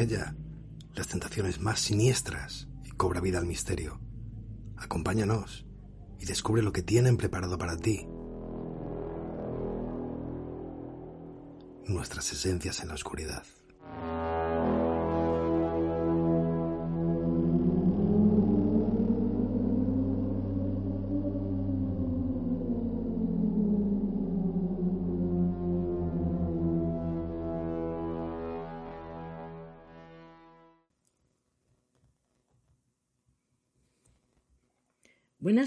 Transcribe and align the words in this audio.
ella 0.00 0.34
las 0.94 1.08
tentaciones 1.08 1.60
más 1.60 1.80
siniestras 1.80 2.68
y 2.84 2.90
cobra 2.90 3.20
vida 3.20 3.38
al 3.38 3.46
misterio. 3.46 4.00
Acompáñanos 4.76 5.66
y 6.18 6.26
descubre 6.26 6.62
lo 6.62 6.72
que 6.72 6.82
tienen 6.82 7.16
preparado 7.16 7.58
para 7.58 7.76
ti. 7.76 8.06
Nuestras 11.86 12.32
esencias 12.32 12.80
en 12.80 12.88
la 12.88 12.94
oscuridad. 12.94 13.44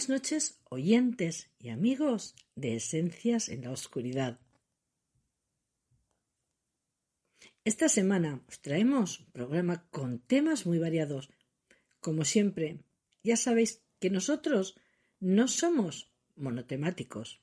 Noches, 0.10 0.60
oyentes 0.70 1.52
y 1.60 1.70
amigos 1.70 2.36
de 2.56 2.76
Esencias 2.76 3.48
en 3.48 3.64
la 3.64 3.72
Oscuridad. 3.72 4.40
Esta 7.64 7.88
semana 7.88 8.44
os 8.48 8.62
traemos 8.62 9.20
un 9.20 9.32
programa 9.32 9.88
con 9.90 10.20
temas 10.20 10.66
muy 10.66 10.80
variados. 10.80 11.30
Como 12.00 12.26
siempre, 12.26 12.84
ya 13.24 13.38
sabéis 13.38 13.84
que 14.00 14.10
nosotros 14.10 14.76
no 15.20 15.48
somos 15.48 16.12
monotemáticos. 16.36 17.42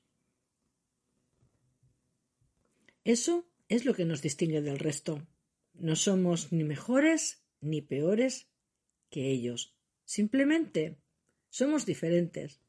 Eso 3.05 3.49
es 3.69 3.85
lo 3.85 3.95
que 3.95 4.05
nos 4.05 4.21
distingue 4.23 4.61
del 4.61 4.79
resto. 4.79 5.27
No 5.73 5.97
somos 5.97 6.53
ni 6.53 6.65
mejores 6.65 7.43
ni 7.61 7.81
peores 7.81 8.51
que 9.09 9.31
ellos. 9.31 9.77
Simplemente 10.05 10.99
somos 11.51 11.85
diferentes. 11.85 12.61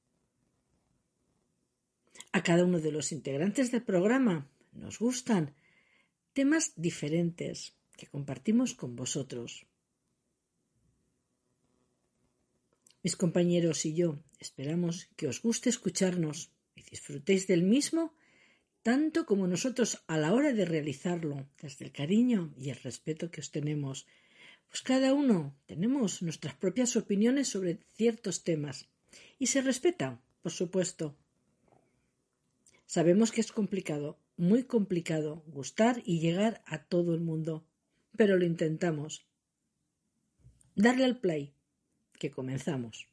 A 2.33 2.43
cada 2.43 2.65
uno 2.65 2.79
de 2.79 2.91
los 2.91 3.11
integrantes 3.11 3.71
del 3.71 3.83
programa 3.83 4.49
nos 4.73 4.99
gustan 4.99 5.55
temas 6.33 6.73
diferentes 6.75 7.75
que 7.97 8.07
compartimos 8.07 8.73
con 8.73 8.95
vosotros. 8.95 9.65
Mis 13.03 13.15
compañeros 13.15 13.85
y 13.85 13.95
yo 13.95 14.23
esperamos 14.39 15.09
que 15.15 15.27
os 15.27 15.41
guste 15.41 15.69
escucharnos 15.69 16.51
y 16.75 16.83
disfrutéis 16.83 17.47
del 17.47 17.63
mismo 17.63 18.13
tanto 18.83 19.25
como 19.25 19.47
nosotros 19.47 20.03
a 20.07 20.17
la 20.17 20.33
hora 20.33 20.53
de 20.53 20.65
realizarlo, 20.65 21.47
desde 21.61 21.85
el 21.85 21.91
cariño 21.91 22.53
y 22.57 22.69
el 22.69 22.77
respeto 22.77 23.29
que 23.29 23.41
os 23.41 23.51
tenemos 23.51 24.07
pues 24.71 24.83
cada 24.83 25.13
uno 25.13 25.53
tenemos 25.65 26.21
nuestras 26.21 26.55
propias 26.55 26.95
opiniones 26.95 27.49
sobre 27.49 27.81
ciertos 27.93 28.45
temas 28.45 28.87
y 29.37 29.47
se 29.47 29.59
respeta, 29.59 30.21
por 30.41 30.53
supuesto. 30.53 31.17
Sabemos 32.85 33.33
que 33.33 33.41
es 33.41 33.51
complicado, 33.51 34.17
muy 34.37 34.63
complicado, 34.63 35.43
gustar 35.45 36.01
y 36.05 36.21
llegar 36.21 36.63
a 36.65 36.85
todo 36.85 37.13
el 37.13 37.19
mundo, 37.19 37.67
pero 38.15 38.37
lo 38.37 38.45
intentamos. 38.45 39.27
Darle 40.75 41.03
al 41.03 41.19
play, 41.19 41.53
que 42.17 42.31
comenzamos. 42.31 43.10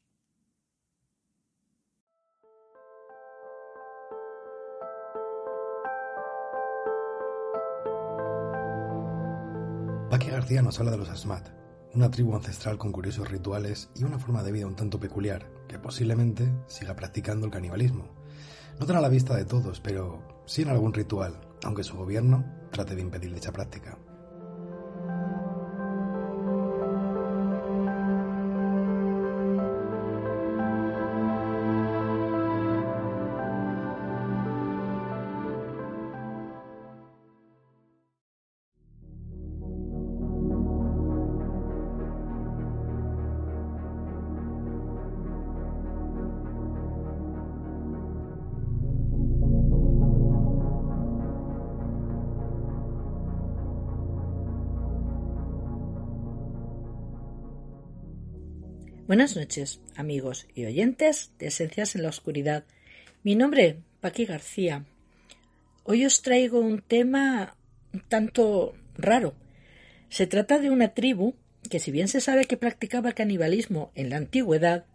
García 10.49 10.63
nos 10.63 10.79
habla 10.79 10.93
de 10.93 10.97
los 10.97 11.09
Asmat, 11.09 11.47
una 11.93 12.09
tribu 12.09 12.33
ancestral 12.33 12.79
con 12.79 12.91
curiosos 12.91 13.29
rituales 13.29 13.91
y 13.93 14.03
una 14.03 14.17
forma 14.17 14.41
de 14.41 14.51
vida 14.51 14.65
un 14.65 14.75
tanto 14.75 14.99
peculiar, 14.99 15.47
que 15.67 15.77
posiblemente 15.77 16.51
siga 16.65 16.95
practicando 16.95 17.45
el 17.45 17.51
canibalismo. 17.51 18.07
No 18.79 18.87
tan 18.87 18.95
a 18.95 19.01
la 19.01 19.09
vista 19.09 19.35
de 19.35 19.45
todos, 19.45 19.79
pero 19.79 20.23
sí 20.47 20.63
en 20.63 20.69
algún 20.69 20.95
ritual, 20.95 21.39
aunque 21.63 21.83
su 21.83 21.95
gobierno 21.95 22.43
trate 22.71 22.95
de 22.95 23.01
impedir 23.03 23.31
dicha 23.31 23.51
práctica. 23.51 23.99
Buenas 59.09 59.35
noches, 59.35 59.81
amigos 59.95 60.45
y 60.53 60.65
oyentes 60.65 61.31
de 61.39 61.47
Esencias 61.47 61.95
en 61.95 62.03
la 62.03 62.09
Oscuridad. 62.09 62.63
Mi 63.23 63.33
nombre, 63.33 63.79
Paqui 64.01 64.25
García. 64.25 64.85
Hoy 65.83 66.05
os 66.05 66.21
traigo 66.21 66.59
un 66.59 66.79
tema 66.79 67.55
un 67.91 68.01
tanto 68.01 68.75
raro. 68.95 69.33
Se 70.09 70.27
trata 70.27 70.59
de 70.59 70.69
una 70.69 70.89
tribu 70.89 71.33
que, 71.71 71.79
si 71.79 71.89
bien 71.89 72.07
se 72.07 72.21
sabe 72.21 72.45
que 72.45 72.55
practicaba 72.55 73.13
canibalismo 73.13 73.91
en 73.95 74.11
la 74.11 74.17
antigüedad, 74.17 74.85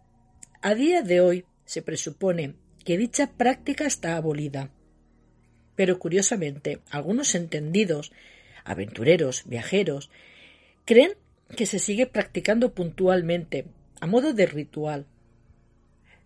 a 0.61 0.75
día 0.75 1.01
de 1.01 1.19
hoy 1.19 1.43
se 1.65 1.81
presupone 1.81 2.53
que 2.85 2.97
dicha 2.97 3.31
práctica 3.33 3.85
está 3.85 4.15
abolida. 4.15 4.69
Pero 5.75 5.99
curiosamente, 5.99 6.79
algunos 6.89 7.35
entendidos, 7.35 8.13
aventureros, 8.63 9.43
viajeros, 9.45 10.09
creen 10.85 11.15
que 11.57 11.65
se 11.65 11.79
sigue 11.79 12.07
practicando 12.07 12.73
puntualmente 12.73 13.65
a 14.01 14.07
modo 14.07 14.33
de 14.33 14.45
ritual. 14.45 15.05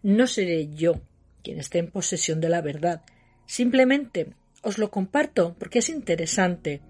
No 0.01 0.27
seré 0.27 0.69
yo 0.73 1.01
quien 1.43 1.59
esté 1.59 1.79
en 1.79 1.91
posesión 1.91 2.41
de 2.41 2.49
la 2.49 2.61
verdad. 2.61 3.03
Simplemente 3.45 4.33
os 4.61 4.77
lo 4.77 4.91
comparto 4.91 5.55
porque 5.59 5.79
es 5.79 5.89
interesante. 5.89 6.81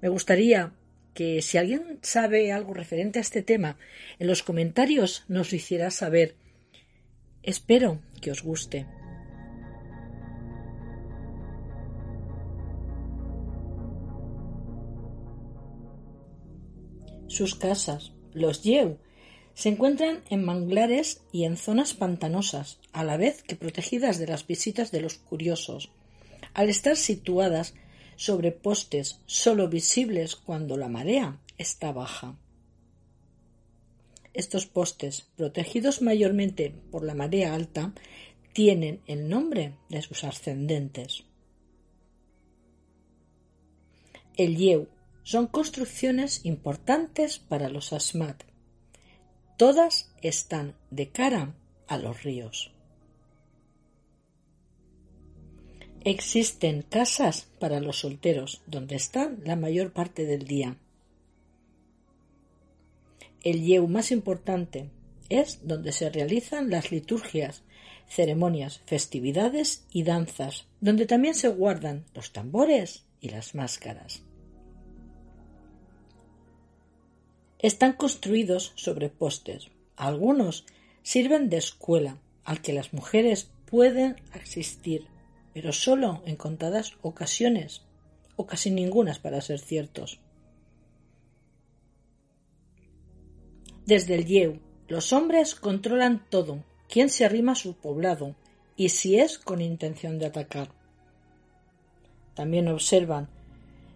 Me 0.00 0.08
gustaría 0.08 0.72
que 1.14 1.42
si 1.42 1.58
alguien 1.58 1.98
sabe 2.02 2.52
algo 2.52 2.74
referente 2.74 3.18
a 3.18 3.22
este 3.22 3.42
tema, 3.42 3.76
en 4.18 4.28
los 4.28 4.42
comentarios 4.42 5.24
nos 5.28 5.50
lo 5.50 5.56
hiciera 5.56 5.90
saber. 5.90 6.36
Espero 7.42 8.00
que 8.20 8.30
os 8.30 8.42
guste. 8.42 8.86
Sus 17.26 17.54
casas, 17.54 18.12
los 18.32 18.62
Yeu, 18.62 18.98
se 19.58 19.70
encuentran 19.70 20.22
en 20.30 20.44
manglares 20.44 21.20
y 21.32 21.42
en 21.42 21.56
zonas 21.56 21.92
pantanosas, 21.92 22.78
a 22.92 23.02
la 23.02 23.16
vez 23.16 23.42
que 23.42 23.56
protegidas 23.56 24.20
de 24.20 24.28
las 24.28 24.46
visitas 24.46 24.92
de 24.92 25.00
los 25.00 25.14
curiosos, 25.14 25.90
al 26.54 26.68
estar 26.68 26.96
situadas 26.96 27.74
sobre 28.14 28.52
postes 28.52 29.18
sólo 29.26 29.68
visibles 29.68 30.36
cuando 30.36 30.76
la 30.76 30.86
marea 30.86 31.40
está 31.56 31.90
baja. 31.90 32.38
Estos 34.32 34.66
postes, 34.66 35.26
protegidos 35.34 36.02
mayormente 36.02 36.72
por 36.92 37.02
la 37.02 37.14
marea 37.14 37.52
alta, 37.52 37.92
tienen 38.52 39.00
el 39.08 39.28
nombre 39.28 39.74
de 39.88 40.02
sus 40.02 40.22
ascendentes. 40.22 41.24
El 44.36 44.56
Yeu 44.56 44.86
son 45.24 45.48
construcciones 45.48 46.44
importantes 46.44 47.40
para 47.40 47.68
los 47.68 47.92
Asmat, 47.92 48.44
Todas 49.58 50.08
están 50.22 50.76
de 50.92 51.08
cara 51.08 51.52
a 51.88 51.98
los 51.98 52.22
ríos. 52.22 52.70
Existen 56.04 56.82
casas 56.82 57.48
para 57.58 57.80
los 57.80 57.98
solteros, 57.98 58.62
donde 58.68 58.94
están 58.94 59.40
la 59.44 59.56
mayor 59.56 59.92
parte 59.92 60.26
del 60.26 60.46
día. 60.46 60.76
El 63.42 63.64
yeu 63.64 63.88
más 63.88 64.12
importante 64.12 64.90
es 65.28 65.66
donde 65.66 65.90
se 65.90 66.08
realizan 66.08 66.70
las 66.70 66.92
liturgias, 66.92 67.64
ceremonias, 68.08 68.80
festividades 68.86 69.84
y 69.90 70.04
danzas, 70.04 70.68
donde 70.80 71.04
también 71.04 71.34
se 71.34 71.48
guardan 71.48 72.04
los 72.14 72.32
tambores 72.32 73.06
y 73.20 73.30
las 73.30 73.56
máscaras. 73.56 74.22
Están 77.58 77.94
construidos 77.94 78.72
sobre 78.76 79.08
postes. 79.08 79.68
Algunos 79.96 80.64
sirven 81.02 81.50
de 81.50 81.56
escuela 81.56 82.18
al 82.44 82.62
que 82.62 82.72
las 82.72 82.92
mujeres 82.92 83.50
pueden 83.66 84.16
asistir, 84.32 85.06
pero 85.52 85.72
solo 85.72 86.22
en 86.24 86.36
contadas 86.36 86.92
ocasiones, 87.02 87.82
o 88.36 88.46
casi 88.46 88.70
ningunas 88.70 89.18
para 89.18 89.40
ser 89.40 89.58
ciertos. 89.58 90.20
Desde 93.86 94.14
el 94.14 94.26
Yeu, 94.26 94.60
los 94.86 95.12
hombres 95.12 95.54
controlan 95.54 96.24
todo, 96.30 96.62
quién 96.88 97.08
se 97.08 97.24
arrima 97.24 97.52
a 97.52 97.56
su 97.56 97.74
poblado 97.74 98.36
y 98.76 98.90
si 98.90 99.18
es 99.18 99.38
con 99.38 99.60
intención 99.60 100.18
de 100.18 100.26
atacar. 100.26 100.70
También 102.34 102.68
observan 102.68 103.28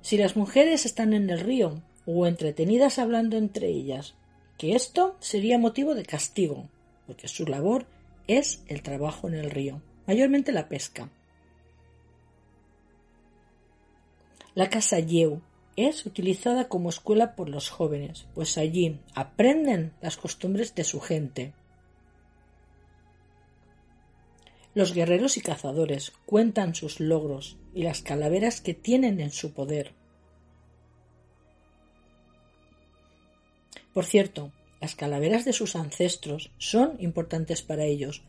si 0.00 0.16
las 0.16 0.36
mujeres 0.36 0.84
están 0.84 1.12
en 1.12 1.30
el 1.30 1.38
río 1.38 1.80
o 2.06 2.26
entretenidas 2.26 2.98
hablando 2.98 3.36
entre 3.36 3.68
ellas, 3.68 4.14
que 4.58 4.74
esto 4.74 5.16
sería 5.20 5.58
motivo 5.58 5.94
de 5.94 6.04
castigo, 6.04 6.68
porque 7.06 7.28
su 7.28 7.46
labor 7.46 7.86
es 8.26 8.62
el 8.68 8.82
trabajo 8.82 9.28
en 9.28 9.34
el 9.34 9.50
río, 9.50 9.82
mayormente 10.06 10.52
la 10.52 10.68
pesca. 10.68 11.10
La 14.54 14.68
casa 14.68 14.98
Yeu 14.98 15.40
es 15.76 16.04
utilizada 16.04 16.68
como 16.68 16.90
escuela 16.90 17.34
por 17.34 17.48
los 17.48 17.70
jóvenes, 17.70 18.26
pues 18.34 18.58
allí 18.58 19.00
aprenden 19.14 19.92
las 20.02 20.16
costumbres 20.16 20.74
de 20.74 20.84
su 20.84 21.00
gente. 21.00 21.54
Los 24.74 24.94
guerreros 24.94 25.36
y 25.36 25.40
cazadores 25.40 26.12
cuentan 26.26 26.74
sus 26.74 27.00
logros 27.00 27.58
y 27.74 27.82
las 27.82 28.02
calaveras 28.02 28.60
que 28.60 28.74
tienen 28.74 29.20
en 29.20 29.30
su 29.30 29.52
poder. 29.52 29.94
Por 33.92 34.04
cierto, 34.04 34.52
las 34.80 34.94
calaveras 34.94 35.44
de 35.44 35.52
sus 35.52 35.76
ancestros 35.76 36.50
son 36.58 36.96
importantes 36.98 37.62
para 37.62 37.84
ellos. 37.84 38.22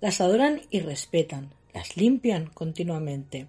Las 0.00 0.20
adoran 0.20 0.62
y 0.70 0.80
respetan, 0.80 1.50
las 1.72 1.96
limpian 1.96 2.46
continuamente 2.46 3.48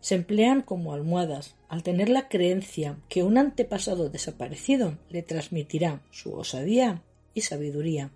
se 0.00 0.14
emplean 0.14 0.62
como 0.62 0.94
almohadas, 0.94 1.54
al 1.68 1.82
tener 1.82 2.08
la 2.08 2.28
creencia 2.28 2.98
que 3.08 3.22
un 3.22 3.38
antepasado 3.38 4.08
desaparecido 4.08 4.98
le 5.10 5.22
transmitirá 5.22 6.02
su 6.10 6.34
osadía 6.34 7.02
y 7.34 7.42
sabiduría. 7.42 8.10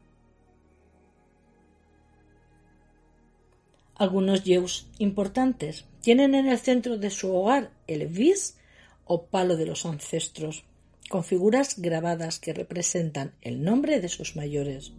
Algunos 3.97 4.43
yeus 4.43 4.89
importantes 4.99 5.85
tienen 6.01 6.35
en 6.35 6.49
el 6.49 6.59
centro 6.59 6.99
de 6.99 7.11
su 7.11 7.33
hogar 7.33 7.71
el 7.87 8.09
vis 8.09 8.59
o 9.05 9.27
palo 9.27 9.57
de 9.57 9.67
los 9.67 9.87
ancestros, 9.87 10.65
con 11.15 11.23
figuras 11.23 11.77
grabadas 11.79 12.41
que 12.41 12.53
representan 12.53 13.37
el 13.41 13.63
nombre 13.63 14.01
de 14.01 14.09
sus 14.09 14.35
mayores. 14.35 14.95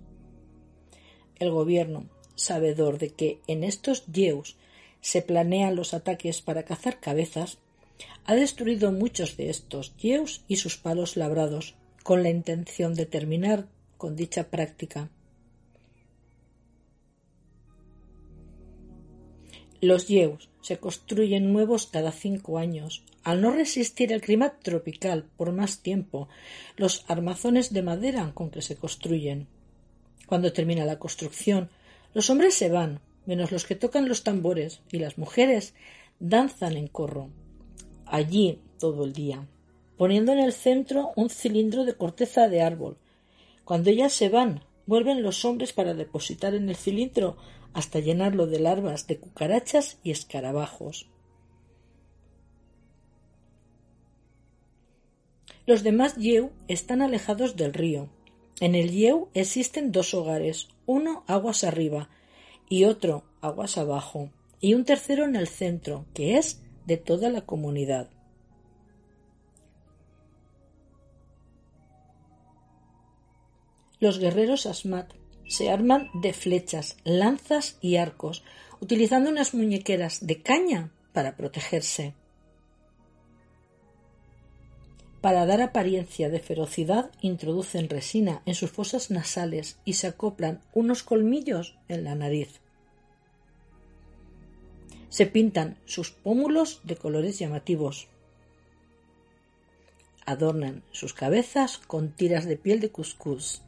El 1.40 1.52
gobierno, 1.52 2.06
sabedor 2.36 3.00
de 3.00 3.10
que 3.10 3.42
en 3.48 3.66
estos 3.66 4.06
yeus 4.06 4.56
se 5.02 5.22
planean 5.22 5.76
los 5.76 5.94
ataques 5.94 6.40
para 6.40 6.64
cazar 6.64 7.02
cabezas, 7.02 7.58
ha 8.24 8.34
destruido 8.34 8.94
muchos 8.94 9.36
de 9.36 9.50
estos 9.50 9.94
yeus 9.98 10.46
y 10.48 10.56
sus 10.56 10.78
palos 10.78 11.18
labrados, 11.18 11.76
con 12.04 12.24
la 12.24 12.30
intención 12.30 12.94
de 12.94 13.06
terminar 13.06 13.68
con 13.98 14.16
dicha 14.16 14.46
práctica. 14.46 15.10
Los 19.86 20.08
yeus 20.08 20.50
se 20.62 20.80
construyen 20.80 21.54
nuevos 21.54 21.86
cada 21.86 22.12
cinco 22.12 22.58
años. 22.58 23.04
Al 23.24 23.40
no 23.44 23.52
resistir 23.52 24.12
el 24.12 24.20
clima 24.20 24.58
tropical 24.64 25.26
por 25.38 25.52
más 25.52 25.84
tiempo, 25.84 26.28
los 26.76 27.06
armazones 27.08 27.72
de 27.72 27.84
madera 27.84 28.32
con 28.34 28.50
que 28.50 28.64
se 28.64 28.78
construyen. 28.78 29.46
Cuando 30.26 30.52
termina 30.54 30.86
la 30.86 30.98
construcción, 30.98 31.70
los 32.16 32.32
hombres 32.32 32.56
se 32.56 32.70
van, 32.70 33.00
menos 33.28 33.52
los 33.52 33.66
que 33.66 33.76
tocan 33.76 34.10
los 34.10 34.24
tambores, 34.24 34.82
y 34.92 34.98
las 34.98 35.20
mujeres 35.20 35.76
danzan 36.20 36.78
en 36.78 36.88
corro, 36.88 37.30
allí 38.08 38.60
todo 38.80 39.06
el 39.06 39.14
día, 39.14 39.48
poniendo 39.98 40.32
en 40.32 40.40
el 40.40 40.54
centro 40.54 41.12
un 41.16 41.30
cilindro 41.30 41.86
de 41.86 41.94
corteza 41.94 42.50
de 42.50 42.64
árbol. 42.64 42.98
Cuando 43.66 43.92
ellas 43.92 44.14
se 44.14 44.30
van, 44.30 44.64
vuelven 44.88 45.22
los 45.22 45.46
hombres 45.46 45.74
para 45.74 45.94
depositar 45.94 46.56
en 46.56 46.70
el 46.70 46.76
cilindro 46.76 47.38
hasta 47.76 48.00
llenarlo 48.00 48.48
de 48.48 48.60
larvas 48.60 49.06
de 49.06 49.20
cucarachas 49.20 50.00
y 50.02 50.12
escarabajos. 50.12 51.10
Los 55.68 55.84
demás 55.84 56.16
Yeu 56.16 56.52
están 56.70 57.02
alejados 57.02 57.58
del 57.58 57.74
río. 57.74 58.08
En 58.62 58.76
el 58.76 58.92
Yeu 58.92 59.28
existen 59.34 59.92
dos 59.92 60.14
hogares, 60.14 60.70
uno 60.86 61.26
aguas 61.28 61.66
arriba 61.66 62.10
y 62.70 62.86
otro 62.86 63.26
aguas 63.42 63.78
abajo, 63.78 64.30
y 64.62 64.74
un 64.74 64.86
tercero 64.86 65.26
en 65.26 65.36
el 65.36 65.50
centro, 65.50 66.06
que 66.14 66.38
es 66.38 66.62
de 66.86 66.96
toda 66.96 67.30
la 67.30 67.42
comunidad. 67.42 68.10
Los 74.00 74.18
guerreros 74.18 74.66
Asmat 74.66 75.14
se 75.48 75.70
arman 75.70 76.10
de 76.14 76.34
flechas, 76.34 76.98
lanzas 77.04 77.78
y 77.82 77.98
arcos, 77.98 78.44
utilizando 78.80 79.30
unas 79.30 79.54
muñequeras 79.54 80.26
de 80.26 80.42
caña 80.42 80.92
para 81.14 81.36
protegerse. 81.36 82.14
Para 85.22 85.48
dar 85.48 85.62
apariencia 85.62 86.30
de 86.30 86.40
ferocidad, 86.40 87.10
introducen 87.20 87.90
resina 87.90 88.44
en 88.46 88.54
sus 88.54 88.70
fosas 88.70 89.10
nasales 89.10 89.80
y 89.84 89.94
se 89.94 90.06
acoplan 90.06 90.62
unos 90.74 91.02
colmillos 91.02 91.76
en 91.88 92.04
la 92.04 92.14
nariz. 92.14 92.60
Se 95.10 95.26
pintan 95.26 95.78
sus 95.86 96.12
pómulos 96.12 96.82
de 96.84 96.98
colores 96.98 97.40
llamativos. 97.40 98.08
Adornan 100.28 100.84
sus 100.92 101.14
cabezas 101.14 101.80
con 101.80 102.12
tiras 102.12 102.46
de 102.46 102.58
piel 102.58 102.80
de 102.80 102.90
cuscús. 102.90 103.64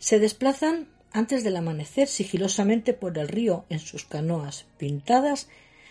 Se 0.00 0.18
desplazan 0.18 0.88
antes 1.12 1.44
del 1.44 1.56
amanecer 1.56 2.08
sigilosamente 2.08 2.94
por 2.94 3.18
el 3.18 3.28
río 3.28 3.66
en 3.68 3.78
sus 3.78 4.06
canoas 4.06 4.64
pintadas 4.78 5.46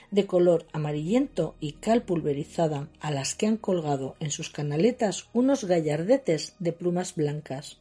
de 0.09 0.25
color 0.25 0.65
amarillento 0.73 1.55
y 1.59 1.73
cal 1.73 2.01
pulverizada, 2.01 2.87
a 2.99 3.11
las 3.11 3.35
que 3.35 3.45
han 3.45 3.57
colgado 3.57 4.15
en 4.19 4.31
sus 4.31 4.49
canaletas 4.49 5.29
unos 5.31 5.65
gallardetes 5.65 6.55
de 6.57 6.73
plumas 6.73 7.13
blancas. 7.13 7.77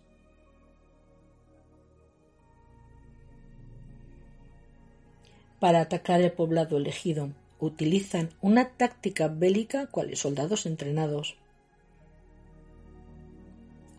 Para 5.58 5.80
atacar 5.80 6.20
el 6.20 6.32
poblado 6.32 6.76
elegido, 6.76 7.30
utilizan 7.58 8.28
una 8.42 8.68
táctica 8.68 9.28
bélica 9.28 9.86
cuales 9.86 10.18
soldados 10.18 10.66
entrenados. 10.66 11.36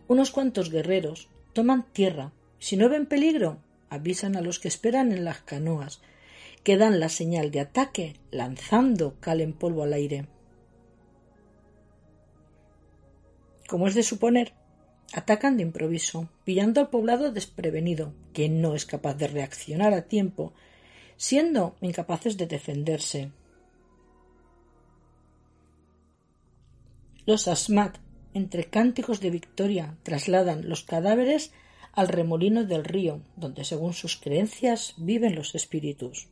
Unos 0.06 0.30
cuantos 0.30 0.70
guerreros 0.70 1.28
toman 1.52 1.84
tierra. 1.92 2.32
Si 2.58 2.76
no 2.76 2.88
ven 2.88 3.06
peligro, 3.06 3.58
avisan 3.88 4.36
a 4.36 4.40
los 4.40 4.58
que 4.58 4.68
esperan 4.68 5.12
en 5.12 5.24
las 5.24 5.40
canoas 5.40 6.00
que 6.62 6.76
dan 6.76 7.00
la 7.00 7.08
señal 7.08 7.50
de 7.50 7.60
ataque 7.60 8.16
lanzando 8.30 9.18
cal 9.20 9.40
en 9.40 9.52
polvo 9.52 9.82
al 9.82 9.92
aire. 9.92 10.26
Como 13.66 13.86
es 13.86 13.94
de 13.94 14.02
suponer, 14.02 14.52
atacan 15.12 15.56
de 15.56 15.62
improviso, 15.62 16.28
pillando 16.44 16.80
al 16.80 16.90
poblado 16.90 17.32
desprevenido, 17.32 18.12
que 18.32 18.48
no 18.48 18.74
es 18.74 18.84
capaz 18.84 19.14
de 19.14 19.28
reaccionar 19.28 19.94
a 19.94 20.02
tiempo, 20.02 20.52
siendo 21.16 21.76
incapaces 21.80 22.36
de 22.36 22.46
defenderse. 22.46 23.30
Los 27.26 27.48
asmat, 27.48 27.98
entre 28.34 28.64
cánticos 28.64 29.20
de 29.20 29.30
victoria, 29.30 29.96
trasladan 30.02 30.68
los 30.68 30.84
cadáveres 30.84 31.52
al 31.92 32.08
remolino 32.08 32.64
del 32.64 32.84
río, 32.84 33.22
donde 33.36 33.64
según 33.64 33.92
sus 33.92 34.16
creencias 34.16 34.94
viven 34.96 35.34
los 35.34 35.54
espíritus. 35.54 36.28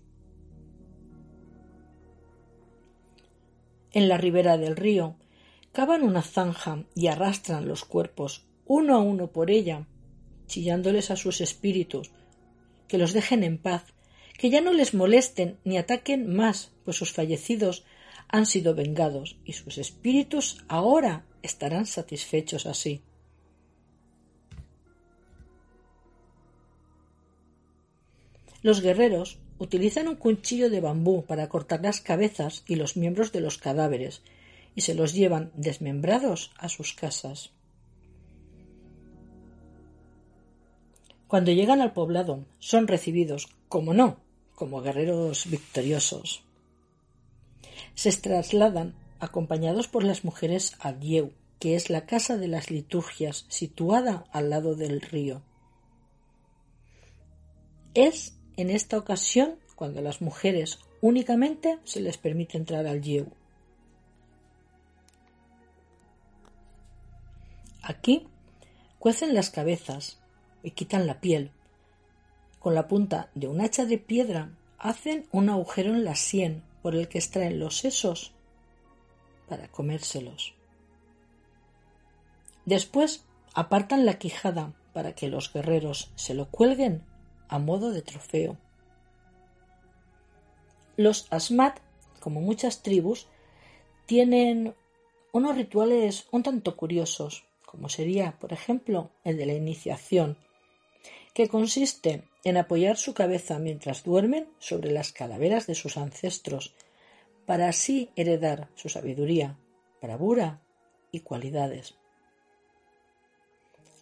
En 3.92 4.08
la 4.08 4.18
ribera 4.18 4.58
del 4.58 4.76
río 4.76 5.16
cavan 5.72 6.02
una 6.02 6.22
zanja 6.22 6.84
y 6.94 7.08
arrastran 7.08 7.66
los 7.66 7.84
cuerpos 7.84 8.46
uno 8.66 8.94
a 8.94 8.98
uno 8.98 9.28
por 9.32 9.50
ella, 9.50 9.86
chillándoles 10.46 11.10
a 11.10 11.16
sus 11.16 11.40
espíritus, 11.40 12.10
que 12.86 12.98
los 12.98 13.12
dejen 13.12 13.42
en 13.42 13.58
paz, 13.58 13.84
que 14.36 14.50
ya 14.50 14.60
no 14.60 14.72
les 14.72 14.94
molesten 14.94 15.58
ni 15.64 15.78
ataquen 15.78 16.34
más, 16.34 16.70
pues 16.84 16.96
sus 16.96 17.12
fallecidos 17.12 17.84
han 18.28 18.46
sido 18.46 18.74
vengados 18.74 19.36
y 19.44 19.54
sus 19.54 19.78
espíritus 19.78 20.64
ahora 20.68 21.24
estarán 21.42 21.86
satisfechos 21.86 22.66
así. 22.66 23.02
Los 28.62 28.80
guerreros 28.80 29.38
utilizan 29.58 30.08
un 30.08 30.16
cuchillo 30.16 30.68
de 30.68 30.80
bambú 30.80 31.24
para 31.24 31.48
cortar 31.48 31.80
las 31.82 32.00
cabezas 32.00 32.64
y 32.66 32.76
los 32.76 32.96
miembros 32.96 33.32
de 33.32 33.40
los 33.40 33.58
cadáveres 33.58 34.22
y 34.74 34.82
se 34.82 34.94
los 34.94 35.14
llevan 35.14 35.52
desmembrados 35.54 36.52
a 36.58 36.68
sus 36.68 36.92
casas. 36.92 37.50
Cuando 41.28 41.52
llegan 41.52 41.80
al 41.80 41.92
poblado 41.92 42.44
son 42.58 42.88
recibidos, 42.88 43.48
como 43.68 43.92
no, 43.94 44.18
como 44.54 44.80
guerreros 44.80 45.48
victoriosos. 45.50 46.47
Se 47.98 48.12
trasladan 48.12 48.94
acompañados 49.18 49.88
por 49.88 50.04
las 50.04 50.24
mujeres 50.24 50.76
al 50.78 51.00
Dieu, 51.00 51.32
que 51.58 51.74
es 51.74 51.90
la 51.90 52.06
casa 52.06 52.36
de 52.36 52.46
las 52.46 52.70
liturgias, 52.70 53.44
situada 53.48 54.24
al 54.30 54.50
lado 54.50 54.76
del 54.76 55.00
río. 55.00 55.42
Es 57.94 58.38
en 58.56 58.70
esta 58.70 58.98
ocasión 58.98 59.56
cuando 59.74 59.98
a 59.98 60.02
las 60.02 60.22
mujeres 60.22 60.78
únicamente 61.00 61.80
se 61.82 61.98
les 61.98 62.18
permite 62.18 62.56
entrar 62.56 62.86
al 62.86 63.02
Yeu. 63.02 63.26
Aquí 67.82 68.28
cuecen 69.00 69.34
las 69.34 69.50
cabezas 69.50 70.20
y 70.62 70.70
quitan 70.70 71.08
la 71.08 71.20
piel. 71.20 71.50
Con 72.60 72.76
la 72.76 72.86
punta 72.86 73.28
de 73.34 73.48
un 73.48 73.60
hacha 73.60 73.86
de 73.86 73.98
piedra 73.98 74.52
hacen 74.78 75.26
un 75.32 75.48
agujero 75.48 75.92
en 75.94 76.04
la 76.04 76.14
sien 76.14 76.67
por 76.82 76.94
el 76.94 77.08
que 77.08 77.18
extraen 77.18 77.58
los 77.58 77.78
sesos 77.78 78.32
para 79.48 79.68
comérselos. 79.68 80.54
Después 82.64 83.24
apartan 83.54 84.04
la 84.04 84.18
quijada 84.18 84.74
para 84.92 85.14
que 85.14 85.28
los 85.28 85.52
guerreros 85.52 86.10
se 86.16 86.34
lo 86.34 86.50
cuelguen 86.50 87.04
a 87.48 87.58
modo 87.58 87.92
de 87.92 88.02
trofeo. 88.02 88.58
Los 90.96 91.26
asmat, 91.30 91.78
como 92.20 92.40
muchas 92.40 92.82
tribus, 92.82 93.26
tienen 94.06 94.74
unos 95.32 95.56
rituales 95.56 96.26
un 96.30 96.42
tanto 96.42 96.76
curiosos, 96.76 97.44
como 97.64 97.88
sería, 97.88 98.38
por 98.38 98.52
ejemplo, 98.52 99.10
el 99.24 99.36
de 99.36 99.46
la 99.46 99.54
iniciación, 99.54 100.36
que 101.32 101.48
consiste 101.48 102.27
en 102.44 102.56
apoyar 102.56 102.96
su 102.96 103.14
cabeza 103.14 103.58
mientras 103.58 104.04
duermen 104.04 104.48
sobre 104.58 104.90
las 104.90 105.12
calaveras 105.12 105.66
de 105.66 105.74
sus 105.74 105.96
ancestros, 105.96 106.74
para 107.46 107.68
así 107.68 108.10
heredar 108.16 108.68
su 108.74 108.88
sabiduría, 108.88 109.58
bravura 110.00 110.60
y 111.10 111.20
cualidades. 111.20 111.94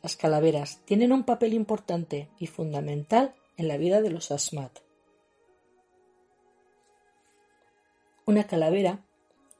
Las 0.02 0.16
calaveras 0.16 0.80
tienen 0.84 1.12
un 1.12 1.24
papel 1.24 1.54
importante 1.54 2.28
y 2.38 2.46
fundamental 2.46 3.34
en 3.56 3.68
la 3.68 3.76
vida 3.76 4.02
de 4.02 4.10
los 4.10 4.30
asmat. 4.30 4.78
Una 8.24 8.46
calavera 8.46 9.04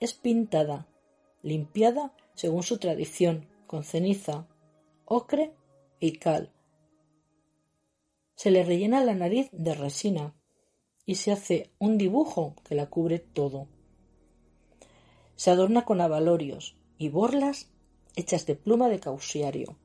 es 0.00 0.12
pintada, 0.12 0.87
limpiada 1.42 2.12
según 2.35 2.62
su 2.62 2.78
tradición, 2.78 3.49
con 3.66 3.85
ceniza, 3.85 4.47
ocre 5.04 5.52
y 6.00 6.18
cal. 6.18 6.52
Se 8.37 8.50
le 8.50 8.62
rellena 8.64 9.02
la 9.02 9.14
nariz 9.14 9.49
de 9.52 9.75
resina 9.75 10.35
y 11.07 11.14
se 11.16 11.33
hace 11.33 11.71
un 11.78 11.97
dibujo 11.97 12.55
que 12.69 12.75
la 12.75 12.87
cubre 12.87 13.19
todo. 13.19 13.66
Se 15.37 15.50
adorna 15.50 15.85
con 15.85 16.00
abalorios 16.00 16.76
y 16.99 17.09
borlas 17.09 17.71
hechas 18.14 18.47
de 18.47 18.55
pluma 18.55 18.88
de 18.88 19.00
causiario. 19.00 19.76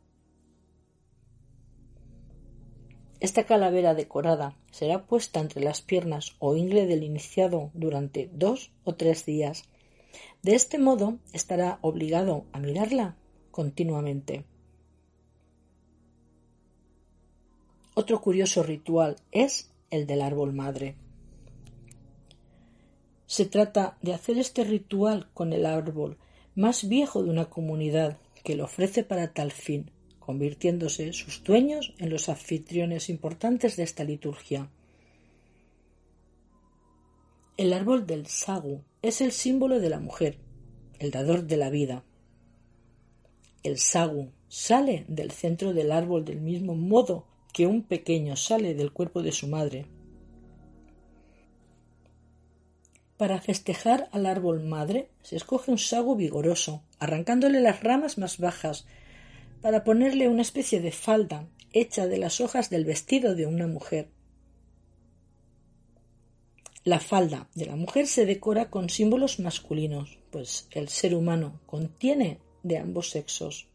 Esta 3.22 3.46
calavera 3.46 3.94
decorada 3.94 4.58
será 4.72 5.06
puesta 5.06 5.40
entre 5.40 5.62
las 5.62 5.82
piernas 5.82 6.36
o 6.40 6.56
ingle 6.56 6.88
del 6.88 7.04
iniciado 7.04 7.70
durante 7.74 8.30
dos 8.34 8.72
o 8.84 8.96
tres 8.96 9.26
días. 9.26 9.64
De 10.42 10.56
este 10.56 10.78
modo 10.78 11.20
estará 11.32 11.80
obligado 11.82 12.46
a 12.52 12.60
mirarla 12.60 13.16
continuamente. 13.52 14.46
Otro 18.02 18.20
curioso 18.20 18.64
ritual 18.64 19.18
es 19.32 19.70
el 19.92 20.08
del 20.08 20.24
árbol 20.24 20.54
madre. 20.54 20.96
Se 23.28 23.46
trata 23.46 23.96
de 24.02 24.16
hacer 24.16 24.40
este 24.40 24.64
ritual 24.64 25.30
con 25.36 25.54
el 25.54 25.68
árbol 25.68 26.18
más 26.56 26.90
viejo 26.90 27.22
de 27.22 27.30
una 27.30 27.46
comunidad 27.46 28.18
que 28.44 28.56
lo 28.56 28.64
ofrece 28.64 29.04
para 29.04 29.34
tal 29.34 29.52
fin 29.52 29.92
convirtiéndose 30.18 31.14
sus 31.14 31.44
dueños 31.44 31.94
en 32.00 32.10
los 32.10 32.28
anfitriones 32.28 33.08
importantes 33.08 33.76
de 33.76 33.84
esta 33.84 34.04
liturgia. 34.04 34.72
El 37.56 37.72
árbol 37.72 38.08
del 38.08 38.26
sagu 38.26 38.82
es 39.04 39.22
el 39.22 39.32
símbolo 39.32 39.80
de 39.80 39.90
la 39.92 40.00
mujer, 40.00 40.40
el 40.98 41.12
dador 41.12 41.44
de 41.44 41.58
la 41.58 41.70
vida. 41.70 42.04
El 43.62 43.78
sagu 43.78 44.32
sale 44.48 45.06
del 45.08 45.30
centro 45.30 45.72
del 45.72 45.92
árbol 45.92 46.26
del 46.26 46.42
mismo 46.42 46.74
modo 46.74 47.28
que 47.52 47.68
un 47.68 47.84
pequeño 47.84 48.36
sale 48.36 48.74
del 48.74 48.92
cuerpo 48.92 49.22
de 49.22 49.32
su 49.32 49.48
madre. 49.48 49.86
Para 53.18 53.40
festejar 53.40 54.10
al 54.12 54.26
árbol 54.26 54.64
madre 54.64 55.10
se 55.22 55.36
escoge 55.36 55.70
un 55.70 55.78
sagu 55.78 56.16
vigoroso, 56.16 56.84
arrancándole 56.98 57.62
las 57.62 57.84
ramas 57.84 58.18
más 58.18 58.40
bajas 58.40 58.86
para 59.62 59.84
ponerle 59.84 60.28
una 60.28 60.42
especie 60.42 60.82
de 60.82 60.92
falda 60.92 61.48
hecha 61.72 62.08
de 62.08 62.18
las 62.18 62.42
hojas 62.42 62.70
del 62.70 62.86
vestido 62.86 63.36
de 63.36 63.46
una 63.46 63.68
mujer. 63.68 64.10
La 66.84 67.00
falda 67.00 67.48
de 67.54 67.68
la 67.68 67.76
mujer 67.76 68.08
se 68.08 68.26
decora 68.26 68.72
con 68.72 68.90
símbolos 68.90 69.40
masculinos, 69.40 70.18
pues 70.32 70.68
el 70.72 70.90
ser 70.90 71.14
humano 71.14 71.62
contiene 71.68 72.40
de 72.64 72.80
ambos 72.80 73.12
sexos. 73.12 73.68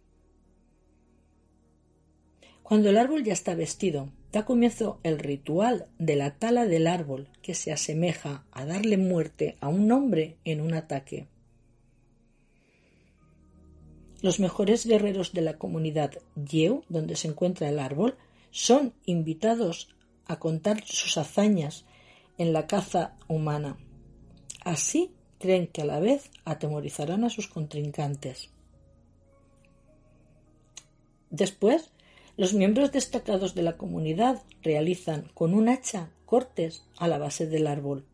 Cuando 2.66 2.90
el 2.90 2.96
árbol 2.96 3.22
ya 3.22 3.32
está 3.32 3.54
vestido, 3.54 4.08
da 4.32 4.44
comienzo 4.44 4.98
el 5.04 5.20
ritual 5.20 5.86
de 6.00 6.16
la 6.16 6.36
tala 6.36 6.66
del 6.66 6.88
árbol, 6.88 7.28
que 7.40 7.54
se 7.54 7.70
asemeja 7.70 8.44
a 8.50 8.66
darle 8.66 8.96
muerte 8.96 9.56
a 9.60 9.68
un 9.68 9.92
hombre 9.92 10.36
en 10.44 10.60
un 10.60 10.74
ataque. 10.74 11.28
Los 14.20 14.40
mejores 14.40 14.84
guerreros 14.84 15.32
de 15.32 15.42
la 15.42 15.58
comunidad 15.58 16.10
Yeu, 16.34 16.82
donde 16.88 17.14
se 17.14 17.28
encuentra 17.28 17.68
el 17.68 17.78
árbol, 17.78 18.16
son 18.50 18.94
invitados 19.04 19.94
a 20.26 20.40
contar 20.40 20.82
sus 20.84 21.18
hazañas 21.18 21.84
en 22.36 22.52
la 22.52 22.66
caza 22.66 23.14
humana. 23.28 23.76
Así 24.64 25.12
creen 25.38 25.68
que 25.68 25.82
a 25.82 25.84
la 25.84 26.00
vez 26.00 26.32
atemorizarán 26.44 27.22
a 27.22 27.30
sus 27.30 27.46
contrincantes. 27.46 28.50
Después, 31.30 31.92
los 32.36 32.54
miembros 32.54 32.92
destacados 32.92 33.54
de 33.54 33.62
la 33.62 33.76
comunidad 33.76 34.42
realizan 34.62 35.30
con 35.34 35.54
un 35.54 35.68
hacha 35.68 36.10
cortes 36.24 36.84
a 36.98 37.08
la 37.08 37.18
base 37.18 37.46
del 37.46 37.66
árbol 37.66 38.06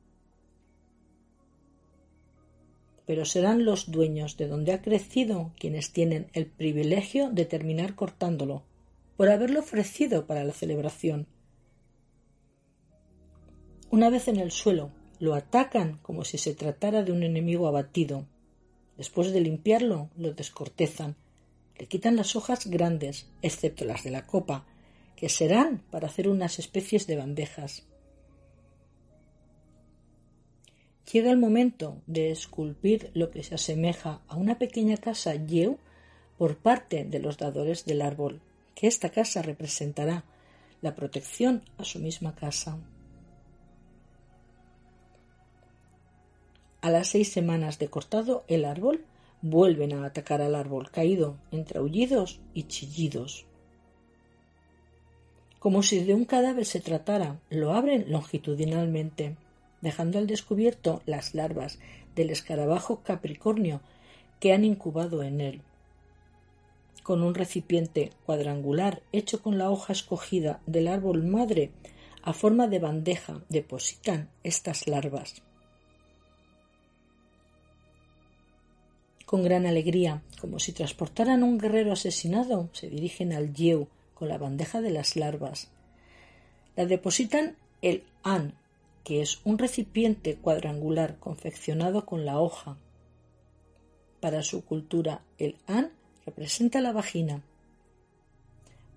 pero 3.06 3.24
serán 3.24 3.64
los 3.64 3.90
dueños 3.90 4.36
de 4.36 4.48
donde 4.48 4.72
ha 4.72 4.82
crecido 4.82 5.52
quienes 5.58 5.92
tienen 5.92 6.28
el 6.32 6.46
privilegio 6.46 7.30
de 7.30 7.44
terminar 7.44 7.94
cortándolo, 7.94 8.62
por 9.16 9.28
haberlo 9.28 9.60
ofrecido 9.60 10.26
para 10.26 10.44
la 10.44 10.52
celebración. 10.52 11.26
Una 13.90 14.08
vez 14.08 14.28
en 14.28 14.38
el 14.38 14.50
suelo, 14.50 14.90
lo 15.18 15.34
atacan 15.34 15.98
como 16.02 16.24
si 16.24 16.38
se 16.38 16.54
tratara 16.54 17.02
de 17.02 17.12
un 17.12 17.22
enemigo 17.22 17.68
abatido. 17.68 18.24
Después 18.96 19.32
de 19.32 19.40
limpiarlo, 19.40 20.08
lo 20.16 20.32
descortezan, 20.32 21.16
le 21.82 21.88
quitan 21.88 22.14
las 22.14 22.36
hojas 22.36 22.68
grandes, 22.68 23.26
excepto 23.42 23.84
las 23.84 24.04
de 24.04 24.12
la 24.12 24.24
copa, 24.24 24.64
que 25.16 25.28
serán 25.28 25.82
para 25.90 26.06
hacer 26.06 26.28
unas 26.28 26.60
especies 26.60 27.08
de 27.08 27.16
bandejas. 27.16 27.82
Llega 31.10 31.32
el 31.32 31.38
momento 31.38 32.00
de 32.06 32.30
esculpir 32.30 33.10
lo 33.14 33.32
que 33.32 33.42
se 33.42 33.56
asemeja 33.56 34.20
a 34.28 34.36
una 34.36 34.60
pequeña 34.60 34.96
casa 34.96 35.34
Yeu 35.34 35.78
por 36.38 36.56
parte 36.56 37.04
de 37.04 37.18
los 37.18 37.36
dadores 37.36 37.84
del 37.84 38.00
árbol, 38.00 38.40
que 38.76 38.86
esta 38.86 39.10
casa 39.10 39.42
representará 39.42 40.22
la 40.82 40.94
protección 40.94 41.64
a 41.78 41.84
su 41.84 41.98
misma 41.98 42.36
casa. 42.36 42.78
A 46.80 46.90
las 46.92 47.08
seis 47.08 47.32
semanas 47.32 47.80
de 47.80 47.88
cortado 47.88 48.44
el 48.46 48.66
árbol, 48.66 49.04
vuelven 49.42 49.92
a 49.92 50.06
atacar 50.06 50.40
al 50.40 50.54
árbol 50.54 50.90
caído 50.90 51.36
entre 51.50 51.78
aullidos 51.78 52.40
y 52.54 52.64
chillidos. 52.64 53.44
Como 55.58 55.82
si 55.82 56.02
de 56.02 56.14
un 56.14 56.24
cadáver 56.24 56.64
se 56.64 56.80
tratara, 56.80 57.40
lo 57.50 57.72
abren 57.72 58.10
longitudinalmente 58.10 59.36
dejando 59.80 60.18
al 60.18 60.26
descubierto 60.26 61.02
las 61.06 61.34
larvas 61.34 61.78
del 62.14 62.30
escarabajo 62.30 63.02
capricornio 63.02 63.80
que 64.40 64.52
han 64.52 64.64
incubado 64.64 65.22
en 65.22 65.40
él. 65.40 65.62
Con 67.02 67.22
un 67.22 67.34
recipiente 67.34 68.12
cuadrangular 68.24 69.02
hecho 69.12 69.42
con 69.42 69.58
la 69.58 69.70
hoja 69.70 69.92
escogida 69.92 70.60
del 70.66 70.88
árbol 70.88 71.24
madre 71.24 71.72
a 72.22 72.32
forma 72.32 72.68
de 72.68 72.78
bandeja 72.78 73.42
depositan 73.48 74.30
estas 74.44 74.86
larvas. 74.86 75.42
Con 79.32 79.44
gran 79.44 79.64
alegría, 79.64 80.20
como 80.42 80.58
si 80.58 80.72
transportaran 80.72 81.42
un 81.42 81.56
guerrero 81.56 81.94
asesinado, 81.94 82.68
se 82.74 82.90
dirigen 82.90 83.32
al 83.32 83.54
Yeu 83.54 83.88
con 84.12 84.28
la 84.28 84.36
bandeja 84.36 84.82
de 84.82 84.90
las 84.90 85.16
larvas. 85.16 85.70
La 86.76 86.84
depositan 86.84 87.56
el 87.80 88.04
An, 88.22 88.52
que 89.04 89.22
es 89.22 89.40
un 89.44 89.56
recipiente 89.56 90.36
cuadrangular 90.36 91.18
confeccionado 91.18 92.04
con 92.04 92.26
la 92.26 92.40
hoja. 92.40 92.76
Para 94.20 94.42
su 94.42 94.66
cultura, 94.66 95.22
el 95.38 95.56
an 95.66 95.92
representa 96.26 96.82
la 96.82 96.92
vagina. 96.92 97.42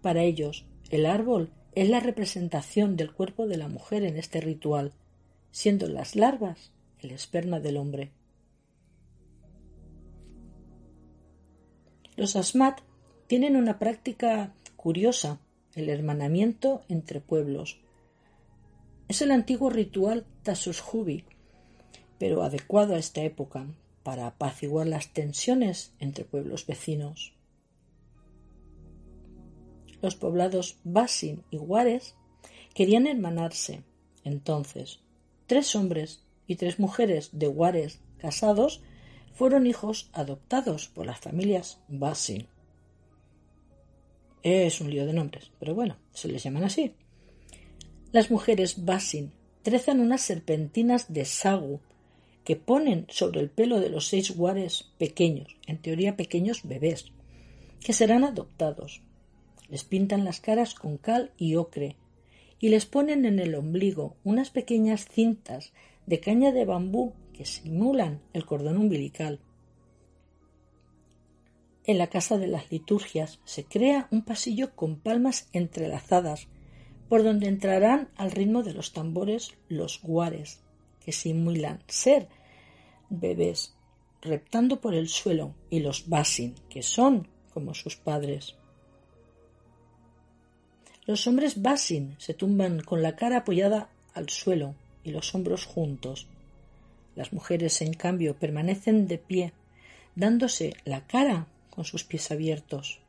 Para 0.01 0.23
ellos, 0.23 0.65
el 0.89 1.05
árbol 1.05 1.49
es 1.75 1.87
la 1.87 2.01
representación 2.01 2.97
del 2.97 3.13
cuerpo 3.13 3.47
de 3.47 3.55
la 3.55 3.69
mujer 3.69 4.03
en 4.03 4.17
este 4.17 4.41
ritual, 4.41 4.91
siendo 5.51 5.87
las 5.87 6.17
larvas 6.17 6.73
el 6.99 7.11
esperma 7.11 7.61
del 7.61 7.77
hombre. 7.77 8.11
Los 12.15 12.36
asmat 12.36 12.79
tienen 13.27 13.55
una 13.55 13.79
práctica 13.79 14.53
curiosa, 14.75 15.39
el 15.74 15.89
hermanamiento 15.89 16.84
entre 16.88 17.19
pueblos. 17.19 17.79
Es 19.07 19.22
el 19.22 19.31
antiguo 19.31 19.69
ritual 19.69 20.25
Tasushubi, 20.43 21.25
pero 22.17 22.43
adecuado 22.43 22.95
a 22.95 23.00
esta 23.00 23.22
época 23.22 23.67
para 24.03 24.27
apaciguar 24.27 24.88
las 24.88 25.12
tensiones 25.13 25.93
entre 26.00 26.24
pueblos 26.24 26.65
vecinos. 26.65 27.34
Los 30.01 30.15
poblados 30.15 30.77
Basin 30.84 31.43
y 31.50 31.57
Guares 31.57 32.15
querían 32.74 33.07
hermanarse. 33.07 33.84
Entonces, 34.24 35.00
tres 35.48 35.75
hombres 35.75 36.24
y 36.48 36.55
tres 36.55 36.79
mujeres 36.79 37.29
de 37.34 37.48
Guares 37.48 38.00
casados 38.17 38.81
fueron 39.35 39.67
hijos 39.67 40.09
adoptados 40.13 40.87
por 40.87 41.05
las 41.05 41.19
familias 41.19 41.79
Basin. 41.89 42.47
Es 44.41 44.79
un 44.79 44.89
lío 44.89 45.05
de 45.05 45.13
nombres, 45.13 45.51
pero 45.59 45.75
bueno, 45.75 45.97
se 46.13 46.29
les 46.29 46.41
llaman 46.41 46.63
así. 46.63 46.93
Las 48.13 48.31
mujeres 48.31 48.85
Basin 48.85 49.33
trezan 49.61 49.99
unas 49.99 50.21
serpentinas 50.21 51.11
de 51.11 51.25
sagu 51.25 51.81
que 52.45 52.55
ponen 52.55 53.07
sobre 53.09 53.41
el 53.41 53.49
pelo 53.49 53.81
de 53.81 53.89
los 53.89 54.07
seis 54.07 54.35
guares 54.35 54.91
pequeños, 54.97 55.57
en 55.67 55.81
teoría 55.81 56.15
pequeños 56.15 56.61
bebés, 56.63 57.11
que 57.81 57.91
serán 57.91 58.23
adoptados. 58.23 59.01
Les 59.67 59.83
pintan 59.83 60.23
las 60.23 60.39
caras 60.39 60.75
con 60.75 60.97
cal 60.97 61.31
y 61.37 61.55
ocre 61.55 61.97
y 62.61 62.69
les 62.69 62.85
ponen 62.85 63.25
en 63.25 63.39
el 63.39 63.53
ombligo 63.55 64.15
unas 64.23 64.49
pequeñas 64.49 65.07
cintas 65.09 65.73
de 66.05 66.21
caña 66.21 66.53
de 66.53 66.63
bambú 66.63 67.13
que 67.35 67.45
simulan 67.45 68.21
el 68.33 68.45
cordón 68.45 68.77
umbilical. 68.77 69.39
En 71.83 71.97
la 71.97 72.07
casa 72.07 72.37
de 72.37 72.47
las 72.47 72.71
liturgias 72.71 73.39
se 73.43 73.65
crea 73.65 74.07
un 74.09 74.23
pasillo 74.23 74.73
con 74.75 74.95
palmas 74.95 75.49
entrelazadas, 75.51 76.47
por 77.09 77.23
donde 77.23 77.47
entrarán 77.47 78.09
al 78.15 78.31
ritmo 78.31 78.63
de 78.63 78.73
los 78.73 78.93
tambores 78.93 79.53
los 79.67 80.01
guares, 80.01 80.61
que 81.03 81.11
simulan 81.11 81.83
ser 81.87 82.29
bebés, 83.09 83.75
reptando 84.21 84.81
por 84.81 84.95
el 84.95 85.09
suelo, 85.09 85.53
y 85.69 85.81
los 85.81 86.09
basin, 86.09 86.55
que 86.69 86.81
son 86.81 87.27
como 87.53 87.73
sus 87.73 87.97
padres. 87.97 88.55
Los 91.05 91.27
hombres 91.27 91.61
basin 91.61 92.15
se 92.17 92.33
tumban 92.33 92.79
con 92.79 93.03
la 93.03 93.15
cara 93.15 93.37
apoyada 93.39 93.89
al 94.13 94.29
suelo 94.29 94.73
y 95.03 95.11
los 95.11 95.35
hombros 95.35 95.65
juntos, 95.65 96.27
las 97.15 97.34
mujeres, 97.34 97.81
en 97.81 97.93
cambio, 97.93 98.36
permanecen 98.36 99.07
de 99.07 99.17
pie, 99.17 99.53
dándose 100.15 100.75
la 100.84 101.05
cara 101.07 101.48
con 101.69 101.86
sus 101.86 102.03
pies 102.03 102.31
abiertos. 102.31 103.00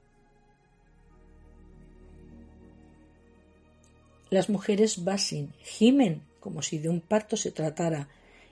Las 4.30 4.49
mujeres 4.49 5.04
basin 5.04 5.52
gimen 5.63 6.23
como 6.41 6.63
si 6.63 6.78
de 6.78 6.89
un 6.89 7.00
parto 7.00 7.37
se 7.37 7.50
tratara 7.50 8.09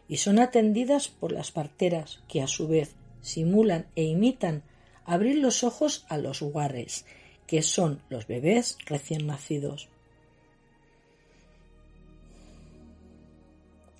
y 0.08 0.16
son 0.18 0.38
atendidas 0.38 1.08
por 1.08 1.32
las 1.32 1.50
parteras 1.50 2.20
que 2.28 2.42
a 2.42 2.46
su 2.46 2.68
vez 2.68 2.94
simulan 3.22 3.86
e 3.96 4.04
imitan 4.04 4.62
abrir 5.04 5.38
los 5.38 5.64
ojos 5.64 6.04
a 6.08 6.18
los 6.18 6.42
guarres, 6.42 7.04
que 7.46 7.62
son 7.62 8.00
los 8.08 8.26
bebés 8.26 8.78
recién 8.86 9.26
nacidos. 9.26 9.88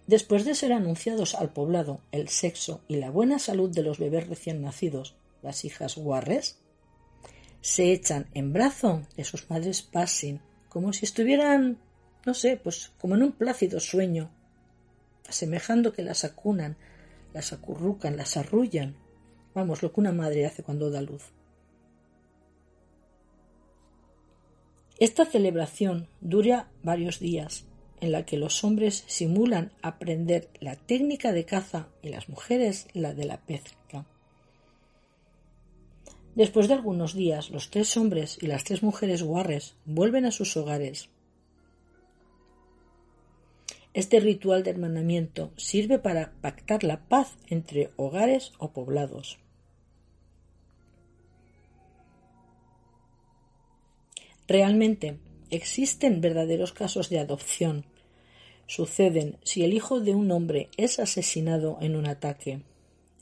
Después 0.07 0.45
de 0.45 0.55
ser 0.55 0.73
anunciados 0.73 1.35
al 1.35 1.53
poblado 1.53 2.01
el 2.13 2.29
sexo 2.29 2.83
y 2.89 2.97
la 2.97 3.11
buena 3.11 3.39
salud 3.39 3.71
de 3.71 3.83
los 3.83 3.99
bebés 3.99 4.29
recién 4.29 4.61
nacidos, 4.61 5.17
las 5.43 5.65
hijas 5.65 5.97
guarres, 5.97 6.59
se 7.63 7.93
echan 7.93 8.27
en 8.35 8.53
brazo 8.53 9.03
de 9.17 9.25
sus 9.25 9.49
madres 9.49 9.81
Passin, 9.81 10.41
como 10.69 10.93
si 10.93 11.07
estuvieran, 11.07 11.79
no 12.27 12.35
sé, 12.35 12.59
pues 12.59 12.93
como 13.01 13.15
en 13.15 13.23
un 13.23 13.33
plácido 13.33 13.81
sueño, 13.81 14.31
asemejando 15.27 15.95
que 15.95 16.03
las 16.03 16.25
acunan, 16.25 16.77
las 17.33 17.55
acurrucan, 17.55 18.19
las 18.19 18.37
arrullan. 18.37 18.97
Vamos, 19.55 19.83
lo 19.83 19.93
que 19.93 20.01
una 20.01 20.13
madre 20.13 20.45
hace 20.45 20.63
cuando 20.63 20.91
da 20.91 21.01
luz. 21.01 21.33
Esta 24.99 25.25
celebración 25.25 26.09
dura 26.21 26.69
varios 26.83 27.21
días 27.21 27.65
en 28.01 28.13
la 28.13 28.25
que 28.25 28.37
los 28.37 28.65
hombres 28.65 29.05
simulan 29.07 29.73
aprender 29.83 30.49
la 30.61 30.77
técnica 30.77 31.33
de 31.33 31.45
caza 31.45 31.89
y 32.03 32.09
las 32.09 32.29
mujeres 32.29 32.89
la 32.93 33.15
de 33.15 33.25
la 33.25 33.39
pesca. 33.39 34.07
Después 36.35 36.67
de 36.67 36.75
algunos 36.75 37.15
días, 37.15 37.51
los 37.51 37.71
tres 37.71 37.97
hombres 37.97 38.39
y 38.41 38.49
las 38.49 38.65
tres 38.65 38.83
mujeres 38.83 39.23
guarres 39.23 39.77
vuelven 39.85 40.25
a 40.25 40.33
sus 40.33 40.57
hogares. 40.57 41.09
Este 43.93 44.19
ritual 44.19 44.65
de 44.65 44.71
hermanamiento 44.71 45.53
sirve 45.57 46.01
para 46.01 46.33
pactar 46.41 46.83
la 46.83 47.07
paz 47.09 47.37
entre 47.47 47.93
hogares 47.97 48.53
o 48.59 48.73
poblados. 48.73 49.39
Realmente 54.49 55.21
existen 55.51 56.21
verdaderos 56.21 56.73
casos 56.73 57.09
de 57.09 57.19
adopción 57.19 57.85
suceden 58.67 59.37
si 59.43 59.65
el 59.65 59.73
hijo 59.73 60.01
de 60.01 60.15
un 60.15 60.31
hombre 60.31 60.69
es 60.77 60.99
asesinado 60.99 61.79
en 61.81 61.97
un 61.97 62.07
ataque. 62.07 62.63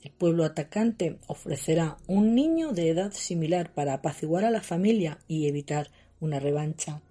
El 0.01 0.11
pueblo 0.11 0.43
atacante 0.43 1.17
ofrecerá 1.27 1.97
un 2.07 2.35
niño 2.35 2.73
de 2.73 2.89
edad 2.89 3.13
similar 3.13 3.73
para 3.73 3.93
apaciguar 3.93 4.43
a 4.45 4.51
la 4.51 4.61
familia 4.61 5.19
y 5.27 5.47
evitar 5.47 5.89
una 6.19 6.39
revancha, 6.39 7.01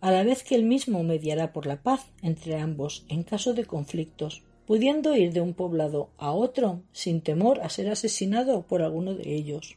a 0.00 0.10
la 0.10 0.22
vez 0.22 0.42
que 0.42 0.54
él 0.54 0.64
mismo 0.64 1.02
mediará 1.02 1.52
por 1.52 1.66
la 1.66 1.82
paz 1.82 2.06
entre 2.22 2.58
ambos 2.58 3.04
en 3.08 3.22
caso 3.22 3.52
de 3.52 3.66
conflictos, 3.66 4.42
pudiendo 4.66 5.14
ir 5.14 5.32
de 5.32 5.40
un 5.40 5.52
poblado 5.52 6.10
a 6.16 6.32
otro 6.32 6.82
sin 6.92 7.20
temor 7.20 7.60
a 7.60 7.68
ser 7.68 7.90
asesinado 7.90 8.62
por 8.62 8.82
alguno 8.82 9.14
de 9.14 9.34
ellos. 9.34 9.76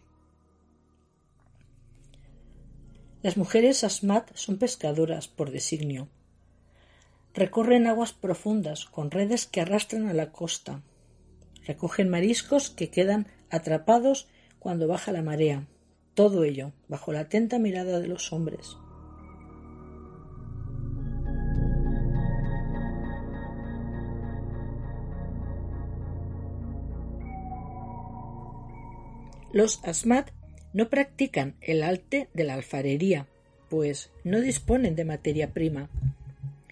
Las 3.24 3.38
mujeres 3.38 3.84
asmat 3.84 4.30
son 4.36 4.58
pescadoras 4.58 5.28
por 5.28 5.50
designio, 5.50 6.10
Recorren 7.34 7.88
aguas 7.88 8.14
profundas 8.14 8.86
con 8.86 9.10
redes 9.10 9.48
que 9.48 9.60
arrastran 9.60 10.08
a 10.08 10.14
la 10.14 10.32
costa. 10.32 10.84
Recogen 11.66 12.10
mariscos 12.10 12.70
que 12.70 12.92
quedan 12.92 13.26
atrapados 13.50 14.28
cuando 14.60 14.88
baja 14.88 15.12
la 15.12 15.24
marea. 15.24 15.66
Todo 16.14 16.44
ello 16.44 16.74
bajo 16.88 17.12
la 17.12 17.22
atenta 17.22 17.58
mirada 17.58 18.00
de 18.00 18.08
los 18.08 18.32
hombres. 18.32 18.78
Los 29.52 29.84
asmat 29.84 30.30
no 30.74 30.90
practican 30.90 31.56
el 31.62 31.84
arte 31.84 32.28
de 32.34 32.44
la 32.44 32.56
alfarería, 32.56 33.28
pues 33.70 34.10
no 34.24 34.42
disponen 34.42 34.96
de 34.96 35.06
materia 35.06 35.54
prima. 35.54 35.90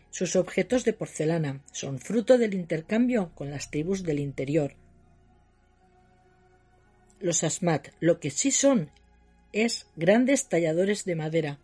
Sus 0.10 0.36
objetos 0.36 0.84
de 0.84 0.94
porcelana 0.94 1.62
son 1.72 2.00
fruto 2.00 2.38
del 2.38 2.54
intercambio 2.54 3.32
con 3.34 3.50
las 3.50 3.72
tribus 3.72 4.04
del 4.04 4.20
interior. 4.20 4.76
Los 7.20 7.44
asmat 7.44 7.90
lo 8.00 8.20
que 8.20 8.32
sí 8.32 8.52
son 8.52 8.90
es 9.54 9.88
grandes 9.96 10.48
talladores 10.48 11.06
de 11.06 11.16
madera, 11.16 11.60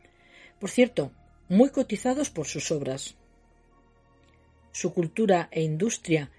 por 0.59 0.69
cierto, 0.69 1.11
muy 1.49 1.69
cotizados 1.69 2.29
por 2.29 2.47
sus 2.47 2.71
obras. 2.71 3.15
Su 4.71 4.93
cultura 4.93 5.49
e 5.51 5.63
industria 5.63 6.29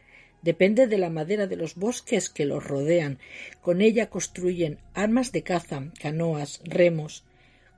depende 0.43 0.87
de 0.87 0.99
la 0.99 1.11
madera 1.11 1.47
de 1.47 1.57
los 1.57 1.75
bosques 1.75 2.29
que 2.29 2.47
los 2.47 2.65
rodean. 2.65 3.19
Con 3.61 3.81
ella 3.81 4.11
construyen 4.11 4.79
armas 4.95 5.33
de 5.33 5.43
caza, 5.43 5.91
canoas, 6.01 6.61
remos, 6.65 7.25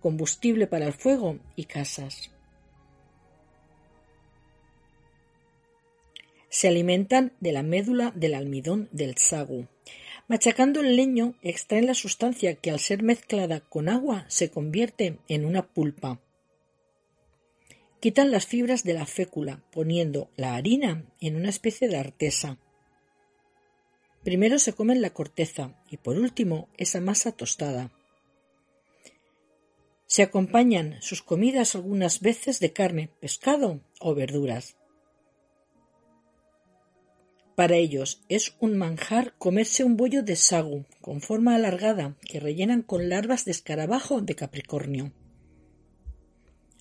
combustible 0.01 0.67
para 0.67 0.87
el 0.87 0.93
fuego 0.93 1.39
y 1.57 1.65
casas. 1.65 2.31
Se 6.49 6.69
alimentan 6.69 7.33
de 7.41 7.53
la 7.53 7.63
médula 7.63 8.13
del 8.15 8.35
almidón 8.35 8.89
del 8.91 9.17
sagu. 9.17 9.67
Machacando 10.27 10.81
el 10.81 10.97
leño 10.97 11.35
extraen 11.43 11.87
la 11.87 11.95
sustancia 11.95 12.55
que 12.55 12.71
al 12.71 12.81
ser 12.81 13.03
mezclada 13.03 13.61
con 13.61 13.89
agua 13.89 14.25
se 14.29 14.51
convierte 14.51 15.19
en 15.29 15.45
una 15.45 15.67
pulpa. 15.67 16.21
Quitan 18.01 18.31
las 18.31 18.47
fibras 18.47 18.83
de 18.83 18.95
la 18.95 19.05
fécula 19.05 19.63
poniendo 19.71 20.31
la 20.37 20.55
harina 20.55 21.05
en 21.21 21.37
una 21.37 21.51
especie 21.51 21.87
de 21.87 21.99
artesa. 21.99 22.59
Primero 24.25 24.59
se 24.59 24.73
comen 24.73 25.03
la 25.03 25.11
corteza 25.11 25.79
y 25.91 25.99
por 25.99 26.17
último 26.19 26.69
esa 26.79 27.03
masa 27.03 27.33
tostada. 27.33 27.93
Se 30.07 30.23
acompañan 30.23 30.97
sus 31.03 31.23
comidas 31.23 31.75
algunas 31.75 32.21
veces 32.21 32.59
de 32.59 32.73
carne, 32.73 33.11
pescado 33.21 33.81
o 34.01 34.15
verduras. 34.15 34.77
Para 37.55 37.77
ellos 37.77 38.23
es 38.31 38.57
un 38.61 38.79
manjar 38.79 39.35
comerse 39.37 39.85
un 39.85 39.99
bollo 39.99 40.23
de 40.23 40.37
sagu 40.37 40.87
con 41.03 41.21
forma 41.21 41.55
alargada 41.55 42.17
que 42.23 42.41
rellenan 42.41 42.81
con 42.81 43.11
larvas 43.11 43.45
de 43.45 43.51
escarabajo 43.51 44.23
de 44.23 44.35
Capricornio. 44.35 45.13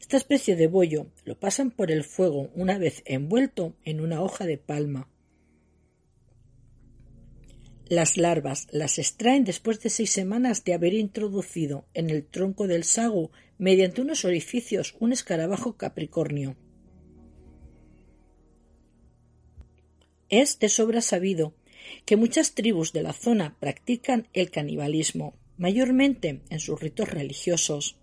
Esta 0.10 0.17
especie 0.17 0.56
de 0.56 0.65
bollo 0.65 1.06
lo 1.24 1.39
pasan 1.39 1.69
por 1.69 1.91
el 1.91 2.04
fuego 2.04 2.50
una 2.56 2.80
vez 2.80 3.04
envuelto 3.06 3.76
en 3.86 4.02
una 4.02 4.24
hoja 4.24 4.48
de 4.48 4.58
palma. 4.58 5.08
Las 7.88 8.17
larvas 8.17 8.65
las 8.72 8.98
extraen 8.98 9.43
después 9.43 9.82
de 9.82 9.91
seis 9.91 10.10
semanas 10.10 10.63
de 10.63 10.74
haber 10.74 10.95
introducido 10.95 11.86
en 11.93 12.10
el 12.10 12.26
tronco 12.26 12.65
del 12.65 12.86
sagu 12.86 13.30
mediante 13.60 14.02
unos 14.02 14.26
orificios 14.26 14.95
un 15.00 15.13
escarabajo 15.13 15.78
capricornio. 15.78 16.58
Es 20.28 20.58
de 20.58 20.69
sobra 20.69 21.02
sabido 21.02 21.54
que 22.08 22.15
muchas 22.15 22.56
tribus 22.56 22.93
de 22.93 23.04
la 23.04 23.13
zona 23.13 23.58
practican 23.60 24.28
el 24.34 24.50
canibalismo, 24.50 25.36
mayormente 25.58 26.41
en 26.50 26.60
sus 26.60 26.80
ritos 26.80 27.10
religiosos. 27.10 28.00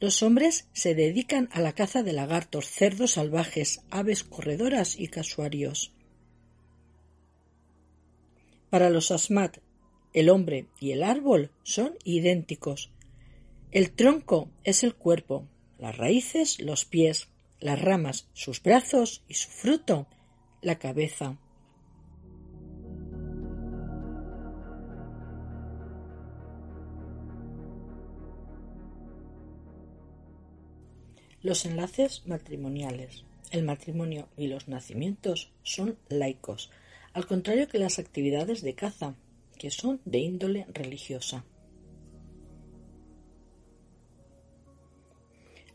Los 0.00 0.22
hombres 0.22 0.68
se 0.72 0.94
dedican 0.94 1.48
a 1.52 1.60
la 1.60 1.72
caza 1.72 2.02
de 2.02 2.12
lagartos, 2.12 2.68
cerdos 2.68 3.12
salvajes, 3.12 3.80
aves 3.90 4.24
corredoras 4.24 4.98
y 4.98 5.08
casuarios. 5.08 5.92
Para 8.70 8.90
los 8.90 9.10
asmat, 9.10 9.58
el 10.12 10.30
hombre 10.30 10.66
y 10.80 10.92
el 10.92 11.02
árbol 11.02 11.50
son 11.62 11.94
idénticos. 12.04 12.90
El 13.70 13.92
tronco 13.92 14.50
es 14.62 14.84
el 14.84 14.94
cuerpo, 14.94 15.48
las 15.78 15.96
raíces 15.96 16.60
los 16.60 16.84
pies, 16.84 17.28
las 17.60 17.80
ramas 17.80 18.28
sus 18.32 18.62
brazos 18.62 19.24
y 19.28 19.34
su 19.34 19.48
fruto 19.50 20.06
la 20.60 20.78
cabeza. 20.78 21.38
Los 31.44 31.66
enlaces 31.66 32.22
matrimoniales. 32.24 33.22
El 33.50 33.64
matrimonio 33.64 34.28
y 34.34 34.46
los 34.46 34.66
nacimientos 34.66 35.52
son 35.62 35.98
laicos, 36.08 36.70
al 37.12 37.26
contrario 37.26 37.68
que 37.68 37.78
las 37.78 37.98
actividades 37.98 38.62
de 38.62 38.74
caza, 38.74 39.14
que 39.58 39.70
son 39.70 40.00
de 40.06 40.20
índole 40.20 40.66
religiosa. 40.72 41.44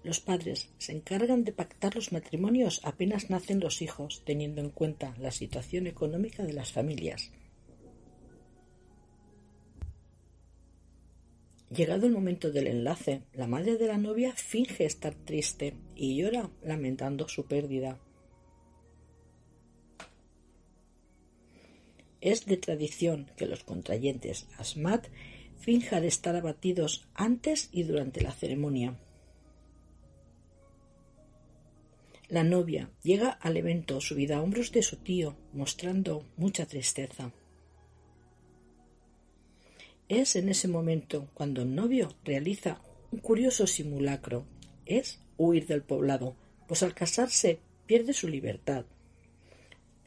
Los 0.03 0.19
padres 0.19 0.69
se 0.79 0.91
encargan 0.93 1.43
de 1.43 1.51
pactar 1.51 1.93
los 1.93 2.13
matrimonios 2.13 2.81
apenas 2.83 3.29
nacen 3.29 3.59
los 3.59 3.83
hijos, 3.83 4.23
teniendo 4.25 4.61
en 4.61 4.71
cuenta 4.71 5.13
la 5.19 5.29
situación 5.29 5.85
económica 5.85 6.41
de 6.41 6.53
las 6.53 6.71
familias. 6.71 7.31
Llegado 11.71 12.07
el 12.07 12.13
momento 12.13 12.51
del 12.51 12.65
enlace, 12.65 13.21
la 13.33 13.45
madre 13.45 13.77
de 13.77 13.87
la 13.87 13.97
novia 13.97 14.33
finge 14.33 14.85
estar 14.85 15.13
triste 15.13 15.75
y 15.95 16.17
llora 16.17 16.49
lamentando 16.63 17.27
su 17.27 17.45
pérdida. 17.45 17.99
Es 22.21 22.47
de 22.47 22.57
tradición 22.57 23.29
que 23.37 23.45
los 23.45 23.63
contrayentes 23.63 24.47
asmat 24.57 25.07
finjan 25.57 26.05
estar 26.05 26.35
abatidos 26.35 27.07
antes 27.13 27.69
y 27.71 27.83
durante 27.83 28.21
la 28.21 28.31
ceremonia. 28.31 28.97
La 32.29 32.43
novia 32.43 32.89
llega 33.03 33.29
al 33.29 33.57
evento 33.57 34.01
subida 34.01 34.37
a 34.37 34.41
hombros 34.41 34.71
de 34.71 34.81
su 34.81 34.97
tío, 34.97 35.35
mostrando 35.53 36.25
mucha 36.35 36.65
tristeza. 36.65 37.31
Es 40.09 40.35
en 40.35 40.49
ese 40.49 40.67
momento 40.67 41.29
cuando 41.33 41.61
el 41.61 41.73
novio 41.73 42.09
realiza 42.25 42.81
un 43.11 43.19
curioso 43.19 43.65
simulacro. 43.67 44.45
Es 44.85 45.19
huir 45.37 45.65
del 45.67 45.83
poblado, 45.83 46.35
pues 46.67 46.83
al 46.83 46.93
casarse 46.93 47.59
pierde 47.85 48.11
su 48.11 48.27
libertad 48.27 48.85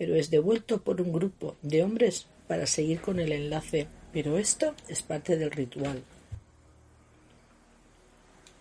pero 0.02 0.16
es 0.16 0.30
devuelto 0.30 0.82
por 0.82 1.00
un 1.00 1.12
grupo 1.12 1.54
de 1.62 1.84
hombres 1.84 2.26
para 2.48 2.66
seguir 2.66 3.00
con 3.00 3.20
el 3.20 3.30
enlace, 3.30 3.86
pero 4.12 4.36
esto 4.36 4.74
es 4.88 5.00
parte 5.00 5.36
del 5.36 5.52
ritual. 5.52 6.02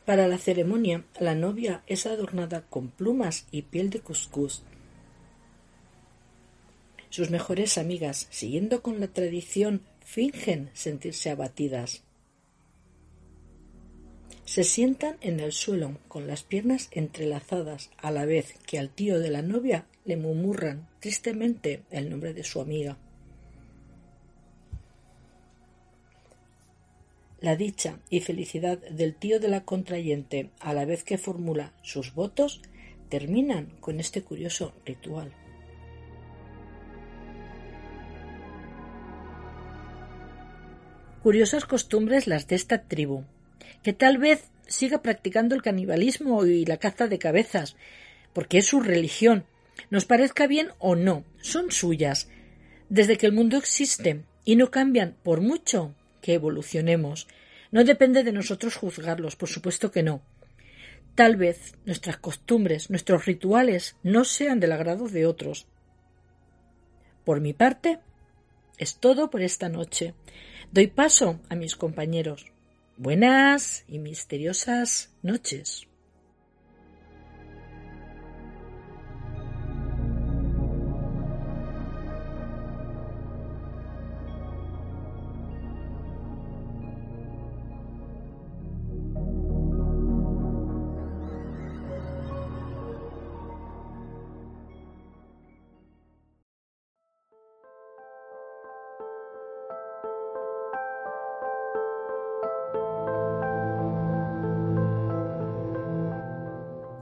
Para 0.06 0.28
la 0.28 0.38
ceremonia, 0.38 1.04
la 1.20 1.34
novia 1.34 1.82
es 1.88 2.06
adornada 2.06 2.62
con 2.70 2.90
plumas 2.90 3.48
y 3.50 3.64
piel 3.64 3.90
de 3.90 4.02
cuscús. 4.02 4.62
Sus 7.10 7.32
mejores 7.32 7.80
amigas, 7.80 8.28
siguiendo 8.30 8.84
con 8.84 9.00
la 9.00 9.08
tradición, 9.08 9.82
fingen 10.04 10.70
sentirse 10.74 11.30
abatidas. 11.30 12.04
Se 14.46 14.64
sientan 14.64 15.16
en 15.22 15.40
el 15.40 15.54
suelo 15.54 15.98
con 16.08 16.28
las 16.28 16.44
piernas 16.44 16.90
entrelazadas 16.92 17.90
a 17.98 18.12
la 18.12 18.26
vez 18.26 18.56
que 18.66 18.80
al 18.80 18.90
tío 18.90 19.20
de 19.20 19.30
la 19.30 19.42
novia 19.42 19.86
le 20.04 20.18
murmuran 20.18 20.90
tristemente 21.00 21.84
el 21.90 22.10
nombre 22.10 22.34
de 22.34 22.44
su 22.44 22.60
amiga. 22.60 22.98
La 27.40 27.56
dicha 27.56 28.00
y 28.10 28.20
felicidad 28.20 28.78
del 28.78 29.16
tío 29.16 29.40
de 29.40 29.48
la 29.48 29.64
contrayente 29.64 30.52
a 30.60 30.74
la 30.74 30.86
vez 30.86 31.04
que 31.04 31.18
formula 31.18 31.74
sus 31.82 32.14
votos 32.14 32.62
terminan 33.10 33.68
con 33.80 34.00
este 34.00 34.22
curioso 34.22 34.74
ritual. 34.86 35.34
Curiosas 41.24 41.66
costumbres 41.66 42.28
las 42.28 42.48
de 42.48 42.56
esta 42.56 42.84
tribu, 42.84 43.24
que 43.84 43.94
tal 43.94 44.18
vez 44.18 44.50
siga 44.68 45.02
practicando 45.02 45.56
el 45.56 45.62
canibalismo 45.62 46.46
y 46.46 46.66
la 46.66 46.78
caza 46.78 47.08
de 47.08 47.20
cabezas, 47.20 47.76
porque 48.34 48.58
es 48.58 48.66
su 48.66 48.80
religión, 48.80 49.46
nos 49.90 50.06
parezca 50.06 50.48
bien 50.48 50.70
o 50.80 50.96
no, 50.96 51.24
son 51.42 51.72
suyas, 51.72 52.28
desde 52.90 53.18
que 53.18 53.26
el 53.26 53.34
mundo 53.34 53.58
existe 53.58 54.24
y 54.46 54.56
no 54.56 54.72
cambian 54.72 55.16
por 55.24 55.42
mucho 55.42 55.96
que 56.22 56.34
evolucionemos. 56.34 57.28
No 57.72 57.84
depende 57.84 58.24
de 58.24 58.34
nosotros 58.34 58.76
juzgarlos, 58.76 59.36
por 59.36 59.50
supuesto 59.50 59.92
que 59.92 60.04
no. 60.04 60.22
Tal 61.16 61.36
vez 61.36 61.76
nuestras 61.86 62.18
costumbres, 62.18 62.90
nuestros 62.90 63.26
rituales 63.26 63.96
no 64.04 64.24
sean 64.24 64.60
del 64.60 64.72
agrado 64.72 65.08
de 65.08 65.26
otros. 65.26 65.68
Por 67.26 67.42
mi 67.42 67.54
parte, 67.54 68.00
es 68.78 68.96
todo 68.96 69.30
por 69.30 69.42
esta 69.42 69.70
noche. 69.70 70.14
Doy 70.72 70.88
paso 70.88 71.38
a 71.50 71.56
mis 71.56 71.76
compañeros. 71.76 72.46
Buenas 72.96 73.84
y 73.90 74.00
misteriosas 74.00 75.10
noches. 75.22 75.86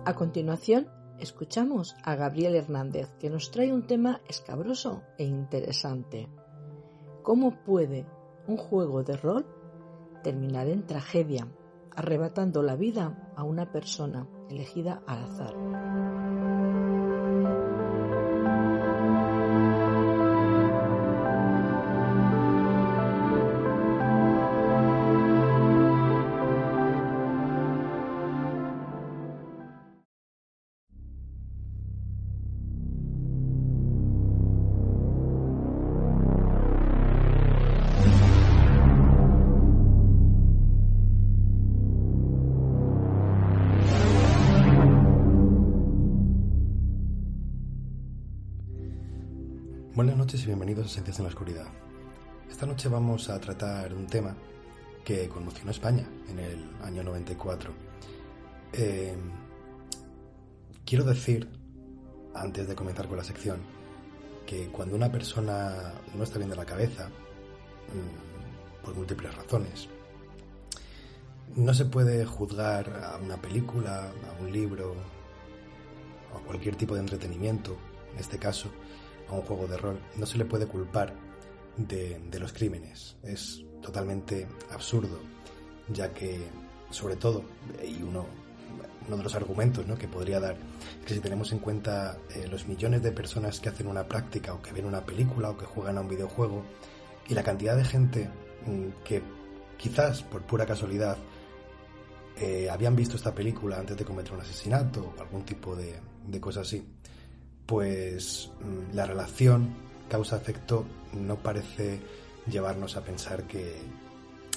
A 0.10 0.15
continuación, 0.15 0.88
escuchamos 1.19 1.95
a 2.04 2.15
Gabriel 2.15 2.56
Hernández, 2.56 3.13
que 3.19 3.30
nos 3.30 3.52
trae 3.52 3.72
un 3.72 3.86
tema 3.86 4.22
escabroso 4.28 5.04
e 5.19 5.24
interesante. 5.24 6.28
¿Cómo 7.22 7.63
puede 7.63 8.08
un 8.48 8.58
juego 8.58 9.04
de 9.04 9.15
rol 9.15 9.45
terminar 10.24 10.67
en 10.67 10.88
tragedia, 10.88 11.48
arrebatando 11.95 12.63
la 12.63 12.76
vida 12.76 13.32
a 13.36 13.43
una 13.43 13.72
persona 13.72 14.28
elegida 14.50 15.04
al 15.06 15.26
azar? 15.26 15.88
Bienvenidos 50.49 50.88
a 50.88 50.89
Esencias 50.89 51.19
en 51.19 51.25
la 51.25 51.29
Oscuridad. 51.29 51.67
Esta 52.49 52.65
noche 52.65 52.89
vamos 52.89 53.29
a 53.29 53.39
tratar 53.39 53.93
un 53.93 54.07
tema 54.07 54.35
que 55.05 55.29
conmocionó 55.29 55.69
España 55.69 56.09
en 56.27 56.39
el 56.39 56.67
año 56.81 57.03
94. 57.03 57.71
Eh, 58.73 59.15
quiero 60.83 61.03
decir, 61.03 61.47
antes 62.33 62.67
de 62.67 62.73
comenzar 62.73 63.07
con 63.07 63.17
la 63.17 63.23
sección, 63.23 63.59
que 64.47 64.69
cuando 64.69 64.95
una 64.95 65.12
persona 65.12 65.93
no 66.15 66.23
está 66.23 66.39
bien 66.39 66.49
de 66.49 66.55
la 66.55 66.65
cabeza, 66.65 67.09
mm, 67.09 68.83
por 68.83 68.95
múltiples 68.95 69.35
razones, 69.35 69.88
no 71.55 71.75
se 71.75 71.85
puede 71.85 72.25
juzgar 72.25 72.89
a 73.03 73.17
una 73.17 73.38
película, 73.38 74.05
a 74.05 74.41
un 74.41 74.51
libro 74.51 74.95
a 76.35 76.39
cualquier 76.39 76.75
tipo 76.75 76.95
de 76.95 77.01
entretenimiento, 77.01 77.77
en 78.13 78.19
este 78.19 78.39
caso 78.39 78.71
un 79.36 79.42
juego 79.44 79.68
de 79.68 79.78
rol, 79.78 80.00
no 80.18 80.26
se 80.26 80.38
le 80.38 80.46
puede 80.46 80.65
culpar 80.65 81.13
de, 81.78 82.39
los 82.39 82.54
crímenes. 82.54 83.15
Es 83.24 83.63
totalmente 83.82 84.48
absurdo, 84.72 85.20
ya 85.88 86.13
que, 86.13 86.39
sobre 86.89 87.15
todo, 87.15 87.44
y 87.84 88.02
uno, 88.02 88.26
uno 89.08 89.18
de 89.18 89.24
los 89.24 89.36
argumentos 89.36 89.88
¿no? 89.88 89.98
que 89.98 90.08
podría 90.08 90.39
dar, 90.39 90.56
es 91.00 91.06
que 91.06 91.13
si 91.13 91.20
tenemos 91.20 91.52
en 91.52 91.60
cuenta 91.60 92.18
eh, 92.36 92.48
los 92.50 92.68
millones 92.68 93.02
de 93.02 93.12
personas 93.12 93.60
que 93.60 93.70
hacen 93.70 93.88
una 93.88 94.08
práctica 94.08 94.54
o 94.54 94.62
que 94.62 94.74
ven 94.74 94.86
una 94.86 95.06
película 95.06 95.50
o 95.50 95.58
que 95.58 95.65
juegan 95.65 95.98
a 95.98 96.02
un 96.02 96.10
videojuego, 96.10 96.63
y 97.28 97.34
la 97.34 97.44
cantidad 97.44 97.76
de 97.76 97.86
gente 97.86 98.30
mm, 98.65 99.04
que 99.04 99.22
quizás 99.78 100.24
por 100.24 100.42
pura 100.42 100.65
casualidad 100.65 101.18
eh, 102.36 102.70
habían 102.70 102.96
visto 102.96 103.15
esta 103.15 103.34
película 103.34 103.78
antes 103.78 103.98
de 103.98 104.06
cometer 104.06 104.34
un 104.34 104.42
asesinato 104.42 105.13
o 105.18 105.22
algún 105.22 105.44
tipo 105.44 105.76
de, 105.76 106.00
de 106.26 106.39
cosa 106.39 106.62
así, 106.62 106.86
pues 107.69 108.49
mm, 108.62 108.95
la 108.95 109.05
relación 109.05 109.75
causa-efecto 110.10 110.88
no 111.13 111.36
parece 111.36 111.99
llevarnos 112.49 112.97
a 112.97 113.03
pensar 113.03 113.43
que, 113.43 113.75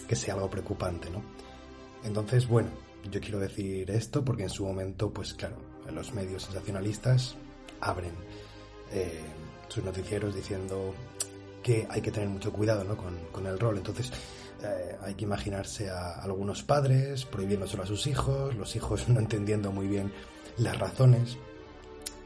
que 0.08 0.16
sea 0.16 0.32
algo 0.32 0.48
preocupante, 0.48 1.10
¿no? 1.10 1.22
Entonces, 2.04 2.48
bueno, 2.48 2.70
yo 3.10 3.20
quiero 3.20 3.38
decir 3.38 3.90
esto 3.90 4.24
porque 4.24 4.44
en 4.44 4.48
su 4.48 4.64
momento, 4.64 5.10
pues 5.10 5.34
claro, 5.34 5.56
los 5.92 6.14
medios 6.14 6.44
sensacionalistas 6.44 7.36
abren 7.82 8.14
eh, 8.92 9.20
sus 9.68 9.84
noticieros 9.84 10.34
diciendo 10.34 10.94
que 11.62 11.86
hay 11.90 12.00
que 12.00 12.10
tener 12.10 12.30
mucho 12.30 12.50
cuidado 12.50 12.82
¿no? 12.82 12.96
con, 12.96 13.14
con 13.30 13.46
el 13.46 13.58
rol. 13.58 13.76
Entonces, 13.76 14.10
eh, 14.64 14.96
hay 15.02 15.14
que 15.14 15.24
imaginarse 15.24 15.90
a 15.90 16.22
algunos 16.22 16.62
padres 16.62 17.26
prohibiéndoselo 17.26 17.82
a 17.82 17.86
sus 17.86 18.06
hijos, 18.06 18.54
los 18.56 18.74
hijos 18.74 19.06
no 19.10 19.20
entendiendo 19.20 19.70
muy 19.70 19.86
bien 19.86 20.10
las 20.56 20.78
razones. 20.78 21.36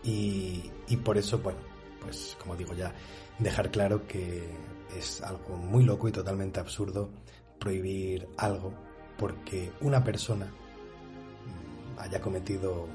Y, 0.07 0.71
por 1.05 1.19
eso, 1.19 1.39
bueno, 1.39 1.59
pues 2.01 2.37
como 2.41 2.55
digo 2.55 2.75
ya, 2.75 2.95
dejar 3.41 3.71
claro 3.73 4.07
que 4.07 4.49
es 4.97 5.21
algo 5.21 5.57
muy 5.57 5.85
loco 5.85 6.09
y 6.09 6.13
totalmente 6.13 6.61
absurdo 6.61 7.11
prohibir 7.59 8.29
algo 8.37 8.73
porque 9.19 9.73
una 9.81 10.05
persona 10.05 10.47
mm, 10.47 11.99
haya 11.99 12.21
cometido 12.21 12.87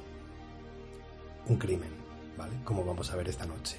un 1.47 1.58
crimen, 1.58 1.89
¿vale? 2.38 2.54
Como 2.63 2.86
vamos 2.86 3.12
a 3.12 3.17
ver 3.17 3.28
esta 3.28 3.45
noche. 3.45 3.78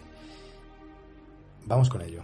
Vamos 1.64 1.88
con 1.88 2.02
ello. 2.02 2.22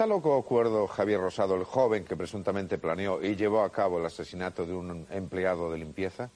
¿Está 0.00 0.08
loco 0.08 0.38
acuerdo 0.38 0.86
Javier 0.86 1.20
Rosado, 1.20 1.54
el 1.56 1.64
joven 1.64 2.06
que 2.06 2.16
presuntamente 2.16 2.78
planeó 2.78 3.22
y 3.22 3.36
llevó 3.36 3.62
a 3.62 3.70
cabo 3.70 3.98
el 3.98 4.06
asesinato 4.06 4.64
de 4.64 4.72
un 4.72 5.06
empleado 5.10 5.70
de 5.70 5.76
limpieza? 5.76 6.30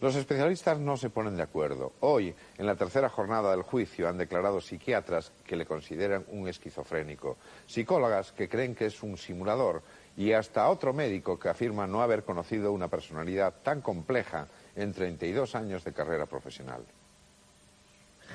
Los 0.00 0.16
especialistas 0.16 0.78
no 0.78 0.96
se 0.96 1.10
ponen 1.10 1.36
de 1.36 1.42
acuerdo. 1.42 1.92
Hoy, 2.00 2.34
en 2.56 2.64
la 2.64 2.76
tercera 2.76 3.10
jornada 3.10 3.50
del 3.50 3.60
juicio, 3.60 4.08
han 4.08 4.16
declarado 4.16 4.62
psiquiatras 4.62 5.32
que 5.44 5.54
le 5.54 5.66
consideran 5.66 6.24
un 6.30 6.48
esquizofrénico, 6.48 7.36
psicólogas 7.66 8.32
que 8.32 8.48
creen 8.48 8.74
que 8.74 8.86
es 8.86 9.02
un 9.02 9.18
simulador 9.18 9.82
y 10.16 10.32
hasta 10.32 10.70
otro 10.70 10.94
médico 10.94 11.38
que 11.38 11.50
afirma 11.50 11.86
no 11.86 12.00
haber 12.00 12.24
conocido 12.24 12.72
una 12.72 12.88
personalidad 12.88 13.52
tan 13.62 13.82
compleja 13.82 14.48
en 14.74 14.94
32 14.94 15.54
años 15.56 15.84
de 15.84 15.92
carrera 15.92 16.24
profesional. 16.24 16.82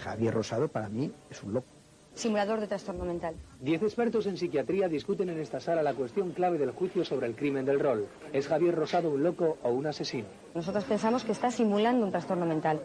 Javier 0.03 0.35
Rosado 0.35 0.67
para 0.67 0.89
mí 0.89 1.11
es 1.31 1.41
un 1.41 1.53
loco 1.53 1.74
simulador 2.15 2.59
de 2.59 2.67
trastorno 2.67 3.05
mental. 3.05 3.35
Diez 3.59 3.83
expertos 3.83 4.25
en 4.25 4.37
psiquiatría 4.37 4.87
discuten 4.87 5.29
en 5.29 5.39
esta 5.39 5.59
sala 5.59 5.83
la 5.83 5.93
cuestión 5.93 6.31
clave 6.31 6.57
del 6.57 6.71
juicio 6.71 7.05
sobre 7.05 7.27
el 7.27 7.35
crimen 7.35 7.65
del 7.65 7.79
rol. 7.79 8.07
¿Es 8.33 8.47
Javier 8.47 8.73
Rosado 8.73 9.09
un 9.09 9.21
loco 9.21 9.57
o 9.63 9.69
un 9.69 9.85
asesino? 9.85 10.27
Nosotros 10.53 10.85
pensamos 10.85 11.23
que 11.23 11.33
está 11.33 11.51
simulando 11.51 12.05
un 12.05 12.11
trastorno 12.11 12.45
mental 12.45 12.79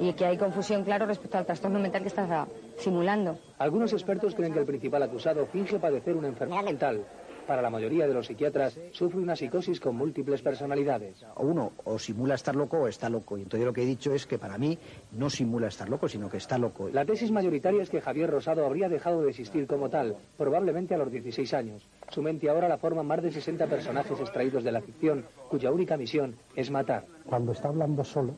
y 0.00 0.12
que 0.14 0.24
hay 0.24 0.38
confusión, 0.38 0.84
claro, 0.84 1.06
respecto 1.06 1.38
al 1.38 1.46
trastorno 1.46 1.78
mental 1.78 2.02
que 2.02 2.08
está 2.08 2.48
simulando. 2.78 3.38
Algunos 3.58 3.92
expertos 3.92 4.34
creen 4.34 4.52
que 4.52 4.60
el 4.60 4.66
principal 4.66 5.02
acusado 5.02 5.46
finge 5.46 5.78
padecer 5.78 6.16
una 6.16 6.28
enfermedad 6.28 6.64
mental 6.64 7.04
para 7.42 7.62
la 7.62 7.70
mayoría 7.70 8.06
de 8.06 8.14
los 8.14 8.26
psiquiatras, 8.26 8.78
sufre 8.92 9.20
una 9.20 9.36
psicosis 9.36 9.80
con 9.80 9.96
múltiples 9.96 10.42
personalidades. 10.42 11.24
Uno 11.36 11.72
o 11.84 11.98
simula 11.98 12.34
estar 12.34 12.54
loco 12.54 12.78
o 12.78 12.88
está 12.88 13.08
loco. 13.08 13.36
Y 13.36 13.42
entonces 13.42 13.66
lo 13.66 13.72
que 13.72 13.82
he 13.82 13.86
dicho 13.86 14.14
es 14.14 14.26
que 14.26 14.38
para 14.38 14.58
mí 14.58 14.78
no 15.12 15.30
simula 15.30 15.68
estar 15.68 15.88
loco, 15.88 16.08
sino 16.08 16.28
que 16.28 16.38
está 16.38 16.58
loco. 16.58 16.88
La 16.88 17.04
tesis 17.04 17.30
mayoritaria 17.30 17.82
es 17.82 17.90
que 17.90 18.00
Javier 18.00 18.30
Rosado 18.30 18.64
habría 18.64 18.88
dejado 18.88 19.22
de 19.22 19.30
existir 19.30 19.66
como 19.66 19.90
tal, 19.90 20.16
probablemente 20.36 20.94
a 20.94 20.98
los 20.98 21.10
16 21.10 21.54
años. 21.54 21.88
Su 22.08 22.22
mente 22.22 22.48
ahora 22.48 22.68
la 22.68 22.78
forman 22.78 23.06
más 23.06 23.22
de 23.22 23.30
60 23.30 23.66
personajes 23.66 24.18
extraídos 24.20 24.64
de 24.64 24.72
la 24.72 24.80
ficción, 24.80 25.24
cuya 25.48 25.70
única 25.70 25.96
misión 25.96 26.36
es 26.56 26.70
matar. 26.70 27.04
Cuando 27.26 27.52
está 27.52 27.68
hablando 27.68 28.04
solo, 28.04 28.34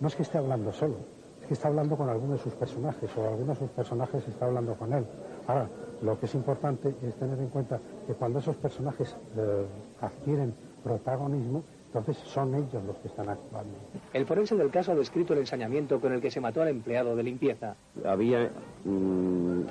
no 0.00 0.08
es 0.08 0.14
que 0.14 0.22
esté 0.22 0.38
hablando 0.38 0.72
solo, 0.72 0.98
es 1.40 1.46
que 1.46 1.54
está 1.54 1.68
hablando 1.68 1.96
con 1.96 2.08
alguno 2.08 2.34
de 2.34 2.38
sus 2.38 2.54
personajes 2.54 3.10
o 3.16 3.26
alguno 3.26 3.52
de 3.52 3.58
sus 3.58 3.70
personajes 3.70 4.26
está 4.28 4.46
hablando 4.46 4.74
con 4.76 4.92
él. 4.92 5.04
Ahora, 5.48 5.66
lo 6.02 6.20
que 6.20 6.26
es 6.26 6.34
importante 6.34 6.94
es 7.02 7.14
tener 7.14 7.38
en 7.38 7.48
cuenta 7.48 7.80
que 8.06 8.12
cuando 8.12 8.38
esos 8.38 8.54
personajes 8.56 9.16
eh, 9.36 9.64
adquieren 10.00 10.54
protagonismo, 10.84 11.64
entonces 11.86 12.18
son 12.18 12.54
ellos 12.54 12.84
los 12.86 12.96
que 12.98 13.08
están 13.08 13.30
actuando. 13.30 13.72
El 14.12 14.26
forense 14.26 14.54
del 14.56 14.70
caso 14.70 14.92
ha 14.92 14.94
descrito 14.94 15.32
el 15.32 15.40
ensañamiento 15.40 16.00
con 16.00 16.12
el 16.12 16.20
que 16.20 16.30
se 16.30 16.38
mató 16.40 16.60
al 16.60 16.68
empleado 16.68 17.16
de 17.16 17.22
limpieza. 17.22 17.74
Había 18.04 18.50
mm, 18.84 19.62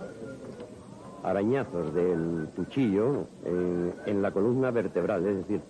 arañazos 1.24 1.94
del 1.94 2.50
cuchillo 2.56 3.28
eh, 3.46 3.94
en 4.08 4.22
la 4.24 4.32
columna 4.32 4.72
vertebral, 4.72 5.28
es 5.28 5.38
decir, 5.38 5.62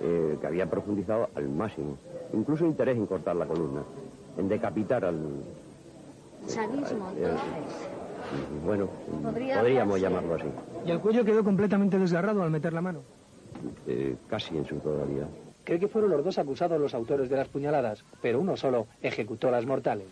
eh, 0.00 0.38
que 0.40 0.46
había 0.46 0.70
profundizado 0.70 1.28
al 1.34 1.50
máximo. 1.50 1.98
Incluso 2.32 2.64
interés 2.64 2.96
en 2.96 3.06
cortar 3.06 3.36
la 3.36 3.44
columna, 3.44 3.82
en 4.38 4.48
decapitar 4.48 5.04
al... 5.04 5.18
Sadismo, 6.46 7.10
entonces. 7.14 7.99
Bueno, 8.64 8.88
podríamos 9.22 10.00
llamarlo 10.00 10.34
así. 10.34 10.46
¿Y 10.86 10.90
el 10.90 11.00
cuello 11.00 11.24
quedó 11.24 11.42
completamente 11.44 11.98
desgarrado 11.98 12.42
al 12.42 12.50
meter 12.50 12.72
la 12.72 12.80
mano? 12.80 13.02
Eh, 13.86 14.16
casi 14.28 14.56
en 14.56 14.66
su 14.66 14.76
totalidad. 14.76 15.28
Cree 15.64 15.78
que 15.78 15.88
fueron 15.88 16.10
los 16.10 16.24
dos 16.24 16.38
acusados 16.38 16.80
los 16.80 16.94
autores 16.94 17.28
de 17.28 17.36
las 17.36 17.48
puñaladas, 17.48 18.04
pero 18.22 18.40
uno 18.40 18.56
solo 18.56 18.86
ejecutó 19.02 19.50
las 19.50 19.66
mortales. 19.66 20.08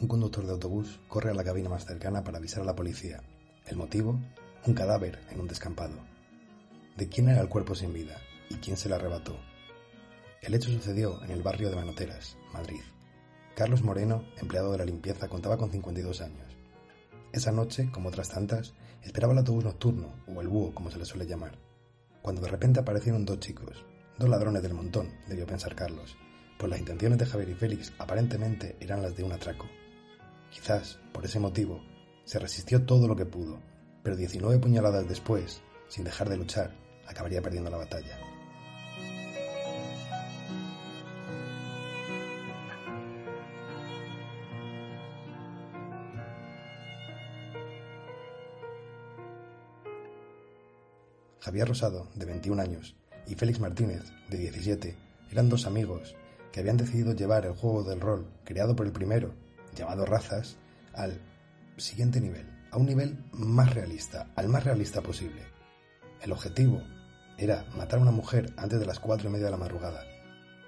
Un 0.00 0.06
conductor 0.06 0.46
de 0.46 0.52
autobús 0.52 1.00
corre 1.08 1.30
a 1.30 1.34
la 1.34 1.44
cabina 1.44 1.68
más 1.68 1.84
cercana 1.84 2.22
para 2.22 2.38
avisar 2.38 2.62
a 2.62 2.66
la 2.66 2.76
policía. 2.76 3.22
El 3.66 3.76
motivo, 3.76 4.20
un 4.66 4.74
cadáver 4.74 5.18
en 5.30 5.40
un 5.40 5.48
descampado. 5.48 5.94
¿De 6.96 7.08
quién 7.08 7.28
era 7.28 7.40
el 7.40 7.48
cuerpo 7.48 7.74
sin 7.74 7.92
vida 7.92 8.16
y 8.48 8.54
quién 8.56 8.76
se 8.76 8.88
le 8.88 8.94
arrebató? 8.94 9.36
El 10.42 10.54
hecho 10.54 10.70
sucedió 10.70 11.22
en 11.24 11.32
el 11.32 11.42
barrio 11.42 11.70
de 11.70 11.76
Manoteras, 11.76 12.36
Madrid. 12.52 12.82
Carlos 13.56 13.82
Moreno, 13.82 14.24
empleado 14.40 14.72
de 14.72 14.78
la 14.78 14.84
limpieza, 14.84 15.28
contaba 15.28 15.58
con 15.58 15.70
52 15.70 16.20
años. 16.20 16.56
Esa 17.32 17.52
noche, 17.52 17.90
como 17.92 18.08
otras 18.08 18.28
tantas, 18.28 18.74
esperaba 19.02 19.32
el 19.32 19.40
autobús 19.40 19.64
nocturno, 19.64 20.14
o 20.26 20.40
el 20.40 20.48
búho, 20.48 20.74
como 20.74 20.90
se 20.90 20.98
le 20.98 21.04
suele 21.04 21.26
llamar, 21.26 21.58
cuando 22.22 22.42
de 22.42 22.48
repente 22.48 22.80
aparecieron 22.80 23.24
dos 23.24 23.40
chicos, 23.40 23.84
dos 24.18 24.28
ladrones 24.28 24.62
del 24.62 24.74
montón, 24.74 25.10
debió 25.26 25.46
pensar 25.46 25.74
Carlos, 25.74 26.16
pues 26.60 26.70
las 26.70 26.80
intenciones 26.80 27.18
de 27.18 27.24
Javier 27.24 27.48
y 27.48 27.54
Félix 27.54 27.90
aparentemente 27.96 28.76
eran 28.80 29.00
las 29.00 29.16
de 29.16 29.24
un 29.24 29.32
atraco. 29.32 29.66
Quizás, 30.50 30.98
por 31.10 31.24
ese 31.24 31.40
motivo, 31.40 31.82
se 32.24 32.38
resistió 32.38 32.84
todo 32.84 33.08
lo 33.08 33.16
que 33.16 33.24
pudo, 33.24 33.62
pero 34.02 34.14
19 34.14 34.58
puñaladas 34.58 35.08
después, 35.08 35.62
sin 35.88 36.04
dejar 36.04 36.28
de 36.28 36.36
luchar, 36.36 36.76
acabaría 37.06 37.40
perdiendo 37.40 37.70
la 37.70 37.78
batalla. 37.78 38.18
Javier 51.40 51.68
Rosado, 51.68 52.10
de 52.14 52.26
21 52.26 52.60
años, 52.60 52.96
y 53.26 53.34
Félix 53.34 53.60
Martínez, 53.60 54.02
de 54.28 54.36
17, 54.36 54.98
eran 55.30 55.48
dos 55.48 55.64
amigos 55.64 56.14
que 56.52 56.60
habían 56.60 56.76
decidido 56.76 57.14
llevar 57.14 57.46
el 57.46 57.52
juego 57.52 57.82
del 57.84 58.00
rol 58.00 58.26
creado 58.44 58.74
por 58.74 58.86
el 58.86 58.92
primero, 58.92 59.34
llamado 59.74 60.04
Razas, 60.06 60.56
al 60.94 61.20
siguiente 61.76 62.20
nivel, 62.20 62.46
a 62.70 62.76
un 62.76 62.86
nivel 62.86 63.24
más 63.32 63.74
realista, 63.74 64.30
al 64.36 64.48
más 64.48 64.64
realista 64.64 65.00
posible. 65.00 65.42
El 66.20 66.32
objetivo 66.32 66.82
era 67.38 67.64
matar 67.76 67.98
a 67.98 68.02
una 68.02 68.10
mujer 68.10 68.52
antes 68.56 68.78
de 68.78 68.86
las 68.86 69.00
cuatro 69.00 69.28
y 69.28 69.32
media 69.32 69.46
de 69.46 69.52
la 69.52 69.56
madrugada. 69.56 70.04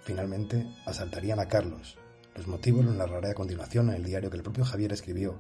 Finalmente, 0.03 0.66
asaltarían 0.87 1.38
a 1.38 1.49
Carlos. 1.49 1.99
Los 2.35 2.47
motivos 2.47 2.85
los 2.85 2.95
narraré 2.95 3.31
a 3.31 3.35
continuación 3.35 3.90
en 3.90 3.97
el 3.97 4.05
diario 4.05 4.31
que 4.31 4.38
el 4.38 4.42
propio 4.42 4.64
Javier 4.64 4.92
escribió 4.92 5.38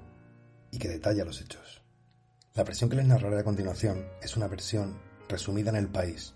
y 0.70 0.78
que 0.78 0.88
detalla 0.88 1.24
los 1.24 1.40
hechos. 1.40 1.82
La 2.54 2.64
versión 2.64 2.90
que 2.90 2.96
les 2.96 3.06
narraré 3.06 3.38
a 3.38 3.44
continuación 3.44 4.04
es 4.20 4.36
una 4.36 4.46
versión 4.46 4.98
resumida 5.28 5.70
en 5.70 5.76
el 5.76 5.88
país, 5.88 6.34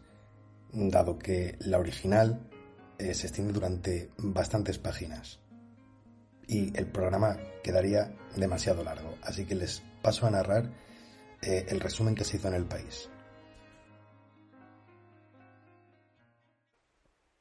dado 0.73 1.19
que 1.19 1.57
la 1.61 1.79
original 1.79 2.49
eh, 2.99 3.15
se 3.15 3.27
extiende 3.27 3.53
durante 3.53 4.11
bastantes 4.19 4.79
páginas 4.79 5.41
y 6.47 6.77
el 6.77 6.87
programa 6.87 7.39
quedaría 7.63 8.15
demasiado 8.37 8.85
largo, 8.85 9.17
así 9.23 9.45
que 9.45 9.55
les 9.55 9.83
paso 10.03 10.27
a 10.27 10.31
narrar 10.31 10.71
eh, 11.43 11.67
el 11.69 11.81
resumen 11.81 12.15
que 12.15 12.25
se 12.25 12.37
hizo 12.37 12.49
en 12.49 12.55
el 12.55 12.65
país. 12.65 13.11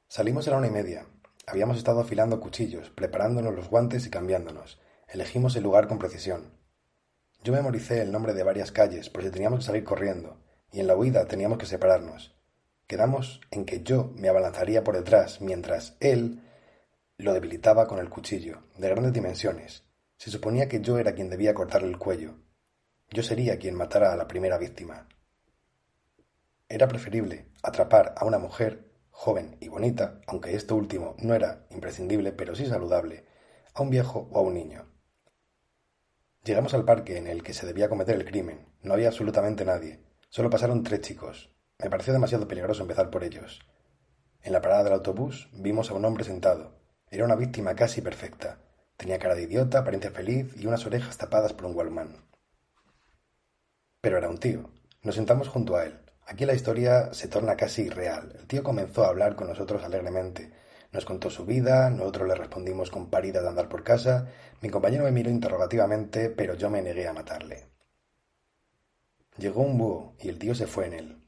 Salimos 0.08 0.48
a 0.48 0.52
la 0.52 0.58
una 0.58 0.68
y 0.68 0.72
media. 0.72 1.06
Habíamos 1.46 1.78
estado 1.78 2.00
afilando 2.00 2.39
cuchillos, 2.39 2.89
preparándonos 2.89 3.54
los 3.54 3.70
guantes 3.70 4.08
y 4.08 4.10
cambiándonos. 4.10 4.80
Elegimos 5.08 5.56
el 5.56 5.63
lugar 5.63 5.88
con 5.88 6.00
precisión. 6.00 6.54
Yo 7.44 7.54
memoricé 7.54 8.02
el 8.02 8.12
nombre 8.12 8.34
de 8.34 8.44
varias 8.44 8.72
calles 8.72 9.10
por 9.10 9.30
teníamos 9.30 9.60
que 9.60 9.65
salir 9.65 9.84
corriendo, 9.84 10.41
y 10.72 10.80
en 10.80 10.88
la 10.88 10.96
huida 10.96 11.28
teníamos 11.28 11.58
que 11.58 11.68
separarnos. 11.68 12.35
Quedamos 12.88 13.41
en 13.52 13.65
que 13.65 13.82
yo 13.82 14.12
me 14.15 14.30
abalanzaría 14.30 14.84
por 14.84 14.95
detrás 14.95 15.41
mientras 15.41 15.98
él 16.00 16.41
lo 17.17 17.34
debilitaba 17.34 17.88
con 17.88 18.00
el 18.00 18.10
cuchillo, 18.10 18.63
de 18.78 18.89
grandes 18.89 19.13
dimensiones. 19.13 19.84
Se 20.17 20.30
suponía 20.30 20.67
que 20.67 20.82
yo 20.82 20.98
era 20.98 21.13
quien 21.13 21.30
debía 21.30 21.54
cortarle 21.54 21.88
el 21.88 21.98
cuello. 21.98 22.36
Yo 23.10 23.24
sería 23.24 23.58
quien 23.58 23.76
matara 23.76 24.13
a 24.13 24.15
la 24.15 24.28
primera 24.28 24.58
víctima. 24.58 25.08
Era 26.69 26.88
preferible 26.88 27.48
atrapar 27.63 28.13
a 28.17 28.26
una 28.26 28.38
mujer 28.38 28.91
joven 29.10 29.58
y 29.60 29.69
bonita, 29.69 30.19
aunque 30.28 30.56
esto 30.56 30.76
último 30.76 31.15
no 31.19 31.34
era 31.34 31.65
imprescindible, 31.71 32.34
pero 32.34 32.54
sí 32.54 32.65
saludable, 32.65 33.26
a 33.74 33.82
un 33.82 33.89
viejo 33.89 34.28
o 34.32 34.39
a 34.39 34.41
un 34.41 34.54
niño. 34.54 34.91
Llegamos 36.43 36.74
al 36.76 36.86
parque 36.86 37.17
en 37.17 37.28
el 37.28 37.41
que 37.41 37.54
se 37.54 37.65
debía 37.65 37.89
cometer 37.89 38.15
el 38.15 38.26
crimen. 38.26 38.67
No 38.84 38.93
había 38.93 39.08
absolutamente 39.08 39.65
nadie. 39.65 40.04
Solo 40.30 40.50
pasaron 40.50 40.84
tres 40.84 41.02
chicos. 41.02 41.55
Me 41.83 41.89
pareció 41.89 42.13
demasiado 42.13 42.47
peligroso 42.47 42.83
empezar 42.83 43.09
por 43.09 43.23
ellos. 43.23 43.59
En 44.41 44.53
la 44.53 44.61
parada 44.61 44.83
del 44.83 44.93
autobús 44.93 45.49
vimos 45.53 45.91
a 45.91 45.93
un 45.93 46.05
hombre 46.05 46.23
sentado. 46.23 46.71
Era 47.09 47.25
una 47.25 47.35
víctima 47.35 47.75
casi 47.75 48.01
perfecta. 48.01 48.59
Tenía 48.95 49.19
cara 49.19 49.35
de 49.35 49.43
idiota, 49.43 49.79
apariencia 49.79 50.11
feliz 50.11 50.55
y 50.55 50.67
unas 50.67 50.85
orejas 50.85 51.17
tapadas 51.17 51.53
por 51.53 51.65
un 51.65 51.75
Wallman. 51.75 52.25
Pero 54.01 54.17
era 54.17 54.29
un 54.29 54.38
tío. 54.38 54.69
Nos 55.01 55.15
sentamos 55.15 55.49
junto 55.49 55.75
a 55.75 55.85
él. 55.85 55.99
Aquí 56.25 56.45
la 56.45 56.53
historia 56.53 57.13
se 57.13 57.27
torna 57.27 57.57
casi 57.57 57.83
irreal. 57.83 58.33
El 58.39 58.47
tío 58.47 58.63
comenzó 58.63 59.03
a 59.03 59.09
hablar 59.09 59.35
con 59.35 59.47
nosotros 59.47 59.83
alegremente. 59.83 60.53
Nos 60.91 61.05
contó 61.05 61.29
su 61.29 61.45
vida, 61.45 61.89
nosotros 61.89 62.27
le 62.27 62.35
respondimos 62.35 62.89
con 62.89 63.09
parida 63.09 63.41
de 63.41 63.49
andar 63.49 63.67
por 63.67 63.83
casa. 63.83 64.31
Mi 64.61 64.69
compañero 64.69 65.03
me 65.03 65.11
miró 65.11 65.29
interrogativamente, 65.29 66.29
pero 66.29 66.53
yo 66.53 66.69
me 66.69 66.81
negué 66.81 67.07
a 67.07 67.13
matarle. 67.13 67.67
Llegó 69.38 69.61
un 69.61 69.77
búho 69.77 70.15
y 70.19 70.29
el 70.29 70.39
tío 70.39 70.55
se 70.55 70.67
fue 70.67 70.88
en 70.88 70.93
él. 70.93 71.24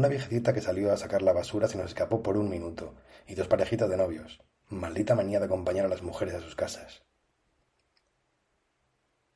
Una 0.00 0.08
viejecita 0.08 0.54
que 0.54 0.62
salió 0.62 0.90
a 0.90 0.96
sacar 0.96 1.20
la 1.20 1.34
basura 1.34 1.68
se 1.68 1.76
nos 1.76 1.88
escapó 1.88 2.22
por 2.22 2.38
un 2.38 2.48
minuto, 2.48 2.94
y 3.26 3.34
dos 3.34 3.48
parejitas 3.48 3.90
de 3.90 3.98
novios. 3.98 4.40
Maldita 4.70 5.14
manía 5.14 5.40
de 5.40 5.44
acompañar 5.44 5.84
a 5.84 5.90
las 5.90 6.00
mujeres 6.00 6.36
a 6.36 6.40
sus 6.40 6.56
casas. 6.56 7.02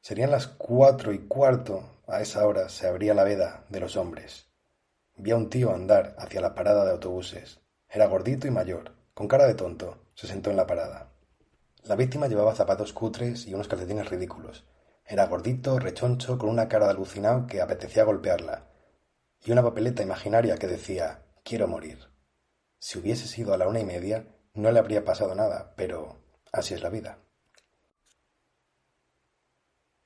Serían 0.01 0.31
las 0.31 0.47
cuatro 0.47 1.13
y 1.13 1.19
cuarto 1.29 2.01
a 2.07 2.23
esa 2.23 2.47
hora 2.47 2.71
se 2.71 2.87
abría 2.87 3.13
la 3.13 3.25
veda 3.25 3.67
de 3.69 3.79
los 3.79 3.99
hombres. 3.99 4.49
Vi 5.17 5.33
a 5.33 5.37
un 5.37 5.51
tío 5.51 5.71
andar 5.71 6.17
hacia 6.17 6.41
la 6.41 6.55
parada 6.55 6.87
de 6.87 6.93
autobuses. 6.93 7.61
Era 7.87 8.07
gordito 8.07 8.47
y 8.47 8.51
mayor, 8.51 8.95
con 9.13 9.29
cara 9.29 9.47
de 9.47 9.57
tonto. 9.57 10.07
Se 10.15 10.27
sentó 10.27 10.49
en 10.49 10.57
la 10.57 10.67
parada. 10.67 11.13
La 11.83 11.95
víctima 11.95 12.27
llevaba 12.27 12.55
zapatos 12.55 12.95
cutres 12.95 13.47
y 13.47 13.53
unos 13.53 13.69
calcetines 13.69 14.09
ridículos. 14.09 14.65
Era 15.05 15.27
gordito, 15.27 15.79
rechoncho, 15.79 16.39
con 16.39 16.49
una 16.49 16.69
cara 16.69 16.87
de 16.87 16.93
alucinado 16.93 17.47
que 17.47 17.61
apetecía 17.61 18.05
golpearla, 18.05 18.71
y 19.45 19.53
una 19.53 19.63
papeleta 19.63 20.03
imaginaria 20.03 20.57
que 20.57 20.67
decía 20.67 21.23
quiero 21.45 21.69
morir. 21.69 22.11
Si 22.79 22.99
hubiese 22.99 23.29
sido 23.29 23.53
a 23.53 23.59
la 23.59 23.69
una 23.69 23.81
y 23.81 23.85
media, 23.85 24.27
no 24.55 24.71
le 24.73 24.79
habría 24.79 25.05
pasado 25.05 25.35
nada, 25.35 25.75
pero 25.77 26.19
así 26.53 26.75
es 26.75 26.83
la 26.83 26.89
vida. 26.89 27.19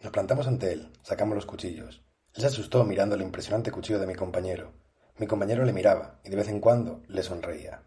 Nos 0.00 0.12
plantamos 0.12 0.46
ante 0.46 0.72
él, 0.72 0.92
sacamos 1.02 1.34
los 1.34 1.46
cuchillos. 1.46 2.04
Él 2.34 2.42
se 2.42 2.46
asustó 2.46 2.84
mirando 2.84 3.14
el 3.14 3.22
impresionante 3.22 3.70
cuchillo 3.70 3.98
de 3.98 4.06
mi 4.06 4.14
compañero. 4.14 4.72
Mi 5.16 5.26
compañero 5.26 5.64
le 5.64 5.72
miraba 5.72 6.20
y 6.24 6.30
de 6.30 6.36
vez 6.36 6.48
en 6.48 6.60
cuando 6.60 7.02
le 7.08 7.22
sonreía. 7.22 7.82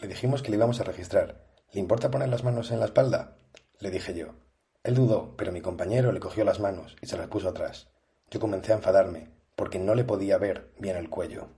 Le 0.00 0.08
dijimos 0.08 0.42
que 0.42 0.50
le 0.50 0.56
íbamos 0.56 0.80
a 0.80 0.84
registrar. 0.84 1.46
¿Le 1.72 1.80
importa 1.80 2.10
poner 2.10 2.28
las 2.28 2.42
manos 2.42 2.70
en 2.70 2.80
la 2.80 2.86
espalda? 2.86 3.36
Le 3.78 3.90
dije 3.90 4.14
yo. 4.14 4.34
Él 4.82 4.94
dudó, 4.94 5.36
pero 5.36 5.52
mi 5.52 5.60
compañero 5.60 6.10
le 6.12 6.20
cogió 6.20 6.44
las 6.44 6.58
manos 6.58 6.96
y 7.02 7.06
se 7.06 7.18
las 7.18 7.28
puso 7.28 7.50
atrás. 7.50 7.88
Yo 8.30 8.40
comencé 8.40 8.72
a 8.72 8.76
enfadarme, 8.76 9.30
porque 9.60 9.78
no 9.78 9.94
le 9.94 10.04
podía 10.04 10.38
ver 10.38 10.72
bien 10.78 10.96
el 10.96 11.10
cuello. 11.10 11.50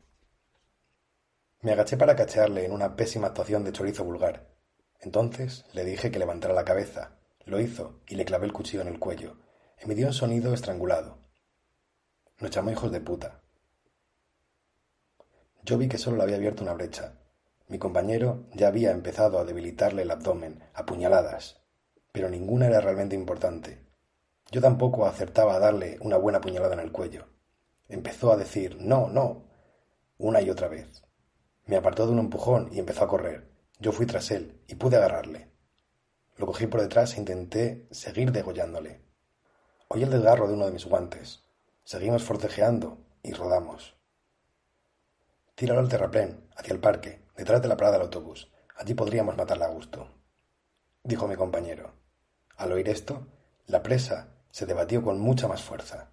Me 1.60 1.70
agaché 1.70 1.96
para 1.96 2.16
cachearle 2.16 2.64
en 2.64 2.72
una 2.72 2.96
pésima 2.96 3.28
actuación 3.28 3.62
de 3.62 3.70
chorizo 3.70 4.03
vulgar. 4.03 4.48
Entonces 4.98 5.64
le 5.72 5.84
dije 5.84 6.11
que 6.11 6.18
levantara 6.18 6.53
la 6.53 6.64
cabeza, 6.64 7.20
lo 7.44 7.61
hizo 7.61 8.00
y 8.09 8.16
le 8.16 8.24
clavé 8.24 8.46
el 8.46 8.53
cuchillo 8.53 8.82
en 8.82 8.88
el 8.88 8.98
cuello. 8.98 9.36
Emitió 9.78 10.09
un 10.09 10.14
sonido 10.14 10.53
estrangulado. 10.53 11.20
Nos 12.40 12.50
llamó 12.50 12.72
hijos 12.72 12.90
de 12.90 13.00
puta. 13.00 13.40
Yo 15.62 15.78
vi 15.78 15.86
que 15.86 15.96
solo 15.96 16.16
le 16.16 16.24
había 16.24 16.38
abierto 16.38 16.64
una 16.64 16.74
brecha. 16.74 17.20
Mi 17.68 17.78
compañero 17.78 18.48
ya 18.53 18.66
había 18.66 18.90
empezado 18.90 19.38
a 19.38 19.44
debilitarle 19.44 20.03
el 20.03 20.11
abdomen 20.11 20.64
a 20.74 20.86
puñaladas, 20.86 21.62
pero 22.11 22.28
ninguna 22.28 22.66
era 22.66 22.80
realmente 22.80 23.14
importante. 23.14 23.86
Yo 24.50 24.61
tampoco 24.61 25.07
acertaba 25.07 25.55
a 25.55 25.61
darle 25.61 25.98
una 26.00 26.16
buena 26.16 26.40
puñalada 26.40 26.74
en 26.74 26.80
el 26.80 26.90
cuello. 26.90 27.32
Empezó 27.93 28.32
a 28.32 28.38
decir 28.38 28.78
no, 28.80 29.09
no, 29.09 29.45
una 30.16 30.40
y 30.40 30.49
otra 30.49 30.66
vez. 30.66 31.05
Me 31.66 31.76
apartó 31.76 32.07
de 32.07 32.12
un 32.12 32.20
empujón 32.20 32.70
y 32.72 32.78
empezó 32.78 33.05
a 33.05 33.07
correr. 33.07 33.51
Yo 33.80 33.93
fui 33.93 34.07
tras 34.07 34.30
él 34.30 34.62
y 34.66 34.76
pude 34.76 34.97
agarrarle. 34.97 35.51
Lo 36.38 36.47
cogí 36.47 36.66
por 36.66 36.80
detrás 36.80 37.14
e 37.14 37.20
intenté 37.20 37.86
seguir 37.90 38.32
degollándole. 38.32 39.03
Oí 39.88 40.03
el 40.03 40.09
desgarro 40.09 40.49
de 40.49 40.55
uno 40.55 40.64
de 40.64 40.72
mis 40.72 40.86
guantes. 40.86 41.45
Seguimos 41.84 42.22
forcejeando 42.22 42.97
y 43.22 43.34
rodamos. 43.34 43.95
Tíralo 45.55 45.80
al 45.80 45.90
terraplén, 45.90 46.49
hacia 46.57 46.72
el 46.72 46.80
parque, 46.80 47.26
detrás 47.36 47.61
de 47.61 47.68
la 47.68 47.76
parada 47.76 47.99
del 47.99 48.07
autobús. 48.07 48.51
Allí 48.74 48.95
podríamos 48.95 49.36
matarla 49.36 49.66
a 49.66 49.70
gusto. 49.70 50.09
Dijo 51.05 51.28
mi 51.28 51.36
compañero. 51.36 51.93
Al 52.57 52.72
oír 52.72 52.88
esto, 52.88 53.26
la 53.66 53.82
presa 53.82 54.28
se 54.51 54.64
debatió 54.64 55.03
con 55.03 55.20
mucha 55.20 55.47
más 55.47 55.62
fuerza. 55.62 56.11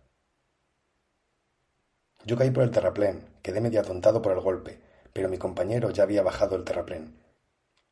Yo 2.26 2.38
caí 2.38 2.51
por 2.51 2.63
el 2.63 2.72
terraplén, 2.72 3.26
quedé 3.41 3.61
medio 3.61 3.80
atontado 3.80 4.22
por 4.22 4.34
el 4.34 4.41
golpe, 4.41 4.82
pero 5.13 5.30
mi 5.30 5.38
compañero 5.38 5.89
ya 5.89 6.03
había 6.03 6.22
bajado 6.22 6.55
el 6.55 6.63
terraplén. 6.63 7.24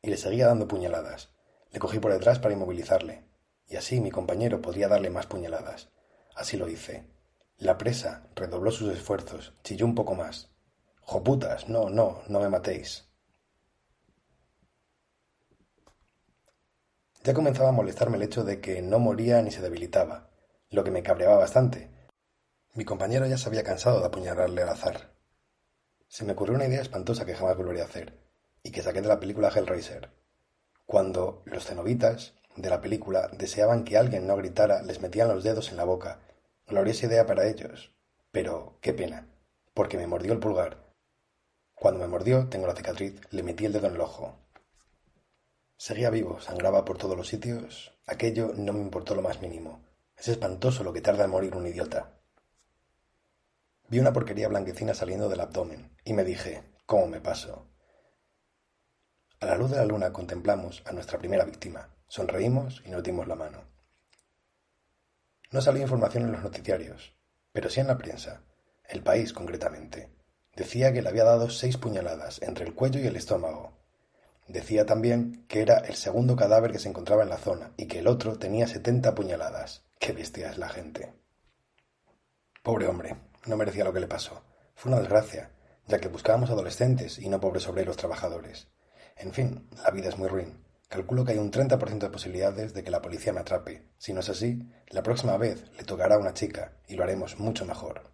Y 0.02 0.10
le 0.10 0.16
seguía 0.16 0.46
dando 0.46 0.68
puñaladas. 0.68 1.30
Le 1.70 1.80
cogí 1.80 1.98
por 1.98 2.12
detrás 2.12 2.38
para 2.38 2.54
inmovilizarle, 2.54 3.24
y 3.66 3.76
así 3.76 4.00
mi 4.00 4.10
compañero 4.10 4.62
podría 4.62 4.88
darle 4.88 5.10
más 5.10 5.26
puñaladas. 5.26 5.90
Así 6.34 6.56
lo 6.56 6.68
hice. 6.68 7.04
La 7.56 7.76
presa 7.76 8.28
redobló 8.34 8.70
sus 8.70 8.92
esfuerzos, 8.92 9.54
chilló 9.64 9.84
un 9.84 9.94
poco 9.94 10.14
más. 10.14 10.50
¡Joputas! 11.00 11.68
No, 11.68 11.90
no, 11.90 12.22
no 12.28 12.40
me 12.40 12.48
matéis. 12.48 13.08
Ya 17.24 17.34
comenzaba 17.34 17.70
a 17.70 17.72
molestarme 17.72 18.16
el 18.16 18.22
hecho 18.22 18.44
de 18.44 18.60
que 18.60 18.80
no 18.80 18.98
moría 18.98 19.42
ni 19.42 19.50
se 19.50 19.60
debilitaba. 19.60 20.30
lo 20.70 20.84
que 20.84 20.90
me 20.90 21.02
cabreaba 21.02 21.36
bastante. 21.36 21.90
Mi 22.74 22.84
compañero 22.84 23.26
ya 23.26 23.38
se 23.38 23.48
había 23.48 23.64
cansado 23.64 24.00
de 24.00 24.06
apuñalarle 24.06 24.62
al 24.62 24.68
azar. 24.68 25.12
Se 26.06 26.24
me 26.24 26.32
ocurrió 26.32 26.54
una 26.54 26.66
idea 26.66 26.82
espantosa 26.82 27.24
que 27.24 27.34
jamás 27.34 27.56
volvería 27.56 27.82
a 27.82 27.86
hacer, 27.86 28.18
y 28.62 28.70
que 28.70 28.82
saqué 28.82 29.02
de 29.02 29.08
la 29.08 29.20
película 29.20 29.48
Hellraiser. 29.48 30.10
Cuando 30.86 31.42
los 31.44 31.66
cenobitas 31.66 32.34
de 32.56 32.70
la 32.70 32.80
película 32.80 33.28
deseaban 33.32 33.84
que 33.84 33.96
alguien 33.96 34.26
no 34.26 34.36
gritara, 34.36 34.82
les 34.82 35.00
metían 35.00 35.28
los 35.28 35.44
dedos 35.44 35.70
en 35.70 35.76
la 35.76 35.84
boca. 35.84 36.20
Gloriosa 36.66 37.06
idea 37.06 37.26
para 37.26 37.46
ellos. 37.46 37.92
Pero 38.30 38.78
qué 38.80 38.92
pena, 38.92 39.28
porque 39.74 39.96
me 39.96 40.06
mordió 40.06 40.32
el 40.32 40.40
pulgar. 40.40 40.88
Cuando 41.74 42.00
me 42.00 42.08
mordió, 42.08 42.48
tengo 42.48 42.66
la 42.66 42.74
cicatriz, 42.74 43.20
le 43.30 43.42
metí 43.42 43.64
el 43.64 43.72
dedo 43.72 43.86
en 43.86 43.94
el 43.94 44.00
ojo. 44.00 44.36
Seguía 45.76 46.10
vivo, 46.10 46.40
sangraba 46.40 46.84
por 46.84 46.98
todos 46.98 47.16
los 47.16 47.28
sitios. 47.28 47.96
Aquello 48.06 48.52
no 48.56 48.72
me 48.72 48.80
importó 48.80 49.14
lo 49.14 49.22
más 49.22 49.40
mínimo. 49.40 49.84
Es 50.16 50.26
espantoso 50.28 50.82
lo 50.82 50.92
que 50.92 51.00
tarda 51.00 51.24
en 51.24 51.30
morir 51.30 51.54
un 51.54 51.66
idiota. 51.66 52.17
Vi 53.88 53.98
una 53.98 54.12
porquería 54.12 54.48
blanquecina 54.48 54.92
saliendo 54.92 55.30
del 55.30 55.40
abdomen 55.40 55.96
y 56.04 56.12
me 56.12 56.22
dije, 56.22 56.62
¿cómo 56.84 57.06
me 57.06 57.22
paso? 57.22 57.66
A 59.40 59.46
la 59.46 59.56
luz 59.56 59.70
de 59.70 59.78
la 59.78 59.86
luna 59.86 60.12
contemplamos 60.12 60.82
a 60.84 60.92
nuestra 60.92 61.18
primera 61.18 61.44
víctima, 61.44 61.96
sonreímos 62.06 62.82
y 62.84 62.90
nos 62.90 63.02
dimos 63.02 63.26
la 63.26 63.34
mano. 63.34 63.64
No 65.50 65.62
salió 65.62 65.80
información 65.80 66.24
en 66.24 66.32
los 66.32 66.42
noticiarios, 66.42 67.16
pero 67.52 67.70
sí 67.70 67.80
en 67.80 67.86
la 67.86 67.96
prensa, 67.96 68.42
el 68.84 69.02
país 69.02 69.32
concretamente. 69.32 70.12
Decía 70.54 70.92
que 70.92 71.00
le 71.00 71.08
había 71.08 71.24
dado 71.24 71.48
seis 71.48 71.78
puñaladas 71.78 72.42
entre 72.42 72.66
el 72.66 72.74
cuello 72.74 73.00
y 73.00 73.06
el 73.06 73.16
estómago. 73.16 73.78
Decía 74.48 74.84
también 74.84 75.46
que 75.46 75.62
era 75.62 75.78
el 75.78 75.94
segundo 75.94 76.36
cadáver 76.36 76.72
que 76.72 76.78
se 76.78 76.88
encontraba 76.90 77.22
en 77.22 77.30
la 77.30 77.38
zona 77.38 77.72
y 77.78 77.86
que 77.86 78.00
el 78.00 78.06
otro 78.08 78.38
tenía 78.38 78.66
setenta 78.66 79.14
puñaladas. 79.14 79.86
Qué 79.98 80.12
bestia 80.12 80.50
es 80.50 80.58
la 80.58 80.68
gente. 80.68 81.14
Pobre 82.62 82.86
hombre, 82.86 83.16
no 83.46 83.56
merecía 83.56 83.84
lo 83.84 83.92
que 83.92 84.00
le 84.00 84.06
pasó. 84.06 84.42
Fue 84.74 84.92
una 84.92 85.00
desgracia, 85.00 85.50
ya 85.86 85.98
que 85.98 86.08
buscábamos 86.08 86.50
adolescentes 86.50 87.18
y 87.18 87.28
no 87.28 87.40
pobres 87.40 87.66
obreros 87.68 87.96
trabajadores. 87.96 88.68
En 89.16 89.32
fin, 89.32 89.68
la 89.82 89.90
vida 89.90 90.08
es 90.08 90.18
muy 90.18 90.28
ruin. 90.28 90.64
Calculo 90.88 91.24
que 91.24 91.32
hay 91.32 91.38
un 91.38 91.50
30% 91.50 91.98
de 91.98 92.10
posibilidades 92.10 92.72
de 92.72 92.82
que 92.82 92.90
la 92.90 93.02
policía 93.02 93.32
me 93.32 93.40
atrape. 93.40 93.88
Si 93.98 94.12
no 94.12 94.20
es 94.20 94.28
así, 94.28 94.58
la 94.88 95.02
próxima 95.02 95.36
vez 95.36 95.64
le 95.76 95.84
tocará 95.84 96.14
a 96.14 96.18
una 96.18 96.32
chica 96.32 96.78
y 96.86 96.94
lo 96.94 97.02
haremos 97.02 97.38
mucho 97.38 97.66
mejor. 97.66 98.12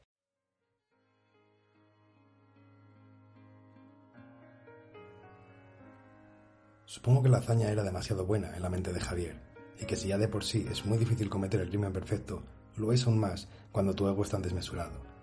Supongo 6.84 7.22
que 7.22 7.28
la 7.28 7.38
hazaña 7.38 7.70
era 7.70 7.82
demasiado 7.82 8.24
buena 8.24 8.54
en 8.56 8.62
la 8.62 8.70
mente 8.70 8.92
de 8.92 9.00
Javier, 9.00 9.40
y 9.80 9.84
que 9.84 9.96
si 9.96 10.08
ya 10.08 10.18
de 10.18 10.28
por 10.28 10.44
sí 10.44 10.66
es 10.70 10.84
muy 10.84 10.96
difícil 10.96 11.28
cometer 11.28 11.60
el 11.60 11.68
crimen 11.68 11.92
perfecto, 11.92 12.42
lo 12.76 12.92
es 12.92 13.06
aún 13.06 13.18
más 13.18 13.48
cuando 13.72 13.94
tu 13.94 14.08
ego 14.08 14.22
es 14.22 14.30
tan 14.30 14.42
desmesurado. 14.42 15.13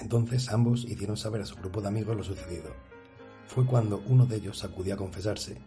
Entonces 0.00 0.50
ambos 0.50 0.84
hicieron 0.84 1.16
saber 1.16 1.42
a 1.42 1.46
su 1.46 1.56
grupo 1.56 1.80
de 1.80 1.88
amigos 1.88 2.16
lo 2.16 2.24
sucedido. 2.24 2.74
Fue 3.46 3.66
cuando 3.66 4.02
uno 4.06 4.26
de 4.26 4.36
ellos 4.36 4.64
acudió 4.64 4.94
a 4.94 4.96
confesarse. 4.96 5.60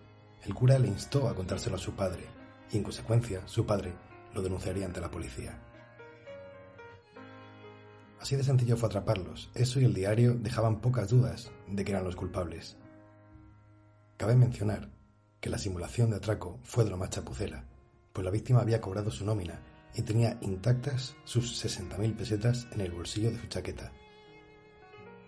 El 0.43 0.53
cura 0.53 0.79
le 0.79 0.87
instó 0.87 1.27
a 1.27 1.35
contárselo 1.35 1.75
a 1.75 1.79
su 1.79 1.93
padre, 1.93 2.25
y 2.71 2.77
en 2.77 2.83
consecuencia 2.83 3.47
su 3.47 3.65
padre 3.65 3.93
lo 4.33 4.41
denunciaría 4.41 4.85
ante 4.85 5.01
la 5.01 5.11
policía. 5.11 5.59
Así 8.19 8.35
de 8.35 8.43
sencillo 8.43 8.77
fue 8.77 8.87
atraparlos. 8.87 9.51
Eso 9.53 9.79
y 9.79 9.85
el 9.85 9.93
diario 9.93 10.33
dejaban 10.33 10.81
pocas 10.81 11.09
dudas 11.09 11.51
de 11.67 11.85
que 11.85 11.91
eran 11.91 12.05
los 12.05 12.15
culpables. 12.15 12.77
Cabe 14.17 14.35
mencionar 14.35 14.89
que 15.39 15.49
la 15.49 15.57
simulación 15.57 16.09
de 16.09 16.15
atraco 16.15 16.59
fue 16.63 16.85
de 16.85 16.89
lo 16.89 16.97
más 16.97 17.09
chapucera, 17.09 17.65
pues 18.13 18.23
la 18.23 18.31
víctima 18.31 18.61
había 18.61 18.79
cobrado 18.79 19.11
su 19.11 19.25
nómina 19.25 19.59
y 19.93 20.01
tenía 20.01 20.37
intactas 20.41 21.15
sus 21.25 21.63
60.000 21.63 22.15
pesetas 22.15 22.67
en 22.71 22.81
el 22.81 22.91
bolsillo 22.91 23.29
de 23.29 23.39
su 23.39 23.47
chaqueta. 23.47 23.91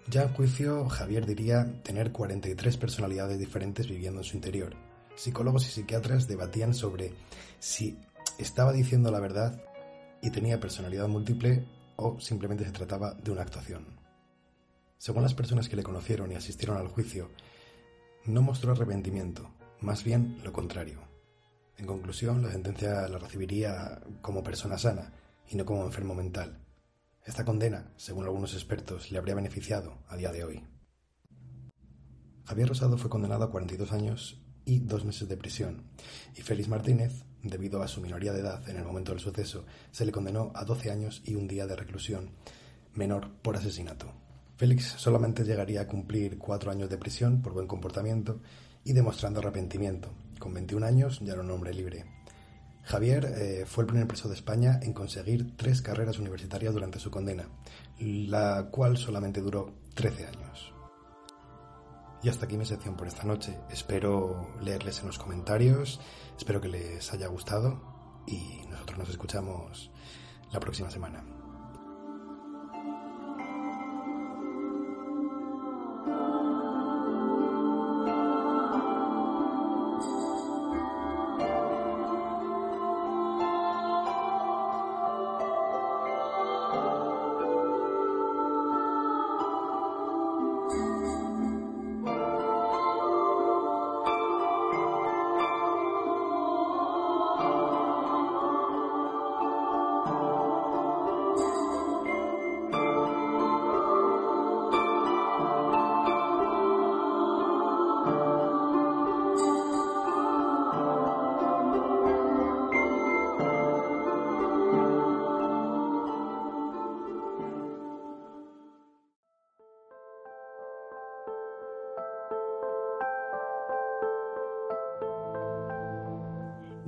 Ya 0.08 0.22
en 0.22 0.34
juicio, 0.34 0.88
Javier 0.88 1.26
diría 1.26 1.82
tener 1.82 2.12
43 2.12 2.78
personalidades 2.78 3.40
diferentes 3.40 3.88
viviendo 3.88 4.20
en 4.20 4.24
su 4.24 4.36
interior. 4.36 4.76
Psicólogos 5.16 5.68
y 5.68 5.72
psiquiatras 5.72 6.28
debatían 6.28 6.76
sobre 6.76 7.14
si 7.58 7.98
estaba 8.38 8.72
diciendo 8.72 9.10
la 9.10 9.20
verdad 9.20 9.60
y 10.22 10.30
tenía 10.30 10.60
personalidad 10.60 11.08
múltiple 11.08 11.66
o 11.96 12.20
simplemente 12.20 12.66
se 12.66 12.72
trataba 12.72 13.16
de 13.16 13.32
una 13.32 13.42
actuación. 13.42 13.88
Según 15.00 15.24
las 15.24 15.34
personas 15.34 15.70
que 15.70 15.76
le 15.76 15.84
conocieron 15.84 16.32
y 16.32 16.36
asistieron 16.36 16.78
al 16.78 16.88
juicio, 16.88 17.32
no 18.26 18.44
mostró 18.44 18.74
arrepentimiento, 18.74 19.50
más 19.82 20.04
bien 20.04 20.40
lo 20.44 20.54
contrario. 20.54 21.00
En 21.78 21.88
conclusión, 21.88 22.44
la 22.44 22.52
sentencia 22.52 23.08
la 23.08 23.18
recibiría 23.18 24.02
como 24.22 24.44
persona 24.44 24.78
sana 24.78 25.12
y 25.50 25.56
no 25.56 25.66
como 25.66 25.84
enfermo 25.84 26.14
mental. 26.14 26.65
Esta 27.26 27.44
condena, 27.44 27.92
según 27.98 28.26
algunos 28.26 28.54
expertos, 28.54 29.12
le 29.12 29.18
habría 29.18 29.34
beneficiado 29.34 29.98
a 30.08 30.16
día 30.16 30.32
de 30.32 30.44
hoy. 30.44 30.64
Javier 32.46 32.70
Rosado 32.70 33.00
fue 33.00 33.10
condenado 33.10 33.46
a 33.46 33.50
42 33.50 33.92
años 33.94 34.40
y 34.64 34.78
dos 34.80 35.06
meses 35.06 35.28
de 35.28 35.36
prisión, 35.36 35.90
y 36.36 36.42
Félix 36.44 36.70
Martínez, 36.70 37.24
debido 37.42 37.82
a 37.82 37.88
su 37.88 38.00
minoría 38.00 38.32
de 38.32 38.42
edad 38.42 38.70
en 38.70 38.78
el 38.78 38.86
momento 38.86 39.12
del 39.12 39.22
suceso, 39.22 39.66
se 39.92 40.06
le 40.06 40.12
condenó 40.12 40.52
a 40.54 40.66
12 40.66 40.92
años 40.92 41.24
y 41.26 41.34
un 41.34 41.48
día 41.48 41.66
de 41.66 41.76
reclusión 41.76 42.30
menor 42.94 43.32
por 43.42 43.58
asesinato. 43.58 44.14
Félix 44.58 44.86
solamente 44.98 45.44
llegaría 45.44 45.82
a 45.82 45.88
cumplir 45.88 46.38
cuatro 46.38 46.70
años 46.70 46.92
de 46.92 47.00
prisión 47.00 47.42
por 47.42 47.54
buen 47.54 47.66
comportamiento 47.66 48.40
y 48.84 48.94
demostrando 48.94 49.40
arrepentimiento. 49.40 50.14
Con 50.38 50.54
21 50.54 50.86
años 50.86 51.20
ya 51.22 51.34
era 51.34 51.42
un 51.42 51.50
hombre 51.50 51.74
libre. 51.74 52.15
Javier 52.86 53.26
eh, 53.26 53.66
fue 53.66 53.84
el 53.84 53.88
primer 53.88 54.08
preso 54.08 54.30
de 54.30 54.36
España 54.36 54.80
en 54.82 54.94
conseguir 54.94 55.58
tres 55.58 55.82
carreras 55.82 56.20
universitarias 56.20 56.74
durante 56.74 57.00
su 57.00 57.10
condena, 57.10 57.50
la 58.00 58.68
cual 58.72 58.98
solamente 58.98 59.42
duró 59.42 59.74
13 59.96 60.28
años. 60.28 60.72
Y 62.22 62.30
hasta 62.30 62.46
aquí 62.46 62.58
mi 62.58 62.66
sección 62.66 62.96
por 62.96 63.08
esta 63.08 63.24
noche. 63.24 63.58
Espero 63.70 64.56
leerles 64.62 65.00
en 65.00 65.08
los 65.08 65.18
comentarios, 65.18 66.00
espero 66.38 66.62
que 66.62 66.70
les 66.70 67.12
haya 67.12 67.28
gustado 67.28 68.24
y 68.28 68.62
nosotros 68.70 69.00
nos 69.00 69.10
escuchamos 69.10 69.92
la 70.52 70.60
próxima 70.60 70.90
semana. 70.90 71.35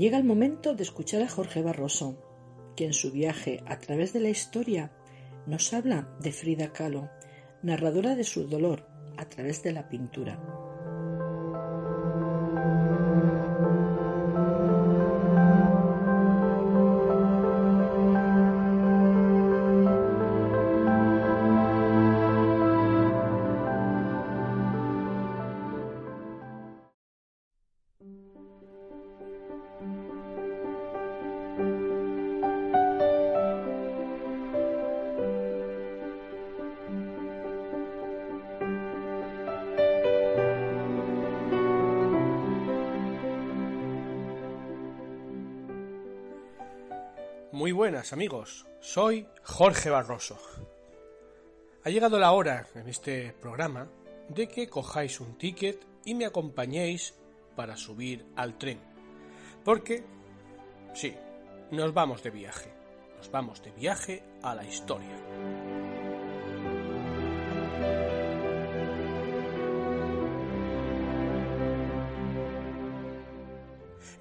Llega 0.07 0.19
el 0.19 0.23
momento 0.23 0.73
de 0.73 0.83
escuchar 0.83 1.21
a 1.21 1.27
Jorge 1.27 1.61
Barroso, 1.61 2.15
que 2.77 2.85
en 2.85 2.93
su 2.93 3.11
viaje 3.11 3.61
a 3.67 3.77
través 3.79 4.13
de 4.13 4.21
la 4.21 4.29
historia 4.29 4.93
nos 5.45 5.73
habla 5.73 6.15
de 6.21 6.31
Frida 6.31 6.71
Kahlo, 6.71 7.09
narradora 7.61 8.15
de 8.15 8.23
su 8.23 8.47
dolor 8.47 8.87
a 9.17 9.27
través 9.27 9.63
de 9.63 9.73
la 9.73 9.89
pintura. 9.89 10.39
Buenas 47.97 48.13
amigos, 48.13 48.67
soy 48.79 49.27
Jorge 49.41 49.89
Barroso. 49.89 50.37
Ha 51.83 51.89
llegado 51.89 52.19
la 52.19 52.31
hora 52.31 52.67
en 52.75 52.87
este 52.87 53.33
programa 53.41 53.89
de 54.29 54.47
que 54.47 54.69
cojáis 54.69 55.19
un 55.19 55.35
ticket 55.35 55.83
y 56.05 56.13
me 56.13 56.27
acompañéis 56.27 57.15
para 57.55 57.75
subir 57.75 58.23
al 58.35 58.55
tren. 58.59 58.79
Porque, 59.65 60.03
sí, 60.93 61.15
nos 61.71 61.91
vamos 61.91 62.21
de 62.21 62.29
viaje. 62.29 62.71
Nos 63.17 63.31
vamos 63.31 63.63
de 63.63 63.71
viaje 63.71 64.23
a 64.43 64.53
la 64.53 64.63
historia. 64.63 65.17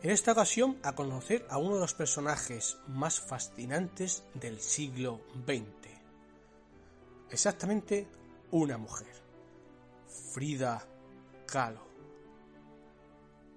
En 0.07 0.12
esta 0.12 0.30
ocasión 0.30 0.78
a 0.84 0.94
conocer 0.94 1.44
a 1.50 1.59
uno 1.59 1.74
de 1.74 1.80
los 1.80 1.92
personajes 1.92 2.78
más 2.86 3.18
fascinantes 3.18 4.22
del 4.34 4.61
siglo 4.61 5.20
XX. 5.44 5.66
Exactamente 7.28 8.07
una 8.52 8.78
mujer. 8.78 9.12
Frida 10.32 10.86
Kahlo. 11.44 11.84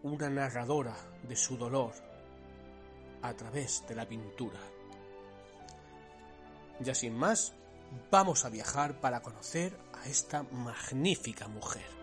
Una 0.01 0.27
narradora 0.31 0.95
de 1.21 1.35
su 1.35 1.55
dolor 1.55 1.93
a 3.21 3.31
través 3.35 3.83
de 3.87 3.93
la 3.93 4.07
pintura. 4.07 4.59
Ya 6.79 6.95
sin 6.95 7.15
más, 7.15 7.53
vamos 8.09 8.43
a 8.43 8.49
viajar 8.49 8.99
para 8.99 9.21
conocer 9.21 9.77
a 9.93 10.07
esta 10.09 10.41
magnífica 10.41 11.47
mujer. 11.47 11.98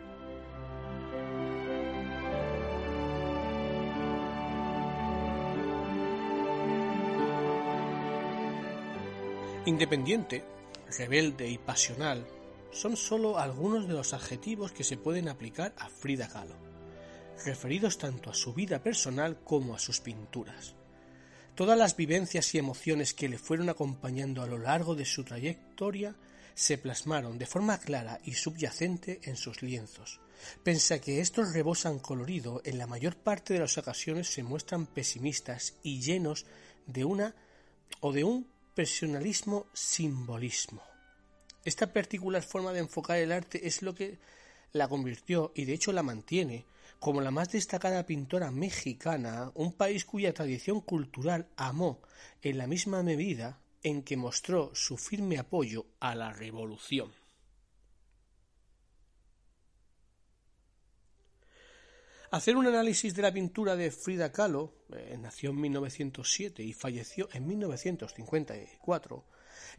Independiente, 9.66 10.44
rebelde 10.96 11.48
y 11.48 11.58
pasional 11.58 12.24
son 12.70 12.96
solo 12.96 13.36
algunos 13.36 13.88
de 13.88 13.94
los 13.94 14.14
adjetivos 14.14 14.70
que 14.70 14.84
se 14.84 14.96
pueden 14.96 15.28
aplicar 15.28 15.74
a 15.76 15.88
Frida 15.88 16.28
Kahlo, 16.28 16.54
referidos 17.44 17.98
tanto 17.98 18.30
a 18.30 18.34
su 18.34 18.54
vida 18.54 18.80
personal 18.80 19.40
como 19.42 19.74
a 19.74 19.80
sus 19.80 20.00
pinturas. 20.00 20.76
Todas 21.56 21.76
las 21.76 21.96
vivencias 21.96 22.54
y 22.54 22.58
emociones 22.58 23.12
que 23.12 23.28
le 23.28 23.38
fueron 23.38 23.68
acompañando 23.68 24.40
a 24.40 24.46
lo 24.46 24.56
largo 24.56 24.94
de 24.94 25.04
su 25.04 25.24
trayectoria 25.24 26.14
se 26.54 26.78
plasmaron 26.78 27.36
de 27.36 27.46
forma 27.46 27.78
clara 27.78 28.20
y 28.24 28.34
subyacente 28.34 29.18
en 29.24 29.36
sus 29.36 29.62
lienzos. 29.62 30.20
Pese 30.62 30.94
a 30.94 31.00
que 31.00 31.20
estos 31.20 31.52
rebosan 31.52 31.98
colorido, 31.98 32.62
en 32.64 32.78
la 32.78 32.86
mayor 32.86 33.16
parte 33.16 33.54
de 33.54 33.60
las 33.60 33.76
ocasiones 33.78 34.28
se 34.28 34.44
muestran 34.44 34.86
pesimistas 34.86 35.74
y 35.82 36.00
llenos 36.02 36.46
de 36.86 37.04
una 37.04 37.34
o 37.98 38.12
de 38.12 38.22
un 38.22 38.46
personalismo 38.76 39.66
simbolismo. 39.72 40.82
Esta 41.64 41.94
particular 41.94 42.42
forma 42.42 42.74
de 42.74 42.80
enfocar 42.80 43.16
el 43.16 43.32
arte 43.32 43.66
es 43.66 43.80
lo 43.80 43.94
que 43.94 44.18
la 44.72 44.86
convirtió 44.86 45.50
y 45.54 45.64
de 45.64 45.72
hecho 45.72 45.92
la 45.92 46.02
mantiene 46.02 46.66
como 47.00 47.22
la 47.22 47.30
más 47.30 47.50
destacada 47.50 48.04
pintora 48.04 48.50
mexicana, 48.50 49.50
un 49.54 49.72
país 49.72 50.04
cuya 50.04 50.34
tradición 50.34 50.82
cultural 50.82 51.48
amó 51.56 52.02
en 52.42 52.58
la 52.58 52.66
misma 52.66 53.02
medida 53.02 53.58
en 53.82 54.02
que 54.02 54.18
mostró 54.18 54.70
su 54.74 54.98
firme 54.98 55.38
apoyo 55.38 55.86
a 55.98 56.14
la 56.14 56.34
revolución. 56.34 57.10
Hacer 62.30 62.56
un 62.56 62.66
análisis 62.66 63.14
de 63.14 63.22
la 63.22 63.32
pintura 63.32 63.74
de 63.74 63.90
Frida 63.90 64.32
Kahlo, 64.32 64.74
eh, 64.92 65.16
nació 65.20 65.50
en 65.50 65.60
1907 65.60 66.62
y 66.62 66.72
falleció 66.72 67.28
en 67.32 67.46
1954, 67.46 69.24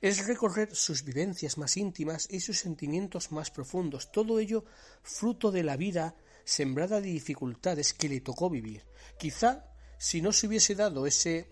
es 0.02 0.28
recorrer 0.28 0.76
sus 0.76 1.04
vivencias 1.04 1.58
más 1.58 1.78
íntimas 1.78 2.28
y 2.30 2.40
sus 2.40 2.60
sentimientos 2.60 3.32
más 3.32 3.52
profundos, 3.52 4.12
todo 4.12 4.40
ello 4.40 4.66
fruto 5.02 5.52
de 5.52 5.64
la 5.64 5.78
vida 5.78 6.16
sembrada 6.44 7.02
de 7.02 7.10
dificultades 7.10 7.94
que 7.94 8.10
le 8.10 8.22
tocó 8.22 8.50
vivir. 8.50 8.84
Quizá 9.18 9.66
si 9.98 10.22
no 10.22 10.32
se 10.32 10.48
hubiese 10.48 10.76
dado 10.76 11.08
ese 11.08 11.50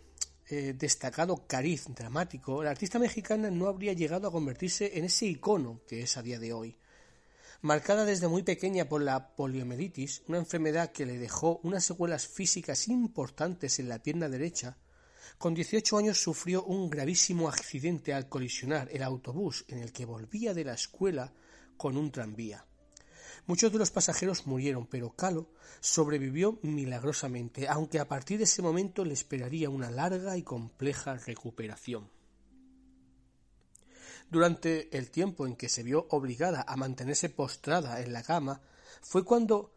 eh, 0.47 0.74
destacado 0.78 1.47
cariz 1.47 1.86
dramático, 1.88 2.64
la 2.64 2.72
artista 2.72 2.99
mexicana 2.99 3.49
no 3.49 3.68
habría 3.68 3.93
llegado 3.93 4.28
a 4.28 4.32
convertirse 4.32 4.97
en 4.97 5.06
ese 5.06 5.26
icono 5.26 5.82
que 5.88 6.01
es 6.01 6.18
a 6.18 6.22
día 6.22 6.39
de 6.39 6.53
hoy 6.53 6.78
marcada 7.66 8.05
desde 8.05 8.28
muy 8.28 8.43
pequeña 8.43 8.88
por 8.88 9.01
la 9.01 9.36
poliomielitis, 9.36 10.22
una 10.28 10.38
enfermedad 10.38 10.91
que 10.91 11.07
le 11.07 11.18
dejó 11.18 11.59
unas 11.63 11.84
secuelas 11.84 12.28
físicas 12.28 12.88
importantes 12.88 13.80
en 13.80 13.89
la 13.89 13.97
pierna 13.97 14.30
derecha, 14.30 14.78
con 15.39 15.55
18 15.55 15.97
años 15.97 16.22
sufrió 16.22 16.63
un 16.63 16.91
gravísimo 16.91 17.49
accidente 17.49 18.13
al 18.13 18.30
colisionar 18.30 18.88
el 18.91 19.01
autobús 19.01 19.66
en 19.68 19.80
el 19.80 19.91
que 19.91 20.05
volvía 20.05 20.53
de 20.53 20.63
la 20.63 20.76
escuela 20.76 21.34
con 21.76 21.97
un 21.97 22.11
tranvía. 22.11 22.63
Muchos 23.47 23.72
de 23.72 23.80
los 23.80 23.89
pasajeros 23.89 24.45
murieron, 24.45 24.86
pero 24.86 25.16
Calo 25.16 25.49
sobrevivió 25.80 26.59
milagrosamente, 26.61 27.68
aunque 27.68 27.99
a 27.99 28.07
partir 28.07 28.38
de 28.38 28.43
ese 28.43 28.61
momento 28.61 29.03
le 29.03 29.16
esperaría 29.16 29.72
una 29.72 29.89
larga 29.89 30.38
y 30.38 30.43
compleja 30.43 31.16
recuperación. 31.16 32.14
Durante 34.36 34.90
el 34.98 35.12
tiempo 35.12 35.48
en 35.48 35.56
que 35.56 35.70
se 35.70 35.82
vio 35.82 36.08
obligada 36.10 36.66
a 36.68 36.76
mantenerse 36.76 37.30
postrada 37.30 38.02
en 38.02 38.12
la 38.12 38.22
cama, 38.22 38.60
fue 39.02 39.24
cuando 39.24 39.72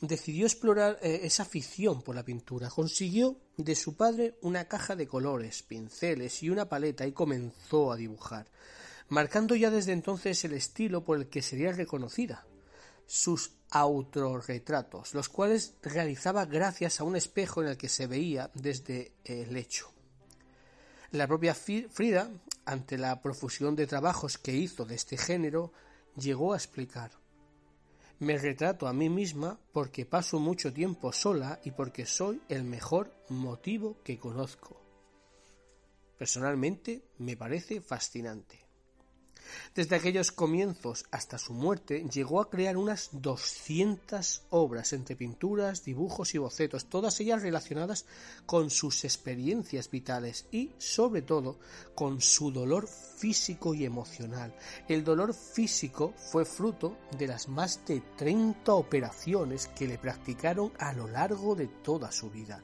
decidió 0.00 0.46
explorar 0.46 0.98
eh, 1.00 1.20
esa 1.22 1.44
afición 1.44 2.02
por 2.02 2.16
la 2.16 2.24
pintura. 2.24 2.68
Consiguió 2.68 3.36
de 3.56 3.76
su 3.76 3.96
padre 3.96 4.34
una 4.42 4.64
caja 4.64 4.96
de 4.96 5.06
colores, 5.06 5.62
pinceles 5.62 6.42
y 6.42 6.50
una 6.50 6.68
paleta 6.68 7.06
y 7.06 7.12
comenzó 7.12 7.92
a 7.92 7.96
dibujar, 7.96 8.48
marcando 9.08 9.54
ya 9.54 9.70
desde 9.70 9.92
entonces 9.92 10.44
el 10.44 10.54
estilo 10.54 11.04
por 11.04 11.18
el 11.18 11.28
que 11.28 11.40
sería 11.40 11.70
reconocida. 11.70 12.44
Sus 13.06 13.52
autorretratos, 13.70 15.14
los 15.14 15.28
cuales 15.28 15.74
realizaba 15.80 16.44
gracias 16.44 16.98
a 16.98 17.04
un 17.04 17.14
espejo 17.14 17.62
en 17.62 17.68
el 17.68 17.76
que 17.76 17.88
se 17.88 18.08
veía 18.08 18.50
desde 18.52 19.12
el 19.24 19.52
lecho. 19.52 19.93
La 21.14 21.28
propia 21.28 21.54
Frida 21.54 22.28
ante 22.64 22.98
la 22.98 23.22
profusión 23.22 23.76
de 23.76 23.86
trabajos 23.86 24.36
que 24.36 24.50
hizo 24.50 24.84
de 24.84 24.96
este 24.96 25.16
género, 25.16 25.72
llegó 26.16 26.52
a 26.52 26.56
explicar 26.56 27.12
Me 28.18 28.36
retrato 28.36 28.88
a 28.88 28.92
mí 28.92 29.08
misma 29.08 29.60
porque 29.72 30.06
paso 30.06 30.40
mucho 30.40 30.72
tiempo 30.72 31.12
sola 31.12 31.60
y 31.62 31.70
porque 31.70 32.04
soy 32.04 32.42
el 32.48 32.64
mejor 32.64 33.14
motivo 33.28 34.02
que 34.02 34.18
conozco. 34.18 34.80
Personalmente 36.18 37.04
me 37.18 37.36
parece 37.36 37.80
fascinante. 37.80 38.63
Desde 39.74 39.96
aquellos 39.96 40.32
comienzos 40.32 41.04
hasta 41.10 41.38
su 41.38 41.52
muerte 41.52 42.04
llegó 42.12 42.40
a 42.40 42.50
crear 42.50 42.76
unas 42.76 43.10
200 43.12 44.42
obras 44.50 44.92
entre 44.92 45.16
pinturas, 45.16 45.84
dibujos 45.84 46.34
y 46.34 46.38
bocetos, 46.38 46.86
todas 46.86 47.18
ellas 47.20 47.42
relacionadas 47.42 48.06
con 48.46 48.70
sus 48.70 49.04
experiencias 49.04 49.90
vitales 49.90 50.46
y, 50.50 50.70
sobre 50.78 51.22
todo, 51.22 51.58
con 51.94 52.20
su 52.20 52.50
dolor 52.50 52.86
físico 52.88 53.74
y 53.74 53.84
emocional. 53.84 54.54
El 54.88 55.04
dolor 55.04 55.34
físico 55.34 56.14
fue 56.16 56.44
fruto 56.44 56.98
de 57.18 57.26
las 57.26 57.48
más 57.48 57.84
de 57.86 58.02
30 58.16 58.72
operaciones 58.72 59.68
que 59.68 59.88
le 59.88 59.98
practicaron 59.98 60.72
a 60.78 60.92
lo 60.92 61.08
largo 61.08 61.54
de 61.54 61.68
toda 61.68 62.12
su 62.12 62.30
vida. 62.30 62.62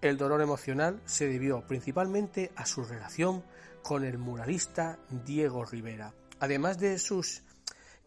El 0.00 0.16
dolor 0.16 0.42
emocional 0.42 1.00
se 1.04 1.28
debió 1.28 1.64
principalmente 1.64 2.50
a 2.56 2.66
su 2.66 2.82
relación 2.82 3.44
con 3.82 4.04
el 4.04 4.18
muralista 4.18 4.98
Diego 5.24 5.64
Rivera, 5.64 6.14
además 6.40 6.78
de 6.78 6.98
sus 6.98 7.42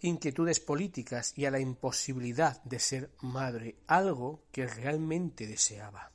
inquietudes 0.02 0.60
políticas 0.60 1.34
y 1.36 1.46
a 1.46 1.52
la 1.52 1.60
imposibilidad 1.60 2.62
de 2.64 2.80
ser 2.80 3.12
madre, 3.22 3.78
algo 3.88 4.44
que 4.52 4.68
realmente 4.68 5.48
deseaba. 5.48 6.12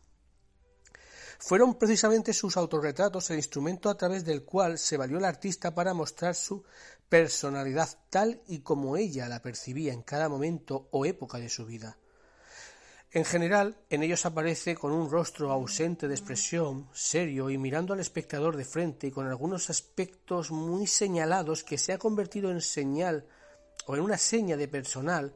Fueron 1.38 1.78
precisamente 1.78 2.34
sus 2.34 2.56
autorretratos 2.56 3.30
el 3.30 3.36
instrumento 3.36 3.88
a 3.88 3.96
través 3.96 4.24
del 4.24 4.44
cual 4.44 4.78
se 4.78 4.98
valió 4.98 5.18
el 5.18 5.24
artista 5.24 5.74
para 5.74 5.94
mostrar 5.94 6.34
su 6.34 6.64
personalidad 7.08 7.88
tal 8.10 8.42
y 8.46 8.60
como 8.60 8.96
ella 8.96 9.26
la 9.26 9.40
percibía 9.40 9.92
en 9.92 10.02
cada 10.02 10.28
momento 10.28 10.88
o 10.92 11.06
época 11.06 11.38
de 11.38 11.48
su 11.48 11.64
vida. 11.64 11.96
En 13.12 13.24
general, 13.24 13.76
en 13.90 14.04
ellos 14.04 14.24
aparece 14.24 14.76
con 14.76 14.92
un 14.92 15.10
rostro 15.10 15.50
ausente 15.50 16.06
de 16.06 16.14
expresión, 16.14 16.88
serio 16.92 17.50
y 17.50 17.58
mirando 17.58 17.92
al 17.92 17.98
espectador 17.98 18.56
de 18.56 18.64
frente 18.64 19.08
y 19.08 19.10
con 19.10 19.26
algunos 19.26 19.68
aspectos 19.68 20.52
muy 20.52 20.86
señalados 20.86 21.64
que 21.64 21.76
se 21.76 21.92
ha 21.92 21.98
convertido 21.98 22.52
en 22.52 22.60
señal 22.60 23.26
o 23.86 23.96
en 23.96 24.02
una 24.02 24.16
seña 24.16 24.56
de 24.56 24.68
personal, 24.68 25.34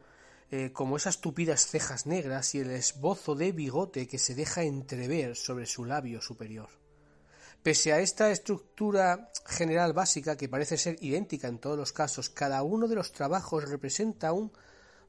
eh, 0.53 0.71
como 0.73 0.97
esas 0.97 1.21
tupidas 1.21 1.67
cejas 1.67 2.07
negras 2.07 2.55
y 2.55 2.61
el 2.61 2.71
esbozo 2.71 3.35
de 3.35 3.51
bigote 3.51 4.07
que 4.07 4.21
se 4.21 4.37
deja 4.37 4.63
entrever 4.63 5.35
sobre 5.35 5.67
su 5.67 5.85
labio 5.85 6.23
superior. 6.23 6.69
Pese 7.61 7.93
a 7.93 7.99
esta 7.99 8.31
estructura 8.31 9.33
general 9.47 9.95
básica 9.95 10.37
que 10.37 10.49
parece 10.49 10.77
ser 10.77 10.97
idéntica 11.01 11.49
en 11.49 11.59
todos 11.59 11.77
los 11.77 11.93
casos, 11.93 12.31
cada 12.31 12.63
uno 12.63 12.87
de 12.87 12.95
los 12.95 13.11
trabajos 13.11 13.69
representa 13.69 14.33
un 14.33 14.53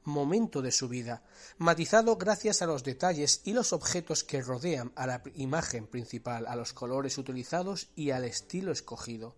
momento 0.06 0.62
de 0.62 0.72
su 0.72 0.88
vida, 0.88 1.22
matizado 1.58 2.16
gracias 2.16 2.62
a 2.62 2.66
los 2.66 2.82
detalles 2.82 3.42
y 3.44 3.52
los 3.52 3.72
objetos 3.72 4.24
que 4.24 4.40
rodean 4.40 4.92
a 4.96 5.06
la 5.06 5.22
imagen 5.34 5.86
principal, 5.86 6.46
a 6.46 6.56
los 6.56 6.72
colores 6.72 7.18
utilizados 7.18 7.88
y 7.94 8.10
al 8.10 8.24
estilo 8.24 8.72
escogido. 8.72 9.34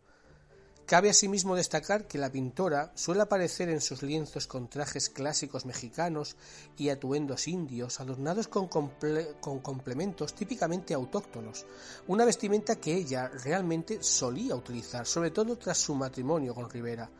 Cabe 0.88 1.10
asimismo 1.10 1.54
destacar 1.54 2.08
que 2.08 2.16
la 2.16 2.32
pintora 2.32 2.92
suele 2.94 3.20
aparecer 3.20 3.68
en 3.68 3.82
sus 3.82 4.02
lienzos 4.02 4.46
con 4.46 4.70
trajes 4.70 5.10
clásicos 5.10 5.66
mexicanos 5.66 6.34
y 6.78 6.88
atuendos 6.88 7.46
indios 7.46 8.00
adornados 8.00 8.48
con, 8.48 8.68
con, 8.68 9.58
complementos 9.60 10.34
típicamente 10.34 10.94
autóctonos, 10.94 11.66
una 12.06 12.24
vestimenta 12.24 12.76
que 12.76 12.94
ella 12.94 13.28
realmente 13.28 14.02
solía 14.02 14.54
utilizar, 14.54 15.06
sobre 15.06 15.30
todo 15.30 15.58
tras 15.58 15.76
su 15.76 15.94
matrimonio 15.94 16.54
con 16.54 16.70
Rivera, 16.70 17.10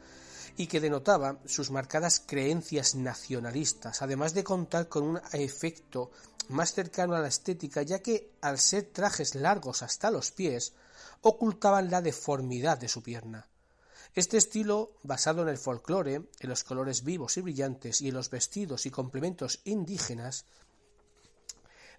y 0.59 0.67
que 0.67 0.81
denotaba 0.81 1.39
sus 1.47 1.71
marcadas 1.71 2.21
creencias 2.21 2.97
nacionalistas, 2.97 4.03
además 4.03 4.35
de 4.35 4.43
contar 4.43 4.89
con 4.89 5.05
un 5.05 5.21
efecto 5.33 6.11
más 6.49 6.75
cercano 6.75 7.15
a 7.15 7.21
la 7.21 7.29
estética, 7.29 7.83
ya 7.83 8.01
que 8.01 8.33
al 8.41 8.59
ser 8.59 8.91
trajes 8.93 9.37
largos 9.37 9.85
hasta 9.85 10.11
los 10.11 10.33
pies, 10.33 10.73
ocultaban 11.23 11.93
la 11.93 12.03
deformidad 12.03 12.77
de 12.77 12.89
su 12.89 13.05
pierna. 13.05 13.47
Este 14.17 14.37
estilo, 14.37 14.91
basado 15.05 15.43
en 15.43 15.49
el 15.49 15.59
folclore, 15.59 16.15
en 16.41 16.49
los 16.49 16.65
colores 16.65 17.05
vivos 17.05 17.37
y 17.37 17.41
brillantes 17.41 18.01
y 18.01 18.09
en 18.09 18.15
los 18.15 18.29
vestidos 18.29 18.85
y 18.85 18.91
complementos 18.91 19.61
indígenas, 19.63 20.45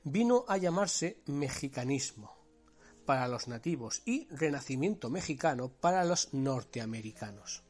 vino 0.03 0.43
a 0.49 0.57
llamarse 0.57 1.21
mexicanismo 1.27 2.35
para 3.05 3.29
los 3.29 3.47
nativos 3.47 4.01
y 4.03 4.27
renacimiento 4.31 5.09
mexicano 5.09 5.69
para 5.69 6.03
los 6.03 6.33
norteamericanos. 6.33 7.63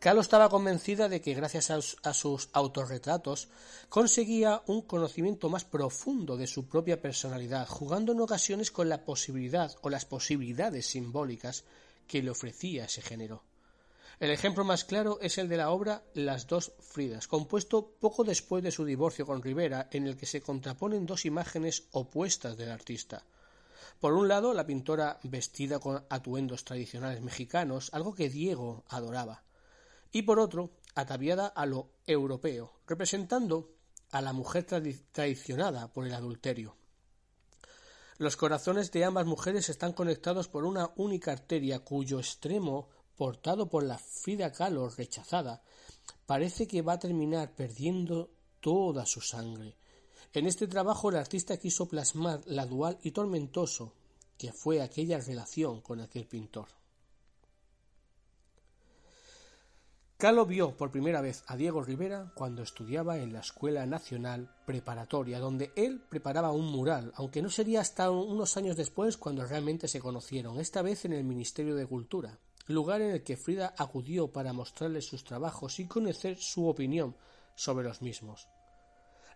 Kahlo 0.00 0.22
estaba 0.22 0.48
convencida 0.48 1.10
de 1.10 1.20
que 1.20 1.34
gracias 1.34 1.70
a, 1.70 2.14
sus 2.14 2.48
autorretratos 2.54 3.48
conseguía 3.90 4.62
un 4.66 4.80
conocimiento 4.80 5.50
más 5.50 5.66
profundo 5.66 6.38
de 6.38 6.46
su 6.46 6.66
propia 6.66 7.02
personalidad, 7.02 7.68
jugando 7.68 8.12
en 8.12 8.22
ocasiones 8.22 8.70
con 8.70 8.88
la 8.88 9.04
posibilidad 9.04 9.76
o 9.82 9.90
las 9.90 10.06
posibilidades 10.06 10.86
simbólicas 10.86 11.64
que 12.08 12.22
le 12.22 12.30
ofrecía 12.30 12.86
ese 12.86 13.02
género. 13.02 13.42
El 14.20 14.30
ejemplo 14.30 14.64
más 14.64 14.86
claro 14.86 15.18
es 15.20 15.36
el 15.36 15.50
de 15.50 15.58
la 15.58 15.68
obra 15.68 16.02
Las 16.14 16.46
dos 16.46 16.72
Fridas, 16.78 17.28
compuesto 17.28 17.90
poco 18.00 18.24
después 18.24 18.64
de 18.64 18.72
su 18.72 18.86
divorcio 18.86 19.26
con 19.26 19.42
Rivera, 19.42 19.90
en 19.92 20.06
el 20.06 20.16
que 20.16 20.24
se 20.24 20.40
contraponen 20.40 21.04
dos 21.04 21.26
imágenes 21.26 21.84
opuestas 21.90 22.56
del 22.56 22.70
artista. 22.70 23.26
Por 24.00 24.14
un 24.14 24.28
lado, 24.28 24.54
la 24.54 24.64
pintora 24.64 25.20
vestida 25.24 25.78
con 25.78 26.02
atuendos 26.08 26.64
tradicionales 26.64 27.20
mexicanos, 27.20 27.90
algo 27.92 28.14
que 28.14 28.30
Diego 28.30 28.82
adoraba, 28.88 29.42
y 30.12 30.22
por 30.22 30.38
otro, 30.38 30.70
ataviada 30.94 31.46
a 31.46 31.66
lo 31.66 31.90
europeo, 32.06 32.72
representando 32.86 33.70
a 34.10 34.20
la 34.20 34.32
mujer 34.32 34.66
traicionada 35.12 35.92
por 35.92 36.06
el 36.06 36.14
adulterio. 36.14 36.76
Los 38.18 38.36
corazones 38.36 38.90
de 38.90 39.04
ambas 39.04 39.24
mujeres 39.24 39.68
están 39.68 39.92
conectados 39.92 40.48
por 40.48 40.64
una 40.64 40.90
única 40.96 41.32
arteria 41.32 41.78
cuyo 41.78 42.18
extremo 42.18 42.88
portado 43.16 43.68
por 43.68 43.82
la 43.82 43.98
Frida 43.98 44.52
Kahlo 44.52 44.88
rechazada, 44.88 45.62
parece 46.26 46.66
que 46.66 46.82
va 46.82 46.94
a 46.94 46.98
terminar 46.98 47.54
perdiendo 47.54 48.30
toda 48.60 49.06
su 49.06 49.20
sangre. 49.20 49.76
En 50.32 50.46
este 50.46 50.66
trabajo 50.66 51.10
el 51.10 51.16
artista 51.16 51.56
quiso 51.56 51.86
plasmar 51.86 52.40
la 52.46 52.66
dual 52.66 52.98
y 53.02 53.10
tormentoso 53.10 53.94
que 54.38 54.52
fue 54.52 54.80
aquella 54.80 55.18
relación 55.18 55.80
con 55.80 56.00
aquel 56.00 56.26
pintor. 56.26 56.68
Kahlo 60.20 60.44
vio 60.44 60.76
por 60.76 60.90
primera 60.90 61.22
vez 61.22 61.42
a 61.46 61.56
Diego 61.56 61.82
Rivera 61.82 62.30
cuando 62.34 62.62
estudiaba 62.62 63.16
en 63.16 63.32
la 63.32 63.40
Escuela 63.40 63.86
Nacional 63.86 64.54
Preparatoria, 64.66 65.38
donde 65.38 65.72
él 65.76 65.98
preparaba 66.10 66.52
un 66.52 66.70
mural, 66.70 67.10
aunque 67.16 67.40
no 67.40 67.48
sería 67.48 67.80
hasta 67.80 68.10
unos 68.10 68.58
años 68.58 68.76
después 68.76 69.16
cuando 69.16 69.46
realmente 69.46 69.88
se 69.88 69.98
conocieron, 69.98 70.60
esta 70.60 70.82
vez 70.82 71.06
en 71.06 71.14
el 71.14 71.24
Ministerio 71.24 71.74
de 71.74 71.86
Cultura 71.86 72.38
lugar 72.66 73.00
en 73.00 73.12
el 73.12 73.22
que 73.22 73.38
Frida 73.38 73.74
acudió 73.78 74.30
para 74.30 74.52
mostrarle 74.52 75.00
sus 75.00 75.24
trabajos 75.24 75.80
y 75.80 75.86
conocer 75.86 76.36
su 76.36 76.68
opinión 76.68 77.16
sobre 77.54 77.88
los 77.88 78.02
mismos. 78.02 78.46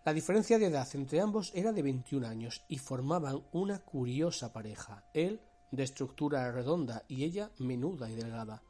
La 0.05 0.13
diferencia 0.13 0.59
de 0.59 0.67
edad 0.67 0.87
entre 0.93 1.19
ambos 1.19 1.51
era 1.55 1.73
de 1.73 1.81
21 1.81 2.27
años 2.27 2.63
y 2.69 2.77
formaban 2.77 3.43
una 3.53 3.79
curiosa 3.79 4.53
pareja, 4.53 5.03
él 5.15 5.41
de 5.71 5.81
estructura 5.81 6.51
redonda 6.51 7.03
y 7.07 7.23
ella 7.23 7.49
menuda 7.57 8.07
y 8.09 8.15
delgada. 8.15 8.61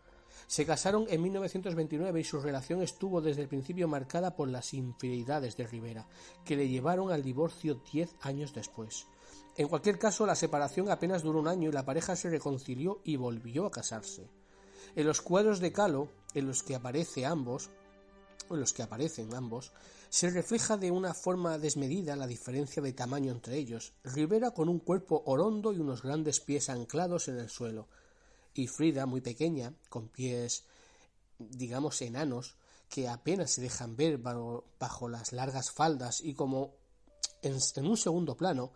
Se 0.47 0.65
casaron 0.65 1.05
en 1.09 1.21
1929 1.21 2.19
y 2.19 2.23
su 2.23 2.39
relación 2.39 2.81
estuvo 2.81 3.21
desde 3.21 3.41
el 3.41 3.47
principio 3.47 3.87
marcada 3.87 4.35
por 4.35 4.47
las 4.47 4.73
infidelidades 4.73 5.57
de 5.57 5.65
Rivera, 5.67 6.07
que 6.43 6.55
le 6.55 6.67
llevaron 6.67 7.11
al 7.11 7.23
divorcio 7.23 7.81
diez 7.91 8.15
años 8.21 8.53
después. 8.53 9.07
En 9.57 9.67
cualquier 9.67 9.97
caso, 9.97 10.25
la 10.25 10.35
separación 10.35 10.89
apenas 10.89 11.23
duró 11.23 11.39
un 11.39 11.47
año 11.47 11.69
y 11.69 11.73
la 11.73 11.85
pareja 11.85 12.15
se 12.15 12.29
reconcilió 12.29 13.01
y 13.03 13.15
volvió 13.15 13.65
a 13.65 13.71
casarse. 13.71 14.29
En 14.95 15.07
los 15.07 15.21
cuadros 15.21 15.59
de 15.59 15.71
Calo, 15.71 16.09
en 16.33 16.47
los 16.47 16.61
que 16.61 16.75
aparece 16.75 17.25
ambos, 17.25 17.69
en 18.49 18.59
los 18.59 18.73
que 18.73 18.83
aparecen 18.83 19.33
ambos, 19.33 19.71
se 20.09 20.29
refleja 20.29 20.77
de 20.77 20.91
una 20.91 21.13
forma 21.13 21.57
desmedida 21.57 22.15
la 22.15 22.27
diferencia 22.27 22.81
de 22.81 22.93
tamaño 22.93 23.31
entre 23.31 23.57
ellos. 23.57 23.93
Rivera 24.03 24.51
con 24.51 24.69
un 24.69 24.79
cuerpo 24.79 25.23
orondo 25.25 25.73
y 25.73 25.79
unos 25.79 26.03
grandes 26.03 26.39
pies 26.39 26.69
anclados 26.69 27.27
en 27.27 27.39
el 27.39 27.49
suelo, 27.49 27.87
y 28.55 28.67
Frida 28.67 29.05
muy 29.05 29.21
pequeña, 29.21 29.73
con 29.89 30.07
pies 30.07 30.63
digamos 31.37 32.01
enanos, 32.01 32.55
que 32.89 33.07
apenas 33.07 33.51
se 33.51 33.61
dejan 33.61 33.95
ver 33.95 34.17
bajo, 34.17 35.09
las 35.09 35.33
largas 35.33 35.71
faldas 35.71 36.21
y 36.21 36.33
como 36.33 36.75
en, 37.41 37.59
un 37.85 37.97
segundo 37.97 38.37
plano, 38.37 38.71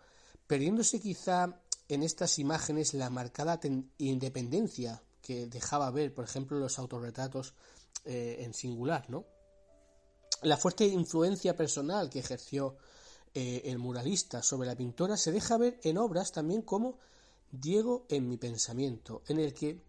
perdiéndose 0.46 1.00
quizá 1.00 1.60
en 1.88 2.02
estas 2.02 2.38
imágenes 2.38 2.94
la 2.94 3.10
marcada 3.10 3.58
independencia 3.98 5.02
que 5.22 5.46
dejaba 5.46 5.90
ver, 5.90 6.14
por 6.14 6.24
ejemplo, 6.24 6.58
los 6.58 6.78
autorretratos 6.78 7.54
eh, 8.04 8.38
en 8.40 8.54
singular, 8.54 9.08
¿no? 9.08 9.24
La 10.42 10.56
fuerte 10.56 10.86
influencia 10.86 11.54
personal 11.54 12.08
que 12.08 12.20
ejerció 12.20 12.76
eh, 13.34 13.62
el 13.66 13.78
muralista 13.78 14.42
sobre 14.42 14.68
la 14.68 14.76
pintora 14.76 15.16
se 15.16 15.32
deja 15.32 15.58
ver 15.58 15.78
en 15.82 15.98
obras 15.98 16.32
también 16.32 16.62
como 16.62 16.98
Diego 17.52 18.06
en 18.08 18.28
mi 18.28 18.36
pensamiento, 18.36 19.22
en 19.28 19.40
el 19.40 19.52
que 19.52 19.80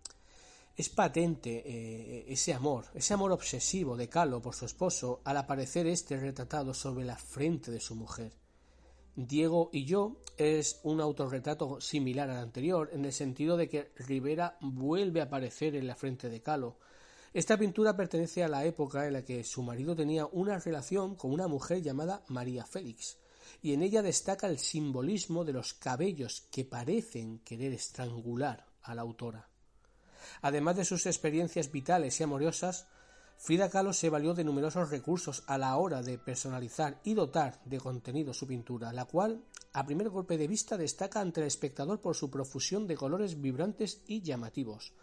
es 0.76 0.90
patente 0.90 1.64
eh, 1.66 2.26
ese 2.28 2.54
amor, 2.54 2.86
ese 2.96 3.14
amor 3.14 3.32
obsesivo 3.32 3.96
de 3.96 4.10
Calo 4.10 4.42
por 4.42 4.56
su 4.56 4.66
esposo 4.66 5.22
al 5.26 5.38
aparecer 5.38 5.86
este 5.86 6.18
retratado 6.18 6.74
sobre 6.74 7.06
la 7.06 7.18
frente 7.18 7.72
de 7.72 7.80
su 7.80 7.96
mujer. 7.96 8.34
Diego 9.16 9.70
y 9.74 9.86
yo 9.86 10.18
es 10.38 10.80
un 10.84 11.02
autorretrato 11.02 11.82
similar 11.82 12.30
al 12.30 12.38
anterior, 12.38 12.90
en 12.94 13.06
el 13.06 13.14
sentido 13.14 13.58
de 13.58 13.68
que 13.68 13.92
Rivera 13.98 14.58
vuelve 14.62 15.20
a 15.20 15.26
aparecer 15.26 15.76
en 15.76 15.86
la 15.86 15.96
frente 15.96 16.30
de 16.30 16.42
Calo. 16.42 16.78
Esta 17.34 17.58
pintura 17.58 17.96
pertenece 17.96 18.44
a 18.44 18.48
la 18.48 18.66
época 18.66 19.06
en 19.06 19.14
la 19.14 19.24
que 19.24 19.44
su 19.44 19.62
marido 19.64 19.96
tenía 19.96 20.26
una 20.26 20.58
relación 20.60 21.16
con 21.16 21.32
una 21.32 21.48
mujer 21.48 21.82
llamada 21.82 22.24
María 22.28 22.66
Félix, 22.66 23.18
y 23.62 23.74
en 23.74 23.84
ella 23.84 24.02
destaca 24.02 24.48
el 24.48 24.58
simbolismo 24.58 25.46
de 25.46 25.54
los 25.54 25.74
cabellos 25.74 26.48
que 26.52 26.66
parecen 26.66 27.40
querer 27.40 27.74
estrangular 27.74 28.66
a 28.82 28.96
la 28.96 29.04
autora. 29.04 29.48
Además 30.42 30.78
de 30.78 30.86
sus 30.86 31.06
experiencias 31.06 31.72
vitales 31.72 32.20
y 32.20 32.24
amorosas, 32.24 32.88
Frida 33.38 33.70
Kahlo 33.70 33.92
se 33.92 34.10
valió 34.10 34.36
de 34.36 34.44
numerosos 34.44 34.92
recursos 34.92 35.44
a 35.48 35.58
la 35.58 35.76
hora 35.76 36.04
de 36.04 36.20
personalizar 36.20 37.00
y 37.04 37.16
dotar 37.16 37.60
de 37.66 37.80
contenido 37.80 38.34
su 38.34 38.46
pintura, 38.46 38.94
la 38.94 39.06
cual, 39.06 39.44
a 39.74 39.84
primer 39.84 40.10
golpe 40.10 40.38
de 40.38 40.48
vista, 40.48 40.78
destaca 40.78 41.22
ante 41.22 41.42
el 41.42 41.48
espectador 41.48 42.02
por 42.02 42.16
su 42.16 42.30
profusión 42.30 42.86
de 42.86 42.96
colores 42.96 43.42
vibrantes 43.42 44.04
y 44.06 44.22
llamativos. 44.22 44.94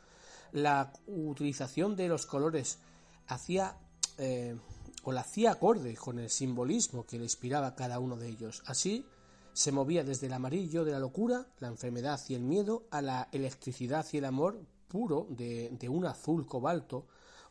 La 0.53 0.93
utilización 1.07 1.97
de 1.97 2.09
los 2.09 2.27
colores 2.27 2.79
hacía 3.27 3.77
eh, 4.19 4.57
o 5.05 5.13
la 5.13 5.23
hacía 5.23 5.53
acorde 5.53 5.95
con 5.97 6.19
el 6.19 6.31
simbolismo 6.31 7.07
que 7.07 7.19
le 7.19 7.25
inspiraba 7.25 7.75
cada 7.75 7.99
uno 7.99 8.17
de 8.17 8.29
ellos. 8.29 8.63
Así, 8.67 9.05
se 9.53 9.73
movía 9.73 10.05
desde 10.05 10.27
el 10.27 10.33
amarillo 10.33 10.85
de 10.85 10.93
la 10.93 10.99
locura, 10.99 11.47
la 11.61 11.69
enfermedad 11.69 12.21
y 12.29 12.35
el 12.35 12.43
miedo, 12.43 12.85
a 12.91 13.03
la 13.03 13.29
electricidad 13.33 14.07
y 14.13 14.19
el 14.19 14.25
amor 14.25 14.61
puro 14.89 15.27
de 15.31 15.89
un 15.89 16.07
azul 16.07 16.47
cobalto, 16.47 17.07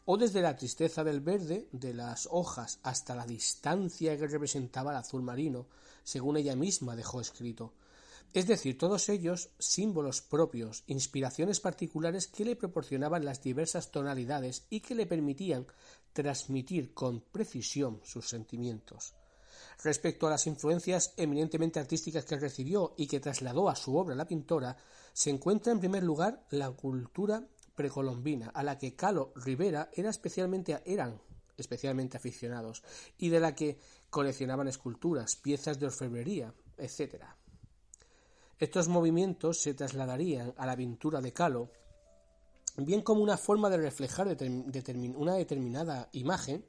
o 0.09 0.17
desde 0.17 0.41
la 0.41 0.55
tristeza 0.55 1.03
del 1.03 1.19
verde 1.19 1.67
de 1.73 1.93
las 1.93 2.29
hojas 2.31 2.79
hasta 2.83 3.13
la 3.13 3.25
distancia 3.25 4.17
que 4.17 4.27
representaba 4.27 4.91
el 4.91 4.97
azul 4.97 5.21
marino, 5.21 5.67
según 6.01 6.37
ella 6.37 6.55
misma 6.55 6.95
dejó 6.95 7.19
escrito. 7.19 7.73
Es 8.33 8.47
decir, 8.47 8.77
todos 8.77 9.09
ellos 9.09 9.49
símbolos 9.59 10.21
propios, 10.21 10.83
inspiraciones 10.87 11.59
particulares 11.59 12.27
que 12.27 12.45
le 12.45 12.55
proporcionaban 12.55 13.25
las 13.25 13.41
diversas 13.41 13.91
tonalidades 13.91 14.65
y 14.69 14.79
que 14.79 14.95
le 14.95 15.07
permitían 15.07 15.67
transmitir 16.23 16.93
con 16.95 17.21
precisión 17.21 18.01
sus 18.03 18.27
sentimientos. 18.27 19.13
Respecto 19.83 20.25
a 20.25 20.31
las 20.31 20.47
influencias 20.47 21.13
eminentemente 21.15 21.79
artísticas 21.79 22.25
que 22.25 22.39
recibió 22.39 22.95
y 22.97 23.05
que 23.05 23.19
trasladó 23.19 23.69
a 23.69 23.75
su 23.75 23.95
obra 23.95 24.15
la 24.15 24.27
pintora, 24.27 24.75
se 25.13 25.29
encuentra 25.29 25.71
en 25.71 25.79
primer 25.79 26.03
lugar 26.03 26.43
la 26.49 26.71
cultura 26.71 27.47
precolombina, 27.75 28.49
a 28.49 28.63
la 28.63 28.79
que 28.79 28.95
Calo 28.95 29.31
Rivera 29.35 29.89
era 29.93 30.09
especialmente, 30.09 30.81
eran 30.85 31.21
especialmente 31.55 32.17
aficionados, 32.17 32.83
y 33.19 33.29
de 33.29 33.39
la 33.39 33.53
que 33.53 33.79
coleccionaban 34.09 34.67
esculturas, 34.67 35.35
piezas 35.35 35.79
de 35.79 35.85
orfebrería, 35.85 36.53
etc. 36.77 37.25
Estos 38.57 38.87
movimientos 38.87 39.61
se 39.61 39.75
trasladarían 39.75 40.55
a 40.57 40.65
la 40.65 40.75
pintura 40.75 41.21
de 41.21 41.33
Calo, 41.33 41.71
bien 42.77 43.01
como 43.01 43.21
una 43.21 43.37
forma 43.37 43.69
de 43.69 43.77
reflejar 43.77 44.27
una 45.15 45.33
determinada 45.33 46.09
imagen, 46.11 46.63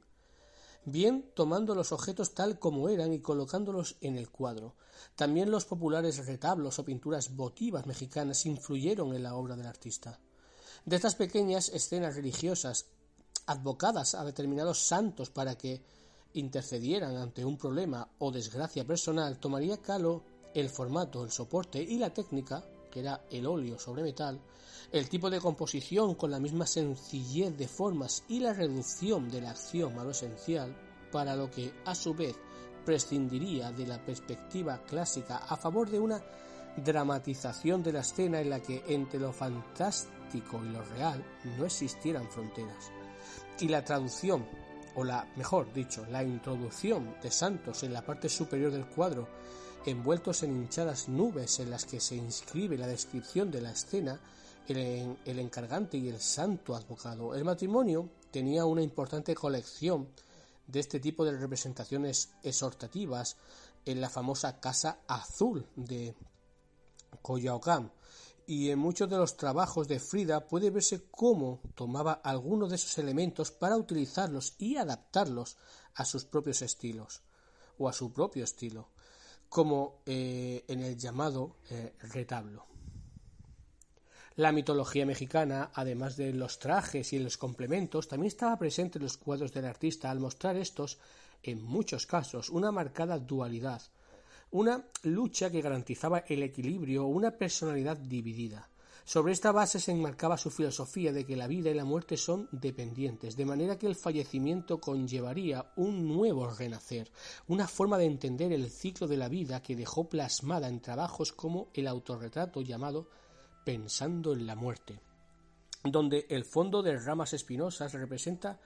bien 0.83 1.31
tomando 1.35 1.75
los 1.75 1.91
objetos 1.91 2.33
tal 2.33 2.57
como 2.57 2.89
eran 2.89 3.13
y 3.13 3.19
colocándolos 3.19 3.97
en 4.01 4.17
el 4.17 4.29
cuadro. 4.29 4.75
También 5.15 5.51
los 5.51 5.65
populares 5.65 6.25
retablos 6.25 6.79
o 6.79 6.85
pinturas 6.85 7.35
votivas 7.35 7.85
mexicanas 7.85 8.45
influyeron 8.45 9.13
en 9.13 9.23
la 9.23 9.35
obra 9.35 9.55
del 9.55 9.67
artista. 9.67 10.19
De 10.83 10.95
estas 10.95 11.15
pequeñas 11.15 11.69
escenas 11.69 12.15
religiosas 12.15 12.87
advocadas 13.45 14.15
a 14.15 14.25
determinados 14.25 14.79
santos 14.79 15.29
para 15.29 15.57
que 15.57 15.83
intercedieran 16.33 17.17
ante 17.17 17.45
un 17.45 17.57
problema 17.57 18.07
o 18.19 18.31
desgracia 18.31 18.85
personal, 18.85 19.39
tomaría 19.39 19.77
Calo 19.77 20.23
el 20.53 20.69
formato, 20.69 21.23
el 21.23 21.31
soporte 21.31 21.81
y 21.81 21.97
la 21.97 22.13
técnica, 22.13 22.63
que 22.89 23.01
era 23.01 23.25
el 23.29 23.45
óleo 23.45 23.77
sobre 23.77 24.03
metal, 24.03 24.39
el 24.91 25.07
tipo 25.07 25.29
de 25.29 25.39
composición 25.39 26.15
con 26.15 26.31
la 26.31 26.39
misma 26.39 26.65
sencillez 26.65 27.55
de 27.55 27.67
formas 27.67 28.23
y 28.27 28.39
la 28.39 28.53
reducción 28.53 29.29
de 29.29 29.41
la 29.41 29.51
acción 29.51 29.99
a 29.99 30.03
lo 30.03 30.11
esencial, 30.11 30.75
para 31.11 31.35
lo 31.35 31.49
que 31.49 31.73
a 31.85 31.95
su 31.95 32.13
vez 32.13 32.35
prescindiría 32.85 33.71
de 33.71 33.85
la 33.85 34.03
perspectiva 34.03 34.81
clásica 34.83 35.37
a 35.37 35.57
favor 35.57 35.89
de 35.89 35.99
una 35.99 36.21
dramatización 36.77 37.83
de 37.83 37.93
la 37.93 37.99
escena 37.99 38.41
en 38.41 38.49
la 38.49 38.61
que 38.61 38.83
entre 38.87 39.19
lo 39.19 39.31
fantástico 39.31 40.61
y 40.63 40.69
lo 40.69 40.83
real 40.83 41.23
no 41.57 41.65
existieran 41.65 42.29
fronteras. 42.29 42.91
Y 43.59 43.67
la 43.67 43.83
traducción, 43.83 44.45
o 44.95 45.03
la, 45.03 45.27
mejor 45.35 45.71
dicho, 45.73 46.05
la 46.09 46.23
introducción 46.23 47.15
de 47.21 47.31
santos 47.31 47.83
en 47.83 47.93
la 47.93 48.05
parte 48.05 48.29
superior 48.29 48.71
del 48.71 48.87
cuadro, 48.87 49.27
envueltos 49.85 50.43
en 50.43 50.51
hinchadas 50.51 51.09
nubes 51.09 51.59
en 51.59 51.69
las 51.69 51.85
que 51.85 51.99
se 51.99 52.15
inscribe 52.15 52.77
la 52.77 52.87
descripción 52.87 53.51
de 53.51 53.61
la 53.61 53.71
escena, 53.71 54.19
el, 54.69 55.39
encargante 55.39 55.97
y 55.97 56.09
el 56.09 56.19
santo 56.19 56.75
advocado. 56.75 57.33
El 57.33 57.43
matrimonio 57.43 58.09
tenía 58.31 58.65
una 58.65 58.81
importante 58.81 59.33
colección 59.33 60.09
de 60.67 60.79
este 60.79 60.99
tipo 60.99 61.25
de 61.25 61.37
representaciones 61.37 62.29
exhortativas 62.43 63.37
en 63.85 64.01
la 64.01 64.09
famosa 64.09 64.59
Casa 64.59 64.99
Azul 65.07 65.65
de 65.75 66.13
Coyoacán 67.21 67.91
y 68.45 68.69
en 68.69 68.79
muchos 68.79 69.09
de 69.09 69.17
los 69.17 69.37
trabajos 69.37 69.87
de 69.87 69.99
Frida 69.99 70.47
puede 70.47 70.69
verse 70.69 71.03
cómo 71.11 71.61
tomaba 71.75 72.13
algunos 72.13 72.69
de 72.69 72.75
esos 72.75 72.97
elementos 72.97 73.51
para 73.51 73.77
utilizarlos 73.77 74.55
y 74.57 74.77
adaptarlos 74.77 75.57
a 75.95 76.05
sus 76.05 76.25
propios 76.25 76.61
estilos 76.61 77.21
o 77.77 77.87
a 77.87 77.93
su 77.93 78.11
propio 78.11 78.43
estilo, 78.43 78.89
como 79.49 80.01
eh, 80.05 80.63
en 80.67 80.81
el 80.81 80.97
llamado 80.97 81.57
eh, 81.69 81.93
retablo. 81.99 82.65
La 84.39 84.53
mitología 84.53 85.05
mexicana, 85.05 85.69
además 85.73 86.15
de 86.15 86.31
los 86.31 86.59
trajes 86.59 87.11
y 87.11 87.19
los 87.19 87.35
complementos, 87.37 88.07
también 88.07 88.29
estaba 88.29 88.57
presente 88.57 88.97
en 88.97 89.03
los 89.03 89.17
cuadros 89.17 89.51
del 89.51 89.65
artista 89.65 90.09
al 90.09 90.21
mostrar 90.21 90.55
estos, 90.55 90.97
en 91.43 91.61
muchos 91.61 92.05
casos, 92.05 92.49
una 92.49 92.71
marcada 92.71 93.19
dualidad, 93.19 93.81
una 94.51 94.85
lucha 95.03 95.49
que 95.49 95.59
garantizaba 95.59 96.19
el 96.19 96.41
equilibrio 96.43 97.05
una 97.07 97.31
personalidad 97.31 97.97
dividida. 97.97 98.69
Sobre 99.03 99.33
esta 99.33 99.51
base 99.51 99.77
se 99.77 99.91
enmarcaba 99.91 100.37
su 100.37 100.51
filosofía 100.51 101.11
de 101.11 101.25
que 101.25 101.35
la 101.35 101.47
vida 101.47 101.69
y 101.69 101.73
la 101.73 101.83
muerte 101.83 102.15
son 102.15 102.47
dependientes, 102.53 103.35
de 103.35 103.45
manera 103.45 103.77
que 103.77 103.87
el 103.87 103.95
fallecimiento 103.97 104.79
conllevaría 104.79 105.73
un 105.75 106.07
nuevo 106.07 106.49
renacer, 106.49 107.11
una 107.49 107.67
forma 107.67 107.97
de 107.97 108.05
entender 108.05 108.53
el 108.53 108.69
ciclo 108.69 109.05
de 109.05 109.17
la 109.17 109.27
vida 109.27 109.61
que 109.61 109.75
dejó 109.75 110.07
plasmada 110.07 110.69
en 110.69 110.79
trabajos 110.79 111.33
como 111.33 111.67
el 111.73 111.87
autorretrato 111.87 112.61
llamado 112.61 113.09
Pensando 113.63 114.33
en 114.33 114.47
la 114.47 114.55
muerte, 114.55 114.99
donde 115.83 116.25
el 116.29 116.45
fondo 116.45 116.81
de 116.81 116.97
ramas 116.97 117.33
espinosas 117.33 117.93
representa 117.93 118.59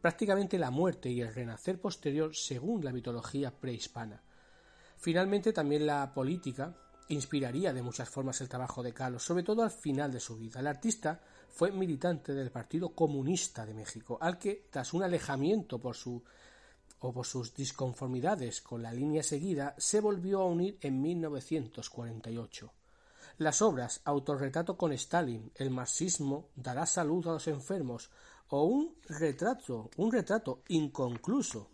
prácticamente 0.00 0.58
la 0.58 0.70
muerte 0.70 1.10
y 1.10 1.20
el 1.20 1.34
renacer 1.34 1.80
posterior 1.80 2.34
según 2.34 2.84
la 2.84 2.92
mitología 2.92 3.50
prehispana. 3.50 4.22
Finalmente 4.96 5.52
también 5.52 5.86
la 5.86 6.12
política 6.12 6.74
inspiraría 7.08 7.72
de 7.72 7.82
muchas 7.82 8.08
formas 8.08 8.40
el 8.40 8.48
trabajo 8.48 8.82
de 8.82 8.92
Carlos, 8.92 9.22
sobre 9.22 9.42
todo 9.42 9.62
al 9.62 9.70
final 9.70 10.12
de 10.12 10.20
su 10.20 10.36
vida. 10.36 10.60
El 10.60 10.66
artista 10.66 11.20
fue 11.48 11.72
militante 11.72 12.32
del 12.32 12.50
Partido 12.50 12.94
Comunista 12.94 13.66
de 13.66 13.74
México, 13.74 14.18
al 14.20 14.38
que, 14.38 14.68
tras 14.70 14.94
un 14.94 15.02
alejamiento 15.02 15.78
por 15.78 15.96
su 15.96 16.22
o 17.02 17.12
por 17.12 17.26
sus 17.26 17.54
disconformidades 17.54 18.60
con 18.60 18.82
la 18.82 18.92
línea 18.92 19.22
seguida, 19.22 19.74
se 19.78 20.00
volvió 20.00 20.42
a 20.42 20.46
unir 20.46 20.78
en 20.82 21.00
1948. 21.00 22.72
Las 23.40 23.62
obras 23.62 24.02
Autorretrato 24.04 24.76
con 24.76 24.92
Stalin, 24.92 25.50
El 25.54 25.70
marxismo 25.70 26.50
dará 26.56 26.84
salud 26.84 27.26
a 27.26 27.32
los 27.32 27.48
enfermos 27.48 28.10
o 28.50 28.64
un 28.64 28.94
retrato, 29.08 29.88
un 29.96 30.12
retrato 30.12 30.60
inconcluso 30.68 31.66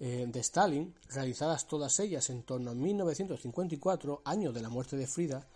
eh, 0.00 0.24
de 0.26 0.40
Stalin, 0.40 0.94
realizadas 1.10 1.66
todas 1.66 2.00
ellas 2.00 2.30
en 2.30 2.44
torno 2.44 2.70
a 2.70 2.74
1954, 2.74 4.22
año 4.24 4.54
de 4.54 4.62
la 4.62 4.70
muerte 4.70 4.96
de 4.96 5.06
Frida, 5.06 5.46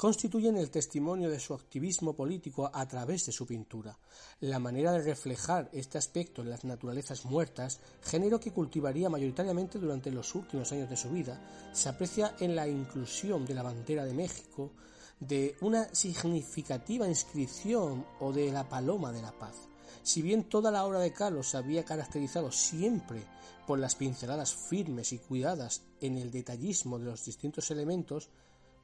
constituyen 0.00 0.56
el 0.56 0.70
testimonio 0.70 1.28
de 1.28 1.38
su 1.38 1.52
activismo 1.52 2.14
político 2.14 2.70
a 2.72 2.88
través 2.88 3.26
de 3.26 3.32
su 3.32 3.44
pintura. 3.44 3.98
La 4.40 4.58
manera 4.58 4.92
de 4.92 5.02
reflejar 5.02 5.68
este 5.74 5.98
aspecto 5.98 6.40
en 6.40 6.48
las 6.48 6.64
naturalezas 6.64 7.26
muertas, 7.26 7.80
género 8.00 8.40
que 8.40 8.50
cultivaría 8.50 9.10
mayoritariamente 9.10 9.78
durante 9.78 10.10
los 10.10 10.34
últimos 10.34 10.72
años 10.72 10.88
de 10.88 10.96
su 10.96 11.10
vida, 11.10 11.38
se 11.74 11.90
aprecia 11.90 12.34
en 12.40 12.56
la 12.56 12.66
inclusión 12.66 13.44
de 13.44 13.52
la 13.52 13.62
bandera 13.62 14.06
de 14.06 14.14
México, 14.14 14.72
de 15.18 15.54
una 15.60 15.94
significativa 15.94 17.06
inscripción 17.06 18.06
o 18.20 18.32
de 18.32 18.50
la 18.50 18.66
paloma 18.66 19.12
de 19.12 19.20
la 19.20 19.38
paz. 19.38 19.68
Si 20.02 20.22
bien 20.22 20.44
toda 20.44 20.70
la 20.70 20.86
obra 20.86 21.00
de 21.00 21.12
Carlos 21.12 21.50
se 21.50 21.58
había 21.58 21.84
caracterizado 21.84 22.50
siempre 22.50 23.22
por 23.66 23.78
las 23.78 23.96
pinceladas 23.96 24.54
firmes 24.54 25.12
y 25.12 25.18
cuidadas 25.18 25.82
en 26.00 26.16
el 26.16 26.30
detallismo 26.30 26.98
de 26.98 27.04
los 27.04 27.22
distintos 27.22 27.70
elementos, 27.70 28.30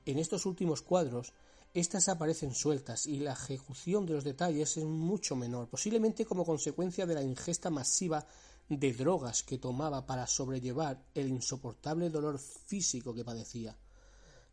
en 0.06 0.18
estos 0.18 0.46
últimos 0.46 0.82
cuadros, 0.82 1.32
estas 1.74 2.08
aparecen 2.08 2.54
sueltas 2.54 3.06
y 3.06 3.18
la 3.18 3.32
ejecución 3.32 4.06
de 4.06 4.14
los 4.14 4.24
detalles 4.24 4.78
es 4.78 4.84
mucho 4.84 5.36
menor, 5.36 5.68
posiblemente 5.68 6.24
como 6.24 6.46
consecuencia 6.46 7.04
de 7.04 7.14
la 7.14 7.22
ingesta 7.22 7.68
masiva 7.68 8.26
de 8.68 8.92
drogas 8.94 9.42
que 9.42 9.58
tomaba 9.58 10.06
para 10.06 10.26
sobrellevar 10.26 11.04
el 11.14 11.28
insoportable 11.28 12.08
dolor 12.08 12.38
físico 12.38 13.12
que 13.12 13.24
padecía. 13.24 13.76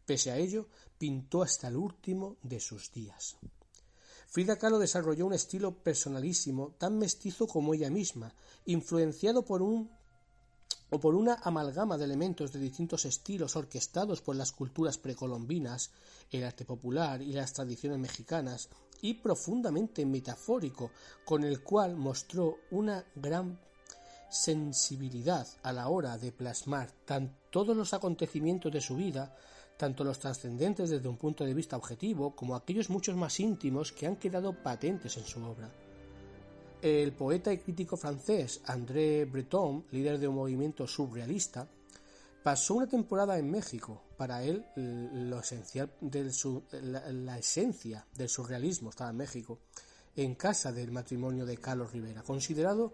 Pese 0.06 0.32
a 0.32 0.38
ello, 0.38 0.68
pintó 0.97 1.43
hasta 1.43 1.70
el 1.70 1.78
último 1.78 2.38
de 2.43 2.60
sus 2.60 2.91
días. 2.91 3.38
Frida 4.28 4.58
Kahlo 4.58 4.80
desarrolló 4.80 5.28
un 5.28 5.34
estilo 5.34 5.84
personalísimo, 5.84 6.76
tan 6.78 6.97
mestizo 6.97 7.47
como 7.47 7.74
ella 7.74 7.89
misma, 7.89 8.34
influenciado 8.66 9.45
por 9.45 9.62
un 9.62 9.89
o 10.94 11.00
por 11.00 11.16
una 11.16 11.39
amalgama 11.41 11.98
de 11.98 12.06
elementos 12.06 12.54
de 12.54 12.60
distintos 12.60 13.06
estilos 13.06 13.56
orquestados 13.56 14.22
por 14.22 14.36
las 14.36 14.52
culturas 14.52 15.00
precolombinas, 15.00 15.89
el 16.30 16.44
arte 16.44 16.66
popular 16.66 17.20
y 17.20 17.34
las 17.34 17.52
tradiciones 17.52 17.98
mexicanas, 17.98 18.70
y 19.02 19.16
profundamente 19.16 20.06
metafórico, 20.06 20.91
con 21.26 21.44
el 21.44 21.64
cual 21.64 21.96
mostró 21.96 22.60
una 22.70 23.04
gran 23.16 23.60
sensibilidad 24.30 25.48
a 25.64 25.74
la 25.74 25.89
hora 25.89 26.20
de 26.20 26.32
plasmar 26.32 26.91
tan 27.06 27.36
todos 27.50 27.76
los 27.76 27.96
acontecimientos 27.96 28.72
de 28.72 28.82
su 28.82 28.96
vida, 28.96 29.36
tanto 29.78 30.04
los 30.04 30.20
trascendentes 30.20 30.91
desde 30.91 31.10
un 31.10 31.18
punto 31.18 31.44
de 31.44 31.56
vista 31.56 31.76
objetivo 31.76 32.36
como 32.36 32.56
aquellos 32.56 32.91
muchos 32.91 33.16
más 33.16 33.39
íntimos 33.39 33.91
que 33.91 34.06
han 34.06 34.18
quedado 34.18 34.54
patentes 34.62 35.18
en 35.18 35.26
su 35.26 35.44
obra. 35.44 35.72
El 36.84 37.13
poeta 37.13 37.53
y 37.53 37.59
crítico 37.59 37.95
francés 37.95 38.59
André 38.65 39.23
Breton, 39.23 39.86
líder 39.91 40.19
de 40.19 40.27
un 40.27 40.36
movimiento 40.36 40.86
surrealista, 40.86 41.65
pasó 42.43 42.73
una 42.73 42.88
temporada 42.88 43.39
en 43.39 43.49
México. 43.49 44.03
Para 44.17 44.43
él, 44.43 44.65
del 44.75 46.31
la, 46.81 47.38
esencia 47.38 48.05
del 48.13 48.27
surrealismo 48.27 48.89
estaba 48.89 49.11
en 49.11 49.15
México, 49.15 49.59
en 50.13 50.36
casa 50.36 50.73
del 50.73 50.91
matrimonio 50.91 51.45
de 51.45 51.57
Carlos 51.57 51.93
Rivera, 51.93 52.21
considerado, 52.21 52.91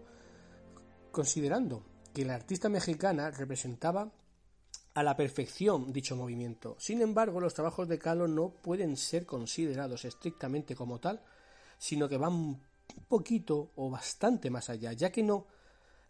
considerando 1.10 1.82
que 2.14 2.24
la 2.24 2.36
artista 2.36 2.68
mexicana 2.68 3.32
representaba 3.32 4.12
a 4.94 5.02
la 5.02 5.16
perfección 5.16 5.92
dicho 5.92 6.14
movimiento. 6.14 6.76
Sin 6.78 7.02
embargo, 7.02 7.40
los 7.40 7.54
trabajos 7.54 7.88
de 7.88 7.98
Carlos 7.98 8.30
no 8.30 8.50
pueden 8.50 8.96
ser 8.96 9.26
considerados 9.26 10.04
estrictamente 10.04 10.76
como 10.76 11.00
tal, 11.00 11.20
sino 11.76 12.08
que 12.08 12.18
van 12.18 12.69
un 12.96 13.04
poquito 13.04 13.72
o 13.76 13.90
bastante 13.90 14.50
más 14.50 14.70
allá, 14.70 14.92
ya 14.92 15.10
que 15.10 15.22
no, 15.22 15.46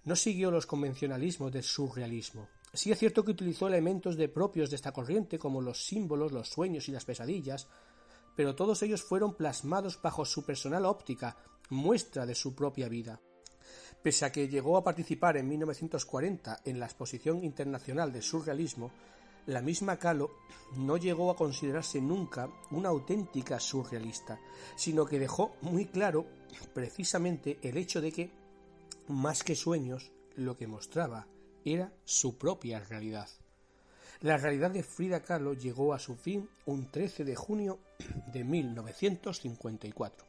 no 0.04 0.16
siguió 0.16 0.50
los 0.50 0.66
convencionalismos 0.66 1.52
del 1.52 1.62
surrealismo. 1.62 2.48
Sí 2.72 2.92
es 2.92 2.98
cierto 2.98 3.24
que 3.24 3.32
utilizó 3.32 3.66
elementos 3.66 4.16
de 4.16 4.28
propios 4.28 4.70
de 4.70 4.76
esta 4.76 4.92
corriente, 4.92 5.38
como 5.38 5.60
los 5.60 5.84
símbolos, 5.84 6.32
los 6.32 6.48
sueños 6.48 6.88
y 6.88 6.92
las 6.92 7.04
pesadillas, 7.04 7.68
pero 8.36 8.54
todos 8.54 8.82
ellos 8.82 9.02
fueron 9.02 9.34
plasmados 9.34 10.00
bajo 10.00 10.24
su 10.24 10.44
personal 10.44 10.86
óptica, 10.86 11.36
muestra 11.70 12.26
de 12.26 12.34
su 12.34 12.54
propia 12.54 12.88
vida. 12.88 13.20
Pese 14.02 14.24
a 14.24 14.32
que 14.32 14.48
llegó 14.48 14.76
a 14.76 14.84
participar 14.84 15.36
en 15.36 15.48
1940 15.48 16.60
en 16.64 16.78
la 16.80 16.86
Exposición 16.86 17.44
Internacional 17.44 18.12
de 18.12 18.22
Surrealismo, 18.22 18.92
la 19.46 19.62
misma 19.62 19.98
Kahlo 19.98 20.30
no 20.76 20.96
llegó 20.96 21.30
a 21.30 21.36
considerarse 21.36 22.00
nunca 22.00 22.48
una 22.70 22.90
auténtica 22.90 23.58
surrealista, 23.58 24.38
sino 24.76 25.04
que 25.04 25.18
dejó 25.18 25.56
muy 25.60 25.86
claro 25.86 26.26
precisamente 26.72 27.58
el 27.62 27.76
hecho 27.76 28.00
de 28.00 28.12
que, 28.12 28.30
más 29.08 29.42
que 29.42 29.54
sueños, 29.54 30.10
lo 30.36 30.56
que 30.56 30.66
mostraba 30.66 31.26
era 31.64 31.92
su 32.04 32.38
propia 32.38 32.80
realidad. 32.80 33.28
La 34.20 34.36
realidad 34.36 34.70
de 34.70 34.82
Frida 34.82 35.22
Kahlo 35.22 35.54
llegó 35.54 35.94
a 35.94 35.98
su 35.98 36.14
fin 36.14 36.48
un 36.66 36.90
13 36.90 37.24
de 37.24 37.36
junio 37.36 37.78
de 38.32 38.44
1954, 38.44 40.26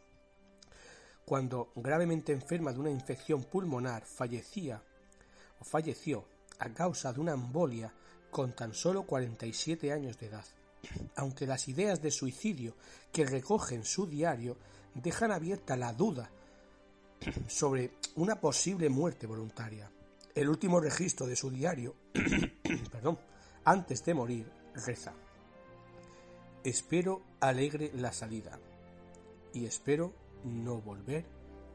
cuando, 1.26 1.72
gravemente 1.76 2.32
enferma 2.32 2.72
de 2.72 2.80
una 2.80 2.90
infección 2.90 3.44
pulmonar, 3.44 4.06
fallecía 4.06 4.82
o 5.60 5.66
falleció 5.66 6.26
a 6.60 6.70
causa 6.70 7.12
de 7.12 7.20
una 7.20 7.34
embolia 7.34 7.94
con 8.30 8.56
tan 8.56 8.74
solo 8.74 9.04
47 9.04 9.92
años 9.92 10.18
de 10.18 10.28
edad. 10.28 10.46
Aunque 11.16 11.46
las 11.46 11.68
ideas 11.68 12.02
de 12.02 12.12
suicidio 12.12 12.76
que 13.12 13.26
recoge 13.26 13.76
en 13.76 13.86
su 13.86 14.08
diario 14.08 14.58
dejan 14.94 15.32
abierta 15.32 15.76
la 15.76 15.94
duda 15.94 16.30
sobre 17.48 17.92
una 18.16 18.40
posible 18.40 18.90
muerte 18.90 19.28
voluntaria. 19.28 19.92
El 20.34 20.50
último 20.50 20.80
registro 20.80 21.28
de 21.28 21.36
su 21.36 21.50
diario, 21.50 21.96
perdón, 22.92 23.20
antes 23.66 24.04
de 24.06 24.14
morir, 24.14 24.52
reza. 24.74 25.14
Espero 26.64 27.22
alegre 27.40 27.92
la 27.96 28.12
salida 28.12 28.60
y 29.54 29.66
espero 29.66 30.14
no 30.44 30.80
volver 30.80 31.26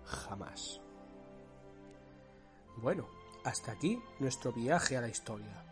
jamás. 0.04 0.80
Bueno, 2.76 3.08
hasta 3.44 3.72
aquí 3.72 4.00
nuestro 4.18 4.52
viaje 4.52 4.96
a 4.96 5.00
la 5.00 5.08
historia. 5.08 5.64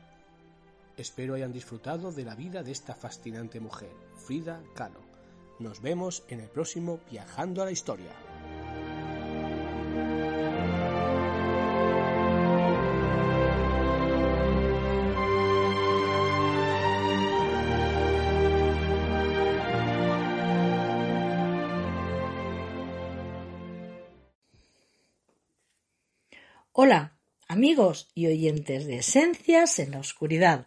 Espero 0.96 1.34
hayan 1.34 1.52
disfrutado 1.52 2.12
de 2.12 2.24
la 2.24 2.34
vida 2.34 2.62
de 2.62 2.72
esta 2.72 2.94
fascinante 2.94 3.60
mujer, 3.60 3.92
Frida 4.16 4.62
Kahlo. 4.74 5.13
Nos 5.58 5.80
vemos 5.80 6.24
en 6.28 6.40
el 6.40 6.48
próximo 6.48 6.98
Viajando 7.10 7.62
a 7.62 7.66
la 7.66 7.70
Historia. 7.70 8.10
Hola, 26.72 27.16
amigos 27.46 28.10
y 28.14 28.26
oyentes 28.26 28.86
de 28.86 28.96
Esencias 28.96 29.78
en 29.78 29.92
la 29.92 30.00
Oscuridad. 30.00 30.66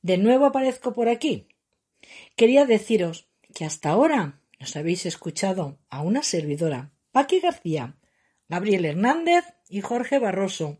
De 0.00 0.16
nuevo 0.16 0.46
aparezco 0.46 0.94
por 0.94 1.10
aquí. 1.10 1.48
Quería 2.36 2.64
deciros 2.64 3.28
que 3.56 3.64
hasta 3.64 3.88
ahora 3.88 4.42
nos 4.60 4.76
habéis 4.76 5.06
escuchado 5.06 5.78
a 5.88 6.02
una 6.02 6.22
servidora, 6.22 6.92
Paqui 7.10 7.40
García, 7.40 7.96
Gabriel 8.50 8.84
Hernández 8.84 9.46
y 9.70 9.80
Jorge 9.80 10.18
Barroso, 10.18 10.76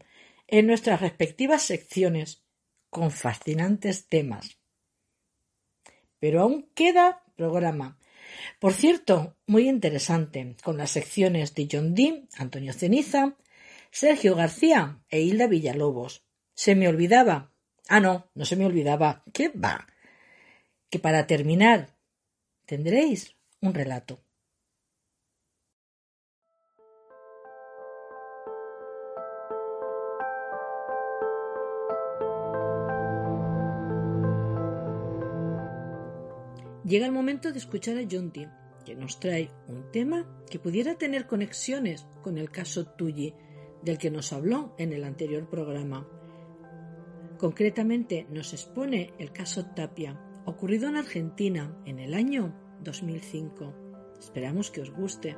en 0.47 0.67
nuestras 0.67 1.01
respectivas 1.01 1.63
secciones, 1.63 2.45
con 2.91 3.11
fascinantes 3.11 4.09
temas. 4.09 4.59
Pero 6.19 6.43
aún 6.43 6.71
queda 6.75 7.25
programa. 7.35 7.99
Por 8.61 8.75
cierto, 8.75 9.39
muy 9.47 9.71
interesante, 9.71 10.55
con 10.63 10.77
las 10.77 10.91
secciones 10.91 11.55
de 11.55 11.69
John 11.73 11.95
Dean, 11.95 12.29
Antonio 12.37 12.75
Ceniza, 12.75 13.39
Sergio 13.91 14.35
García 14.35 15.01
e 15.09 15.23
Hilda 15.23 15.47
Villalobos. 15.47 16.27
Se 16.53 16.75
me 16.75 16.89
olvidaba. 16.89 17.55
Ah, 17.89 18.01
no, 18.01 18.31
no 18.35 18.45
se 18.45 18.57
me 18.57 18.67
olvidaba. 18.67 19.25
¿Qué 19.33 19.49
va? 19.49 19.87
Que 20.91 20.99
para 20.99 21.27
terminar 21.27 21.96
tendréis 22.67 23.37
un 23.61 23.73
relato. 23.75 24.21
Llega 36.85 37.07
el 37.07 37.13
momento 37.13 37.51
de 37.51 37.59
escuchar 37.59 37.99
a 37.99 38.07
Jonty, 38.09 38.47
que 38.85 38.95
nos 38.95 39.19
trae 39.19 39.51
un 39.67 39.91
tema 39.91 40.25
que 40.49 40.61
pudiera 40.61 40.95
tener 40.95 41.27
conexiones 41.27 42.07
con 42.23 42.39
el 42.39 42.51
caso 42.51 42.87
Tulli 42.87 43.35
del 43.83 43.99
que 43.99 44.11
nos 44.11 44.33
habló 44.33 44.75
en 44.79 44.93
el 44.93 45.03
anterior 45.03 45.49
programa. 45.51 46.09
Concretamente 47.39 48.27
nos 48.31 48.53
expone 48.53 49.13
el 49.19 49.33
caso 49.33 49.67
Tapia, 49.67 50.26
ocurrido 50.47 50.89
en 50.89 50.97
Argentina 50.97 51.77
en 51.85 51.99
el 51.99 52.15
año 52.15 52.55
2005. 52.83 53.75
Esperamos 54.19 54.71
que 54.71 54.81
os 54.81 54.91
guste. 54.91 55.37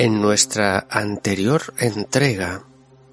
En 0.00 0.22
nuestra 0.22 0.86
anterior 0.88 1.74
entrega 1.76 2.64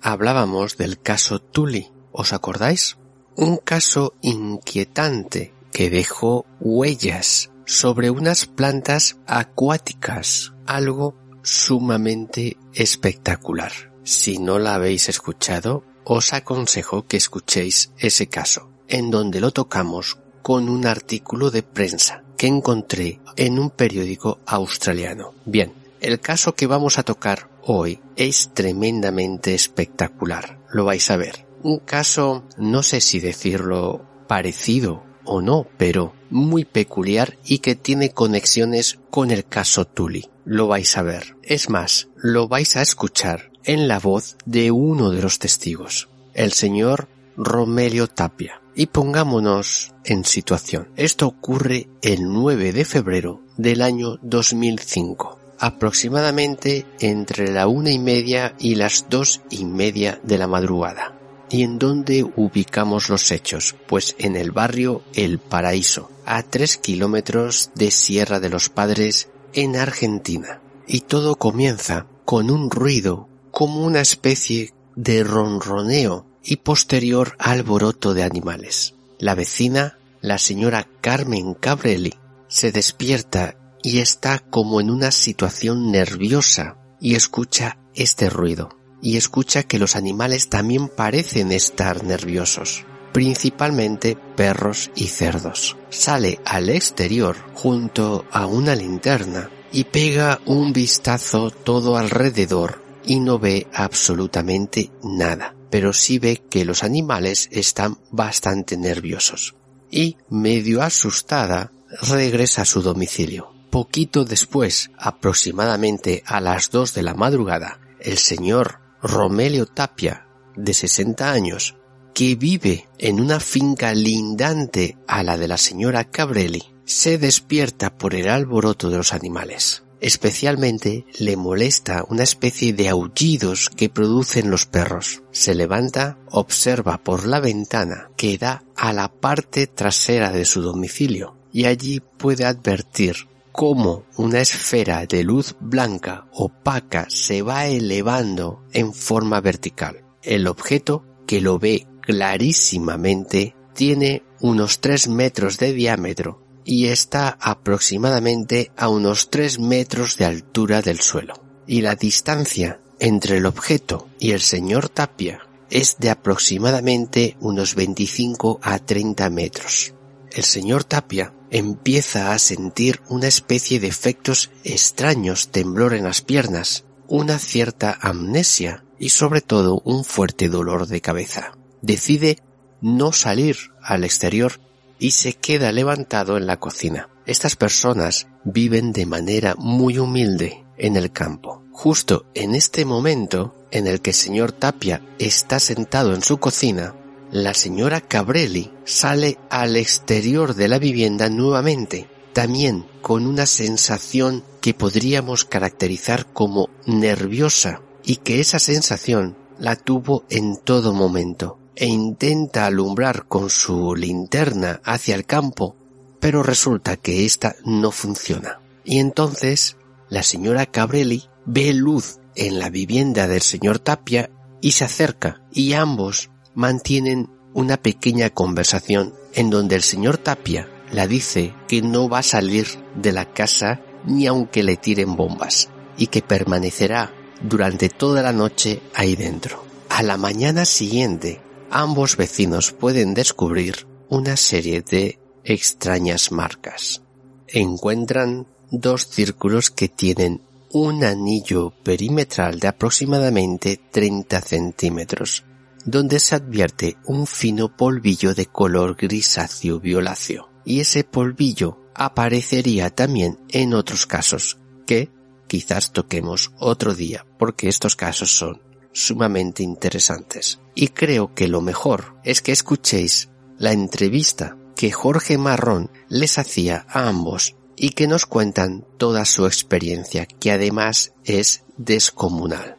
hablábamos 0.01 0.77
del 0.77 0.97
caso 0.97 1.39
Tully, 1.39 1.91
¿os 2.13 2.31
acordáis? 2.31 2.95
Un 3.35 3.57
caso 3.57 4.13
inquietante 4.21 5.53
que 5.73 5.89
dejó 5.89 6.45
huellas 6.61 7.51
sobre 7.65 8.09
unas 8.09 8.45
plantas 8.45 9.17
acuáticas, 9.27 10.53
algo 10.65 11.13
sumamente 11.43 12.55
espectacular. 12.73 13.73
Si 14.05 14.37
no 14.37 14.57
la 14.57 14.75
habéis 14.75 15.09
escuchado, 15.09 15.83
os 16.05 16.31
aconsejo 16.31 17.05
que 17.05 17.17
escuchéis 17.17 17.91
ese 17.97 18.27
caso, 18.27 18.69
en 18.87 19.11
donde 19.11 19.41
lo 19.41 19.51
tocamos 19.51 20.19
con 20.41 20.69
un 20.69 20.87
artículo 20.87 21.51
de 21.51 21.63
prensa 21.63 22.23
que 22.37 22.47
encontré 22.47 23.19
en 23.35 23.59
un 23.59 23.71
periódico 23.71 24.39
australiano. 24.45 25.33
Bien, 25.43 25.73
el 26.01 26.19
caso 26.19 26.55
que 26.55 26.67
vamos 26.67 26.97
a 26.97 27.03
tocar 27.03 27.49
hoy 27.63 27.99
es 28.15 28.51
tremendamente 28.53 29.53
espectacular, 29.53 30.59
lo 30.71 30.85
vais 30.85 31.09
a 31.11 31.17
ver. 31.17 31.45
Un 31.63 31.79
caso, 31.79 32.43
no 32.57 32.83
sé 32.83 33.01
si 33.01 33.19
decirlo 33.19 34.05
parecido 34.27 35.03
o 35.25 35.41
no, 35.41 35.67
pero 35.77 36.13
muy 36.29 36.65
peculiar 36.65 37.37
y 37.45 37.59
que 37.59 37.75
tiene 37.75 38.11
conexiones 38.11 38.99
con 39.09 39.31
el 39.31 39.45
caso 39.45 39.85
Tully. 39.85 40.29
Lo 40.45 40.67
vais 40.67 40.97
a 40.97 41.01
ver. 41.01 41.35
Es 41.43 41.69
más, 41.69 42.07
lo 42.15 42.47
vais 42.47 42.75
a 42.75 42.81
escuchar 42.81 43.51
en 43.63 43.87
la 43.87 43.99
voz 43.99 44.37
de 44.45 44.71
uno 44.71 45.09
de 45.09 45.21
los 45.21 45.39
testigos, 45.39 46.09
el 46.33 46.53
señor 46.53 47.09
Romelio 47.35 48.07
Tapia. 48.07 48.61
Y 48.75 48.85
pongámonos 48.85 49.93
en 50.05 50.23
situación. 50.23 50.89
Esto 50.95 51.27
ocurre 51.27 51.87
el 52.03 52.31
9 52.31 52.71
de 52.71 52.85
febrero 52.85 53.41
del 53.57 53.81
año 53.81 54.17
2005 54.21 55.46
aproximadamente 55.59 56.85
entre 56.99 57.51
la 57.51 57.67
una 57.67 57.91
y 57.91 57.99
media 57.99 58.55
y 58.59 58.75
las 58.75 59.05
dos 59.09 59.41
y 59.49 59.65
media 59.65 60.19
de 60.23 60.37
la 60.37 60.47
madrugada. 60.47 61.13
¿Y 61.49 61.63
en 61.63 61.79
dónde 61.79 62.23
ubicamos 62.35 63.09
los 63.09 63.31
hechos? 63.31 63.75
Pues 63.87 64.15
en 64.19 64.35
el 64.35 64.51
barrio 64.51 65.01
El 65.13 65.39
Paraíso, 65.39 66.11
a 66.25 66.43
tres 66.43 66.77
kilómetros 66.77 67.71
de 67.73 67.91
Sierra 67.91 68.39
de 68.39 68.49
los 68.49 68.69
Padres, 68.69 69.29
en 69.53 69.77
Argentina. 69.77 70.61
Y 70.87 71.01
todo 71.01 71.35
comienza 71.35 72.05
con 72.25 72.51
un 72.51 72.69
ruido 72.69 73.29
como 73.51 73.85
una 73.85 74.01
especie 74.01 74.73
de 74.95 75.23
ronroneo 75.23 76.25
y 76.43 76.57
posterior 76.57 77.35
alboroto 77.39 78.13
de 78.13 78.23
animales. 78.23 78.93
La 79.19 79.35
vecina, 79.35 79.97
la 80.21 80.37
señora 80.37 80.87
Carmen 81.01 81.53
Cabrelli, 81.53 82.13
se 82.47 82.71
despierta 82.71 83.57
y 83.87 83.99
está 83.99 84.39
como 84.39 84.81
en 84.81 84.89
una 84.89 85.11
situación 85.11 85.93
nerviosa 85.93 86.75
y 86.99 87.15
escucha 87.15 87.77
este 87.95 88.29
ruido 88.29 88.77
y 89.01 89.15
escucha 89.15 89.63
que 89.63 89.79
los 89.79 89.95
animales 89.95 90.49
también 90.49 90.89
parecen 90.89 91.53
estar 91.53 92.03
nerviosos, 92.03 92.83
principalmente 93.13 94.17
perros 94.35 94.91
y 94.93 95.07
cerdos. 95.07 95.77
Sale 95.89 96.41
al 96.43 96.67
exterior 96.67 97.37
junto 97.53 98.25
a 98.29 98.45
una 98.45 98.75
linterna 98.75 99.49
y 99.71 99.85
pega 99.85 100.41
un 100.45 100.73
vistazo 100.73 101.49
todo 101.49 101.95
alrededor 101.95 102.83
y 103.05 103.21
no 103.21 103.39
ve 103.39 103.67
absolutamente 103.73 104.91
nada, 105.01 105.55
pero 105.69 105.93
sí 105.93 106.19
ve 106.19 106.43
que 106.49 106.65
los 106.65 106.83
animales 106.83 107.47
están 107.53 107.99
bastante 108.11 108.75
nerviosos. 108.75 109.55
Y, 109.89 110.17
medio 110.29 110.81
asustada, 110.81 111.71
regresa 112.01 112.63
a 112.63 112.65
su 112.65 112.81
domicilio. 112.81 113.55
Poquito 113.69 114.23
después, 114.23 114.91
aproximadamente 114.97 116.23
a 116.25 116.39
las 116.39 116.71
dos 116.71 116.93
de 116.93 117.03
la 117.03 117.13
madrugada, 117.13 117.79
el 117.99 118.17
señor 118.17 118.79
Romelio 119.01 119.65
Tapia, 119.65 120.27
de 120.55 120.73
60 120.73 121.31
años, 121.31 121.75
que 122.13 122.35
vive 122.35 122.87
en 122.97 123.19
una 123.19 123.39
finca 123.39 123.93
lindante 123.93 124.97
a 125.07 125.21
la 125.21 125.37
de 125.37 125.47
la 125.47 125.57
señora 125.57 126.05
Cabrelli, 126.05 126.63
se 126.85 127.17
despierta 127.17 127.95
por 127.95 128.15
el 128.15 128.29
alboroto 128.29 128.89
de 128.89 128.97
los 128.97 129.13
animales. 129.13 129.83
Especialmente 129.99 131.05
le 131.19 131.35
molesta 131.35 132.05
una 132.07 132.23
especie 132.23 132.71
de 132.73 132.87
aullidos 132.87 133.69
que 133.69 133.89
producen 133.89 134.49
los 134.49 134.65
perros. 134.65 135.23
Se 135.31 135.55
levanta, 135.55 136.17
observa 136.29 136.99
por 137.03 137.25
la 137.25 137.39
ventana 137.39 138.09
que 138.15 138.37
da 138.37 138.63
a 138.75 138.93
la 138.93 139.11
parte 139.11 139.67
trasera 139.67 140.31
de 140.31 140.45
su 140.45 140.61
domicilio 140.61 141.35
y 141.51 141.65
allí 141.65 141.99
puede 141.99 142.45
advertir 142.45 143.27
cómo 143.57 144.05
una 144.17 144.41
esfera 144.41 145.07
de 145.07 145.23
luz 145.23 145.55
blanca 145.59 146.27
opaca 146.31 147.07
se 147.09 147.41
va 147.41 147.65
elevando 147.65 148.61
en 148.71 148.93
forma 148.93 149.41
vertical. 149.41 150.05
El 150.21 150.45
objeto, 150.45 151.03
que 151.25 151.41
lo 151.41 151.57
ve 151.57 151.87
clarísimamente, 152.01 153.55
tiene 153.73 154.21
unos 154.41 154.79
3 154.79 155.07
metros 155.07 155.57
de 155.57 155.73
diámetro 155.73 156.45
y 156.65 156.85
está 156.89 157.35
aproximadamente 157.41 158.71
a 158.77 158.89
unos 158.89 159.31
3 159.31 159.57
metros 159.57 160.17
de 160.17 160.25
altura 160.25 160.83
del 160.83 160.99
suelo. 160.99 161.33
Y 161.65 161.81
la 161.81 161.95
distancia 161.95 162.79
entre 162.99 163.37
el 163.37 163.47
objeto 163.47 164.07
y 164.19 164.33
el 164.33 164.41
señor 164.41 164.87
Tapia 164.87 165.39
es 165.71 165.97
de 165.97 166.11
aproximadamente 166.11 167.37
unos 167.39 167.73
25 167.73 168.59
a 168.61 168.77
30 168.77 169.31
metros. 169.31 169.95
El 170.29 170.43
señor 170.43 170.83
Tapia 170.83 171.33
empieza 171.51 172.33
a 172.33 172.39
sentir 172.39 173.01
una 173.09 173.27
especie 173.27 173.79
de 173.79 173.87
efectos 173.87 174.51
extraños, 174.63 175.49
temblor 175.49 175.93
en 175.93 176.03
las 176.03 176.21
piernas, 176.21 176.85
una 177.07 177.39
cierta 177.39 177.97
amnesia 178.01 178.83
y 178.99 179.09
sobre 179.09 179.41
todo 179.41 179.81
un 179.85 180.03
fuerte 180.03 180.49
dolor 180.49 180.87
de 180.87 181.01
cabeza. 181.01 181.57
Decide 181.81 182.39
no 182.81 183.11
salir 183.11 183.57
al 183.81 184.03
exterior 184.03 184.59
y 184.99 185.11
se 185.11 185.33
queda 185.33 185.71
levantado 185.71 186.37
en 186.37 186.47
la 186.47 186.57
cocina. 186.57 187.09
Estas 187.25 187.55
personas 187.55 188.27
viven 188.43 188.93
de 188.93 189.05
manera 189.05 189.55
muy 189.57 189.99
humilde 189.99 190.65
en 190.77 190.95
el 190.95 191.11
campo. 191.11 191.63
Justo 191.71 192.25
en 192.33 192.55
este 192.55 192.85
momento 192.85 193.55
en 193.71 193.87
el 193.87 194.01
que 194.01 194.11
el 194.11 194.15
señor 194.15 194.51
Tapia 194.51 195.01
está 195.19 195.59
sentado 195.59 196.13
en 196.13 196.23
su 196.23 196.37
cocina, 196.37 196.95
la 197.31 197.53
señora 197.53 198.01
Cabrelli 198.01 198.71
sale 198.85 199.37
al 199.49 199.75
exterior 199.75 200.55
de 200.55 200.67
la 200.67 200.79
vivienda 200.79 201.29
nuevamente, 201.29 202.09
también 202.33 202.85
con 203.01 203.25
una 203.25 203.45
sensación 203.45 204.43
que 204.61 204.73
podríamos 204.73 205.43
caracterizar 205.43 206.31
como 206.31 206.69
nerviosa 206.85 207.81
y 208.03 208.17
que 208.17 208.39
esa 208.39 208.59
sensación 208.59 209.37
la 209.59 209.75
tuvo 209.75 210.23
en 210.29 210.57
todo 210.57 210.93
momento 210.93 211.59
e 211.75 211.87
intenta 211.87 212.65
alumbrar 212.65 213.27
con 213.27 213.49
su 213.49 213.95
linterna 213.95 214.81
hacia 214.83 215.15
el 215.15 215.25
campo, 215.25 215.75
pero 216.19 216.43
resulta 216.43 216.97
que 216.97 217.25
ésta 217.25 217.55
no 217.65 217.91
funciona. 217.91 218.61
Y 218.83 218.99
entonces 218.99 219.77
la 220.09 220.23
señora 220.23 220.65
Cabrelli 220.65 221.25
ve 221.45 221.73
luz 221.73 222.19
en 222.35 222.59
la 222.59 222.69
vivienda 222.69 223.27
del 223.27 223.41
señor 223.41 223.79
Tapia 223.79 224.31
y 224.61 224.71
se 224.71 224.85
acerca 224.85 225.41
y 225.51 225.73
ambos 225.73 226.29
mantienen 226.57 227.29
una 227.53 227.77
pequeña 227.77 228.31
conversación 228.31 229.13
en 229.35 229.51
donde 229.51 229.75
el 229.75 229.83
señor 229.83 230.17
Tapia 230.17 230.67
la 230.91 231.05
dice 231.05 231.53
que 231.67 231.83
no 231.83 232.09
va 232.09 232.19
a 232.19 232.23
salir 232.23 232.65
de 232.95 233.11
la 233.11 233.31
casa 233.31 233.79
ni 234.07 234.25
aunque 234.25 234.63
le 234.63 234.75
tiren 234.75 235.15
bombas 235.15 235.69
y 235.99 236.07
que 236.07 236.23
permanecerá 236.23 237.13
durante 237.43 237.89
toda 237.89 238.23
la 238.23 238.33
noche 238.33 238.81
ahí 238.95 239.15
dentro. 239.15 239.63
A 239.89 240.01
la 240.01 240.17
mañana 240.17 240.65
siguiente, 240.65 241.41
ambos 241.69 242.17
vecinos 242.17 242.71
pueden 242.71 243.13
descubrir 243.13 243.85
una 244.09 244.35
serie 244.35 244.81
de 244.81 245.19
extrañas 245.43 246.31
marcas. 246.31 247.03
Encuentran 247.49 248.47
dos 248.71 249.07
círculos 249.07 249.69
que 249.69 249.89
tienen 249.89 250.41
un 250.71 251.03
anillo 251.03 251.71
perimetral 251.83 252.59
de 252.59 252.67
aproximadamente 252.67 253.79
30 253.91 254.41
centímetros, 254.41 255.43
donde 255.87 256.19
se 256.19 256.35
advierte 256.35 256.97
un 257.05 257.25
fino 257.25 257.75
polvillo 257.75 258.35
de 258.35 258.45
color 258.45 258.97
grisáceo 258.97 259.79
violáceo. 259.79 260.49
Y 260.65 260.81
ese 260.81 261.05
polvillo 261.05 261.79
aparecería 261.95 262.89
también 262.89 263.39
en 263.49 263.73
otros 263.73 264.05
casos, 264.05 264.59
que 264.85 265.09
quizás 265.47 265.93
toquemos 265.93 266.51
otro 266.59 266.93
día, 266.93 267.25
porque 267.39 267.69
estos 267.69 267.95
casos 267.95 268.37
son 268.37 268.61
sumamente 268.91 269.63
interesantes. 269.63 270.59
Y 270.75 270.89
creo 270.89 271.33
que 271.33 271.47
lo 271.47 271.61
mejor 271.61 272.17
es 272.25 272.41
que 272.41 272.51
escuchéis 272.51 273.29
la 273.57 273.71
entrevista 273.71 274.57
que 274.75 274.91
Jorge 274.91 275.37
Marrón 275.37 275.89
les 276.09 276.37
hacía 276.37 276.85
a 276.89 277.07
ambos 277.07 277.55
y 277.77 277.91
que 277.91 278.07
nos 278.07 278.25
cuentan 278.25 278.85
toda 278.97 279.23
su 279.23 279.45
experiencia, 279.45 280.25
que 280.25 280.51
además 280.51 281.13
es 281.23 281.63
descomunal. 281.77 282.76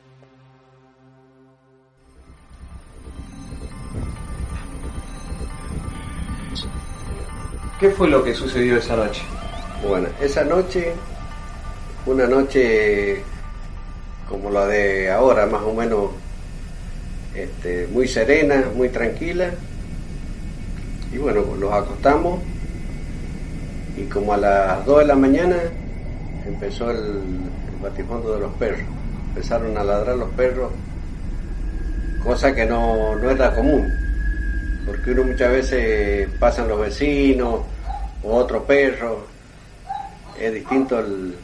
¿Qué 7.79 7.91
fue 7.91 8.09
lo 8.09 8.25
que 8.25 8.35
sucedió 8.35 8.77
esa 8.77 8.97
noche? 8.97 9.23
Bueno, 9.87 10.09
esa 10.21 10.43
noche, 10.43 10.95
una 12.07 12.27
noche 12.27 13.23
como 14.29 14.51
la 14.51 14.67
de 14.67 15.09
ahora, 15.13 15.47
más 15.47 15.63
o 15.63 15.73
menos 15.73 16.11
este, 17.37 17.87
muy 17.93 18.09
serena, 18.09 18.65
muy 18.75 18.89
tranquila. 18.89 19.51
Y 21.13 21.19
bueno, 21.19 21.45
los 21.57 21.73
acostamos 21.73 22.41
y 23.97 24.03
como 24.07 24.33
a 24.33 24.39
las 24.39 24.85
2 24.85 24.99
de 24.99 25.05
la 25.05 25.15
mañana 25.15 25.57
empezó 26.47 26.91
el, 26.91 26.99
el 26.99 27.81
batifondo 27.81 28.35
de 28.35 28.41
los 28.41 28.53
perros. 28.55 28.81
Empezaron 29.29 29.79
a 29.79 29.85
ladrar 29.85 30.17
los 30.17 30.31
perros, 30.31 30.73
cosa 32.25 32.53
que 32.53 32.67
no, 32.67 33.15
no 33.15 33.31
era 33.31 33.55
común, 33.55 33.89
porque 34.89 35.11
uno 35.11 35.25
muchas 35.25 35.53
veces 35.53 36.29
pasan 36.41 36.67
los 36.67 36.81
vecinos 36.81 37.61
o 38.23 38.35
otro 38.35 38.65
perro, 38.65 39.27
es 40.41 40.55
distinto 40.55 40.99
el, 40.99 41.35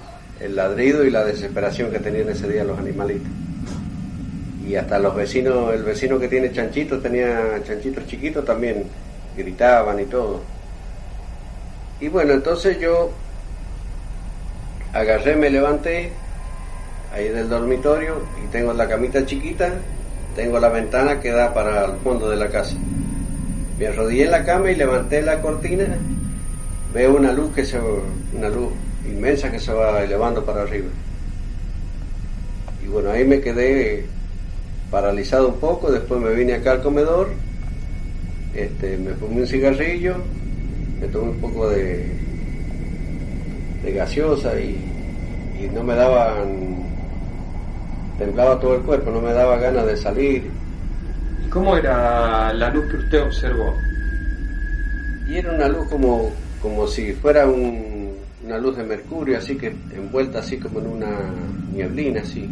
el 0.41 0.57
ladrido 0.57 1.05
y 1.05 1.11
la 1.11 1.25
desesperación 1.25 1.91
que 1.91 1.99
tenían 1.99 2.31
ese 2.31 2.49
día 2.49 2.65
los 2.65 2.79
animalitos. 2.79 3.29
Y 4.67 4.77
hasta 4.77 4.99
los 4.99 5.15
vecinos, 5.15 5.75
el 5.75 5.83
vecino 5.83 6.19
que 6.19 6.29
tiene 6.29 6.51
chanchitos, 6.53 7.03
tenía 7.03 7.63
chanchitos 7.65 8.07
chiquitos 8.07 8.45
también, 8.45 8.85
gritaban 9.37 10.01
y 10.01 10.05
todo. 10.07 10.41
Y 12.01 12.09
bueno, 12.09 12.33
entonces 12.33 12.81
yo 12.81 13.11
agarré, 14.95 15.37
me 15.37 15.51
levanté 15.51 16.13
ahí 17.13 17.29
del 17.29 17.49
dormitorio 17.49 18.23
y 18.43 18.49
tengo 18.49 18.73
la 18.73 18.89
camita 18.89 19.25
chiquita, 19.27 19.71
tengo 20.35 20.59
la 20.59 20.71
ventana 20.71 21.21
que 21.21 21.31
da 21.31 21.53
para 21.53 21.85
el 21.85 21.99
fondo 21.99 22.31
de 22.31 22.37
la 22.37 22.49
casa. 22.49 22.75
Me 23.79 23.87
arrodillé 23.89 24.25
en 24.25 24.31
la 24.31 24.45
cama 24.45 24.71
y 24.71 24.77
levanté 24.77 25.21
la 25.23 25.41
cortina, 25.41 25.85
veo 26.93 27.17
una 27.17 27.33
luz 27.33 27.53
que 27.55 27.65
se 27.65 27.79
una 28.33 28.49
luz 28.49 28.71
inmensa 29.05 29.51
que 29.51 29.59
se 29.59 29.73
va 29.73 30.03
elevando 30.03 30.45
para 30.45 30.63
arriba. 30.63 30.89
Y 32.85 32.89
bueno, 32.89 33.11
ahí 33.11 33.25
me 33.25 33.41
quedé 33.41 34.07
paralizado 34.91 35.49
un 35.49 35.59
poco, 35.59 35.91
después 35.91 36.21
me 36.21 36.35
vine 36.35 36.55
acá 36.55 36.73
al 36.73 36.83
comedor, 36.83 37.29
este, 38.55 38.97
me 38.97 39.15
fumé 39.15 39.41
un 39.41 39.47
cigarrillo, 39.47 40.17
me 41.01 41.09
tomé 41.09 41.31
un 41.31 41.41
poco 41.41 41.69
de, 41.69 42.07
de 43.83 43.93
gaseosa 43.93 44.59
y, 44.61 44.77
y 45.59 45.69
no 45.75 45.83
me 45.83 45.95
daban, 45.95 46.87
temblaba 48.19 48.61
todo 48.61 48.77
el 48.77 48.83
cuerpo, 48.83 49.11
no 49.11 49.21
me 49.21 49.33
daba 49.33 49.59
ganas 49.59 49.87
de 49.87 49.97
salir. 49.97 50.64
¿Y 51.55 51.57
cómo 51.57 51.77
era 51.77 52.53
la 52.53 52.69
luz 52.71 52.91
que 52.91 52.97
usted 52.97 53.23
observó? 53.23 53.79
Y 55.29 55.37
era 55.37 55.53
una 55.53 55.69
luz 55.69 55.87
como, 55.89 56.33
como 56.61 56.85
si 56.89 57.13
fuera 57.13 57.47
un, 57.47 58.13
una 58.45 58.59
luz 58.59 58.77
de 58.77 58.83
mercurio, 58.83 59.39
así 59.39 59.57
que 59.57 59.69
envuelta 59.69 60.41
así 60.41 60.59
como 60.59 60.81
en 60.81 60.89
una 60.89 61.17
nieblina, 61.73 62.23
así. 62.23 62.51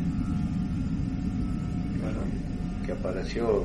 Que 2.86 2.92
apareció. 2.92 3.64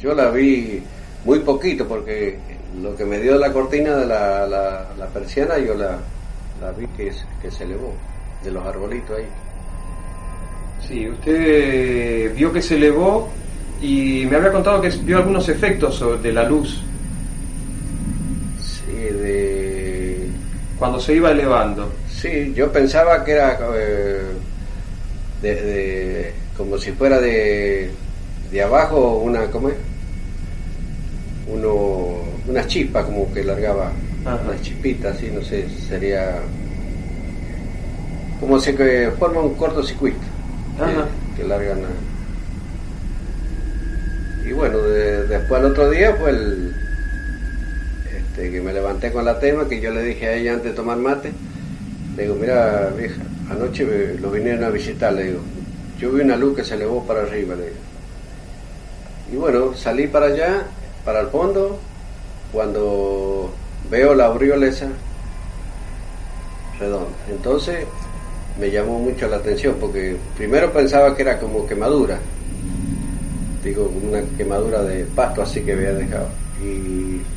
Yo 0.00 0.14
la 0.14 0.30
vi 0.30 0.82
muy 1.26 1.40
poquito 1.40 1.86
porque 1.86 2.38
lo 2.80 2.96
que 2.96 3.04
me 3.04 3.18
dio 3.18 3.36
la 3.36 3.52
cortina 3.52 3.94
de 3.96 4.06
la, 4.06 4.46
la, 4.46 5.06
persiana 5.12 5.58
yo 5.58 5.74
la, 5.74 5.98
la 6.62 6.72
vi 6.72 6.86
que, 6.96 7.12
que 7.42 7.50
se 7.50 7.64
elevó 7.64 7.92
de 8.42 8.50
los 8.50 8.66
arbolitos 8.66 9.18
ahí. 9.18 9.26
Sí, 10.88 11.06
usted 11.06 12.34
vio 12.34 12.50
que 12.50 12.62
se 12.62 12.76
elevó 12.76 13.28
y 13.80 14.26
me 14.26 14.36
había 14.36 14.52
contado 14.52 14.80
que 14.80 14.88
vio 14.88 15.18
algunos 15.18 15.48
efectos 15.48 16.02
de 16.22 16.32
la 16.32 16.44
luz. 16.44 16.82
Sí, 18.58 18.92
de 18.92 20.28
cuando 20.78 21.00
se 21.00 21.14
iba 21.14 21.30
elevando. 21.30 21.88
Sí, 22.08 22.52
yo 22.54 22.72
pensaba 22.72 23.24
que 23.24 23.32
era 23.32 23.58
eh, 23.76 24.22
de, 25.42 25.54
de- 25.54 26.34
como 26.56 26.78
si 26.78 26.92
fuera 26.92 27.20
de, 27.20 27.90
de 28.50 28.62
abajo 28.62 29.18
una, 29.18 29.50
¿cómo 29.50 29.68
es? 29.68 29.76
Uno, 31.46 31.70
una 32.46 32.66
chispa 32.66 33.04
como 33.04 33.30
que 33.30 33.44
largaba, 33.44 33.92
unas 34.24 34.62
chispitas, 34.62 35.16
así, 35.16 35.30
no 35.30 35.42
sé, 35.42 35.68
sería 35.68 36.40
como 38.40 38.58
se 38.58 38.74
que 38.74 39.10
forma 39.18 39.40
un 39.40 39.54
cortocircuito 39.54 40.26
Ajá. 40.78 41.08
que, 41.36 41.42
que 41.42 41.44
largan. 41.48 41.84
a- 41.84 42.13
Y 44.44 44.52
bueno, 44.52 44.78
de- 44.82 45.26
después 45.26 45.60
al 45.60 45.70
otro 45.70 45.90
día 45.90 46.14
fue 46.14 46.30
el 46.30 46.72
este, 48.14 48.50
que 48.50 48.60
me 48.60 48.72
levanté 48.72 49.10
con 49.10 49.24
la 49.24 49.38
tema, 49.38 49.68
que 49.68 49.80
yo 49.80 49.90
le 49.90 50.02
dije 50.02 50.26
a 50.26 50.34
ella 50.34 50.52
antes 50.54 50.70
de 50.72 50.76
tomar 50.76 50.98
mate, 50.98 51.32
le 52.16 52.24
digo, 52.24 52.34
mira 52.36 52.90
vieja, 52.96 53.22
anoche 53.50 53.84
me- 53.84 54.20
lo 54.20 54.30
vinieron 54.30 54.64
a 54.64 54.70
visitar, 54.70 55.12
le 55.12 55.24
digo, 55.24 55.40
yo 56.00 56.12
vi 56.12 56.20
una 56.20 56.36
luz 56.36 56.56
que 56.56 56.64
se 56.64 56.74
elevó 56.74 57.02
para 57.06 57.22
arriba, 57.22 57.54
le 57.54 57.62
digo. 57.64 57.76
Y 59.32 59.36
bueno, 59.36 59.74
salí 59.74 60.06
para 60.06 60.26
allá, 60.26 60.62
para 61.04 61.20
el 61.20 61.28
fondo, 61.28 61.78
cuando 62.52 63.50
veo 63.90 64.14
la 64.14 64.26
aureola 64.26 64.66
esa 64.66 64.88
redonda. 66.78 67.08
Entonces 67.30 67.86
me 68.60 68.70
llamó 68.70 68.98
mucho 68.98 69.26
la 69.28 69.36
atención, 69.36 69.76
porque 69.80 70.16
primero 70.36 70.70
pensaba 70.72 71.16
que 71.16 71.22
era 71.22 71.38
como 71.40 71.66
quemadura, 71.66 72.18
digo, 73.64 73.88
una 73.90 74.32
quemadura 74.36 74.82
de 74.84 75.06
pasto 75.06 75.42
así 75.42 75.64
que 75.64 75.72
había 75.72 75.94
dejado. 75.94 76.42
Y 76.54 77.32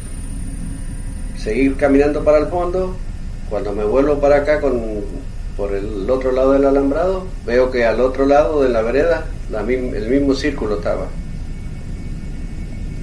seguí 1.33 1.75
caminando 1.77 2.23
para 2.23 2.39
el 2.39 2.47
fondo, 2.47 3.07
cuando 3.45 3.73
me 3.73 3.85
vuelvo 3.85 4.19
para 4.19 4.37
acá 4.37 4.59
con, 4.61 5.29
por 5.55 5.73
el 5.73 6.09
otro 6.09 6.31
lado 6.31 6.51
del 6.53 6.65
alambrado, 6.65 7.39
veo 7.43 7.71
que 7.71 7.85
al 7.85 7.99
otro 8.01 8.25
lado 8.25 8.61
de 8.61 8.69
la 8.69 8.81
vereda 8.81 9.39
la 9.47 9.61
el 9.61 10.09
mismo 10.09 10.33
círculo 10.35 10.75
estaba. 10.75 11.21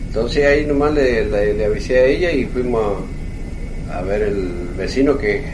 Entonces 0.07 0.45
ahí 0.47 0.67
nomás 0.67 0.93
le, 0.95 1.25
le- 1.27 1.55
le 1.55 1.65
avisé 1.65 1.99
a 1.99 2.05
ella 2.07 2.31
y 2.33 2.47
fuimos 2.47 3.11
a, 3.87 3.99
a 4.01 4.03
ver 4.03 4.23
el 4.23 4.75
vecino 4.75 5.19
que 5.19 5.37
es 5.37 5.47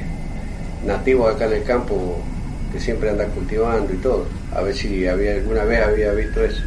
nativo 0.81 1.29
acá 1.29 1.47
en 1.47 1.55
el 1.55 1.65
campo, 1.65 2.37
que 2.69 2.81
siempre 2.81 3.11
anda 3.11 3.33
cultivando 3.33 3.93
y 3.95 4.01
todo, 4.01 4.45
a 4.51 4.63
ver 4.63 4.75
si 4.75 5.07
había 5.07 5.35
alguna 5.35 5.65
vez 5.65 5.83
había 5.83 6.13
visto 6.13 6.45
eso. 6.45 6.65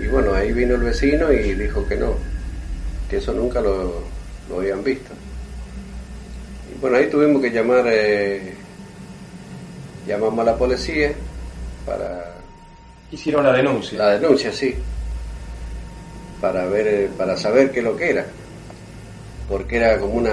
Y 0.00 0.06
bueno, 0.06 0.34
ahí 0.34 0.52
vino 0.52 0.76
el 0.76 0.82
vecino 0.82 1.30
y 1.30 1.54
dijo 1.54 1.86
que 1.86 1.96
no, 1.96 2.14
que 3.08 3.18
eso 3.18 3.32
nunca 3.32 3.60
lo, 3.60 4.02
lo 4.48 4.58
habían 4.58 4.82
visto. 4.82 5.10
Y 6.74 6.80
bueno, 6.80 6.96
ahí 6.96 7.08
tuvimos 7.10 7.42
que 7.42 7.50
llamar, 7.50 7.84
eh, 7.86 8.54
llamamos 10.06 10.40
a 10.40 10.50
la 10.50 10.56
policía 10.56 11.12
para... 11.84 12.34
Hicieron 13.12 13.44
la 13.44 13.52
denuncia. 13.52 13.98
La 13.98 14.18
denuncia, 14.18 14.52
sí. 14.52 14.74
Para 16.40 16.64
ver, 16.66 16.86
eh, 16.86 17.10
para 17.18 17.36
saber 17.36 17.70
qué 17.70 17.80
es 17.80 17.84
lo 17.84 17.96
que 17.96 18.10
era. 18.10 18.24
Porque 19.48 19.76
era 19.76 19.98
como 19.98 20.14
una, 20.14 20.32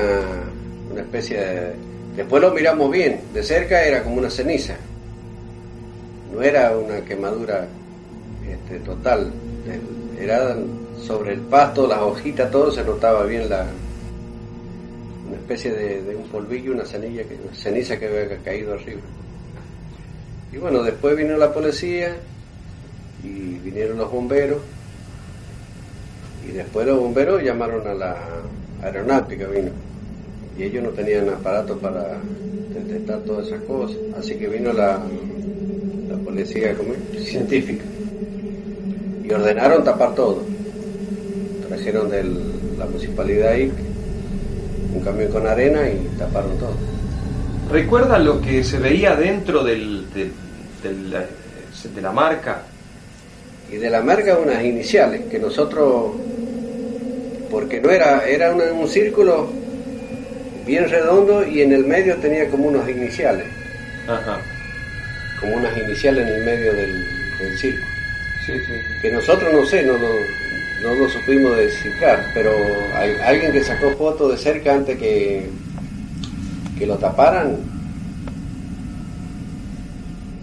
una 0.91 1.01
especie 1.01 1.37
de... 1.37 1.73
Después 2.15 2.41
lo 2.41 2.51
miramos 2.51 2.89
bien, 2.89 3.21
de 3.33 3.43
cerca 3.43 3.83
era 3.83 4.03
como 4.03 4.17
una 4.17 4.29
ceniza. 4.29 4.75
No 6.33 6.41
era 6.41 6.75
una 6.77 7.01
quemadura 7.01 7.67
este, 8.47 8.79
total. 8.79 9.31
Era 10.19 10.55
sobre 11.05 11.33
el 11.33 11.41
pasto, 11.41 11.87
las 11.87 11.99
hojitas, 11.99 12.51
todo 12.51 12.71
se 12.71 12.83
notaba 12.83 13.23
bien 13.23 13.49
la 13.49 13.67
una 15.27 15.37
especie 15.37 15.71
de, 15.71 16.15
un 16.15 16.23
polvillo, 16.29 16.71
una 16.71 16.85
cenilla 16.85 17.23
que, 17.23 17.37
ceniza 17.53 17.99
que 17.99 18.07
había 18.07 18.37
caído 18.37 18.73
arriba. 18.73 19.01
Y 20.51 20.57
bueno, 20.57 20.83
después 20.83 21.17
vino 21.17 21.35
la 21.37 21.53
policía 21.53 22.15
y 23.23 23.59
vinieron 23.59 23.97
los 23.97 24.09
bomberos. 24.09 24.59
Y 26.47 26.53
después 26.53 26.87
los 26.87 26.97
bomberos 26.97 27.43
llamaron 27.43 27.85
a 27.87 27.93
la 27.93 28.15
aeronáutica 28.81 29.47
vino. 29.47 29.71
Y 30.57 30.63
ellos 30.63 30.83
no 30.83 30.89
tenían 30.91 31.27
aparato 31.29 31.77
para 31.77 32.19
detectar 32.73 33.19
todas 33.19 33.47
esas 33.47 33.61
cosas. 33.63 33.97
Así 34.17 34.35
que 34.35 34.47
vino 34.47 34.71
la, 34.71 35.01
la 36.07 36.17
policía 36.23 36.73
científica 37.19 37.83
y 39.27 39.33
ordenaron 39.33 39.83
tapar 39.83 40.15
todo 40.15 40.43
trajeron 41.67 42.09
de 42.09 42.23
la 42.77 42.85
municipalidad 42.85 43.51
ahí 43.51 43.71
un 44.93 45.01
camión 45.01 45.31
con 45.31 45.45
arena 45.47 45.81
y 45.89 46.17
taparon 46.17 46.57
todo 46.57 46.75
¿Recuerda 47.71 48.17
lo 48.17 48.39
que 48.41 48.63
se 48.63 48.79
veía 48.79 49.13
dentro 49.17 49.61
del, 49.61 50.05
del- 50.13 50.31
del, 50.81 51.13
eh, 51.13 51.25
de 51.93 52.01
la 52.01 52.11
marca? 52.13 52.61
y 53.69 53.75
de 53.75 53.89
la 53.89 54.01
marca 54.01 54.37
unas 54.37 54.63
iniciales 54.63 55.23
que 55.29 55.37
nosotros 55.39 56.13
porque 57.51 57.81
no 57.81 57.89
era 57.89 58.25
era 58.25 58.53
una- 58.53 58.71
un 58.71 58.87
círculo 58.87 59.49
bien 60.65 60.89
redondo 60.89 61.45
y 61.45 61.61
en 61.63 61.73
el 61.73 61.83
medio 61.85 62.15
tenía 62.17 62.47
como 62.49 62.67
unos 62.69 62.87
iniciales 62.87 63.45
Ajá. 64.07 64.39
como 65.41 65.57
unas 65.57 65.77
iniciales 65.77 66.25
en 66.27 66.33
el 66.33 66.45
medio 66.45 66.73
del, 66.73 67.05
del 67.39 67.57
círculo 67.57 67.96
Sí, 68.47 68.53
sí. 68.65 68.73
que 69.01 69.11
nosotros 69.11 69.53
no 69.53 69.65
sé 69.65 69.83
no 69.83 69.93
lo, 69.93 70.09
no 70.81 70.95
lo 70.95 71.09
supimos 71.09 71.55
descifrar 71.57 72.31
pero 72.33 72.51
hay 72.95 73.11
alguien 73.23 73.51
que 73.51 73.63
sacó 73.63 73.91
fotos 73.91 74.31
de 74.31 74.37
cerca 74.37 74.73
antes 74.73 74.97
que 74.97 75.49
que 76.79 76.87
lo 76.87 76.95
taparan 76.97 77.57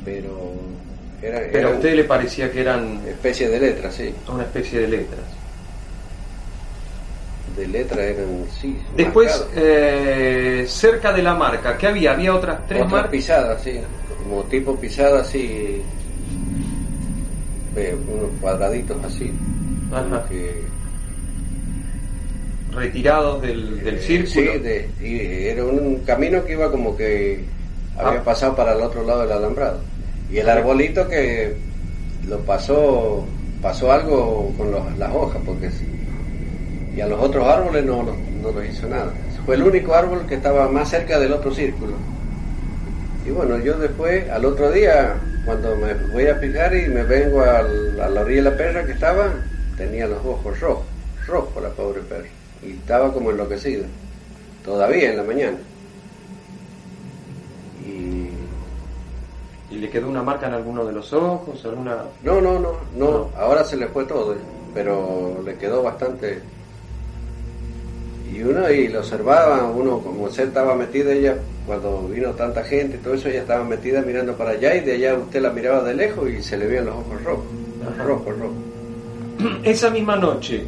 pero 0.04 0.52
era, 1.22 1.40
Pero 1.50 1.68
a 1.68 1.72
usted 1.72 1.94
le 1.94 2.04
parecía 2.04 2.50
que 2.52 2.60
eran 2.60 3.00
especie 3.08 3.48
de 3.48 3.58
letras 3.58 3.94
sí 3.94 4.14
una 4.28 4.42
especie 4.42 4.80
de 4.80 4.88
letras. 4.88 5.20
de 7.56 7.66
letras 7.68 8.00
eran 8.00 8.44
sí 8.60 8.78
Después, 8.96 9.46
eh, 9.56 10.64
cerca 10.68 11.12
de 11.12 11.22
la 11.22 11.34
marca, 11.34 11.78
¿qué 11.78 11.86
había? 11.86 12.12
Había 12.12 12.34
otras 12.34 12.66
tres 12.66 12.80
Otras 12.82 12.92
marcas. 12.92 13.10
pisadas, 13.12 13.62
sí, 13.62 13.80
como 14.22 14.42
tipo 14.44 14.76
pisada 14.76 15.20
así, 15.22 15.80
unos 17.76 18.30
cuadraditos 18.40 18.96
así, 19.04 19.32
como 19.90 19.96
Ajá. 20.16 20.24
que 20.28 20.62
retirados 22.72 23.40
del, 23.42 23.82
del 23.84 23.94
eh, 23.96 24.00
círculo. 24.02 24.30
sí, 24.52 24.58
de- 24.58 24.90
y 25.00 25.46
era 25.48 25.64
un 25.64 25.96
camino 26.06 26.44
que 26.44 26.52
iba 26.52 26.70
como 26.70 26.96
que 26.96 27.44
había 27.96 28.20
Ah. 28.20 28.24
pasado 28.24 28.56
para 28.56 28.72
el 28.74 28.82
otro 28.82 29.04
lado 29.04 29.22
del 29.22 29.32
alambrado. 29.32 29.78
Y 30.30 30.38
el 30.38 30.48
arbolito 30.48 31.06
que 31.08 31.54
lo 32.28 32.38
pasó, 32.40 33.24
pasó 33.62 33.92
algo 33.92 34.52
con 34.56 34.72
los- 34.72 34.98
las 34.98 35.12
hojas, 35.14 35.40
porque 35.44 35.70
sí. 35.70 35.86
y 36.96 37.00
a 37.00 37.06
los 37.08 37.20
otros 37.20 37.46
árboles 37.46 37.84
no, 37.84 38.02
no 38.04 38.52
los 38.52 38.64
hizo 38.68 38.88
nada. 38.88 39.12
Fue 39.46 39.56
el 39.56 39.62
único 39.64 39.94
árbol 39.94 40.24
que 40.28 40.36
estaba 40.36 40.68
más 40.68 40.88
cerca 40.90 41.18
del 41.18 41.32
otro 41.32 41.52
círculo. 41.52 41.92
Y 43.26 43.30
bueno, 43.30 43.58
yo 43.58 43.76
después, 43.78 44.28
al 44.30 44.44
otro 44.44 44.70
día, 44.70 45.14
cuando 45.44 45.76
me 45.76 45.94
voy 45.94 46.26
a 46.28 46.38
picar 46.40 46.74
y 46.74 46.88
me 46.88 47.02
vengo 47.04 47.42
al- 47.42 48.00
a 48.00 48.08
la 48.08 48.20
orilla 48.22 48.42
de 48.44 48.50
la 48.50 48.56
perra 48.56 48.84
que 48.86 48.92
estaba, 48.92 49.30
tenía 49.76 50.06
los 50.06 50.24
ojos 50.24 50.58
rojos, 50.60 50.86
rojos 51.26 51.62
la 51.62 51.70
pobre 51.70 52.00
perra. 52.02 52.28
Y 52.62 52.72
estaba 52.72 53.12
como 53.12 53.30
enloquecida, 53.30 53.86
todavía 54.64 55.10
en 55.10 55.16
la 55.16 55.22
mañana. 55.24 55.58
Y 57.86 58.30
¿Y 59.70 59.78
le 59.78 59.90
quedó 59.90 60.08
una 60.08 60.22
marca 60.22 60.46
en 60.46 60.54
alguno 60.54 60.84
de 60.84 60.92
los 60.92 61.12
ojos? 61.12 61.64
alguna 61.64 62.04
no, 62.22 62.40
no, 62.40 62.58
no, 62.58 62.72
no, 62.94 63.10
No. 63.10 63.30
ahora 63.36 63.64
se 63.64 63.76
le 63.76 63.88
fue 63.88 64.04
todo, 64.04 64.36
pero 64.72 65.42
le 65.42 65.56
quedó 65.56 65.82
bastante. 65.82 66.42
Y 68.32 68.42
uno 68.42 68.70
y 68.70 68.88
lo 68.88 69.00
observaba, 69.00 69.64
uno 69.64 69.98
como 70.00 70.24
usted 70.24 70.48
estaba 70.48 70.74
metida 70.74 71.12
ella, 71.12 71.36
cuando 71.66 72.08
vino 72.08 72.30
tanta 72.32 72.64
gente 72.64 72.96
y 72.96 73.00
todo 73.00 73.14
eso, 73.14 73.28
ella 73.28 73.40
estaba 73.40 73.64
metida 73.64 74.02
mirando 74.02 74.36
para 74.36 74.50
allá 74.52 74.74
y 74.74 74.80
de 74.80 74.92
allá 74.94 75.14
usted 75.14 75.40
la 75.42 75.50
miraba 75.50 75.82
de 75.82 75.94
lejos 75.94 76.28
y 76.30 76.42
se 76.42 76.56
le 76.56 76.66
veían 76.66 76.86
los 76.86 76.96
ojos 76.96 77.22
rojos, 77.22 77.44
rojos, 77.98 78.38
rojos. 78.38 78.56
Esa 79.64 79.90
misma 79.90 80.16
noche 80.16 80.64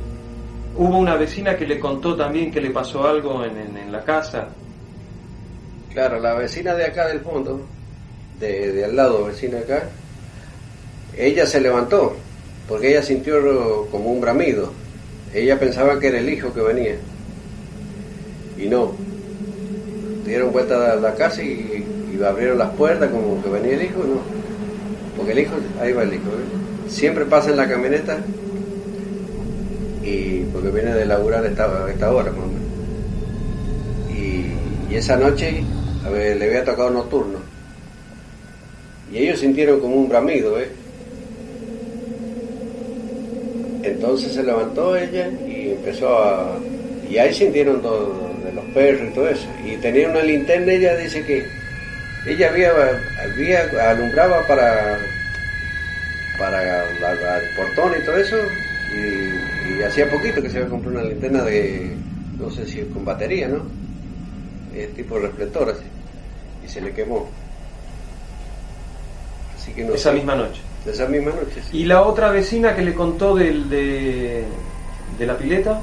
hubo 0.76 0.98
una 0.98 1.16
vecina 1.16 1.56
que 1.56 1.66
le 1.66 1.78
contó 1.80 2.14
también 2.16 2.50
que 2.52 2.60
le 2.60 2.70
pasó 2.70 3.06
algo 3.06 3.44
en, 3.44 3.56
en- 3.56 3.76
en 3.76 3.92
la 3.92 4.04
casa. 4.04 4.48
Claro, 5.92 6.20
la 6.20 6.34
vecina 6.34 6.74
de 6.74 6.84
acá 6.84 7.08
del 7.08 7.20
fondo, 7.20 7.60
de, 8.38 8.72
de 8.72 8.84
al 8.84 8.94
lado, 8.94 9.24
vecina 9.24 9.58
acá, 9.60 9.84
ella 11.16 11.46
se 11.46 11.60
levantó, 11.60 12.14
porque 12.68 12.90
ella 12.90 13.02
sintió 13.02 13.86
como 13.90 14.10
un 14.12 14.20
bramido. 14.20 14.72
Ella 15.34 15.58
pensaba 15.58 15.98
que 15.98 16.08
era 16.08 16.18
el 16.18 16.28
hijo 16.28 16.52
que 16.52 16.60
venía. 16.60 16.96
Y 18.58 18.66
no. 18.66 18.92
Dieron 20.24 20.52
vuelta 20.52 20.92
a 20.92 20.96
la 20.96 21.14
casa 21.14 21.42
y, 21.42 21.84
abrieron 22.26 22.58
las 22.58 22.70
puertas 22.70 23.10
como 23.10 23.42
que 23.42 23.50
venía 23.50 23.74
el 23.74 23.82
hijo, 23.82 23.98
no. 23.98 24.20
Porque 25.16 25.32
el 25.32 25.38
hijo, 25.40 25.54
ahí 25.80 25.92
va 25.92 26.02
el 26.02 26.14
hijo, 26.14 26.30
¿eh? 26.30 26.88
siempre 26.88 27.24
pasa 27.24 27.50
en 27.50 27.56
la 27.56 27.68
camioneta 27.68 28.18
y 30.02 30.44
porque 30.52 30.70
viene 30.70 30.94
de 30.94 31.04
laburar 31.04 31.44
esta, 31.44 31.64
a 31.64 31.90
esta 31.90 32.10
hora, 32.10 32.30
o 32.30 32.34
menos. 32.34 32.50
Y 34.10 34.92
Y 34.92 34.96
esa 34.96 35.16
noche 35.16 35.62
a 36.06 36.10
ver, 36.10 36.36
le 36.36 36.46
había 36.46 36.64
tocado 36.64 36.90
nocturno. 36.90 37.38
Y 39.12 39.18
ellos 39.18 39.40
sintieron 39.40 39.80
como 39.80 39.96
un 39.96 40.08
bramido, 40.08 40.58
¿eh? 40.60 40.68
Entonces 43.82 44.32
se 44.32 44.42
levantó 44.42 44.96
ella 44.96 45.28
y 45.28 45.70
empezó 45.70 46.16
a... 46.16 46.58
Y 47.08 47.18
ahí 47.18 47.32
sintieron 47.32 47.80
todo, 47.82 48.30
de 48.44 48.52
los 48.52 48.64
perros 48.66 49.08
y 49.10 49.14
todo 49.14 49.28
eso. 49.28 49.46
Y 49.64 49.76
tenía 49.76 50.08
una 50.08 50.22
linterna, 50.22 50.72
ella 50.72 50.96
dice 50.96 51.24
que 51.24 51.46
ella 52.26 52.48
había, 52.50 52.70
había 53.22 53.90
alumbraba 53.90 54.46
para 54.46 54.98
para 56.38 57.38
el 57.38 57.48
portón 57.56 57.92
y 57.98 58.04
todo 58.04 58.16
eso 58.18 58.36
y, 58.94 59.78
y 59.78 59.82
hacía 59.82 60.10
poquito 60.10 60.42
que 60.42 60.50
se 60.50 60.58
había 60.58 60.68
comprado 60.68 60.98
una 60.98 61.08
linterna 61.08 61.42
de 61.44 61.92
no 62.38 62.50
sé 62.50 62.66
si 62.66 62.82
con 62.92 63.06
batería 63.06 63.48
no 63.48 63.62
es 64.74 64.92
tipo 64.94 65.18
reflector 65.18 65.70
así 65.70 65.84
y 66.64 66.68
se 66.68 66.82
le 66.82 66.92
quemó 66.92 67.26
así 69.56 69.72
que 69.72 69.84
no 69.84 69.94
Esa 69.94 70.10
sé. 70.10 70.16
misma 70.16 70.34
noche. 70.34 70.60
esa 70.86 71.06
misma 71.06 71.30
noche 71.30 71.62
sí. 71.70 71.78
¿Y 71.78 71.84
la 71.84 72.02
otra 72.02 72.30
vecina 72.30 72.76
que 72.76 72.82
le 72.82 72.92
contó 72.92 73.34
del, 73.34 73.70
de, 73.70 74.44
de 75.18 75.26
la 75.26 75.38
pileta? 75.38 75.80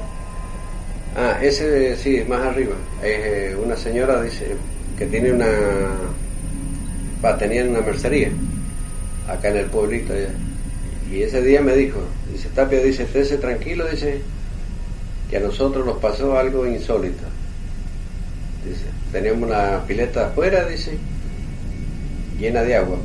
Ah, 1.16 1.38
ese 1.40 1.96
sí, 1.96 2.16
es 2.16 2.28
más 2.28 2.40
arriba. 2.40 2.74
Es 3.02 3.52
eh, 3.52 3.56
una 3.56 3.76
señora 3.76 4.20
dice 4.22 4.56
que 4.98 5.06
tiene 5.06 5.32
una. 5.32 5.46
Va, 7.24 7.38
tenía 7.38 7.64
una 7.64 7.80
mercería 7.80 8.30
acá 9.28 9.48
en 9.48 9.58
el 9.58 9.66
pueblito 9.66 10.12
allá. 10.12 10.30
Y 11.10 11.22
ese 11.22 11.42
día 11.42 11.60
me 11.60 11.76
dijo, 11.76 12.00
dice 12.32 12.48
Tapia, 12.54 12.80
dice, 12.80 13.04
estése 13.04 13.38
tranquilo, 13.38 13.86
dice, 13.88 14.20
que 15.30 15.36
a 15.36 15.40
nosotros 15.40 15.86
nos 15.86 15.98
pasó 15.98 16.36
algo 16.36 16.66
insólito. 16.66 17.22
Dice, 18.64 18.86
teníamos 19.12 19.48
una 19.48 19.84
pileta 19.86 20.26
afuera, 20.26 20.64
dice, 20.66 20.98
llena 22.38 22.62
de 22.62 22.76
agua. 22.76 22.96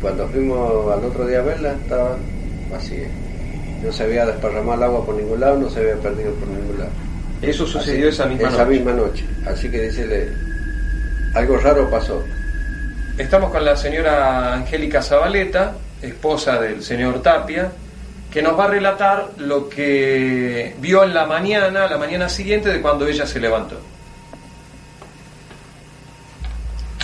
Cuando 0.00 0.28
fuimos 0.28 0.92
al 0.92 1.04
otro 1.04 1.26
día 1.26 1.38
a 1.38 1.42
verla, 1.42 1.72
estaba 1.72 2.16
vacía. 2.70 3.08
No 3.82 3.92
se 3.92 4.04
había 4.04 4.26
desparramado 4.26 4.74
el 4.74 4.82
agua 4.82 5.06
por 5.06 5.14
ningún 5.14 5.40
lado, 5.40 5.58
no 5.58 5.70
se 5.70 5.80
había 5.80 5.96
perdido 5.96 6.32
por 6.34 6.48
ningún 6.48 6.78
lado. 6.78 6.90
Eso 7.40 7.66
sucedió 7.66 8.08
esa 8.08 8.26
misma 8.26 8.48
esa 8.48 8.64
noche. 8.64 8.70
misma 8.70 8.92
noche. 8.92 9.24
Así 9.46 9.70
que 9.70 9.82
dice, 9.82 10.32
algo 11.34 11.56
raro 11.58 11.88
pasó. 11.88 12.24
Estamos 13.16 13.50
con 13.50 13.64
la 13.64 13.76
señora 13.76 14.54
Angélica 14.54 15.02
Zabaleta, 15.02 15.74
esposa 16.02 16.60
del 16.60 16.82
señor 16.82 17.22
Tapia, 17.22 17.70
que 18.32 18.42
nos 18.42 18.58
va 18.58 18.64
a 18.64 18.68
relatar 18.68 19.30
lo 19.38 19.68
que 19.68 20.74
vio 20.80 21.04
en 21.04 21.14
la 21.14 21.26
mañana, 21.26 21.86
la 21.86 21.98
mañana 21.98 22.28
siguiente 22.28 22.70
de 22.70 22.80
cuando 22.80 23.06
ella 23.06 23.26
se 23.26 23.40
levantó. 23.40 23.80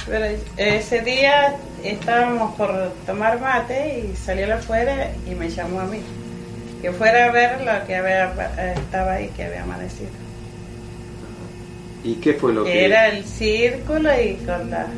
Pero 0.06 0.26
ese 0.56 1.00
día 1.00 1.56
estábamos 1.82 2.54
por 2.56 2.70
tomar 3.06 3.40
mate 3.40 4.00
y 4.00 4.16
salió 4.16 4.54
afuera 4.54 5.12
y 5.26 5.34
me 5.34 5.48
llamó 5.48 5.80
a 5.80 5.84
mí. 5.84 6.02
Que 6.84 6.92
fuera 6.92 7.24
a 7.24 7.30
ver 7.30 7.62
lo 7.62 7.86
que 7.86 7.96
había, 7.96 8.26
eh, 8.58 8.74
estaba 8.76 9.12
ahí, 9.14 9.28
que 9.34 9.44
había 9.44 9.62
amanecido. 9.62 10.10
¿Y 12.04 12.16
qué 12.16 12.34
fue 12.34 12.52
lo 12.52 12.62
Que 12.62 12.72
que...? 12.72 12.84
era 12.84 13.08
el 13.08 13.24
círculo 13.24 14.10
y 14.20 14.34
con 14.44 14.70
las 14.70 14.88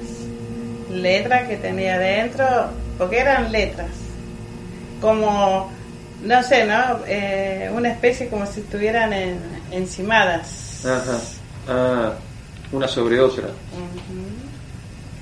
letras 0.90 1.46
que 1.46 1.56
tenía 1.58 1.96
dentro, 1.96 2.44
porque 2.98 3.20
eran 3.20 3.52
letras. 3.52 3.86
Como, 5.00 5.70
no 6.24 6.42
sé, 6.42 6.64
¿no? 6.64 7.04
Eh, 7.06 7.70
una 7.72 7.92
especie 7.92 8.26
como 8.26 8.46
si 8.46 8.62
estuvieran 8.62 9.12
en, 9.12 9.38
encimadas. 9.70 10.84
Ajá. 10.84 11.20
Ah, 11.68 12.14
una 12.72 12.88
sobre 12.88 13.20
otra. 13.20 13.46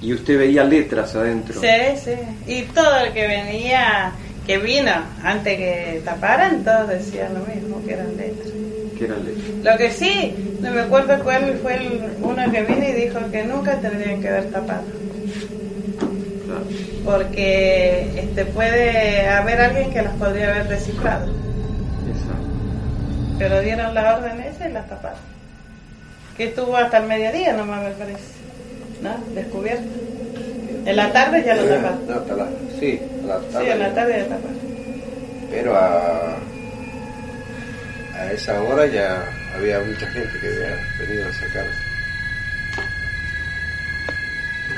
Y 0.00 0.14
usted 0.14 0.38
veía 0.38 0.64
letras 0.64 1.14
adentro. 1.14 1.60
Sí, 1.60 1.98
sí. 2.02 2.14
Y 2.46 2.62
todo 2.72 3.00
el 3.00 3.12
que 3.12 3.26
venía, 3.26 4.14
que 4.46 4.58
vino 4.58 4.92
antes 5.22 5.56
que 5.56 6.02
taparan, 6.04 6.64
todos 6.64 6.88
decían 6.88 7.34
lo 7.34 7.40
mismo, 7.40 7.82
que 7.86 7.94
eran 7.94 8.16
letras. 8.16 8.48
Que 8.98 9.04
eran 9.04 9.24
letras. 9.24 9.64
Lo 9.64 9.78
que 9.78 9.90
sí, 9.90 10.56
no 10.60 10.70
me 10.70 10.80
acuerdo 10.82 11.22
cuál 11.24 11.58
fue 11.62 11.76
el, 11.76 12.02
uno 12.20 12.50
que 12.50 12.62
vino 12.62 12.88
y 12.88 12.92
dijo 12.92 13.18
que 13.30 13.44
nunca 13.44 13.78
tendrían 13.80 14.20
que 14.20 14.28
haber 14.28 14.50
tapado. 14.50 14.84
Claro. 16.44 16.64
Porque 17.04 18.10
este 18.16 18.44
puede 18.46 19.28
haber 19.28 19.60
alguien 19.60 19.90
que 19.90 20.02
las 20.02 20.14
podría 20.14 20.50
haber 20.50 20.68
reciclado. 20.68 21.26
Exacto. 21.26 22.48
Pero 23.38 23.60
dieron 23.62 23.94
la 23.94 24.16
orden 24.16 24.40
esa 24.40 24.68
y 24.68 24.72
las 24.72 24.88
taparon. 24.88 25.18
Que 26.36 26.44
estuvo 26.44 26.76
hasta 26.76 26.98
el 26.98 27.06
mediodía 27.06 27.54
nomás 27.54 27.82
me 27.82 27.90
parece. 27.90 28.34
¿No? 29.00 29.16
Descubierto. 29.34 30.13
En 30.86 30.96
la 30.96 31.12
tarde 31.12 31.42
ya 31.44 31.54
lo. 31.54 31.62
No, 31.62 32.14
hasta 32.20 32.34
la, 32.34 32.46
sí, 32.78 33.00
a 33.24 33.26
la 33.26 33.38
Sí, 33.40 33.46
tarde. 33.52 33.72
en 33.72 33.78
la 33.78 33.94
tarde 33.94 34.12
ya 34.18 34.24
taparon. 34.24 34.74
Pero 35.50 35.76
a, 35.76 36.36
a 38.18 38.32
esa 38.32 38.60
hora 38.62 38.86
ya 38.86 39.24
había 39.56 39.80
mucha 39.80 40.06
gente 40.08 40.38
que 40.40 40.46
había 40.48 40.76
venido 40.98 41.28
a 41.28 41.32
sacar. 41.32 41.64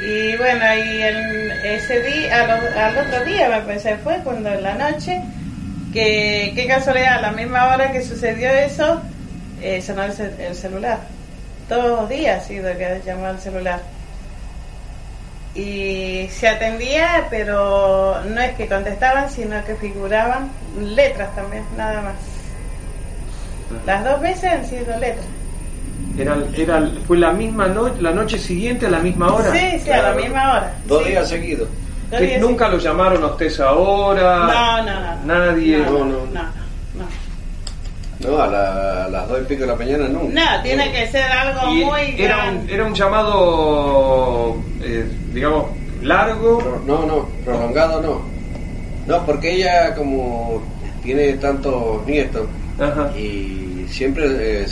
Y 0.00 0.36
bueno, 0.36 0.64
y 0.74 1.02
el- 1.02 1.50
ese 1.64 2.00
día, 2.02 2.42
al, 2.42 2.50
al 2.78 2.98
otro 3.06 3.24
día 3.24 3.48
me 3.48 3.60
pensé, 3.62 3.96
fue 3.96 4.18
cuando 4.22 4.50
en 4.52 4.62
la 4.62 4.74
noche, 4.74 5.20
que 5.92 6.52
qué 6.54 6.66
casualidad, 6.68 7.14
a 7.14 7.20
la 7.22 7.32
misma 7.32 7.74
hora 7.74 7.90
que 7.92 8.02
sucedió 8.02 8.50
eso, 8.50 9.00
eh, 9.62 9.80
sonó 9.82 10.04
el, 10.04 10.12
el 10.38 10.54
celular. 10.54 11.00
Todos 11.68 12.00
los 12.00 12.08
días 12.08 12.42
ha 12.44 12.46
sido 12.46 12.76
que 12.76 13.00
llamó 13.04 13.26
al 13.26 13.40
celular. 13.40 13.80
Y 15.56 16.28
se 16.30 16.48
atendía, 16.48 17.26
pero 17.30 18.20
no 18.24 18.40
es 18.40 18.52
que 18.56 18.68
contestaban, 18.68 19.30
sino 19.30 19.64
que 19.64 19.74
figuraban 19.76 20.50
letras 20.78 21.34
también, 21.34 21.64
nada 21.76 22.02
más. 22.02 22.14
Las 23.86 24.04
dos 24.04 24.20
veces 24.20 24.52
han 24.52 24.66
sido 24.66 24.98
letras. 24.98 25.24
Era, 26.18 26.36
era, 26.56 26.88
¿Fue 27.06 27.16
la 27.18 27.32
misma 27.32 27.66
noche, 27.68 28.00
la 28.02 28.10
noche 28.12 28.38
siguiente 28.38 28.86
a 28.86 28.90
la 28.90 28.98
misma 28.98 29.32
hora? 29.34 29.50
Sí, 29.52 29.80
sí, 29.82 29.90
a 29.90 30.02
la 30.02 30.12
misma 30.12 30.50
hora. 30.52 30.74
Dos 30.86 31.02
Sí. 31.04 31.10
días 31.10 31.28
seguidos. 31.28 31.68
Dos 32.10 32.20
¿Que 32.20 32.26
días 32.26 32.40
¿Nunca 32.40 32.68
lo 32.68 32.78
llamaron 32.78 33.22
a 33.22 33.26
usted 33.28 33.46
esa 33.46 33.72
hora? 33.72 34.38
No, 34.46 34.82
no, 34.82 35.00
no. 35.00 35.24
Nadie. 35.24 35.78
No, 35.78 35.90
no. 36.04 36.26
No, 36.32 36.42
no. 36.94 37.06
No, 38.18 38.40
a, 38.42 38.46
la- 38.46 39.04
a 39.04 39.08
las 39.08 39.28
dos 39.28 39.40
y 39.42 39.44
pico 39.44 39.62
de 39.62 39.66
la 39.66 39.76
mañana 39.76 40.08
nunca. 40.08 40.40
No, 40.56 40.62
tiene 40.62 40.90
que 40.92 41.06
ser 41.08 41.24
algo 41.30 41.74
Y 41.74 41.84
muy 41.84 42.14
era, 42.18 42.36
grande. 42.36 42.62
un, 42.64 42.70
era 42.70 42.84
un 42.84 42.94
llamado, 42.94 44.56
eh, 44.86 45.06
digamos, 45.32 45.66
largo. 46.02 46.82
No, 46.86 47.04
no, 47.06 47.28
prolongado 47.44 48.00
no. 48.00 48.22
No, 49.06 49.24
porque 49.24 49.52
ella 49.52 49.94
como 49.94 50.62
tiene 51.02 51.34
tantos 51.34 52.04
nietos 52.06 52.48
y 53.16 53.86
siempre 53.88 54.26
eh, 54.62 54.66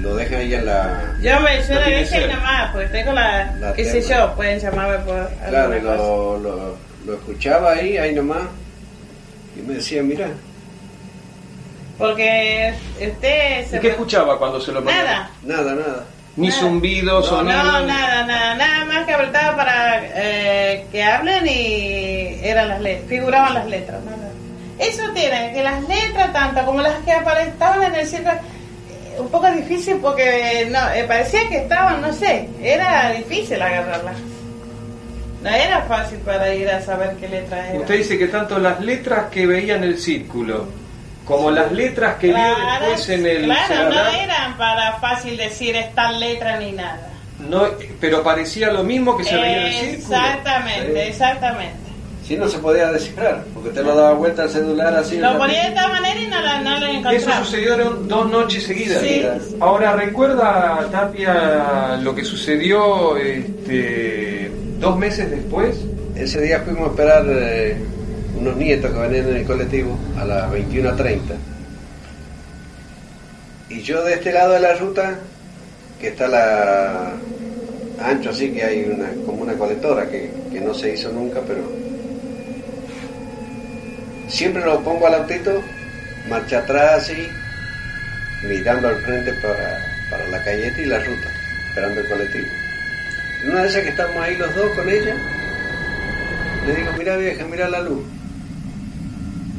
lo 0.00 0.16
deja 0.16 0.40
en 0.40 0.64
la... 0.64 1.16
Yo 1.20 1.40
me 1.40 1.60
yo 1.62 1.74
No 1.74 1.80
la 1.80 1.88
dejé 1.88 2.28
nomás, 2.28 2.72
porque 2.72 2.88
tengo 2.88 3.12
la, 3.12 3.52
La 3.56 3.72
qué 3.74 3.84
sé 3.84 4.00
yo, 4.00 4.34
pueden 4.34 4.58
llamarme 4.58 4.98
por 5.04 5.28
Claro, 5.48 5.80
lo, 5.80 6.38
lo, 6.38 6.76
lo 7.04 7.14
escuchaba 7.14 7.72
ahí, 7.72 7.98
ahí 7.98 8.14
nomás, 8.14 8.44
y 9.56 9.62
me 9.62 9.74
decía, 9.74 10.02
mira, 10.02 10.28
Porque 11.98 12.72
usted 12.94 13.66
se 13.66 13.76
¿Y 13.76 13.80
qué 13.80 13.88
escuchaba 13.88 14.38
cuando 14.38 14.60
se 14.60 14.72
lo 14.72 14.82
ponía? 14.82 15.02
Nada. 15.02 15.30
nada, 15.42 15.74
nada. 15.74 16.04
Ni 16.40 16.48
Nada. 16.48 16.60
zumbido, 16.60 17.20
No, 17.20 17.22
sonido. 17.22 17.62
no, 17.62 17.86
nada, 17.86 18.24
nada, 18.26 18.54
nada 18.54 18.84
más 18.86 19.06
que 19.06 19.12
apretaba 19.12 19.56
para 19.56 20.00
eh, 20.14 20.86
que 20.90 21.02
hablen 21.04 21.46
y 21.46 22.40
eran 22.42 22.68
las 22.70 22.80
letras, 22.80 23.08
figuraban 23.08 23.54
las 23.54 23.66
letras, 23.66 24.02
nada. 24.04 24.28
Eso 24.78 25.02
tiene, 25.14 25.52
que 25.52 25.62
las 25.62 25.86
letras, 25.86 26.32
tanto 26.32 26.64
como 26.64 26.80
las 26.80 26.94
que 27.04 27.12
apare- 27.12 27.48
estaban 27.48 27.82
en 27.82 27.94
el 27.94 28.06
circo, 28.06 28.30
eh, 28.30 29.20
un 29.20 29.28
poco 29.28 29.50
difícil 29.50 29.96
porque 30.00 30.66
no, 30.70 30.78
eh, 30.92 31.04
parecía 31.06 31.46
que 31.50 31.58
estaban, 31.58 32.00
no 32.00 32.10
sé, 32.12 32.48
era 32.62 33.10
difícil 33.12 33.60
agarrarlas. 33.60 34.16
No 35.42 35.48
era 35.50 35.82
fácil 35.82 36.18
para 36.18 36.54
ir 36.54 36.68
a 36.70 36.80
saber 36.82 37.16
qué 37.20 37.28
letra 37.28 37.68
era. 37.70 37.80
Usted 37.80 37.96
dice 37.98 38.18
que 38.18 38.28
tanto 38.28 38.58
las 38.58 38.80
letras 38.80 39.26
que 39.30 39.46
veía 39.46 39.76
en 39.76 39.84
el 39.84 39.98
círculo 39.98 40.66
como 41.24 41.50
las 41.50 41.70
letras 41.72 42.16
que 42.16 42.28
vio 42.28 42.36
Claro, 42.36 42.86
después 42.86 43.08
en 43.10 43.26
el 43.26 43.44
claro, 43.44 43.66
celular, 43.74 44.04
no 44.12 44.18
eran 44.20 44.56
para 44.58 44.92
fácil 44.94 45.36
decir 45.36 45.76
esta 45.76 46.10
letra 46.12 46.58
ni 46.58 46.72
nada. 46.72 47.08
no, 47.48 47.64
pero 48.00 48.22
parecía 48.22 48.70
lo 48.72 48.82
mismo 48.82 49.16
que 49.16 49.24
se 49.24 49.34
veía 49.36 49.56
en 49.58 49.66
el 49.66 49.72
círculo. 49.72 50.16
Exactamente, 50.16 51.08
exactamente. 51.08 51.74
Si 52.26 52.36
no 52.36 52.46
se 52.48 52.58
podía 52.58 52.92
descifrar, 52.92 53.42
porque 53.52 53.70
te 53.70 53.82
lo 53.82 53.94
daba 53.96 54.12
vuelta 54.12 54.42
al 54.42 54.50
celular 54.50 54.94
así. 54.94 55.18
Lo 55.18 55.36
ponía 55.36 55.62
de 55.62 55.68
esta 55.70 55.88
manera 55.88 56.20
y 56.20 56.26
no 56.28 56.40
lo, 56.40 56.60
no 56.60 56.78
lo 56.78 56.86
encontraba. 56.86 57.16
Eso 57.16 57.44
sucedieron 57.44 58.06
dos 58.06 58.30
noches 58.30 58.62
seguidas. 58.64 59.00
Sí. 59.02 59.26
Ahora, 59.58 59.94
¿recuerda 59.96 60.86
Tapia 60.92 61.96
lo 62.00 62.14
que 62.14 62.24
sucedió 62.24 63.16
este, 63.16 64.48
dos 64.78 64.96
meses 64.96 65.28
después? 65.30 65.76
Ese 66.14 66.40
día 66.42 66.60
fuimos 66.60 66.88
a 66.88 66.90
esperar 66.90 67.24
eh, 67.28 67.76
unos 68.40 68.56
nietos 68.56 68.90
que 68.90 68.98
venían 68.98 69.28
en 69.28 69.36
el 69.36 69.44
colectivo 69.44 69.98
a 70.18 70.24
las 70.24 70.50
21.30. 70.50 71.18
Y 73.68 73.82
yo 73.82 74.02
de 74.02 74.14
este 74.14 74.32
lado 74.32 74.54
de 74.54 74.60
la 74.60 74.74
ruta 74.74 75.18
que 76.00 76.08
está 76.08 76.26
la 76.26 77.12
ancho 78.02 78.30
así 78.30 78.50
que 78.50 78.64
hay 78.64 78.84
una 78.84 79.10
como 79.26 79.42
una 79.42 79.52
colectora 79.52 80.08
que, 80.08 80.30
que 80.50 80.60
no 80.60 80.72
se 80.72 80.94
hizo 80.94 81.12
nunca, 81.12 81.40
pero 81.46 81.60
siempre 84.26 84.64
lo 84.64 84.80
pongo 84.82 85.06
al 85.06 85.14
autito, 85.16 85.62
marcha 86.28 86.60
atrás 86.60 87.02
así, 87.02 87.28
mirando 88.48 88.88
al 88.88 88.96
frente 89.02 89.34
para, 89.34 89.84
para 90.08 90.26
la 90.28 90.42
calleta 90.42 90.80
y 90.80 90.86
la 90.86 90.98
ruta, 90.98 91.28
esperando 91.68 92.00
el 92.00 92.08
colectivo. 92.08 92.46
Una 93.46 93.66
esas 93.66 93.82
que 93.82 93.90
estamos 93.90 94.16
ahí 94.16 94.36
los 94.36 94.54
dos 94.54 94.70
con 94.70 94.88
ella, 94.88 95.14
le 96.66 96.74
digo, 96.74 96.90
mira 96.96 97.16
vieja, 97.18 97.44
mira 97.44 97.68
la 97.68 97.80
luz. 97.80 98.02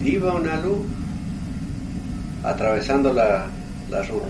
Iba 0.04 0.34
una 0.34 0.58
luz 0.58 0.80
atravesando 2.44 3.14
la, 3.14 3.46
la 3.90 4.02
ruta. 4.04 4.28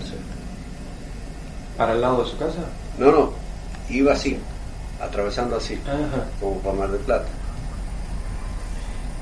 ¿Para 1.76 1.92
el 1.94 2.00
lado 2.00 2.22
de 2.24 2.30
su 2.30 2.36
casa? 2.36 2.58
No, 2.98 3.10
no, 3.10 3.32
iba 3.88 4.12
así, 4.12 4.38
atravesando 5.00 5.56
así, 5.56 5.78
como 6.40 6.58
para 6.58 6.76
Mar 6.76 6.90
del 6.90 7.00
Plata. 7.00 7.28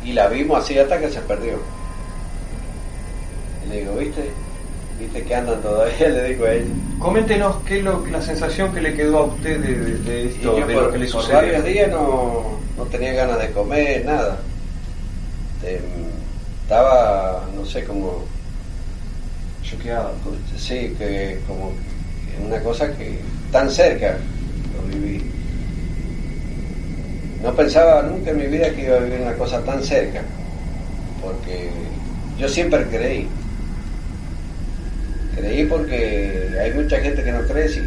Y 0.04 0.12
la 0.12 0.26
vimos 0.28 0.64
así 0.64 0.78
hasta 0.78 0.98
que 0.98 1.10
se 1.10 1.20
perdió. 1.20 1.58
Y 3.64 3.68
le 3.68 3.80
digo, 3.80 3.94
¿viste? 3.96 4.30
¿Viste 4.98 5.22
que 5.22 5.34
andan 5.34 5.60
todavía? 5.62 6.08
Le 6.08 6.28
digo 6.30 6.44
a 6.44 6.52
ella. 6.52 6.66
Coméntenos 6.98 7.56
qué 7.66 7.78
es 7.78 7.84
lo, 7.84 8.04
la 8.06 8.20
sensación 8.20 8.72
que 8.74 8.80
le 8.82 8.94
quedó 8.94 9.18
a 9.18 9.24
usted 9.26 9.60
de, 9.60 9.74
de- 9.74 9.98
de 9.98 10.26
esto, 10.26 10.54
de 10.56 10.62
por, 10.74 10.82
lo 10.84 10.90
que 10.92 10.98
le 10.98 11.06
por 11.06 11.22
sucedió. 11.22 11.36
varios 11.40 11.64
días 11.64 11.90
no, 11.90 12.42
no 12.76 12.84
tenía 12.84 13.12
ganas 13.14 13.38
de 13.38 13.50
comer, 13.52 14.04
nada. 14.04 14.38
Em, 15.62 15.80
estaba, 16.70 17.48
no 17.56 17.66
sé, 17.66 17.82
como... 17.82 18.24
Choqueado. 19.64 20.12
Sí, 20.56 20.94
que 20.96 21.40
como 21.48 21.72
una 22.46 22.60
cosa 22.60 22.96
que 22.96 23.18
tan 23.50 23.68
cerca 23.68 24.16
lo 24.76 24.82
viví. 24.88 25.20
No 27.42 27.52
pensaba 27.56 28.02
nunca 28.02 28.30
en 28.30 28.38
mi 28.38 28.46
vida 28.46 28.70
que 28.70 28.84
iba 28.84 28.96
a 28.96 29.00
vivir 29.00 29.20
una 29.20 29.34
cosa 29.34 29.60
tan 29.64 29.82
cerca, 29.82 30.22
porque 31.20 31.70
yo 32.38 32.48
siempre 32.48 32.86
creí. 32.86 33.26
Creí 35.34 35.64
porque 35.66 36.56
hay 36.60 36.72
mucha 36.72 37.00
gente 37.00 37.24
que 37.24 37.32
no 37.32 37.42
cree 37.48 37.68
si, 37.68 37.80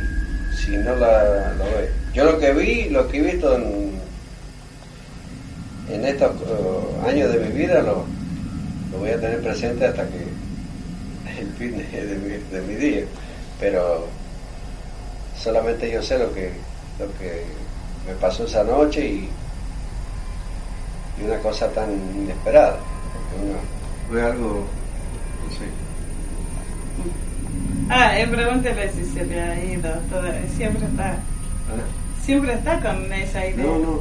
si 0.57 0.71
no 0.71 0.95
la, 0.97 1.53
lo 1.57 1.63
ve. 1.63 1.89
Yo 2.13 2.25
lo 2.25 2.37
que 2.37 2.51
vi, 2.51 2.89
lo 2.89 3.07
que 3.07 3.19
he 3.19 3.21
visto 3.21 3.55
en, 3.55 3.91
en 5.89 6.05
estos 6.05 6.31
eh, 6.31 7.09
años 7.09 7.31
de 7.31 7.39
mi 7.39 7.57
vida, 7.57 7.81
lo, 7.81 8.05
lo 8.93 8.99
voy 8.99 9.09
a 9.09 9.19
tener 9.19 9.41
presente 9.41 9.85
hasta 9.85 10.03
que 10.07 10.23
el 11.41 11.47
fin 11.57 11.77
de, 11.77 12.05
de 12.05 12.15
mi, 12.17 12.29
de 12.51 12.61
mi 12.61 12.75
día. 12.75 13.03
Pero 13.59 14.07
solamente 15.37 15.91
yo 15.91 16.01
sé 16.01 16.17
lo 16.19 16.33
que, 16.33 16.51
lo 16.99 17.05
que 17.19 17.43
me 18.07 18.13
pasó 18.15 18.45
esa 18.45 18.63
noche 18.63 19.05
y, 19.05 19.29
y 21.19 21.23
una 21.25 21.37
cosa 21.39 21.67
tan 21.71 21.91
inesperada. 22.15 22.77
uno- 23.41 23.73
fue 24.09 24.21
algo, 24.21 24.65
no 25.45 25.51
sé. 25.57 25.65
Ah, 27.89 28.19
eh, 28.19 28.27
pregúntele 28.27 28.91
si 28.91 29.05
se 29.05 29.25
le 29.25 29.41
ha 29.41 29.63
ido. 29.63 29.89
toda- 30.09 30.35
siempre 30.55 30.85
está. 30.85 31.17
Siempre 32.23 32.53
está 32.53 32.79
con 32.79 33.11
esa 33.11 33.45
idea. 33.47 33.65
No, 33.65 33.77
no, 33.79 33.99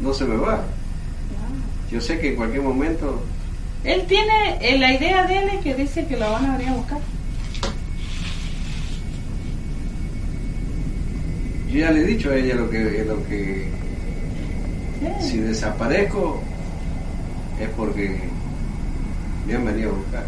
no 0.00 0.14
se 0.14 0.24
me 0.24 0.36
va. 0.36 0.62
Yo 1.90 2.00
sé 2.00 2.18
que 2.18 2.30
en 2.30 2.36
cualquier 2.36 2.62
momento 2.62 3.20
Él 3.84 4.04
tiene, 4.08 4.58
eh, 4.60 4.78
la 4.78 4.92
idea 4.92 5.26
de 5.26 5.38
él 5.38 5.48
es 5.54 5.60
que 5.62 5.74
dice 5.74 6.06
que 6.06 6.16
lo 6.16 6.30
van 6.30 6.44
a 6.46 6.56
venir 6.56 6.70
a 6.72 6.74
buscar. 6.74 6.98
Yo 11.70 11.78
ya 11.80 11.90
le 11.90 12.00
he 12.00 12.06
dicho 12.06 12.30
a 12.30 12.36
ella 12.36 12.54
lo 12.54 12.70
que, 12.70 13.04
lo 13.06 13.26
que 13.26 13.68
si 15.20 15.38
desaparezco 15.38 16.42
es 17.60 17.68
porque 17.76 18.18
me 19.46 19.54
han 19.54 19.64
venido 19.64 19.90
a 19.90 19.94
buscar, 19.94 20.24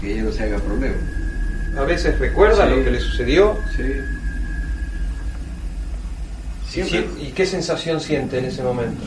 que 0.00 0.12
ella 0.14 0.22
no 0.24 0.32
se 0.32 0.42
haga 0.44 0.58
problema. 0.58 0.96
A 1.78 1.82
veces 1.82 2.18
recuerda 2.18 2.64
Sí. 2.66 2.74
lo 2.74 2.84
que 2.84 2.90
le 2.90 3.00
sucedió. 3.00 3.56
Sí. 3.76 3.82
Siempre. 6.68 7.06
¿Y 7.20 7.32
qué 7.32 7.44
sensación 7.46 8.00
siente 8.00 8.38
en 8.38 8.46
ese 8.46 8.62
momento? 8.62 9.02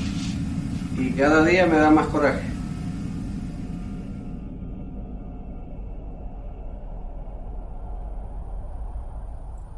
Y 0.98 1.10
cada 1.12 1.44
día 1.44 1.66
me 1.66 1.78
da 1.78 1.90
más 1.90 2.08
coraje. 2.08 2.42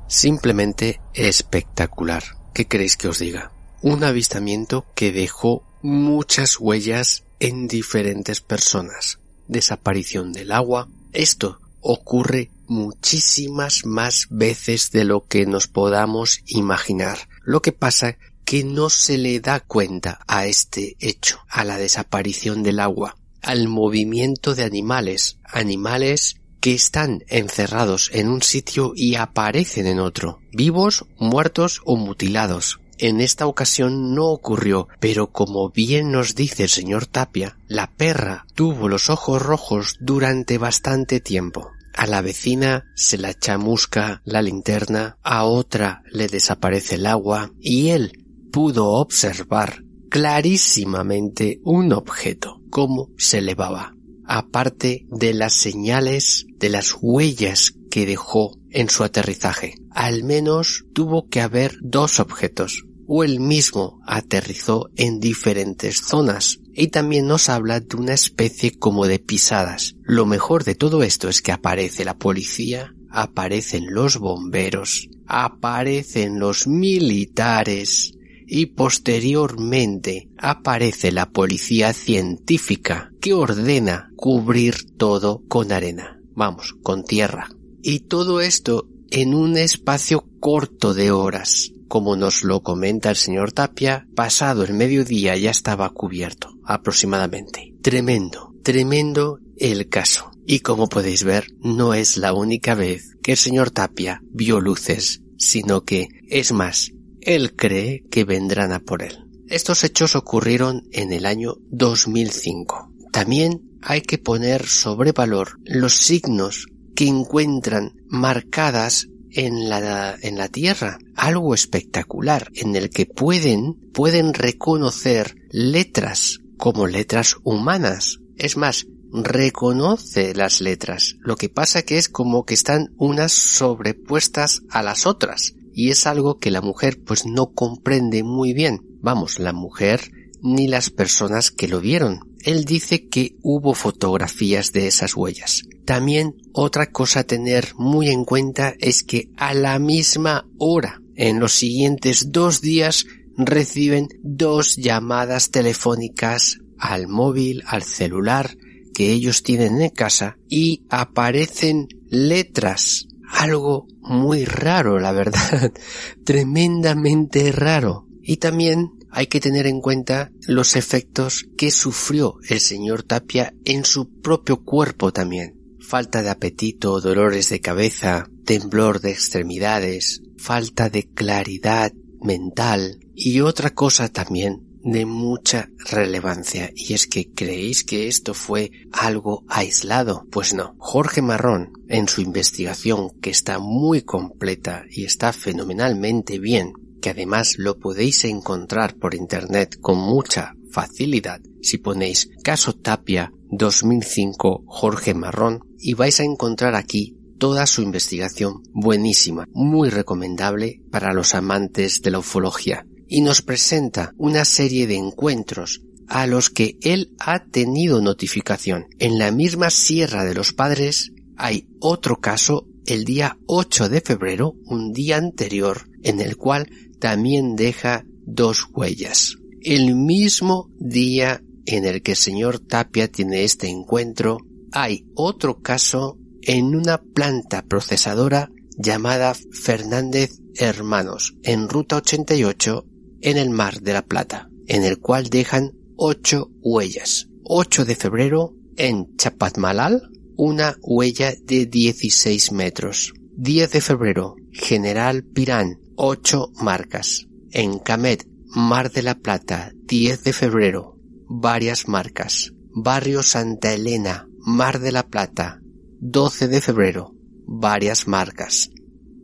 Simplemente 0.08 1.02
espectacular. 1.14 2.24
¿Qué 2.54 2.66
queréis 2.66 2.98
que 2.98 3.08
os 3.08 3.20
diga? 3.20 3.52
Un 3.82 4.04
avistamiento 4.04 4.86
que 4.96 5.12
dejó 5.12 5.64
muchas 5.82 6.60
huellas 6.60 7.24
en 7.40 7.68
diferentes 7.68 8.42
personas. 8.42 9.20
Desaparición 9.48 10.34
del 10.34 10.52
agua. 10.52 10.88
Esto 11.14 11.60
ocurre 11.82 12.52
muchísimas 12.68 13.86
más 13.86 14.28
veces 14.30 14.92
de 14.92 15.04
lo 15.04 15.26
que 15.28 15.46
nos 15.46 15.68
podamos 15.68 16.42
imaginar. 16.46 17.18
Lo 17.44 17.62
que 17.62 17.72
pasa 17.72 18.18
que 18.46 18.64
no 18.64 18.90
se 18.90 19.18
le 19.18 19.40
da 19.42 19.60
cuenta 19.60 20.20
a 20.26 20.48
este 20.48 20.96
hecho, 21.00 21.40
a 21.50 21.66
la 21.66 21.78
desaparición 21.78 22.64
del 22.64 22.80
agua, 22.80 23.18
al 23.42 23.68
movimiento 23.68 24.56
de 24.56 24.64
animales, 24.64 25.38
animales 25.44 26.38
que 26.68 26.74
están 26.74 27.24
encerrados 27.30 28.10
en 28.12 28.28
un 28.28 28.42
sitio 28.42 28.92
y 28.94 29.16
aparecen 29.16 29.88
en 29.88 30.02
otro, 30.02 30.42
vivos, 30.52 31.06
muertos 31.18 31.80
o 31.86 31.96
mutilados. 31.96 32.82
En 32.98 33.22
esta 33.22 33.48
ocasión 33.48 34.14
no 34.14 34.26
ocurrió, 34.26 34.90
pero 35.00 35.32
como 35.32 35.70
bien 35.70 36.12
nos 36.12 36.36
dice 36.36 36.64
el 36.64 36.70
señor 36.70 37.06
Tapia, 37.06 37.58
la 37.70 37.94
perra 37.96 38.46
tuvo 38.54 38.90
los 38.90 39.10
ojos 39.10 39.42
rojos 39.42 39.96
durante 40.02 40.58
bastante 40.58 41.22
tiempo. 41.22 41.72
A 41.96 42.06
la 42.06 42.22
vecina 42.22 42.84
se 42.98 43.18
la 43.18 43.34
chamusca 43.34 44.22
la 44.26 44.42
linterna, 44.42 45.18
a 45.24 45.46
otra 45.46 46.04
le 46.12 46.28
desaparece 46.28 46.96
el 46.96 47.06
agua 47.06 47.50
y 47.62 47.92
él 47.92 48.26
pudo 48.52 48.88
observar 48.88 49.86
clarísimamente 50.10 51.62
un 51.64 51.94
objeto, 51.94 52.60
cómo 52.70 53.08
se 53.18 53.38
elevaba, 53.38 53.94
aparte 54.28 55.06
de 55.10 55.34
las 55.34 55.54
señales 55.54 56.46
de 56.58 56.70
las 56.70 56.96
huellas 57.02 57.74
que 57.90 58.06
dejó 58.06 58.58
en 58.70 58.90
su 58.90 59.04
aterrizaje. 59.04 59.76
Al 59.92 60.24
menos 60.24 60.86
tuvo 60.94 61.30
que 61.30 61.42
haber 61.42 61.78
dos 61.82 62.20
objetos, 62.20 62.84
o 63.08 63.24
él 63.24 63.40
mismo 63.40 64.00
aterrizó 64.06 64.90
en 64.96 65.20
diferentes 65.20 66.02
zonas, 66.02 66.60
y 66.74 66.88
también 66.88 67.26
nos 67.26 67.50
habla 67.50 67.80
de 67.80 67.96
una 67.96 68.14
especie 68.14 68.78
como 68.78 69.08
de 69.08 69.20
pisadas. 69.20 69.96
Lo 70.04 70.26
mejor 70.26 70.64
de 70.64 70.76
todo 70.76 71.02
esto 71.02 71.30
es 71.30 71.42
que 71.42 71.52
aparece 71.52 72.06
la 72.06 72.18
policía, 72.18 72.94
aparecen 73.10 73.94
los 73.94 74.18
bomberos, 74.18 75.10
aparecen 75.26 76.40
los 76.40 76.68
militares, 76.68 78.14
y 78.48 78.68
posteriormente 78.68 80.30
aparece 80.38 81.12
la 81.12 81.30
policía 81.30 81.94
científica 81.94 83.12
que 83.20 83.34
ordena 83.34 84.10
cubrir 84.16 84.96
todo 84.98 85.44
con 85.48 85.72
arena, 85.72 86.20
vamos, 86.34 86.74
con 86.82 87.04
tierra. 87.04 87.50
Y 87.84 88.02
todo 88.02 88.42
esto 88.42 88.88
en 89.12 89.36
un 89.36 89.58
espacio 89.58 90.26
corto 90.40 90.94
de 90.94 91.12
horas. 91.12 91.72
Como 91.88 92.16
nos 92.18 92.44
lo 92.44 92.64
comenta 92.64 93.10
el 93.10 93.16
señor 93.16 93.54
Tapia, 93.54 94.08
pasado 94.16 94.64
el 94.64 94.74
mediodía 94.74 95.38
ya 95.38 95.52
estaba 95.52 95.90
cubierto, 95.90 96.50
aproximadamente. 96.66 97.74
Tremendo, 97.82 98.54
tremendo 98.64 99.40
el 99.58 99.88
caso. 99.88 100.32
Y 100.46 100.60
como 100.60 100.90
podéis 100.90 101.24
ver, 101.24 101.48
no 101.62 101.94
es 101.94 102.18
la 102.18 102.34
única 102.34 102.76
vez 102.76 103.16
que 103.22 103.32
el 103.32 103.38
señor 103.38 103.72
Tapia 103.72 104.22
vio 104.32 104.60
luces, 104.60 105.22
sino 105.38 105.84
que, 105.84 106.08
es 106.30 106.52
más, 106.52 106.92
él 107.28 107.56
cree 107.56 108.06
que 108.10 108.24
vendrán 108.24 108.72
a 108.72 108.80
por 108.80 109.04
él. 109.04 109.26
Estos 109.50 109.84
hechos 109.84 110.16
ocurrieron 110.16 110.88
en 110.94 111.12
el 111.12 111.26
año 111.26 111.56
2005. 111.70 112.94
También 113.12 113.78
hay 113.82 114.02
que 114.02 114.18
poner 114.18 114.66
sobre 114.66 115.12
valor 115.12 115.60
los 115.66 115.94
signos 115.94 116.68
que 116.96 117.08
encuentran 117.08 118.02
marcadas 118.08 119.10
en 119.32 119.68
la, 119.68 120.18
en 120.22 120.38
la 120.38 120.48
tierra. 120.48 121.00
Algo 121.16 121.54
espectacular 121.54 122.50
en 122.56 122.78
el 122.78 122.90
que 122.90 123.06
pueden, 123.06 123.74
pueden 123.94 124.34
reconocer 124.34 125.36
letras 125.52 126.40
como 126.58 126.88
letras 126.88 127.36
humanas. 127.44 128.20
Es 128.38 128.56
más, 128.56 128.88
reconoce 129.12 130.34
las 130.34 130.62
letras. 130.62 131.18
Lo 131.20 131.36
que 131.36 131.50
pasa 131.50 131.82
que 131.82 131.98
es 131.98 132.08
como 132.08 132.46
que 132.46 132.54
están 132.54 132.94
unas 132.98 133.34
sobrepuestas 133.34 134.62
a 134.70 134.82
las 134.82 135.06
otras. 135.06 135.57
Y 135.78 135.92
es 135.92 136.08
algo 136.08 136.40
que 136.40 136.50
la 136.50 136.62
mujer 136.62 136.98
pues 137.06 137.28
no 137.28 137.54
comprende 137.54 138.24
muy 138.24 138.54
bien. 138.54 138.82
Vamos, 139.00 139.38
la 139.38 139.54
mujer 139.54 140.12
ni 140.42 140.68
las 140.68 140.90
personas 140.90 141.52
que 141.52 141.68
lo 141.68 141.82
vieron. 141.82 142.36
Él 142.44 142.66
dice 142.66 143.08
que 143.10 143.36
hubo 143.44 143.76
fotografías 143.76 144.72
de 144.72 144.88
esas 144.88 145.16
huellas, 145.16 145.66
También 145.86 146.34
otra 146.52 146.88
cosa 146.88 147.20
a 147.20 147.24
tener 147.26 147.76
muy 147.76 148.10
en 148.10 148.26
cuenta 148.26 148.74
es 148.80 149.04
que 149.04 149.30
a 149.38 149.54
la 149.54 149.78
misma 149.78 150.50
hora, 150.58 151.00
en 151.16 151.40
los 151.40 151.54
siguientes 151.54 152.32
dos 152.32 152.60
días, 152.60 153.06
reciben 153.38 154.08
dos 154.24 154.78
llamadas 154.78 155.52
telefónicas 155.52 156.58
al 156.80 157.08
móvil, 157.08 157.62
al 157.68 157.84
celular 157.84 158.58
que 158.96 159.12
ellos 159.12 159.44
tienen 159.44 159.80
en 159.80 159.92
casa 159.92 160.40
y 160.50 160.82
aparecen 160.90 161.88
letras. 162.10 163.08
Algo 163.30 163.88
muy 164.02 164.46
raro, 164.46 165.00
la 165.00 165.12
verdad. 165.12 165.74
Tremendamente 166.24 167.52
raro. 167.52 168.08
Y 168.22 168.38
también 168.38 168.92
hay 169.12 169.28
que 169.28 169.40
tener 169.40 169.68
en 169.68 169.82
cuenta 169.82 170.32
los 170.48 170.76
efectos 170.76 171.46
que 171.58 171.72
sufrió 171.72 172.36
el 172.50 172.60
señor 172.60 173.04
Tapia 173.04 173.54
en 173.66 173.86
su 173.86 174.22
propio 174.22 174.64
cuerpo 174.64 175.12
también. 175.12 175.56
Falta 175.80 176.22
de 176.22 176.30
apetito, 176.30 177.00
dolores 177.00 177.50
de 177.50 177.62
cabeza, 177.62 178.30
temblor 178.46 179.00
de 179.00 179.12
extremidades, 179.12 180.22
falta 180.38 180.90
de 180.90 181.08
claridad 181.08 181.94
mental 182.22 183.00
y 183.16 183.40
otra 183.42 183.70
cosa 183.72 184.10
también 184.10 184.67
de 184.88 185.06
mucha 185.06 185.70
relevancia 185.92 186.72
y 186.74 186.94
es 186.94 187.08
que 187.08 187.30
creéis 187.34 187.84
que 187.84 188.08
esto 188.08 188.34
fue 188.34 188.72
algo 188.94 189.44
aislado. 189.50 190.26
Pues 190.32 190.54
no. 190.54 190.76
Jorge 190.78 191.22
Marrón, 191.22 191.74
en 191.90 192.08
su 192.08 192.22
investigación, 192.22 193.10
que 193.22 193.30
está 193.30 193.60
muy 193.60 194.04
completa 194.04 194.86
y 194.90 195.04
está 195.04 195.34
fenomenalmente 195.34 196.40
bien, 196.40 196.72
que 197.02 197.10
además 197.10 197.56
lo 197.58 197.78
podéis 197.80 198.24
encontrar 198.24 198.96
por 198.96 199.14
internet 199.14 199.78
con 199.82 199.98
mucha 199.98 200.56
facilidad 200.72 201.42
si 201.62 201.80
ponéis 201.80 202.30
caso 202.44 202.74
Tapia 202.74 203.32
2005 203.50 204.64
Jorge 204.68 205.14
Marrón 205.14 205.60
y 205.80 205.96
vais 205.96 206.20
a 206.20 206.24
encontrar 206.24 206.76
aquí 206.76 207.18
toda 207.40 207.66
su 207.68 207.82
investigación 207.82 208.64
buenísima, 208.74 209.48
muy 209.52 209.90
recomendable 209.90 210.82
para 210.92 211.14
los 211.14 211.36
amantes 211.36 212.02
de 212.02 212.12
la 212.12 212.20
ufología 212.20 212.86
y 213.08 213.22
nos 213.22 213.42
presenta 213.42 214.14
una 214.18 214.46
serie 214.46 214.88
de 214.88 214.96
encuentros 214.96 215.82
a 216.08 216.26
los 216.26 216.50
que 216.50 216.78
él 216.82 217.14
ha 217.20 217.46
tenido 217.46 218.02
notificación. 218.02 218.88
En 219.00 219.18
la 219.18 219.32
misma 219.32 219.70
Sierra 219.70 220.24
de 220.24 220.34
los 220.34 220.54
Padres 220.54 221.12
hay 221.36 221.68
otro 221.80 222.20
caso 222.20 222.68
el 222.86 223.04
día 223.04 223.38
8 223.48 223.90
de 223.90 224.02
febrero, 224.02 224.56
un 224.66 224.94
día 224.94 225.18
anterior, 225.18 225.90
en 226.04 226.22
el 226.22 226.38
cual 226.38 226.70
también 227.00 227.56
deja 227.56 228.06
dos 228.26 228.68
huellas. 228.74 229.36
El 229.62 229.96
mismo 229.96 230.70
día 230.80 231.42
en 231.66 231.86
el 231.86 232.02
que 232.02 232.12
el 232.12 232.18
señor 232.18 232.60
Tapia 232.60 233.12
tiene 233.12 233.44
este 233.44 233.68
encuentro, 233.68 234.38
hay 234.72 235.06
otro 235.16 235.62
caso 235.62 236.18
en 236.42 236.76
una 236.76 237.02
planta 237.02 237.64
procesadora 237.64 238.50
llamada 238.78 239.36
Fernández 239.52 240.40
Hermanos, 240.56 241.36
en 241.44 241.68
Ruta 241.68 241.98
88, 241.98 242.86
en 243.22 243.38
el 243.38 243.50
Mar 243.50 243.82
de 243.82 243.94
la 243.94 244.04
Plata, 244.04 244.50
en 244.68 244.84
el 244.84 245.00
cual 245.00 245.30
dejan 245.30 245.74
ocho 245.96 246.50
huellas. 246.62 247.28
8 247.50 247.86
de 247.86 247.96
febrero, 247.96 248.54
en 248.76 249.16
Chapatmalal, 249.16 250.12
una 250.36 250.76
huella 250.82 251.34
de 251.46 251.66
16 251.66 252.52
metros. 252.52 253.14
10 253.38 253.72
de 253.72 253.82
febrero, 253.82 254.36
General 254.52 255.24
Pirán, 255.24 255.80
8 255.96 256.52
marcas. 256.62 257.28
En 257.52 257.80
Camet, 257.80 258.28
Mar 258.48 258.92
de 258.92 259.02
la 259.02 259.16
Plata, 259.16 259.72
10 259.86 260.24
de 260.26 260.34
febrero, 260.34 260.98
varias 261.30 261.88
marcas. 261.88 262.52
Barrio 262.74 263.24
Santa 263.24 263.74
Elena, 263.74 264.28
Mar 264.40 264.80
de 264.80 264.92
la 264.92 265.08
Plata, 265.08 265.62
12 266.02 266.50
de 266.50 266.60
febrero, 266.60 267.16
varias 267.46 268.10
marcas. 268.10 268.72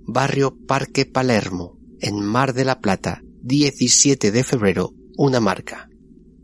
Barrio 0.07 0.57
Parque 0.65 1.06
Palermo, 1.06 1.78
en 1.99 2.24
Mar 2.24 2.53
de 2.53 2.64
la 2.64 2.80
Plata, 2.80 3.22
17 3.45 4.32
de 4.32 4.44
febrero, 4.45 4.94
una 5.18 5.41
marca. 5.41 5.90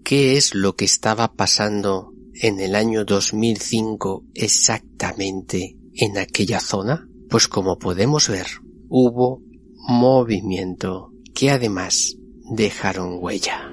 ¿Qué 0.03 0.35
es 0.35 0.53
lo 0.53 0.75
que 0.75 0.83
estaba 0.83 1.31
pasando 1.31 2.11
en 2.33 2.59
el 2.59 2.75
año 2.75 3.05
2005 3.05 4.25
exactamente 4.33 5.77
en 5.93 6.17
aquella 6.17 6.59
zona? 6.59 7.07
Pues 7.29 7.47
como 7.47 7.79
podemos 7.79 8.27
ver, 8.27 8.47
hubo 8.89 9.41
movimiento 9.87 11.13
que 11.33 11.51
además 11.51 12.17
dejaron 12.51 13.17
huella. 13.21 13.71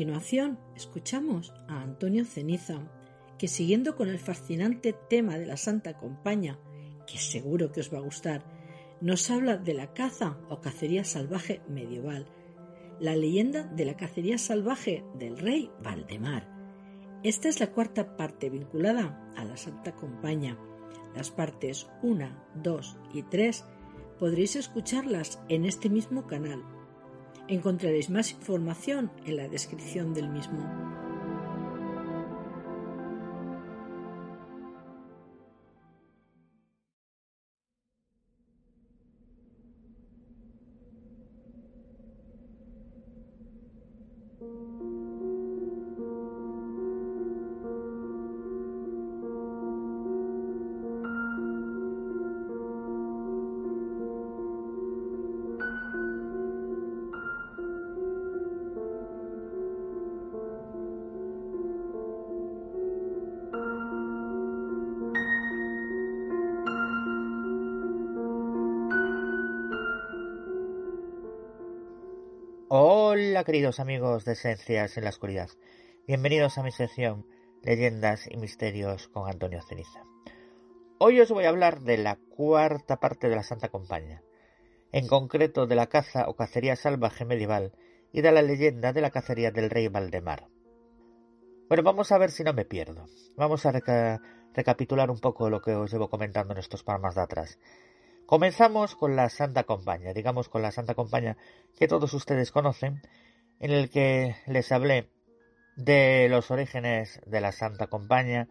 Continuación, 0.00 0.58
escuchamos 0.74 1.52
a 1.68 1.82
Antonio 1.82 2.24
Ceniza, 2.24 2.80
que 3.38 3.48
siguiendo 3.48 3.96
con 3.96 4.08
el 4.08 4.18
fascinante 4.18 4.94
tema 4.94 5.36
de 5.36 5.44
la 5.44 5.58
Santa 5.58 5.98
Compaña, 5.98 6.58
que 7.06 7.18
seguro 7.18 7.70
que 7.70 7.80
os 7.80 7.92
va 7.92 7.98
a 7.98 8.00
gustar, 8.08 8.42
nos 9.02 9.28
habla 9.30 9.58
de 9.58 9.74
la 9.74 9.92
caza 9.92 10.38
o 10.48 10.62
cacería 10.62 11.04
salvaje 11.04 11.60
medieval, 11.68 12.24
la 12.98 13.14
leyenda 13.14 13.64
de 13.64 13.84
la 13.84 13.98
cacería 13.98 14.38
salvaje 14.38 15.04
del 15.18 15.36
rey 15.36 15.70
Valdemar. 15.82 16.48
Esta 17.22 17.50
es 17.50 17.60
la 17.60 17.70
cuarta 17.70 18.16
parte 18.16 18.48
vinculada 18.48 19.30
a 19.36 19.44
la 19.44 19.58
Santa 19.58 19.94
Compaña. 19.94 20.56
Las 21.14 21.30
partes 21.30 21.90
1, 22.02 22.26
2 22.54 22.96
y 23.12 23.22
3 23.24 23.64
podréis 24.18 24.56
escucharlas 24.56 25.42
en 25.50 25.66
este 25.66 25.90
mismo 25.90 26.26
canal 26.26 26.64
Encontraréis 27.50 28.10
más 28.10 28.30
información 28.30 29.10
en 29.26 29.36
la 29.36 29.48
descripción 29.48 30.14
del 30.14 30.28
mismo. 30.28 30.89
Queridos 73.44 73.80
amigos 73.80 74.26
de 74.26 74.32
Esencias 74.32 74.98
en 74.98 75.04
la 75.04 75.10
Oscuridad. 75.10 75.48
Bienvenidos 76.06 76.58
a 76.58 76.62
mi 76.62 76.72
sección 76.72 77.26
Leyendas 77.62 78.26
y 78.30 78.36
Misterios 78.36 79.08
con 79.08 79.30
Antonio 79.30 79.62
Ceniza. 79.62 80.04
Hoy 80.98 81.20
os 81.20 81.30
voy 81.30 81.46
a 81.46 81.48
hablar 81.48 81.80
de 81.80 81.96
la 81.96 82.16
cuarta 82.16 83.00
parte 83.00 83.30
de 83.30 83.36
la 83.36 83.42
Santa 83.42 83.70
Compañía, 83.70 84.22
en 84.92 85.08
concreto 85.08 85.66
de 85.66 85.74
la 85.74 85.86
caza 85.86 86.28
o 86.28 86.36
cacería 86.36 86.76
salvaje 86.76 87.24
medieval 87.24 87.72
y 88.12 88.20
de 88.20 88.30
la 88.30 88.42
leyenda 88.42 88.92
de 88.92 89.00
la 89.00 89.10
cacería 89.10 89.50
del 89.50 89.70
rey 89.70 89.88
Valdemar. 89.88 90.48
Bueno, 91.68 91.82
vamos 91.82 92.12
a 92.12 92.18
ver 92.18 92.32
si 92.32 92.44
no 92.44 92.52
me 92.52 92.66
pierdo. 92.66 93.06
Vamos 93.36 93.64
a 93.64 93.72
recapitular 94.52 95.10
un 95.10 95.18
poco 95.18 95.48
lo 95.48 95.62
que 95.62 95.74
os 95.74 95.90
llevo 95.90 96.10
comentando 96.10 96.52
en 96.52 96.58
estos 96.58 96.84
programas 96.84 97.14
de 97.14 97.22
atrás. 97.22 97.58
Comenzamos 98.26 98.94
con 98.94 99.16
la 99.16 99.28
Santa 99.28 99.64
Compañía, 99.64 100.12
digamos 100.12 100.48
con 100.48 100.62
la 100.62 100.70
Santa 100.70 100.94
Compañía 100.94 101.36
que 101.76 101.88
todos 101.88 102.14
ustedes 102.14 102.52
conocen, 102.52 103.02
en 103.60 103.70
el 103.70 103.90
que 103.90 104.36
les 104.46 104.72
hablé 104.72 105.10
de 105.76 106.28
los 106.28 106.50
orígenes 106.50 107.20
de 107.26 107.40
la 107.40 107.52
Santa 107.52 107.86
Compañía, 107.86 108.48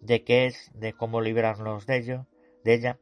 de 0.00 0.24
qué 0.24 0.46
es, 0.46 0.70
de 0.74 0.92
cómo 0.92 1.20
librarnos 1.20 1.86
de 1.86 1.96
ello, 1.96 2.26
de 2.64 2.74
ella, 2.74 2.98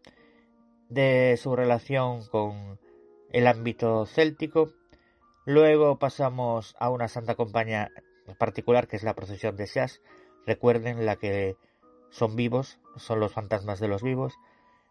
de 0.90 1.38
su 1.38 1.56
relación 1.56 2.26
con 2.26 2.78
el 3.32 3.46
ámbito 3.46 4.04
céltico. 4.04 4.72
Luego 5.46 5.98
pasamos 5.98 6.76
a 6.78 6.90
una 6.90 7.08
Santa 7.08 7.34
Compañía 7.34 7.90
particular 8.38 8.86
que 8.86 8.96
es 8.96 9.02
la 9.02 9.14
procesión 9.14 9.56
de 9.56 9.66
Seas. 9.66 10.02
Recuerden 10.46 11.06
la 11.06 11.16
que 11.16 11.56
son 12.10 12.36
vivos, 12.36 12.80
son 12.96 13.18
los 13.18 13.32
fantasmas 13.32 13.80
de 13.80 13.88
los 13.88 14.02
vivos. 14.02 14.34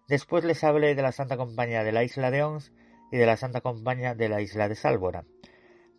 Después 0.08 0.44
les 0.44 0.64
hablé 0.64 0.96
de 0.96 1.04
la 1.04 1.12
Santa 1.12 1.38
Compañía 1.38 1.84
de 1.84 1.92
la 1.92 2.04
isla 2.04 2.32
de 2.32 2.44
Ons 2.44 2.72
y 3.12 3.18
de 3.18 3.26
la 3.28 3.38
Santa 3.38 3.62
Compañía 3.62 4.16
de 4.16 4.30
la 4.30 4.42
isla 4.42 4.68
de 4.68 4.76
Sálvora. 4.76 5.26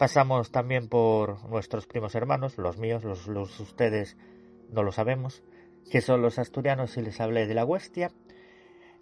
Pasamos 0.00 0.50
también 0.50 0.88
por 0.88 1.44
nuestros 1.50 1.86
primos 1.86 2.14
hermanos, 2.14 2.56
los 2.56 2.78
míos, 2.78 3.04
los, 3.04 3.28
los 3.28 3.60
ustedes 3.60 4.16
no 4.70 4.82
lo 4.82 4.92
sabemos, 4.92 5.42
que 5.90 6.00
son 6.00 6.22
los 6.22 6.38
asturianos 6.38 6.96
y 6.96 7.02
les 7.02 7.20
hablé 7.20 7.46
de 7.46 7.52
la 7.52 7.66
Huestia. 7.66 8.10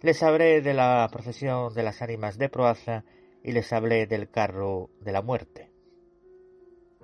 Les 0.01 0.21
hablé 0.23 0.59
de 0.59 0.73
la 0.73 1.07
procesión 1.09 1.73
de 1.73 1.83
las 1.83 2.01
ánimas 2.01 2.37
de 2.37 2.49
Proaza 2.49 3.05
y 3.41 3.53
les 3.53 3.71
hablé 3.71 4.07
del 4.07 4.29
carro 4.29 4.89
de 4.99 5.13
la 5.13 5.21
muerte. 5.21 5.71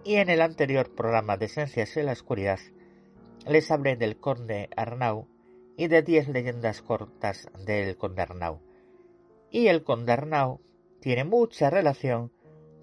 Y 0.03 0.15
en 0.15 0.29
el 0.29 0.41
anterior 0.41 0.93
programa 0.93 1.37
de 1.37 1.45
Esencias 1.45 1.95
en 1.95 2.07
la 2.07 2.11
Oscuridad 2.11 2.59
les 3.47 3.71
hablé 3.71 3.95
del 3.95 4.17
conde 4.17 4.69
Arnau 4.75 5.29
y 5.77 5.87
de 5.87 6.01
diez 6.01 6.27
leyendas 6.27 6.81
cortas 6.81 7.47
del 7.65 7.95
conde 7.95 8.23
Arnau. 8.23 8.59
Y 9.49 9.67
el 9.67 9.85
conde 9.85 10.11
Arnau 10.11 10.59
tiene 10.99 11.23
mucha 11.23 11.69
relación 11.69 12.34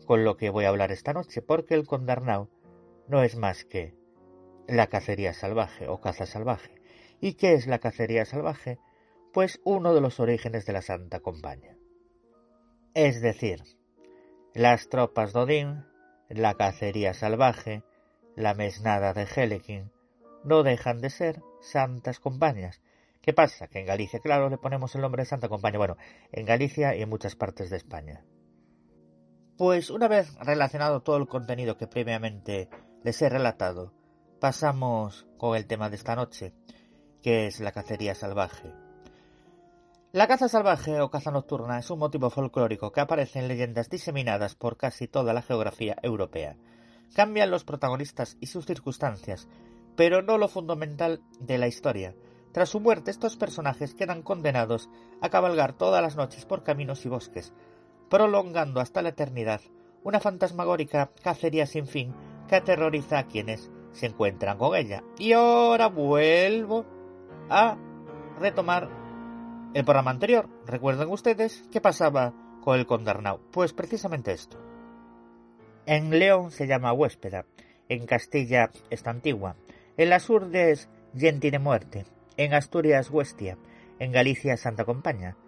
con 0.03 0.25
lo 0.25 0.37
que 0.37 0.51
voy 0.51 0.65
a 0.65 0.69
hablar 0.69 0.93
esta 0.93 1.13
noche, 1.13 1.43
porque 1.43 1.75
el 1.75 1.87
condarnau 1.87 2.49
no 3.09 3.23
es 3.23 3.37
más 3.37 3.65
que 3.65 3.95
la 4.67 4.87
cacería 4.87 5.33
salvaje 5.33 5.89
o 5.89 6.01
caza 6.01 6.27
salvaje. 6.27 6.75
¿Y 7.21 7.35
qué 7.35 7.55
es 7.55 7.67
la 7.67 7.79
cacería 7.79 8.25
salvaje? 8.25 8.79
Pues 9.33 9.61
uno 9.65 9.95
de 9.95 10.01
los 10.01 10.21
orígenes 10.21 10.67
de 10.67 10.73
la 10.73 10.83
Santa 10.83 11.21
Compañía. 11.21 11.77
Es 12.95 13.21
decir, 13.23 13.63
las 14.55 14.89
tropas 14.89 15.33
de 15.33 15.41
Odín, 15.41 15.85
la 16.29 16.55
cacería 16.55 17.15
salvaje, 17.15 17.83
la 18.37 18.55
mesnada 18.55 19.15
de 19.15 19.25
Helekin, 19.25 19.91
no 20.45 20.63
dejan 20.63 21.01
de 21.01 21.11
ser 21.11 21.43
santas 21.61 22.21
compañías. 22.21 22.83
¿Qué 23.23 23.33
pasa? 23.33 23.69
Que 23.69 23.79
en 23.79 23.87
Galicia, 23.87 24.21
claro, 24.21 24.51
le 24.51 24.59
ponemos 24.59 24.95
el 24.95 25.01
nombre 25.01 25.23
de 25.23 25.27
Santa 25.27 25.49
Compañía. 25.49 25.79
Bueno, 25.79 25.97
en 26.33 26.45
Galicia 26.45 26.95
y 26.97 27.03
en 27.03 27.09
muchas 27.09 27.37
partes 27.37 27.71
de 27.71 27.77
España. 27.77 28.25
Pues 29.63 29.91
una 29.91 30.09
vez 30.09 30.35
relacionado 30.41 31.03
todo 31.03 31.19
el 31.19 31.29
contenido 31.29 31.77
que 31.77 31.87
previamente 31.87 32.69
les 33.05 33.23
he 33.23 33.29
relatado, 33.29 33.93
pasamos 34.41 35.25
con 35.39 35.57
el 35.57 35.69
tema 35.69 35.89
de 35.89 35.95
esta 35.95 36.17
noche, 36.17 36.53
que 37.23 37.47
es 37.47 37.61
la 37.61 37.71
cacería 37.71 38.17
salvaje. 38.17 38.75
La 40.11 40.27
caza 40.27 40.49
salvaje 40.49 41.01
o 41.01 41.13
caza 41.13 41.31
nocturna 41.31 41.79
es 41.79 41.89
un 41.93 42.01
motivo 42.01 42.29
folclórico 42.29 42.91
que 42.91 43.03
aparece 43.03 43.39
en 43.39 43.47
leyendas 43.47 43.89
diseminadas 43.89 44.57
por 44.57 44.77
casi 44.77 45.07
toda 45.07 45.33
la 45.33 45.43
geografía 45.43 45.95
europea. 46.03 46.57
Cambian 47.15 47.53
los 47.53 47.63
protagonistas 47.63 48.37
y 48.41 48.47
sus 48.47 48.67
circunstancias, 48.67 49.47
pero 49.95 50.23
no 50.23 50.39
lo 50.39 50.49
fundamental 50.49 51.23
de 51.39 51.59
la 51.59 51.69
historia. 51.69 52.17
Tras 52.51 52.69
su 52.69 52.81
muerte, 52.81 53.13
estos 53.13 53.37
personajes 53.37 53.95
quedan 53.95 54.23
condenados 54.23 54.91
a 55.21 55.31
cabalgar 55.31 55.73
todas 55.73 56.03
las 56.03 56.17
noches 56.17 56.47
por 56.47 56.65
caminos 56.65 57.07
y 57.07 57.09
bosques, 57.09 57.55
prolongando 58.13 58.81
hasta 58.81 59.01
la 59.01 59.09
eternidad 59.09 59.63
una 60.05 60.21
fantasmagórica 60.21 61.11
cacería 61.23 61.65
sin 61.65 61.87
fin 61.87 62.15
que 62.47 62.57
aterroriza 62.57 63.19
a 63.19 63.27
quienes 63.27 63.71
se 63.93 64.05
encuentran 64.05 64.59
con 64.59 64.77
ella. 64.77 65.03
Y 65.19 65.33
ahora 65.33 65.87
vuelvo 65.89 66.85
a 67.49 67.79
retomar 68.39 68.91
el 69.73 69.85
programa 69.87 70.11
anterior. 70.11 70.47
Recuerden 70.67 71.09
ustedes 71.09 71.67
qué 71.73 71.81
pasaba 71.81 72.35
con 72.61 72.79
el 72.79 72.85
Condarnau. 72.85 73.41
Pues 73.51 73.73
precisamente 73.73 74.33
esto. 74.33 74.59
En 75.87 76.11
León 76.11 76.51
se 76.51 76.67
llama 76.67 76.93
Huéspeda, 76.93 77.47
en 77.89 78.05
Castilla 78.05 78.73
esta 78.91 79.09
antigua, 79.09 79.57
en 79.97 80.11
las 80.11 80.29
Urdes 80.29 80.91
Gentine 81.17 81.59
Muerte, 81.59 82.05
en 82.37 82.53
Asturias 82.53 83.09
Huestia, 83.09 83.57
en 83.99 84.13
Galicia 84.13 84.59
Santa 84.59 84.85
Compaña, 84.85 85.39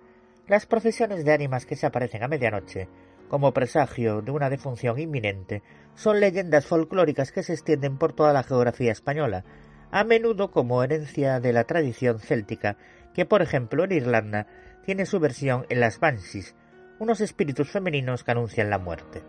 las 0.47 0.67
procesiones 0.67 1.25
de 1.25 1.33
ánimas 1.33 1.65
que 1.67 1.77
se 1.77 1.87
aparecen 1.87 2.23
a 2.23 2.29
medianoche, 2.29 2.89
como 3.29 3.55
presagio 3.55 4.21
de 4.21 4.31
una 4.31 4.51
defunción 4.51 4.99
inminente, 4.99 5.63
son 5.95 6.21
leyendas 6.21 6.67
folclóricas 6.67 7.33
que 7.33 7.43
se 7.43 7.55
extienden 7.55 7.97
por 7.97 8.13
toda 8.13 8.33
la 8.33 8.43
geografía 8.43 8.93
española, 8.93 9.45
a 9.91 10.05
menudo 10.05 10.51
como 10.51 10.83
herencia 10.83 11.41
de 11.41 11.53
la 11.53 11.65
tradición 11.65 12.19
céltica, 12.19 12.77
que 13.15 13.25
por 13.25 13.43
ejemplo 13.43 13.85
en 13.85 13.93
Irlanda 13.93 14.47
tiene 14.85 15.07
su 15.07 15.19
versión 15.19 15.67
en 15.71 15.81
las 15.81 15.99
Banshees, 15.99 16.55
unos 16.99 17.21
espíritus 17.21 17.71
femeninos 17.71 18.23
que 18.23 18.33
anuncian 18.33 18.71
la 18.71 18.79
muerte. 18.79 19.23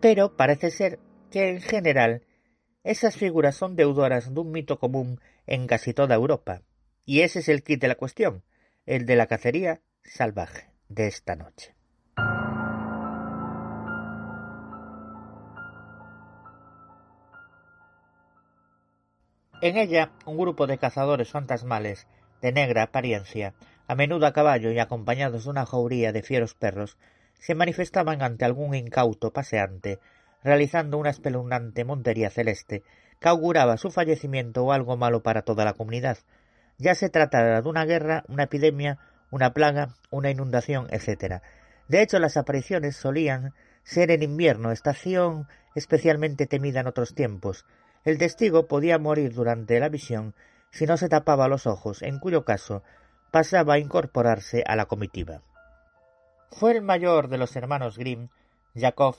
Pero 0.00 0.36
parece 0.36 0.70
ser 0.70 1.00
que 1.30 1.48
en 1.48 1.60
general 1.60 2.22
esas 2.84 3.16
figuras 3.16 3.56
son 3.56 3.76
deudoras 3.76 4.32
de 4.32 4.40
un 4.40 4.52
mito 4.52 4.78
común 4.78 5.20
en 5.46 5.66
casi 5.66 5.94
toda 5.94 6.14
Europa, 6.14 6.62
y 7.04 7.22
ese 7.22 7.40
es 7.40 7.48
el 7.48 7.62
kit 7.62 7.80
de 7.80 7.88
la 7.88 7.96
cuestión 7.96 8.44
el 8.86 9.06
de 9.06 9.16
la 9.16 9.26
cacería 9.26 9.80
salvaje 10.02 10.70
de 10.88 11.06
esta 11.06 11.36
noche. 11.36 11.74
En 19.62 19.78
ella, 19.78 20.12
un 20.26 20.36
grupo 20.36 20.66
de 20.66 20.76
cazadores 20.76 21.30
fantasmales 21.30 22.06
de 22.42 22.52
negra 22.52 22.82
apariencia, 22.82 23.54
a 23.88 23.94
menudo 23.94 24.26
a 24.26 24.34
caballo 24.34 24.70
y 24.70 24.78
acompañados 24.78 25.44
de 25.44 25.50
una 25.50 25.64
jauría 25.64 26.12
de 26.12 26.22
fieros 26.22 26.54
perros, 26.54 26.98
se 27.38 27.54
manifestaban 27.54 28.20
ante 28.20 28.44
algún 28.44 28.74
incauto 28.74 29.32
paseante, 29.32 29.98
realizando 30.42 30.98
una 30.98 31.08
espeluznante 31.08 31.86
montería 31.86 32.28
celeste 32.28 32.82
que 33.18 33.28
auguraba 33.30 33.78
su 33.78 33.90
fallecimiento 33.90 34.64
o 34.64 34.72
algo 34.72 34.98
malo 34.98 35.22
para 35.22 35.40
toda 35.40 35.64
la 35.64 35.72
comunidad, 35.72 36.18
ya 36.78 36.94
se 36.94 37.08
tratara 37.08 37.60
de 37.60 37.68
una 37.68 37.84
guerra, 37.84 38.24
una 38.28 38.44
epidemia, 38.44 38.98
una 39.30 39.52
plaga, 39.52 39.94
una 40.10 40.30
inundación, 40.30 40.86
etc. 40.90 41.42
De 41.88 42.02
hecho, 42.02 42.18
las 42.18 42.36
apariciones 42.36 42.96
solían 42.96 43.52
ser 43.82 44.10
en 44.10 44.22
invierno, 44.22 44.72
estación 44.72 45.46
especialmente 45.74 46.46
temida 46.46 46.80
en 46.80 46.86
otros 46.86 47.14
tiempos. 47.14 47.64
El 48.04 48.18
testigo 48.18 48.66
podía 48.66 48.98
morir 48.98 49.34
durante 49.34 49.78
la 49.80 49.88
visión 49.88 50.34
si 50.70 50.86
no 50.86 50.96
se 50.96 51.08
tapaba 51.08 51.48
los 51.48 51.66
ojos, 51.66 52.02
en 52.02 52.18
cuyo 52.18 52.44
caso 52.44 52.82
pasaba 53.30 53.74
a 53.74 53.78
incorporarse 53.78 54.62
a 54.66 54.76
la 54.76 54.86
comitiva. 54.86 55.42
Fue 56.50 56.72
el 56.72 56.82
mayor 56.82 57.28
de 57.28 57.38
los 57.38 57.56
hermanos 57.56 57.98
Grimm, 57.98 58.28
Jacob, 58.76 59.16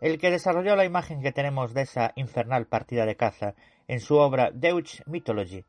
el 0.00 0.18
que 0.18 0.30
desarrolló 0.30 0.76
la 0.76 0.84
imagen 0.84 1.22
que 1.22 1.32
tenemos 1.32 1.72
de 1.72 1.82
esa 1.82 2.12
infernal 2.16 2.66
partida 2.66 3.06
de 3.06 3.16
caza 3.16 3.54
en 3.88 4.00
su 4.00 4.16
obra 4.16 4.50
Deutsche 4.52 5.02
Mythology, 5.06 5.64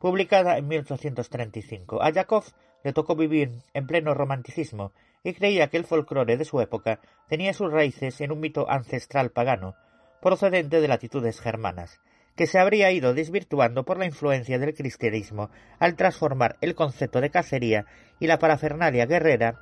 publicada 0.00 0.56
en 0.56 0.66
1835. 0.66 2.02
A 2.02 2.10
Yakov 2.10 2.44
le 2.82 2.94
tocó 2.94 3.14
vivir 3.14 3.52
en 3.74 3.86
pleno 3.86 4.14
romanticismo 4.14 4.92
y 5.22 5.34
creía 5.34 5.68
que 5.68 5.76
el 5.76 5.84
folclore 5.84 6.38
de 6.38 6.46
su 6.46 6.60
época 6.62 7.00
tenía 7.28 7.52
sus 7.52 7.70
raíces 7.70 8.20
en 8.22 8.32
un 8.32 8.40
mito 8.40 8.68
ancestral 8.70 9.30
pagano, 9.30 9.74
procedente 10.22 10.80
de 10.80 10.88
latitudes 10.88 11.38
germanas, 11.38 12.00
que 12.34 12.46
se 12.46 12.58
habría 12.58 12.90
ido 12.90 13.12
desvirtuando 13.12 13.84
por 13.84 13.98
la 13.98 14.06
influencia 14.06 14.58
del 14.58 14.74
cristianismo 14.74 15.50
al 15.78 15.96
transformar 15.96 16.56
el 16.62 16.74
concepto 16.74 17.20
de 17.20 17.30
cacería 17.30 17.84
y 18.18 18.26
la 18.26 18.38
parafernalia 18.38 19.04
guerrera. 19.04 19.60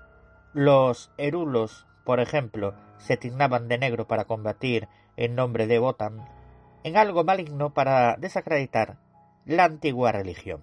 Los 0.55 1.11
erulos, 1.19 1.89
por 2.05 2.21
ejemplo, 2.21 2.75
se 2.99 3.17
tignaban 3.17 3.67
de 3.67 3.79
negro 3.79 4.07
para 4.07 4.25
combatir 4.25 4.87
en 5.17 5.35
nombre 5.35 5.67
de 5.67 5.81
Wotan, 5.81 6.29
en 6.85 6.97
algo 6.97 7.25
maligno 7.25 7.75
para 7.75 8.17
desacreditar 8.17 8.99
la 9.49 9.65
antigua 9.65 10.13
religión. 10.13 10.63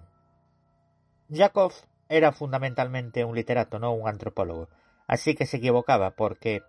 Yakov 1.28 1.72
era 2.08 2.30
fundamentalmente 2.30 3.24
un 3.24 3.34
literato, 3.34 3.80
no 3.80 3.92
un 3.92 4.08
antropólogo, 4.08 4.68
así 5.08 5.34
que 5.34 5.44
se 5.44 5.56
equivocaba 5.56 6.12
porque, 6.12 6.62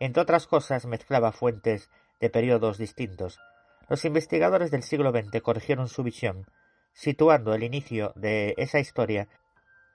entre 0.00 0.22
otras 0.22 0.46
cosas, 0.46 0.86
mezclaba 0.86 1.30
fuentes 1.30 1.90
de 2.20 2.30
periodos 2.30 2.78
distintos. 2.78 3.38
Los 3.86 4.06
investigadores 4.06 4.70
del 4.70 4.82
siglo 4.82 5.10
XX 5.10 5.42
corrigieron 5.42 5.90
su 5.90 6.02
visión, 6.02 6.46
situando 6.94 7.52
el 7.52 7.62
inicio 7.62 8.14
de 8.16 8.54
esa 8.56 8.78
historia 8.78 9.28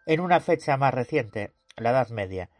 en 0.06 0.20
una 0.20 0.41
fecha 0.41 0.78
más 0.78 0.94
reciente, 0.94 1.54
la 1.76 1.90
Edad 1.90 2.10
Media, 2.10 2.52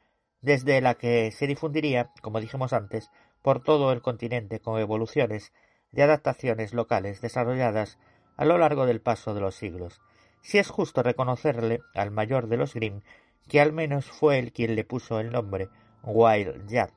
desde 0.42 0.82
la 0.82 0.96
que 0.96 1.30
se 1.30 1.46
difundiría, 1.46 2.10
como 2.24 2.42
dijimos 2.42 2.74
antes, 2.74 3.12
por 3.44 3.62
todo 3.62 3.92
el 3.92 4.02
continente 4.02 4.60
con 4.60 4.80
evoluciones 4.80 5.54
de 5.92 6.02
adaptaciones 6.02 6.74
locales 6.74 7.22
desarrolladas 7.22 8.00
a 8.38 8.46
lo 8.46 8.58
largo 8.58 8.86
del 8.86 9.02
paso 9.02 9.34
de 9.34 9.42
los 9.42 9.56
siglos. 9.56 10.02
Si 10.42 10.58
es 10.58 10.70
justo 10.70 11.04
reconocerle 11.04 11.82
al 11.94 12.12
mayor 12.12 12.48
de 12.48 12.58
los 12.58 12.74
Grimm 12.74 13.02
que 13.48 13.62
al 13.62 13.74
menos 13.74 14.06
fue 14.06 14.40
él 14.40 14.52
quien 14.52 14.76
le 14.76 14.84
puso 14.84 15.20
el 15.20 15.32
nombre 15.32 15.70
Wild 16.04 16.68
Yat. 16.70 16.92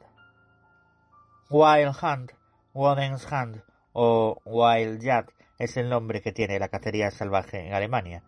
Wild 1.48 1.94
Hunt, 2.02 2.32
Woden's 2.74 3.30
Hand 3.32 3.62
o 3.92 4.40
Wild 4.44 5.02
es 5.58 5.76
el 5.76 5.88
nombre 5.88 6.20
que 6.20 6.32
tiene 6.32 6.58
la 6.58 6.68
cacería 6.68 7.10
salvaje 7.10 7.66
en 7.66 7.72
Alemania. 7.72 8.22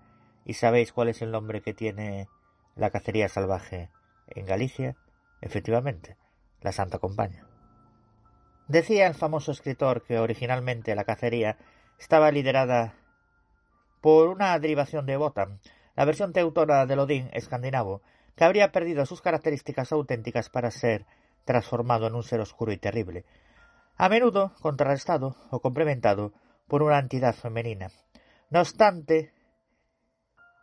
¿Y 0.44 0.55
sabéis 0.55 0.93
cuál 0.93 1.09
es 1.09 1.20
el 1.20 1.30
nombre 1.30 1.60
que 1.60 1.74
tiene 1.74 2.28
la 2.74 2.90
cacería 2.90 3.28
salvaje 3.28 3.90
en 4.28 4.47
Galicia? 4.47 4.97
Efectivamente, 5.40 6.16
la 6.62 6.72
Santa 6.72 6.98
Compaña. 6.98 7.47
Decía 8.66 9.06
el 9.06 9.14
famoso 9.14 9.52
escritor 9.52 10.02
que 10.02 10.18
originalmente 10.18 10.94
la 10.94 11.05
cacería 11.05 11.59
estaba 11.98 12.30
liderada 12.30 12.94
por 14.00 14.28
una 14.28 14.58
derivación 14.58 15.06
de 15.06 15.16
Wotan, 15.16 15.60
la 15.96 16.04
versión 16.04 16.32
teutona 16.32 16.86
del 16.86 17.00
Odín 17.00 17.28
escandinavo, 17.32 18.02
que 18.36 18.44
habría 18.44 18.70
perdido 18.70 19.04
sus 19.04 19.20
características 19.20 19.90
auténticas 19.90 20.48
para 20.48 20.70
ser 20.70 21.06
transformado 21.44 22.06
en 22.06 22.14
un 22.14 22.22
ser 22.22 22.40
oscuro 22.40 22.72
y 22.72 22.76
terrible, 22.76 23.24
a 23.96 24.08
menudo 24.08 24.52
contrarrestado 24.60 25.34
o 25.50 25.60
complementado 25.60 26.32
por 26.68 26.82
una 26.82 27.00
entidad 27.00 27.34
femenina. 27.34 27.90
No 28.50 28.60
obstante, 28.60 29.32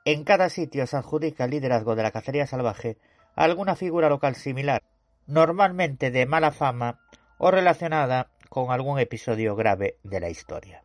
en 0.05 0.23
cada 0.23 0.49
sitio 0.49 0.87
se 0.87 0.95
adjudica 0.95 1.45
el 1.45 1.51
liderazgo 1.51 1.95
de 1.95 2.03
la 2.03 2.11
cacería 2.11 2.47
salvaje 2.47 2.97
a 3.35 3.43
alguna 3.43 3.75
figura 3.75 4.07
local 4.07 4.35
similar, 4.35 4.81
normalmente 5.27 6.11
de 6.11 6.25
mala 6.25 6.51
fama 6.51 7.01
o 7.37 7.51
relacionada 7.51 8.29
con 8.47 8.71
algún 8.71 8.99
episodio 8.99 9.55
grave 9.55 9.97
de 10.03 10.19
la 10.21 10.29
historia. 10.29 10.84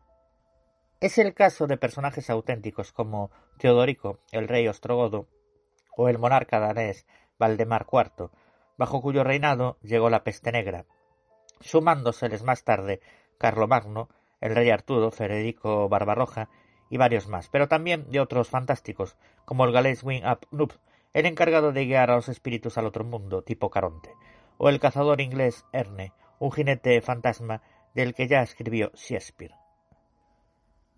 Es 1.01 1.17
el 1.17 1.33
caso 1.33 1.65
de 1.65 1.77
personajes 1.77 2.29
auténticos 2.29 2.91
como 2.91 3.31
Teodorico, 3.57 4.19
el 4.31 4.47
rey 4.47 4.67
ostrogodo, 4.67 5.27
o 5.97 6.09
el 6.09 6.19
monarca 6.19 6.59
danés 6.59 7.07
Valdemar 7.39 7.87
IV, 7.91 8.29
bajo 8.77 9.01
cuyo 9.01 9.23
reinado 9.23 9.79
llegó 9.81 10.11
la 10.11 10.23
peste 10.23 10.51
negra, 10.51 10.85
sumándoseles 11.59 12.43
más 12.43 12.63
tarde 12.63 13.01
Carlomagno, 13.39 14.09
el 14.41 14.53
rey 14.53 14.69
Arturo, 14.69 15.09
Federico 15.09 15.89
Barbarroja 15.89 16.49
y 16.91 16.97
varios 16.97 17.27
más, 17.27 17.49
pero 17.49 17.67
también 17.67 18.05
de 18.11 18.19
otros 18.19 18.49
fantásticos, 18.49 19.17
como 19.43 19.65
el 19.65 19.71
galés 19.71 20.03
Wing 20.03 20.23
Up 20.23 20.45
Noob, 20.51 20.73
el 21.13 21.25
encargado 21.25 21.71
de 21.71 21.85
guiar 21.85 22.11
a 22.11 22.15
los 22.17 22.29
espíritus 22.29 22.77
al 22.77 22.85
otro 22.85 23.03
mundo, 23.03 23.41
tipo 23.41 23.71
Caronte, 23.71 24.13
o 24.59 24.69
el 24.69 24.79
cazador 24.79 25.19
inglés 25.19 25.65
Erne, 25.73 26.13
un 26.37 26.51
jinete 26.51 27.01
fantasma 27.01 27.63
del 27.95 28.13
que 28.13 28.27
ya 28.27 28.43
escribió 28.43 28.91
Shakespeare. 28.93 29.60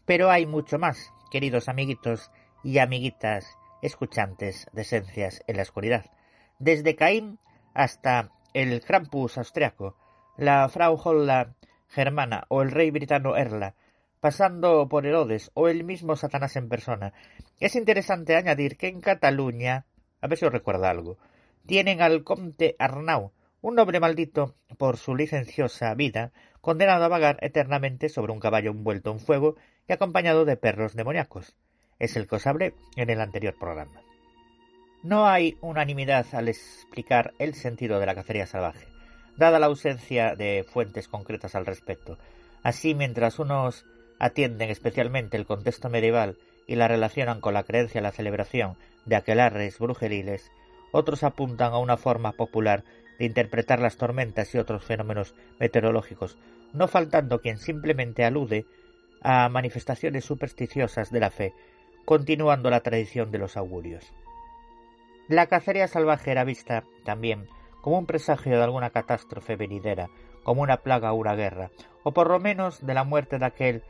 Pero 0.05 0.29
hay 0.29 0.45
mucho 0.45 0.79
más, 0.79 1.13
queridos 1.31 1.69
amiguitos 1.69 2.31
y 2.63 2.79
amiguitas 2.79 3.57
escuchantes 3.81 4.67
de 4.73 4.81
esencias 4.81 5.43
en 5.47 5.57
la 5.57 5.63
oscuridad. 5.63 6.05
Desde 6.59 6.95
Caín 6.95 7.39
hasta 7.73 8.31
el 8.53 8.81
Krampus 8.81 9.37
austriaco, 9.37 9.97
la 10.37 10.67
Frau 10.69 10.95
Holla 10.95 11.55
germana 11.87 12.45
o 12.49 12.61
el 12.61 12.71
rey 12.71 12.91
britano 12.91 13.35
Erla, 13.37 13.75
pasando 14.19 14.87
por 14.89 15.05
Herodes 15.05 15.51
o 15.53 15.67
el 15.67 15.83
mismo 15.83 16.15
Satanás 16.15 16.55
en 16.55 16.69
persona. 16.69 17.13
Es 17.59 17.75
interesante 17.75 18.35
añadir 18.35 18.77
que 18.77 18.87
en 18.87 19.01
Cataluña, 19.01 19.85
a 20.21 20.27
ver 20.27 20.37
si 20.37 20.45
os 20.45 20.51
recuerda 20.51 20.89
algo, 20.89 21.17
tienen 21.65 22.01
al 22.01 22.23
conde 22.23 22.75
Arnau, 22.79 23.31
un 23.61 23.75
noble 23.75 23.99
maldito 23.99 24.55
por 24.77 24.97
su 24.97 25.15
licenciosa 25.15 25.93
vida, 25.93 26.31
condenado 26.63 27.03
a 27.03 27.09
vagar 27.09 27.39
eternamente 27.41 28.07
sobre 28.07 28.31
un 28.31 28.39
caballo 28.39 28.71
envuelto 28.71 29.11
en 29.11 29.19
fuego 29.19 29.57
y 29.85 29.91
acompañado 29.91 30.45
de 30.45 30.55
perros 30.55 30.95
demoníacos. 30.95 31.57
Es 31.99 32.15
el 32.15 32.25
que 32.25 32.37
os 32.37 32.47
hablé 32.47 32.73
en 32.95 33.09
el 33.09 33.19
anterior 33.19 33.53
programa. 33.59 34.01
No 35.03 35.27
hay 35.27 35.57
unanimidad 35.59 36.25
al 36.31 36.47
explicar 36.47 37.33
el 37.37 37.53
sentido 37.53 37.99
de 37.99 38.05
la 38.05 38.15
cacería 38.15 38.47
salvaje, 38.47 38.87
dada 39.35 39.59
la 39.59 39.65
ausencia 39.65 40.35
de 40.37 40.63
fuentes 40.63 41.09
concretas 41.09 41.53
al 41.55 41.65
respecto. 41.65 42.17
Así, 42.63 42.95
mientras 42.95 43.39
unos 43.39 43.85
atienden 44.17 44.69
especialmente 44.69 45.35
el 45.35 45.45
contexto 45.45 45.89
medieval 45.89 46.37
y 46.65 46.75
la 46.75 46.87
relacionan 46.87 47.41
con 47.41 47.55
la 47.55 47.63
creencia 47.63 47.99
en 47.99 48.05
la 48.05 48.13
celebración 48.13 48.77
de 49.03 49.17
aquelarres 49.17 49.79
brujeriles, 49.79 50.49
otros 50.93 51.23
apuntan 51.23 51.73
a 51.73 51.79
una 51.79 51.97
forma 51.97 52.31
popular 52.31 52.85
de 53.19 53.25
interpretar 53.25 53.79
las 53.79 53.97
tormentas 53.97 54.53
y 54.53 54.57
otros 54.57 54.83
fenómenos 54.83 55.35
meteorológicos, 55.59 56.37
no 56.73 56.87
faltando 56.87 57.39
quien 57.39 57.57
simplemente 57.57 58.25
alude 58.25 58.65
a 59.21 59.47
manifestaciones 59.49 60.25
supersticiosas 60.25 61.11
de 61.11 61.19
la 61.19 61.29
fe, 61.29 61.53
continuando 62.05 62.69
la 62.69 62.81
tradición 62.81 63.31
de 63.31 63.37
los 63.37 63.55
augurios. 63.57 64.13
La 65.27 65.47
cacería 65.47 65.87
salvaje 65.87 66.31
era 66.31 66.43
vista 66.43 66.83
también 67.05 67.47
como 67.81 67.97
un 67.97 68.05
presagio 68.05 68.57
de 68.57 68.63
alguna 68.63 68.89
catástrofe 68.89 69.55
venidera, 69.55 70.09
como 70.43 70.61
una 70.61 70.77
plaga 70.77 71.13
o 71.13 71.15
una 71.15 71.35
guerra, 71.35 71.71
o 72.03 72.11
por 72.13 72.29
lo 72.29 72.39
menos 72.39 72.85
de 72.85 72.93
la 72.93 73.03
muerte 73.03 73.39
de 73.39 73.45
aquel 73.45 73.83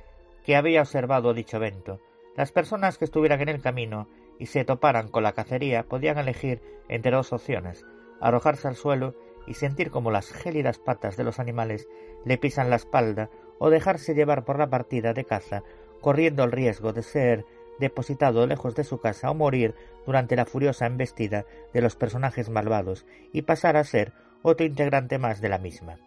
que 0.45 0.55
había 0.55 0.81
observado 0.81 1.33
dicho 1.33 1.57
evento. 1.57 1.99
Las 2.35 2.51
personas 2.51 2.97
que 2.97 3.05
estuvieran 3.05 3.41
en 3.41 3.49
el 3.49 3.61
camino 3.61 4.07
y 4.39 4.47
se 4.47 4.65
toparan 4.65 5.07
con 5.07 5.23
la 5.23 5.33
cacería 5.33 5.83
podían 5.83 6.17
elegir 6.17 6.61
entre 6.89 7.11
dos 7.11 7.33
opciones 7.33 7.85
arrojarse 8.27 8.67
al 8.67 8.75
suelo 8.75 9.15
y 9.45 9.55
sentir 9.55 9.91
como 9.91 10.11
las 10.11 10.31
gélidas 10.31 10.79
patas 10.79 11.17
de 11.17 11.23
los 11.23 11.39
animales 11.39 11.87
le 12.25 12.37
pisan 12.37 12.69
la 12.69 12.77
espalda 12.77 13.29
o 13.59 13.69
dejarse 13.69 14.15
llevar 14.15 14.45
por 14.45 14.57
la 14.57 14.69
partida 14.69 15.13
de 15.13 15.25
caza, 15.25 15.63
corriendo 16.01 16.43
el 16.43 16.51
riesgo 16.51 16.93
de 16.93 17.03
ser 17.03 17.45
depositado 17.79 18.47
lejos 18.47 18.75
de 18.75 18.83
su 18.83 18.99
casa 18.99 19.29
o 19.29 19.33
morir 19.33 19.75
durante 20.05 20.35
la 20.35 20.45
furiosa 20.45 20.85
embestida 20.85 21.45
de 21.73 21.81
los 21.81 21.95
personajes 21.95 22.49
malvados 22.49 23.05
y 23.31 23.43
pasar 23.43 23.77
a 23.77 23.83
ser 23.83 24.13
otro 24.41 24.65
integrante 24.65 25.17
más 25.17 25.41
de 25.41 25.49
la 25.49 25.57
misma. 25.57 25.97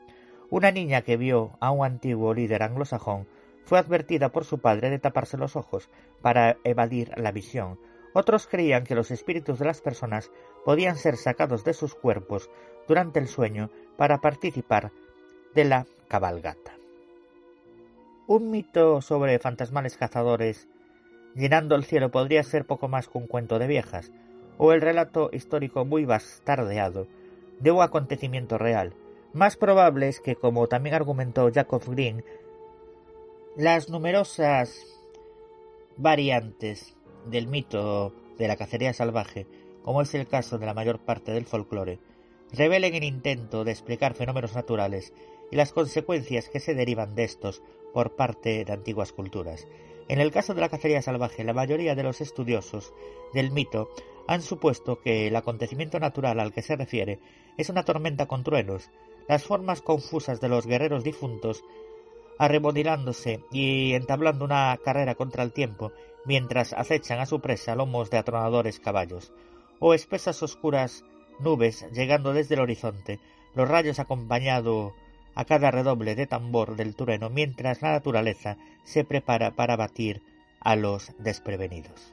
Una 0.48 0.70
niña 0.70 1.02
que 1.02 1.16
vio 1.16 1.56
a 1.60 1.70
un 1.70 1.84
antiguo 1.84 2.32
líder 2.32 2.62
anglosajón 2.62 3.26
fue 3.64 3.78
advertida 3.78 4.30
por 4.30 4.44
su 4.44 4.60
padre 4.60 4.90
de 4.90 5.00
taparse 5.00 5.36
los 5.36 5.56
ojos 5.56 5.90
para 6.22 6.56
evadir 6.62 7.10
la 7.16 7.32
visión. 7.32 7.80
Otros 8.18 8.46
creían 8.46 8.84
que 8.84 8.94
los 8.94 9.10
espíritus 9.10 9.58
de 9.58 9.66
las 9.66 9.82
personas 9.82 10.30
podían 10.64 10.96
ser 10.96 11.18
sacados 11.18 11.64
de 11.64 11.74
sus 11.74 11.94
cuerpos 11.94 12.48
durante 12.88 13.18
el 13.18 13.28
sueño 13.28 13.68
para 13.98 14.22
participar 14.22 14.90
de 15.54 15.64
la 15.66 15.86
cabalgata. 16.08 16.72
Un 18.26 18.50
mito 18.50 19.02
sobre 19.02 19.38
fantasmales 19.38 19.98
cazadores 19.98 20.66
llenando 21.34 21.74
el 21.74 21.84
cielo 21.84 22.10
podría 22.10 22.42
ser 22.42 22.64
poco 22.64 22.88
más 22.88 23.06
que 23.06 23.18
un 23.18 23.26
cuento 23.26 23.58
de 23.58 23.66
viejas, 23.66 24.10
o 24.56 24.72
el 24.72 24.80
relato 24.80 25.28
histórico 25.30 25.84
muy 25.84 26.06
bastardeado 26.06 27.08
de 27.60 27.70
un 27.70 27.82
acontecimiento 27.82 28.56
real. 28.56 28.94
Más 29.34 29.58
probable 29.58 30.08
es 30.08 30.20
que, 30.20 30.36
como 30.36 30.68
también 30.68 30.94
argumentó 30.94 31.50
Jacob 31.52 31.82
Green, 31.86 32.24
las 33.56 33.90
numerosas 33.90 34.86
variantes 35.98 36.95
del 37.26 37.46
mito 37.46 38.12
de 38.38 38.48
la 38.48 38.56
cacería 38.56 38.92
salvaje, 38.92 39.46
como 39.82 40.02
es 40.02 40.14
el 40.14 40.26
caso 40.26 40.58
de 40.58 40.66
la 40.66 40.74
mayor 40.74 40.98
parte 40.98 41.32
del 41.32 41.46
folclore, 41.46 41.98
revelen 42.52 42.94
el 42.94 43.04
intento 43.04 43.64
de 43.64 43.72
explicar 43.72 44.14
fenómenos 44.14 44.54
naturales 44.54 45.12
y 45.50 45.56
las 45.56 45.72
consecuencias 45.72 46.48
que 46.48 46.60
se 46.60 46.74
derivan 46.74 47.14
de 47.14 47.24
estos 47.24 47.62
por 47.92 48.16
parte 48.16 48.64
de 48.64 48.72
antiguas 48.72 49.12
culturas. 49.12 49.66
En 50.08 50.20
el 50.20 50.30
caso 50.30 50.54
de 50.54 50.60
la 50.60 50.68
cacería 50.68 51.02
salvaje, 51.02 51.44
la 51.44 51.52
mayoría 51.52 51.94
de 51.94 52.02
los 52.02 52.20
estudiosos 52.20 52.92
del 53.32 53.50
mito 53.50 53.90
han 54.28 54.42
supuesto 54.42 55.00
que 55.00 55.28
el 55.28 55.36
acontecimiento 55.36 55.98
natural 55.98 56.40
al 56.40 56.52
que 56.52 56.62
se 56.62 56.76
refiere 56.76 57.20
es 57.56 57.68
una 57.68 57.84
tormenta 57.84 58.26
con 58.26 58.44
truenos, 58.44 58.90
las 59.28 59.44
formas 59.44 59.82
confusas 59.82 60.40
de 60.40 60.48
los 60.48 60.66
guerreros 60.66 61.04
difuntos 61.04 61.64
arremodilándose 62.38 63.40
y 63.50 63.94
entablando 63.94 64.44
una 64.44 64.78
carrera 64.84 65.14
contra 65.14 65.42
el 65.42 65.52
tiempo 65.52 65.92
mientras 66.26 66.72
acechan 66.72 67.20
a 67.20 67.26
su 67.26 67.40
presa 67.40 67.74
lomos 67.74 68.10
de 68.10 68.18
atronadores 68.18 68.80
caballos, 68.80 69.32
o 69.78 69.94
espesas 69.94 70.42
oscuras 70.42 71.04
nubes 71.40 71.86
llegando 71.92 72.32
desde 72.32 72.54
el 72.54 72.60
horizonte, 72.60 73.20
los 73.54 73.68
rayos 73.68 73.98
acompañado 73.98 74.94
a 75.34 75.44
cada 75.44 75.70
redoble 75.70 76.14
de 76.14 76.26
tambor 76.26 76.76
del 76.76 76.96
trueno 76.96 77.30
mientras 77.30 77.82
la 77.82 77.92
naturaleza 77.92 78.56
se 78.84 79.04
prepara 79.04 79.52
para 79.52 79.76
batir 79.76 80.22
a 80.60 80.76
los 80.76 81.12
desprevenidos. 81.18 82.12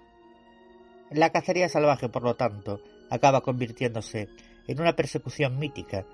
La 1.10 1.31
cacería 1.31 1.69
salvaje, 1.69 2.10
por 2.10 2.23
lo 2.23 2.35
tanto, 2.35 2.81
acaba 3.10 3.41
convirtiéndose 3.41 4.30
en 4.68 4.81
una 4.81 4.95
persecución 4.95 5.57
mítica, 5.60 6.06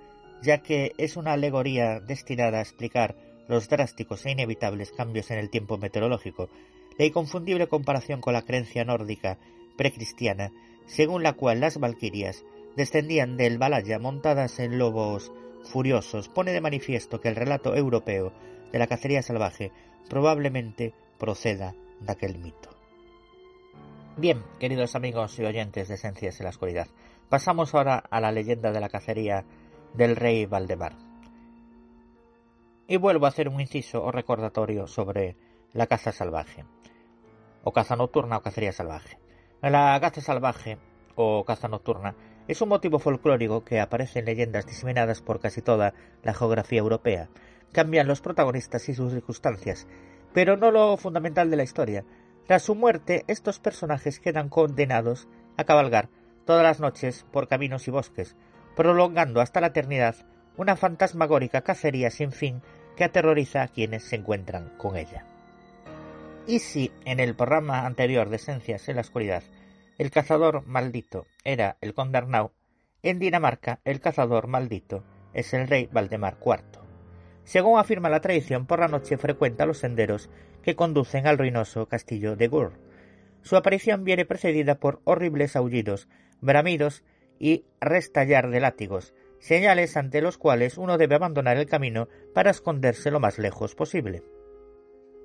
ya 0.41 0.59
que 0.59 0.93
es 0.97 1.17
una 1.17 1.33
alegoría 1.33 1.99
destinada 1.99 2.59
a 2.59 2.61
explicar 2.61 3.15
los 3.47 3.67
drásticos 3.69 4.25
e 4.25 4.31
inevitables 4.31 4.91
cambios 4.91 5.31
en 5.31 5.39
el 5.39 5.49
tiempo 5.49 5.77
meteorológico, 5.77 6.49
la 6.99 7.05
inconfundible 7.05 7.67
comparación 7.67 8.19
con 8.19 8.33
la 8.33 8.43
creencia 8.43 8.83
nórdica 8.83 9.37
precristiana, 9.77 10.51
según 10.85 11.23
la 11.23 11.33
cual 11.33 11.61
las 11.61 11.79
valquirias 11.79 12.43
descendían 12.75 13.37
del 13.37 13.57
Valhalla 13.57 13.99
montadas 13.99 14.59
en 14.59 14.77
lobos 14.77 15.31
furiosos, 15.63 16.27
pone 16.27 16.51
de 16.51 16.59
manifiesto 16.59 17.21
que 17.21 17.29
el 17.29 17.37
relato 17.37 17.73
europeo 17.75 18.33
de 18.73 18.79
la 18.79 18.87
cacería 18.87 19.21
salvaje 19.21 19.71
probablemente 20.09 20.93
proceda 21.17 21.73
de 22.01 22.11
aquel 22.11 22.37
mito. 22.37 22.69
Bien, 24.17 24.43
queridos 24.59 24.95
amigos 24.95 25.39
y 25.39 25.45
oyentes 25.45 25.87
de 25.87 25.95
Esencias 25.95 26.41
en 26.41 26.43
la 26.43 26.49
Oscuridad, 26.49 26.87
pasamos 27.29 27.73
ahora 27.73 28.03
a 28.09 28.19
la 28.19 28.33
leyenda 28.33 28.73
de 28.73 28.79
la 28.81 28.89
cacería 28.89 29.45
del 29.93 30.17
rey 30.17 30.45
Valdemar. 30.45 30.97
Y 32.89 32.97
vuelvo 32.97 33.25
a 33.25 33.29
hacer 33.29 33.47
un 33.47 33.61
inciso 33.61 34.03
o 34.03 34.11
recordatorio 34.11 34.85
sobre 34.87 35.37
la 35.71 35.87
caza 35.87 36.11
salvaje, 36.11 36.65
o 37.63 37.71
caza 37.71 37.95
nocturna 37.95 38.37
o 38.37 38.41
cacería 38.41 38.71
salvaje. 38.71 39.19
La 39.61 39.97
caza 39.99 40.21
salvaje 40.21 40.77
o 41.15 41.43
caza 41.45 41.67
nocturna 41.67 42.15
es 42.47 42.61
un 42.61 42.69
motivo 42.69 42.97
folclórico 42.97 43.63
que 43.63 43.79
aparece 43.79 44.19
en 44.19 44.25
leyendas 44.25 44.65
diseminadas 44.65 45.21
por 45.21 45.39
casi 45.39 45.61
toda 45.61 45.93
la 46.23 46.33
geografía 46.33 46.79
europea. 46.79 47.29
Cambian 47.71 48.07
los 48.07 48.21
protagonistas 48.21 48.89
y 48.89 48.95
sus 48.95 49.11
circunstancias, 49.11 49.87
pero 50.33 50.57
no 50.57 50.71
lo 50.71 50.97
fundamental 50.97 51.51
de 51.51 51.57
la 51.57 51.63
historia. 51.63 52.05
Tras 52.47 52.63
su 52.63 52.73
muerte, 52.73 53.23
estos 53.27 53.59
personajes 53.59 54.19
quedan 54.19 54.49
condenados 54.49 55.27
a 55.57 55.65
cabalgar 55.65 56.09
todas 56.45 56.63
las 56.63 56.79
noches 56.79 57.25
por 57.31 57.47
caminos 57.47 57.87
y 57.87 57.91
bosques, 57.91 58.35
prolongando 58.75 59.41
hasta 59.41 59.61
la 59.61 59.67
eternidad 59.67 60.15
una 60.57 60.75
fantasmagórica 60.75 61.61
cacería 61.61 62.09
sin 62.09 62.31
fin 62.31 62.61
que 62.95 63.03
aterroriza 63.03 63.61
a 63.61 63.67
quienes 63.67 64.03
se 64.03 64.15
encuentran 64.15 64.73
con 64.77 64.97
ella. 64.97 65.25
Y 66.49 66.57
si 66.57 66.91
en 67.05 67.19
el 67.19 67.35
programa 67.35 67.85
anterior 67.85 68.27
de 68.27 68.37
Esencias 68.37 68.89
en 68.89 68.95
la 68.95 69.01
Oscuridad 69.01 69.43
el 69.99 70.09
cazador 70.09 70.65
maldito 70.65 71.27
era 71.43 71.77
el 71.79 71.93
conde 71.93 72.17
Arnau, 72.17 72.53
en 73.03 73.19
Dinamarca 73.19 73.81
el 73.85 73.99
cazador 73.99 74.47
maldito 74.47 75.03
es 75.35 75.53
el 75.53 75.67
rey 75.67 75.87
Valdemar 75.91 76.37
IV. 76.43 76.81
Según 77.43 77.77
afirma 77.77 78.09
la 78.09 78.21
tradición, 78.21 78.65
por 78.65 78.79
la 78.79 78.87
noche 78.87 79.17
frecuenta 79.17 79.67
los 79.67 79.77
senderos 79.77 80.31
que 80.63 80.75
conducen 80.75 81.27
al 81.27 81.37
ruinoso 81.37 81.87
castillo 81.87 82.35
de 82.35 82.47
Gur. 82.47 82.73
Su 83.43 83.55
aparición 83.55 84.03
viene 84.03 84.25
precedida 84.25 84.79
por 84.79 85.01
horribles 85.03 85.55
aullidos, 85.55 86.07
bramidos 86.41 87.03
y 87.37 87.65
restallar 87.79 88.49
de 88.49 88.59
látigos, 88.59 89.13
señales 89.37 89.95
ante 89.97 90.19
los 90.19 90.39
cuales 90.39 90.79
uno 90.79 90.97
debe 90.97 91.13
abandonar 91.13 91.57
el 91.57 91.67
camino 91.67 92.07
para 92.33 92.49
esconderse 92.49 93.11
lo 93.11 93.19
más 93.19 93.37
lejos 93.37 93.75
posible. 93.75 94.23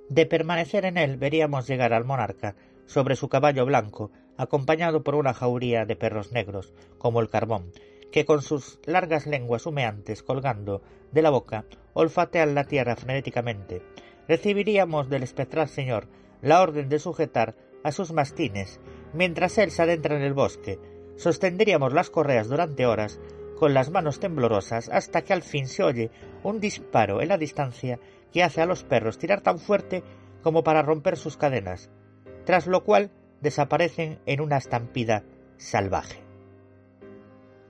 De 0.08 0.26
permanecer 0.26 0.84
en 0.84 0.98
él 0.98 1.16
veríamos 1.16 1.66
llegar 1.66 1.92
al 1.92 2.04
monarca 2.04 2.56
sobre 2.86 3.16
su 3.16 3.28
caballo 3.28 3.64
blanco, 3.64 4.10
acompañado 4.36 5.02
por 5.02 5.14
una 5.14 5.34
jauría 5.34 5.86
de 5.86 5.96
perros 5.96 6.32
negros, 6.32 6.74
como 6.98 7.20
el 7.20 7.30
carbón, 7.30 7.72
que 8.12 8.24
con 8.24 8.42
sus 8.42 8.80
largas 8.84 9.26
lenguas 9.26 9.66
humeantes 9.66 10.22
colgando 10.22 10.82
de 11.12 11.22
la 11.22 11.30
boca 11.30 11.64
olfatean 11.94 12.54
la 12.54 12.64
tierra 12.64 12.96
frenéticamente. 12.96 13.82
Recibiríamos 14.28 15.08
del 15.08 15.22
espectral 15.22 15.68
señor 15.68 16.08
la 16.42 16.60
orden 16.62 16.88
de 16.88 16.98
sujetar 16.98 17.54
a 17.82 17.92
sus 17.92 18.12
mastines 18.12 18.80
mientras 19.12 19.58
él 19.58 19.70
se 19.70 19.82
adentra 19.82 20.16
en 20.16 20.22
el 20.22 20.34
bosque, 20.34 20.78
Sostendríamos 21.16 21.92
las 21.92 22.10
correas 22.10 22.48
durante 22.48 22.86
horas 22.86 23.20
con 23.58 23.72
las 23.72 23.90
manos 23.90 24.18
temblorosas 24.18 24.88
hasta 24.88 25.22
que 25.22 25.32
al 25.32 25.42
fin 25.42 25.68
se 25.68 25.82
oye 25.84 26.10
un 26.42 26.58
disparo 26.60 27.22
en 27.22 27.28
la 27.28 27.38
distancia 27.38 28.00
que 28.34 28.42
hace 28.42 28.60
a 28.60 28.66
los 28.66 28.82
perros 28.82 29.16
tirar 29.16 29.40
tan 29.42 29.60
fuerte 29.60 30.02
como 30.42 30.64
para 30.64 30.82
romper 30.82 31.16
sus 31.16 31.36
cadenas, 31.36 31.88
tras 32.44 32.66
lo 32.66 32.82
cual 32.82 33.12
desaparecen 33.40 34.20
en 34.26 34.40
una 34.40 34.56
estampida 34.56 35.22
salvaje. 35.56 36.20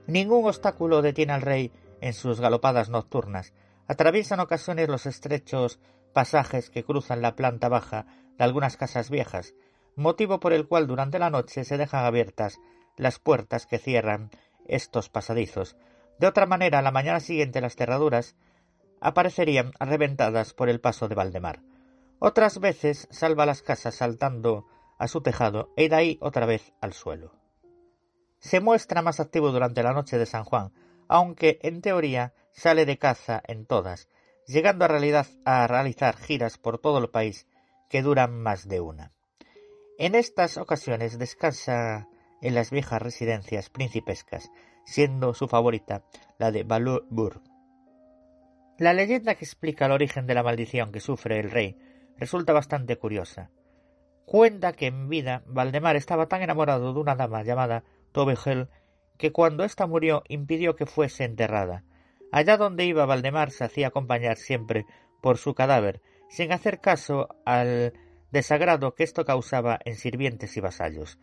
Ningún 0.07 0.47
obstáculo 0.47 1.03
detiene 1.03 1.33
al 1.33 1.43
rey 1.43 1.71
en 2.01 2.13
sus 2.13 2.41
galopadas 2.41 2.89
nocturnas. 2.89 3.53
Atraviesan 3.87 4.39
ocasiones 4.39 4.89
los 4.89 5.05
estrechos 5.05 5.79
pasajes 6.13 6.71
que 6.71 6.83
cruzan 6.83 7.21
la 7.21 7.35
planta 7.35 7.69
baja 7.69 8.07
de 8.37 8.43
algunas 8.43 8.75
casas 8.75 9.11
viejas, 9.11 9.53
motivo 9.95 10.39
por 10.39 10.51
el 10.51 10.67
cual 10.67 10.87
durante 10.87 11.19
la 11.19 11.29
noche 11.29 11.63
se 11.63 11.77
dejan 11.77 12.05
abiertas 12.05 12.59
las 12.97 13.19
puertas 13.19 13.67
que 13.67 13.77
cierran 13.77 14.31
estos 14.67 15.09
pasadizos. 15.09 15.77
De 16.17 16.25
otra 16.25 16.47
manera, 16.47 16.81
la 16.81 16.91
mañana 16.91 17.19
siguiente 17.19 17.61
las 17.61 17.75
cerraduras 17.75 18.35
aparecerían 19.05 19.71
reventadas 19.79 20.55
por 20.55 20.67
el 20.67 20.81
paso 20.81 21.07
de 21.07 21.13
Valdemar. 21.13 21.61
Otras 22.17 22.59
veces 22.59 23.07
salva 23.11 23.45
las 23.45 23.61
casas 23.61 23.93
saltando 23.93 24.65
a 24.97 25.07
su 25.07 25.21
tejado 25.21 25.71
e 25.77 25.89
de 25.89 25.95
ahí 25.95 26.17
otra 26.21 26.47
vez 26.47 26.73
al 26.81 26.93
suelo. 26.93 27.35
Se 28.39 28.59
muestra 28.61 29.03
más 29.03 29.19
activo 29.19 29.51
durante 29.51 29.83
la 29.83 29.93
noche 29.93 30.17
de 30.17 30.25
San 30.25 30.43
Juan, 30.43 30.73
aunque 31.07 31.59
en 31.61 31.81
teoría 31.81 32.33
sale 32.51 32.87
de 32.87 32.97
caza 32.97 33.43
en 33.47 33.67
todas, 33.67 34.09
llegando 34.47 34.85
a 34.85 34.87
realidad 34.87 35.27
a 35.45 35.67
realizar 35.67 36.17
giras 36.17 36.57
por 36.57 36.79
todo 36.79 36.97
el 36.97 37.11
país 37.11 37.45
que 37.91 38.01
duran 38.01 38.41
más 38.41 38.67
de 38.67 38.81
una. 38.81 39.11
En 39.99 40.15
estas 40.15 40.57
ocasiones 40.57 41.19
descansa 41.19 42.07
en 42.41 42.55
las 42.55 42.71
viejas 42.71 43.03
residencias 43.03 43.69
principescas, 43.69 44.49
siendo 44.83 45.35
su 45.35 45.47
favorita 45.47 46.03
la 46.39 46.49
de 46.51 46.63
Balurburg. 46.63 47.54
La 48.77 48.91
leyenda 48.91 49.35
que 49.35 49.45
explica 49.45 49.85
el 49.85 49.93
origen 49.93 50.27
de 50.27 50.33
la 50.33 50.43
maldición 50.43 50.91
que 50.91 50.99
sufre 50.99 51.39
el 51.39 51.49
rey 51.49 51.77
resulta 52.17 52.51
bastante 52.51 52.97
curiosa. 52.97 53.49
Cuenta 54.25 54.73
que 54.73 54.87
en 54.87 55.07
vida 55.07 55.43
Valdemar 55.45 55.95
estaba 55.95 56.27
tan 56.27 56.41
enamorado 56.41 56.93
de 56.93 56.99
una 56.99 57.15
dama 57.15 57.43
llamada 57.43 57.85
Tobegel 58.11 58.67
que 59.17 59.31
cuando 59.31 59.63
ésta 59.63 59.87
murió 59.87 60.23
impidió 60.27 60.75
que 60.75 60.85
fuese 60.85 61.23
enterrada. 61.23 61.85
Allá 62.33 62.57
donde 62.57 62.83
iba 62.83 63.05
Valdemar 63.05 63.51
se 63.51 63.63
hacía 63.63 63.87
acompañar 63.87 64.35
siempre 64.35 64.85
por 65.21 65.37
su 65.37 65.53
cadáver, 65.53 66.01
sin 66.27 66.51
hacer 66.51 66.81
caso 66.81 67.29
al 67.45 67.93
desagrado 68.31 68.93
que 68.93 69.05
esto 69.05 69.23
causaba 69.23 69.79
en 69.85 69.95
sirvientes 69.95 70.57
y 70.57 70.59
vasallos. 70.59 71.17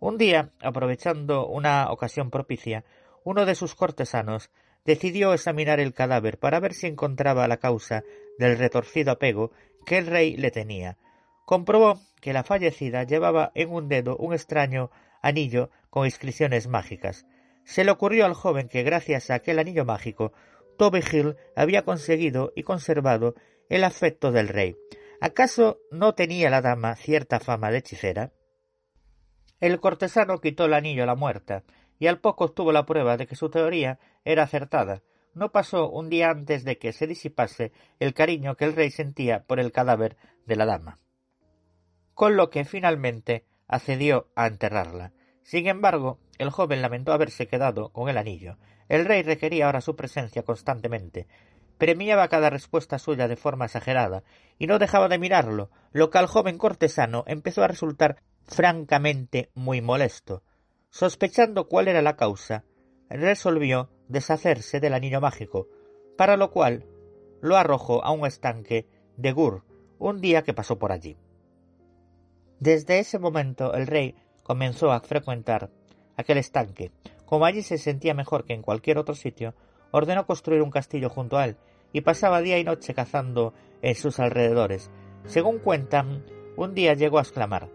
Un 0.00 0.16
día, 0.16 0.52
aprovechando 0.62 1.46
una 1.48 1.90
ocasión 1.90 2.30
propicia, 2.30 2.82
uno 3.24 3.44
de 3.44 3.54
sus 3.54 3.74
cortesanos 3.74 4.50
decidió 4.84 5.32
examinar 5.32 5.80
el 5.80 5.94
cadáver 5.94 6.38
para 6.38 6.60
ver 6.60 6.74
si 6.74 6.86
encontraba 6.86 7.48
la 7.48 7.58
causa 7.58 8.04
del 8.38 8.58
retorcido 8.58 9.12
apego 9.12 9.50
que 9.86 9.98
el 9.98 10.06
rey 10.06 10.36
le 10.36 10.50
tenía. 10.50 10.98
Comprobó 11.44 12.00
que 12.20 12.32
la 12.32 12.44
fallecida 12.44 13.04
llevaba 13.04 13.52
en 13.54 13.70
un 13.70 13.88
dedo 13.88 14.16
un 14.16 14.32
extraño 14.32 14.90
anillo 15.22 15.70
con 15.90 16.04
inscripciones 16.04 16.68
mágicas. 16.68 17.26
Se 17.64 17.84
le 17.84 17.90
ocurrió 17.90 18.26
al 18.26 18.34
joven 18.34 18.68
que 18.68 18.82
gracias 18.82 19.30
a 19.30 19.34
aquel 19.34 19.58
anillo 19.58 19.84
mágico 19.84 20.32
Toby 20.76 21.00
Hill 21.10 21.36
había 21.56 21.82
conseguido 21.82 22.52
y 22.56 22.62
conservado 22.62 23.34
el 23.68 23.84
afecto 23.84 24.32
del 24.32 24.48
rey. 24.48 24.76
¿Acaso 25.20 25.78
no 25.90 26.14
tenía 26.14 26.50
la 26.50 26.60
dama 26.60 26.96
cierta 26.96 27.40
fama 27.40 27.70
de 27.70 27.78
hechicera? 27.78 28.32
El 29.60 29.80
cortesano 29.80 30.40
quitó 30.40 30.66
el 30.66 30.74
anillo 30.74 31.04
a 31.04 31.06
la 31.06 31.14
muerta, 31.14 31.64
y 32.04 32.06
al 32.06 32.20
poco 32.20 32.44
obtuvo 32.44 32.70
la 32.70 32.84
prueba 32.84 33.16
de 33.16 33.26
que 33.26 33.34
su 33.34 33.48
teoría 33.48 33.98
era 34.26 34.42
acertada. 34.42 35.00
No 35.32 35.52
pasó 35.52 35.88
un 35.88 36.10
día 36.10 36.28
antes 36.28 36.62
de 36.62 36.76
que 36.76 36.92
se 36.92 37.06
disipase 37.06 37.72
el 37.98 38.12
cariño 38.12 38.56
que 38.56 38.66
el 38.66 38.76
rey 38.76 38.90
sentía 38.90 39.44
por 39.44 39.58
el 39.58 39.72
cadáver 39.72 40.18
de 40.44 40.56
la 40.56 40.66
dama. 40.66 40.98
Con 42.12 42.36
lo 42.36 42.50
que 42.50 42.66
finalmente 42.66 43.46
accedió 43.68 44.28
a 44.36 44.48
enterrarla. 44.48 45.12
Sin 45.44 45.66
embargo, 45.66 46.18
el 46.36 46.50
joven 46.50 46.82
lamentó 46.82 47.14
haberse 47.14 47.46
quedado 47.46 47.88
con 47.88 48.10
el 48.10 48.18
anillo. 48.18 48.58
El 48.90 49.06
rey 49.06 49.22
requería 49.22 49.64
ahora 49.64 49.80
su 49.80 49.96
presencia 49.96 50.42
constantemente. 50.42 51.26
Premiaba 51.78 52.28
cada 52.28 52.50
respuesta 52.50 52.98
suya 52.98 53.28
de 53.28 53.36
forma 53.36 53.64
exagerada, 53.64 54.24
y 54.58 54.66
no 54.66 54.78
dejaba 54.78 55.08
de 55.08 55.16
mirarlo, 55.16 55.70
lo 55.92 56.10
que 56.10 56.18
al 56.18 56.26
joven 56.26 56.58
cortesano 56.58 57.24
empezó 57.26 57.64
a 57.64 57.68
resultar 57.68 58.20
francamente 58.46 59.50
muy 59.54 59.80
molesto. 59.80 60.42
Sospechando 60.96 61.66
cuál 61.66 61.88
era 61.88 62.02
la 62.02 62.14
causa, 62.14 62.62
resolvió 63.10 63.90
deshacerse 64.06 64.78
del 64.78 64.94
anillo 64.94 65.20
mágico, 65.20 65.66
para 66.16 66.36
lo 66.36 66.52
cual 66.52 66.86
lo 67.40 67.56
arrojó 67.56 68.04
a 68.04 68.12
un 68.12 68.24
estanque 68.24 68.86
de 69.16 69.32
Gur 69.32 69.64
un 69.98 70.20
día 70.20 70.42
que 70.42 70.54
pasó 70.54 70.78
por 70.78 70.92
allí. 70.92 71.16
Desde 72.60 73.00
ese 73.00 73.18
momento 73.18 73.74
el 73.74 73.88
rey 73.88 74.14
comenzó 74.44 74.92
a 74.92 75.00
frecuentar 75.00 75.68
aquel 76.16 76.38
estanque. 76.38 76.92
Como 77.24 77.44
allí 77.44 77.62
se 77.62 77.78
sentía 77.78 78.14
mejor 78.14 78.44
que 78.44 78.54
en 78.54 78.62
cualquier 78.62 78.98
otro 78.98 79.16
sitio, 79.16 79.52
ordenó 79.90 80.26
construir 80.26 80.62
un 80.62 80.70
castillo 80.70 81.10
junto 81.10 81.38
a 81.38 81.46
él 81.46 81.56
y 81.92 82.02
pasaba 82.02 82.40
día 82.40 82.60
y 82.60 82.62
noche 82.62 82.94
cazando 82.94 83.52
en 83.82 83.96
sus 83.96 84.20
alrededores. 84.20 84.92
Según 85.24 85.58
cuentan, 85.58 86.24
un 86.56 86.72
día 86.72 86.94
llegó 86.94 87.18
a 87.18 87.22
exclamar 87.22 87.68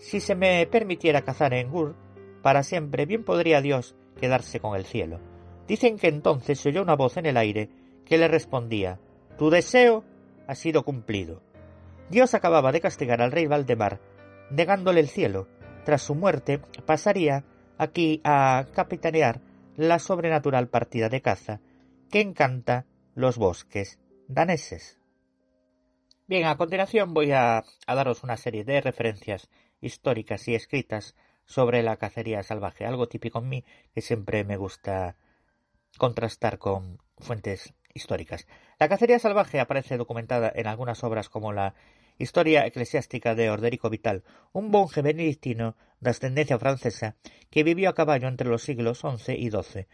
si 0.00 0.18
se 0.18 0.34
me 0.34 0.66
permitiera 0.66 1.22
cazar 1.22 1.52
en 1.52 1.70
Gur, 1.70 1.94
para 2.42 2.62
siempre 2.62 3.06
bien 3.06 3.24
podría 3.24 3.60
Dios 3.60 3.94
quedarse 4.20 4.60
con 4.60 4.76
el 4.76 4.84
cielo. 4.84 5.20
Dicen 5.66 5.98
que 5.98 6.08
entonces 6.08 6.58
se 6.60 6.70
oyó 6.70 6.82
una 6.82 6.96
voz 6.96 7.16
en 7.16 7.26
el 7.26 7.36
aire 7.36 7.70
que 8.04 8.18
le 8.18 8.28
respondía 8.28 8.98
Tu 9.38 9.50
deseo 9.50 10.04
ha 10.46 10.54
sido 10.54 10.84
cumplido. 10.84 11.42
Dios 12.10 12.34
acababa 12.34 12.72
de 12.72 12.80
castigar 12.80 13.22
al 13.22 13.30
rey 13.30 13.46
Valdemar, 13.46 14.00
negándole 14.50 15.00
el 15.00 15.08
cielo. 15.08 15.46
Tras 15.84 16.02
su 16.02 16.14
muerte, 16.14 16.60
pasaría 16.84 17.44
aquí 17.78 18.20
a 18.24 18.66
capitanear 18.74 19.40
la 19.76 19.98
sobrenatural 19.98 20.68
partida 20.68 21.08
de 21.08 21.22
caza 21.22 21.60
que 22.10 22.20
encanta 22.20 22.86
los 23.14 23.38
bosques 23.38 23.98
daneses. 24.28 24.98
Bien, 26.26 26.46
a 26.46 26.56
continuación 26.56 27.14
voy 27.14 27.32
a, 27.32 27.64
daros 27.86 28.22
una 28.22 28.36
serie 28.36 28.64
de 28.64 28.80
referencias 28.80 29.48
históricas 29.80 30.46
y 30.48 30.54
escritas 30.54 31.16
sobre 31.50 31.82
la 31.82 31.96
cacería 31.96 32.44
salvaje, 32.44 32.86
algo 32.86 33.08
típico 33.08 33.40
en 33.40 33.48
mí 33.48 33.64
que 33.92 34.02
siempre 34.02 34.44
me 34.44 34.56
gusta 34.56 35.16
contrastar 35.98 36.58
con 36.58 37.02
fuentes 37.18 37.74
históricas. 37.92 38.46
La 38.78 38.88
cacería 38.88 39.18
salvaje 39.18 39.58
aparece 39.58 39.96
documentada 39.96 40.52
en 40.54 40.68
algunas 40.68 41.02
obras 41.02 41.28
como 41.28 41.52
la 41.52 41.74
Historia 42.18 42.66
eclesiástica 42.66 43.34
de 43.34 43.50
Orderico 43.50 43.90
Vital, 43.90 44.22
un 44.52 44.70
monje 44.70 45.02
benedictino 45.02 45.74
de 45.98 46.10
ascendencia 46.10 46.56
francesa 46.56 47.16
que 47.50 47.64
vivió 47.64 47.88
a 47.88 47.94
caballo 47.94 48.28
entre 48.28 48.48
los 48.48 48.62
siglos 48.62 49.00
XI 49.00 49.32
y 49.32 49.50
XII, 49.50 49.88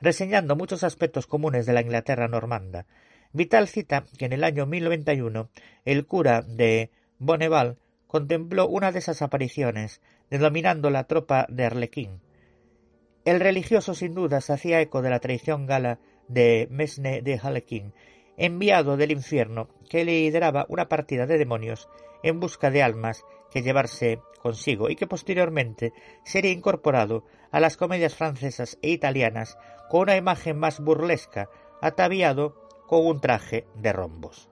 reseñando 0.00 0.56
muchos 0.56 0.82
aspectos 0.82 1.28
comunes 1.28 1.66
de 1.66 1.72
la 1.72 1.82
Inglaterra 1.82 2.26
normanda. 2.26 2.86
Vital 3.32 3.68
cita 3.68 4.06
que 4.18 4.24
en 4.24 4.32
el 4.32 4.42
año 4.42 4.66
1091 4.66 5.50
el 5.84 6.04
cura 6.06 6.42
de 6.42 6.90
Bonneval 7.18 7.78
contempló 8.06 8.66
una 8.66 8.90
de 8.90 8.98
esas 8.98 9.20
apariciones, 9.22 10.00
denominando 10.30 10.90
la 10.90 11.04
tropa 11.04 11.46
de 11.48 11.64
Arlequín. 11.64 12.20
El 13.24 13.40
religioso 13.40 13.94
sin 13.94 14.14
duda 14.14 14.40
se 14.40 14.52
hacía 14.52 14.80
eco 14.80 15.02
de 15.02 15.10
la 15.10 15.20
tradición 15.20 15.66
gala 15.66 15.98
de 16.28 16.68
Mesne 16.70 17.22
de 17.22 17.40
Harlequin, 17.42 17.92
enviado 18.36 18.96
del 18.96 19.12
infierno 19.12 19.68
que 19.88 20.04
lideraba 20.04 20.66
una 20.68 20.88
partida 20.88 21.26
de 21.26 21.38
demonios 21.38 21.88
en 22.22 22.40
busca 22.40 22.70
de 22.70 22.82
almas 22.82 23.24
que 23.50 23.62
llevarse 23.62 24.20
consigo 24.42 24.90
y 24.90 24.96
que 24.96 25.06
posteriormente 25.06 25.92
sería 26.24 26.52
incorporado 26.52 27.24
a 27.50 27.60
las 27.60 27.76
comedias 27.76 28.14
francesas 28.14 28.78
e 28.82 28.90
italianas 28.90 29.56
con 29.88 30.02
una 30.02 30.16
imagen 30.16 30.58
más 30.58 30.80
burlesca, 30.80 31.48
ataviado 31.80 32.54
con 32.86 33.06
un 33.06 33.20
traje 33.20 33.66
de 33.74 33.92
rombos. 33.92 34.50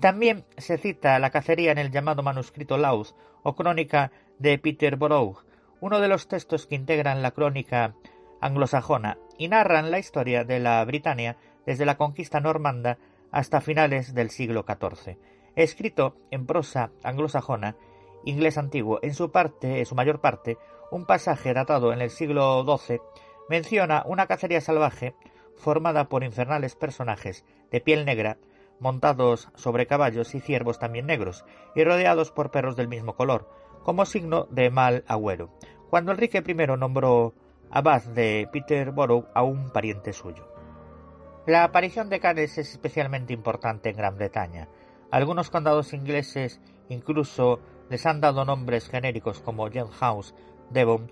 También 0.00 0.44
se 0.56 0.78
cita 0.78 1.18
la 1.18 1.30
cacería 1.30 1.72
en 1.72 1.78
el 1.78 1.90
llamado 1.90 2.22
manuscrito 2.22 2.78
Laus 2.78 3.14
o 3.42 3.54
crónica 3.54 4.12
de 4.42 4.58
Peter 4.58 4.96
Borough, 4.96 5.44
uno 5.80 6.00
de 6.00 6.08
los 6.08 6.26
textos 6.26 6.66
que 6.66 6.74
integran 6.74 7.22
la 7.22 7.30
crónica 7.30 7.94
anglosajona 8.40 9.16
y 9.38 9.46
narran 9.46 9.92
la 9.92 10.00
historia 10.00 10.42
de 10.42 10.58
la 10.58 10.84
Britania 10.84 11.36
desde 11.64 11.86
la 11.86 11.96
conquista 11.96 12.40
normanda 12.40 12.98
hasta 13.30 13.60
finales 13.60 14.14
del 14.14 14.30
siglo 14.30 14.64
XIV. 14.66 15.16
Escrito 15.54 16.16
en 16.32 16.46
prosa 16.46 16.90
anglosajona, 17.04 17.76
inglés 18.24 18.58
antiguo, 18.58 18.98
en 19.02 19.14
su 19.14 19.30
parte, 19.30 19.78
en 19.78 19.86
su 19.86 19.94
mayor 19.94 20.20
parte, 20.20 20.58
un 20.90 21.06
pasaje 21.06 21.54
datado 21.54 21.92
en 21.92 22.00
el 22.00 22.10
siglo 22.10 22.64
XII 22.64 23.00
menciona 23.48 24.02
una 24.06 24.26
cacería 24.26 24.60
salvaje 24.60 25.14
formada 25.56 26.08
por 26.08 26.24
infernales 26.24 26.74
personajes 26.74 27.44
de 27.70 27.80
piel 27.80 28.04
negra, 28.04 28.38
montados 28.80 29.50
sobre 29.54 29.86
caballos 29.86 30.34
y 30.34 30.40
ciervos 30.40 30.80
también 30.80 31.06
negros, 31.06 31.44
y 31.76 31.84
rodeados 31.84 32.32
por 32.32 32.50
perros 32.50 32.74
del 32.74 32.88
mismo 32.88 33.14
color, 33.14 33.61
como 33.82 34.04
signo 34.04 34.46
de 34.50 34.70
mal 34.70 35.04
agüero, 35.06 35.50
cuando 35.90 36.12
Enrique 36.12 36.42
I 36.46 36.54
nombró 36.78 37.34
abad 37.70 38.02
de 38.02 38.48
Peterborough 38.52 39.28
a 39.34 39.42
un 39.42 39.70
pariente 39.70 40.12
suyo. 40.12 40.48
La 41.46 41.64
aparición 41.64 42.08
de 42.08 42.20
canes 42.20 42.56
es 42.58 42.70
especialmente 42.70 43.32
importante 43.32 43.90
en 43.90 43.96
Gran 43.96 44.16
Bretaña. 44.16 44.68
Algunos 45.10 45.50
condados 45.50 45.92
ingleses 45.92 46.60
incluso 46.88 47.60
les 47.90 48.06
han 48.06 48.20
dado 48.20 48.44
nombres 48.44 48.88
genéricos 48.88 49.40
como 49.40 49.68
House, 49.98 50.34
Devon, 50.70 51.10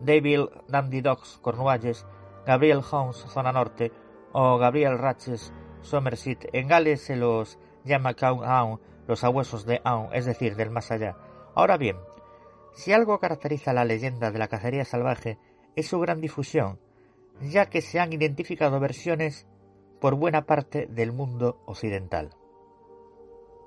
Devil 0.00 0.50
Dandy 0.68 1.00
Dogs, 1.00 1.38
Cornualles, 1.42 2.06
Gabriel 2.46 2.82
Hounds, 2.90 3.18
zona 3.28 3.52
norte, 3.52 3.92
o 4.32 4.58
Gabriel 4.58 4.98
Ratches, 4.98 5.52
Somerset. 5.82 6.48
En 6.52 6.68
Gales 6.68 7.02
se 7.02 7.16
los 7.16 7.58
llama 7.84 8.14
Count 8.14 8.44
Aun, 8.44 8.80
los 9.06 9.24
abuesos 9.24 9.64
de 9.64 9.80
Aun, 9.84 10.08
es 10.12 10.26
decir, 10.26 10.56
del 10.56 10.70
más 10.70 10.90
allá. 10.90 11.16
Ahora 11.54 11.76
bien, 11.76 11.96
si 12.72 12.92
algo 12.92 13.18
caracteriza 13.18 13.72
la 13.72 13.84
leyenda 13.84 14.30
de 14.30 14.38
la 14.38 14.48
cacería 14.48 14.84
salvaje 14.84 15.38
es 15.76 15.86
su 15.86 15.98
gran 16.00 16.20
difusión, 16.20 16.78
ya 17.40 17.66
que 17.66 17.80
se 17.80 18.00
han 18.00 18.12
identificado 18.12 18.80
versiones 18.80 19.46
por 20.00 20.14
buena 20.14 20.46
parte 20.46 20.86
del 20.86 21.12
mundo 21.12 21.60
occidental. 21.66 22.30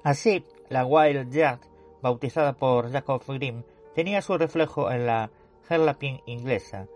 Así, 0.04 0.46
la 0.70 0.86
Wild 0.86 1.32
Jack, 1.32 1.68
bautizada 2.02 2.54
por 2.54 2.92
Jacob 2.92 3.24
Grimm, 3.28 3.64
tenía 3.96 4.22
su 4.22 4.38
reflejo 4.38 4.92
en 4.92 5.06
la 5.06 5.32
Herlapin 5.70 6.22
inglesa, 6.26 6.88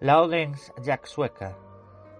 la 0.00 0.20
Odens 0.20 0.72
Jack 0.82 1.06
sueca, 1.06 1.56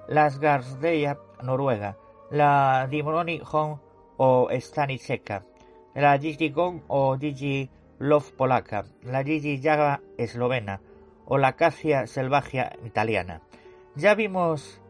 la 0.08 0.30
Sgarsdeia 0.30 1.18
noruega, 1.42 1.98
la 2.30 2.86
Dimroni 2.90 3.40
Hong 3.40 3.78
o 4.16 4.48
Stani 4.50 4.98
checa, 4.98 5.44
la 5.94 6.18
Gigi 6.18 6.50
Gong 6.50 6.82
o 6.88 7.18
Gigi 7.18 7.68
Love 8.00 8.32
polaca, 8.32 8.86
la 9.02 9.22
Gigi 9.22 9.60
Jaga 9.60 10.00
eslovena 10.16 10.80
o 11.26 11.36
la 11.36 11.56
Cacia 11.56 12.06
selvagia 12.06 12.72
italiana. 12.82 13.42
Ya 13.94 14.14
vimos 14.14 14.80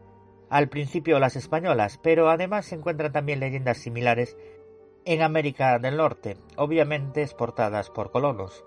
al 0.49 0.69
principio 0.69 1.19
las 1.19 1.35
españolas, 1.35 1.99
pero 2.01 2.29
además 2.29 2.67
se 2.67 2.75
encuentran 2.75 3.11
también 3.11 3.41
leyendas 3.41 3.79
similares 3.79 4.37
en 5.03 5.21
América 5.23 5.77
del 5.77 5.97
Norte, 5.97 6.37
obviamente 6.55 7.21
exportadas 7.21 7.89
por 7.89 8.11
colonos, 8.11 8.63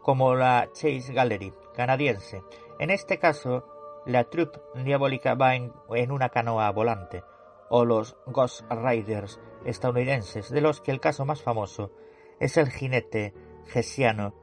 como 0.00 0.34
la 0.36 0.70
Chase 0.72 1.12
Gallery 1.12 1.52
canadiense. 1.74 2.42
En 2.78 2.88
este 2.88 3.18
caso, 3.18 3.66
la 4.06 4.24
troupe 4.24 4.58
diabólica 4.82 5.34
va 5.34 5.54
en, 5.54 5.70
una 6.10 6.30
canoa 6.30 6.70
volante, 6.70 7.24
o 7.68 7.84
los 7.84 8.16
Ghost 8.24 8.62
Riders 8.70 9.38
estadounidenses, 9.66 10.48
de 10.48 10.62
los 10.62 10.80
que 10.80 10.92
el 10.92 11.00
caso 11.00 11.26
más 11.26 11.42
famoso 11.42 11.92
es 12.40 12.56
el 12.56 12.70
jinete 12.70 13.34
gesiano 13.66 14.34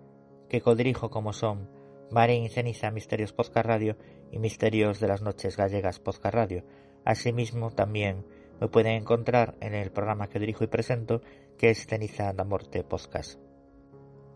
que 0.49 0.61
codirijo 0.61 1.11
como 1.11 1.33
son 1.33 1.69
Marín 2.11 2.45
y 2.45 2.49
Ceniza 2.49 2.91
Misterios 2.91 3.33
Podcast 3.33 3.67
Radio 3.67 3.97
y 4.31 4.39
Misterios 4.39 5.01
de 5.01 5.09
las 5.09 5.23
Noches 5.23 5.57
Gallegas 5.57 6.01
Podcast 6.01 6.35
Radio. 6.35 6.65
Asimismo, 7.05 7.71
también 7.71 8.27
me 8.61 8.69
pueden 8.69 8.93
encontrar 8.93 9.57
en 9.61 9.75
el 9.75 9.91
programa 9.91 10.29
que 10.29 10.39
dirijo 10.39 10.65
y 10.65 10.69
presento, 10.69 11.23
que 11.57 11.71
es 11.71 11.87
Ceniza 11.87 12.33
da 12.33 12.45
Morte 12.45 12.85
Podcast. 12.85 13.39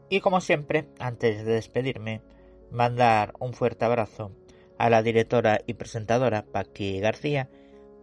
Y 0.09 0.21
como 0.21 0.41
siempre, 0.41 0.89
antes 0.99 1.45
de 1.45 1.53
despedirme, 1.55 2.23
mandar 2.71 3.35
un 3.39 3.53
fuerte 3.55 3.85
abrazo 3.85 4.33
a 4.79 4.91
la 4.91 5.03
directora 5.03 5.61
y 5.67 5.75
presentadora 5.75 6.45
Paqui 6.45 7.01
García. 7.01 7.49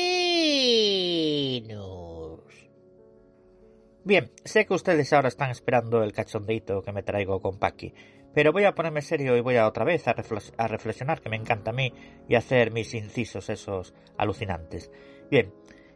Bien, 4.03 4.31
sé 4.43 4.65
que 4.65 4.73
ustedes 4.73 5.13
ahora 5.13 5.29
están 5.29 5.49
esperando 5.49 6.03
el 6.03 6.11
cachondeito 6.11 6.81
que 6.81 6.91
me 6.91 7.03
traigo 7.03 7.39
con 7.41 7.57
Paqui, 7.57 7.93
pero 8.33 8.51
voy 8.51 8.65
a 8.65 8.73
ponerme 8.73 9.01
serio 9.01 9.37
y 9.37 9.41
voy 9.41 9.57
a 9.57 9.67
otra 9.67 9.85
vez 9.85 10.07
a, 10.07 10.15
a 10.57 10.67
reflexionar, 10.67 11.21
que 11.21 11.29
me 11.29 11.35
encanta 11.35 11.71
a 11.71 11.73
mí, 11.73 11.93
y 12.27 12.35
hacer 12.35 12.71
mis 12.71 12.93
incisos 12.93 13.49
esos 13.49 13.93
alucinantes. 14.17 14.91
Bien, 15.29 15.53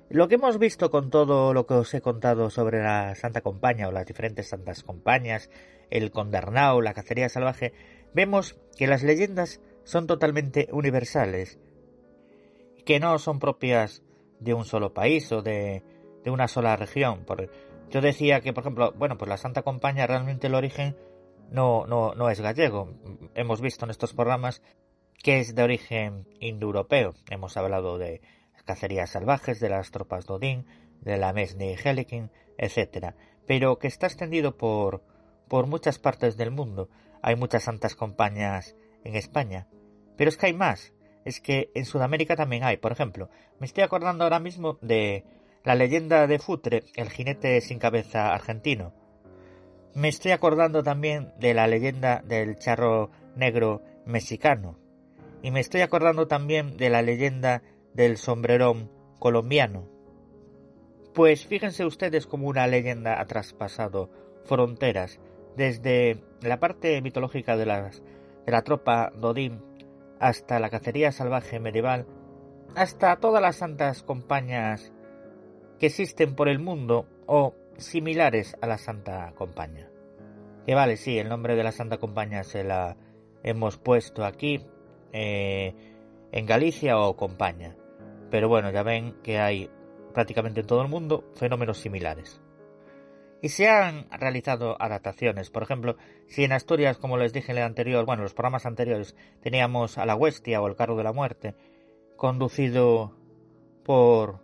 lo 0.09 0.27
que 0.27 0.35
hemos 0.35 0.57
visto 0.57 0.89
con 0.89 1.09
todo 1.09 1.53
lo 1.53 1.65
que 1.65 1.73
os 1.73 1.93
he 1.93 2.01
contado 2.01 2.49
sobre 2.49 2.81
la 2.81 3.13
Santa 3.15 3.41
Compaña 3.41 3.87
o 3.87 3.91
las 3.91 4.05
diferentes 4.05 4.49
Santas 4.49 4.83
Compañías, 4.83 5.49
el 5.89 6.11
Condernao, 6.11 6.81
la 6.81 6.93
cacería 6.93 7.29
salvaje, 7.29 7.73
vemos 8.13 8.57
que 8.77 8.87
las 8.87 9.03
leyendas 9.03 9.61
son 9.83 10.07
totalmente 10.07 10.69
universales, 10.71 11.59
que 12.85 12.99
no 12.99 13.19
son 13.19 13.39
propias 13.39 14.03
de 14.39 14.53
un 14.53 14.63
solo 14.63 14.93
país 14.93 15.31
o 15.31 15.41
de, 15.41 15.83
de 16.23 16.31
una 16.31 16.47
sola 16.47 16.75
región. 16.75 17.25
Por, 17.25 17.49
yo 17.89 18.01
decía 18.01 18.41
que, 18.41 18.53
por 18.53 18.63
ejemplo, 18.63 18.93
bueno, 18.97 19.17
pues 19.17 19.29
la 19.29 19.37
Santa 19.37 19.63
Compañía 19.63 20.07
realmente 20.07 20.47
el 20.47 20.55
origen 20.55 20.95
no, 21.51 21.85
no, 21.87 22.13
no 22.13 22.29
es 22.29 22.41
gallego. 22.41 22.93
Hemos 23.35 23.61
visto 23.61 23.85
en 23.85 23.91
estos 23.91 24.13
programas 24.13 24.61
que 25.23 25.39
es 25.39 25.55
de 25.55 25.63
origen 25.63 26.27
indoeuropeo. 26.39 27.13
Hemos 27.29 27.57
hablado 27.57 27.97
de 27.97 28.21
cacerías 28.65 29.11
salvajes, 29.11 29.59
de 29.59 29.69
las 29.69 29.91
tropas 29.91 30.25
Dodin, 30.25 30.65
de 31.01 31.17
la 31.17 31.33
Mesni 31.33 31.75
Helikin, 31.83 32.29
etc. 32.57 33.15
Pero 33.47 33.79
que 33.79 33.87
está 33.87 34.07
extendido 34.07 34.57
por, 34.57 35.03
por 35.47 35.67
muchas 35.67 35.99
partes 35.99 36.37
del 36.37 36.51
mundo. 36.51 36.89
Hay 37.21 37.35
muchas 37.35 37.63
santas 37.63 37.95
compañías 37.95 38.75
en 39.03 39.15
España. 39.15 39.67
Pero 40.17 40.29
es 40.29 40.37
que 40.37 40.47
hay 40.47 40.53
más. 40.53 40.93
Es 41.25 41.41
que 41.41 41.71
en 41.73 41.85
Sudamérica 41.85 42.35
también 42.35 42.63
hay. 42.63 42.77
Por 42.77 42.91
ejemplo, 42.91 43.29
me 43.59 43.65
estoy 43.65 43.83
acordando 43.83 44.23
ahora 44.23 44.39
mismo 44.39 44.77
de 44.81 45.25
la 45.63 45.75
leyenda 45.75 46.27
de 46.27 46.39
Futre, 46.39 46.83
el 46.95 47.09
jinete 47.09 47.59
sin 47.61 47.79
cabeza 47.79 48.33
argentino. 48.33 48.93
Me 49.97 50.09
estoy 50.09 50.29
acordando 50.29 50.83
también 50.83 51.33
de 51.39 51.55
la 51.55 51.65
leyenda 51.65 52.21
del 52.23 52.59
charro 52.59 53.09
negro 53.35 53.81
mexicano. 54.05 54.77
Y 55.41 55.49
me 55.49 55.59
estoy 55.59 55.81
acordando 55.81 56.27
también 56.27 56.77
de 56.77 56.91
la 56.91 57.01
leyenda 57.01 57.63
del 57.95 58.17
sombrerón 58.17 58.91
colombiano. 59.17 59.89
Pues 61.15 61.47
fíjense 61.47 61.83
ustedes 61.83 62.27
cómo 62.27 62.47
una 62.47 62.67
leyenda 62.67 63.19
ha 63.19 63.25
traspasado 63.25 64.11
fronteras, 64.43 65.19
desde 65.55 66.21
la 66.41 66.59
parte 66.59 67.01
mitológica 67.01 67.57
de, 67.57 67.65
las, 67.65 68.03
de 68.45 68.51
la 68.51 68.61
tropa 68.61 69.11
Dodín 69.15 69.63
hasta 70.19 70.59
la 70.59 70.69
cacería 70.69 71.11
salvaje 71.11 71.59
medieval, 71.59 72.05
hasta 72.75 73.15
todas 73.15 73.41
las 73.41 73.55
santas 73.55 74.03
compañías 74.03 74.93
que 75.79 75.87
existen 75.87 76.35
por 76.35 76.49
el 76.49 76.59
mundo 76.59 77.07
o 77.25 77.55
similares 77.77 78.55
a 78.61 78.67
la 78.67 78.77
Santa 78.77 79.33
Compañía. 79.35 79.89
Que 80.65 80.75
vale, 80.75 80.97
sí, 80.97 81.17
el 81.17 81.29
nombre 81.29 81.55
de 81.55 81.63
la 81.63 81.71
Santa 81.71 81.97
Compañía 81.97 82.43
se 82.43 82.63
la 82.63 82.97
hemos 83.43 83.77
puesto 83.77 84.25
aquí 84.25 84.65
eh, 85.13 85.73
en 86.31 86.45
Galicia 86.45 86.99
o 86.99 87.15
Compaña. 87.15 87.75
Pero 88.29 88.49
bueno, 88.49 88.71
ya 88.71 88.83
ven 88.83 89.15
que 89.23 89.39
hay 89.39 89.69
prácticamente 90.13 90.61
en 90.61 90.67
todo 90.67 90.81
el 90.81 90.89
mundo 90.89 91.31
fenómenos 91.35 91.77
similares. 91.77 92.41
Y 93.41 93.49
se 93.49 93.69
han 93.69 94.09
realizado 94.09 94.75
adaptaciones. 94.81 95.51
Por 95.51 95.63
ejemplo, 95.63 95.95
si 96.27 96.43
en 96.43 96.51
Asturias, 96.51 96.97
como 96.97 97.17
les 97.17 97.33
dije 97.33 97.51
en 97.51 97.59
el 97.59 97.63
anterior, 97.63 98.05
bueno, 98.05 98.23
los 98.23 98.33
programas 98.33 98.65
anteriores, 98.65 99.15
teníamos 99.41 99.97
a 99.97 100.05
la 100.05 100.15
Huestia 100.15 100.61
o 100.61 100.67
el 100.67 100.75
carro 100.75 100.97
de 100.97 101.03
la 101.03 101.13
muerte, 101.13 101.55
conducido 102.15 103.15
por 103.85 104.41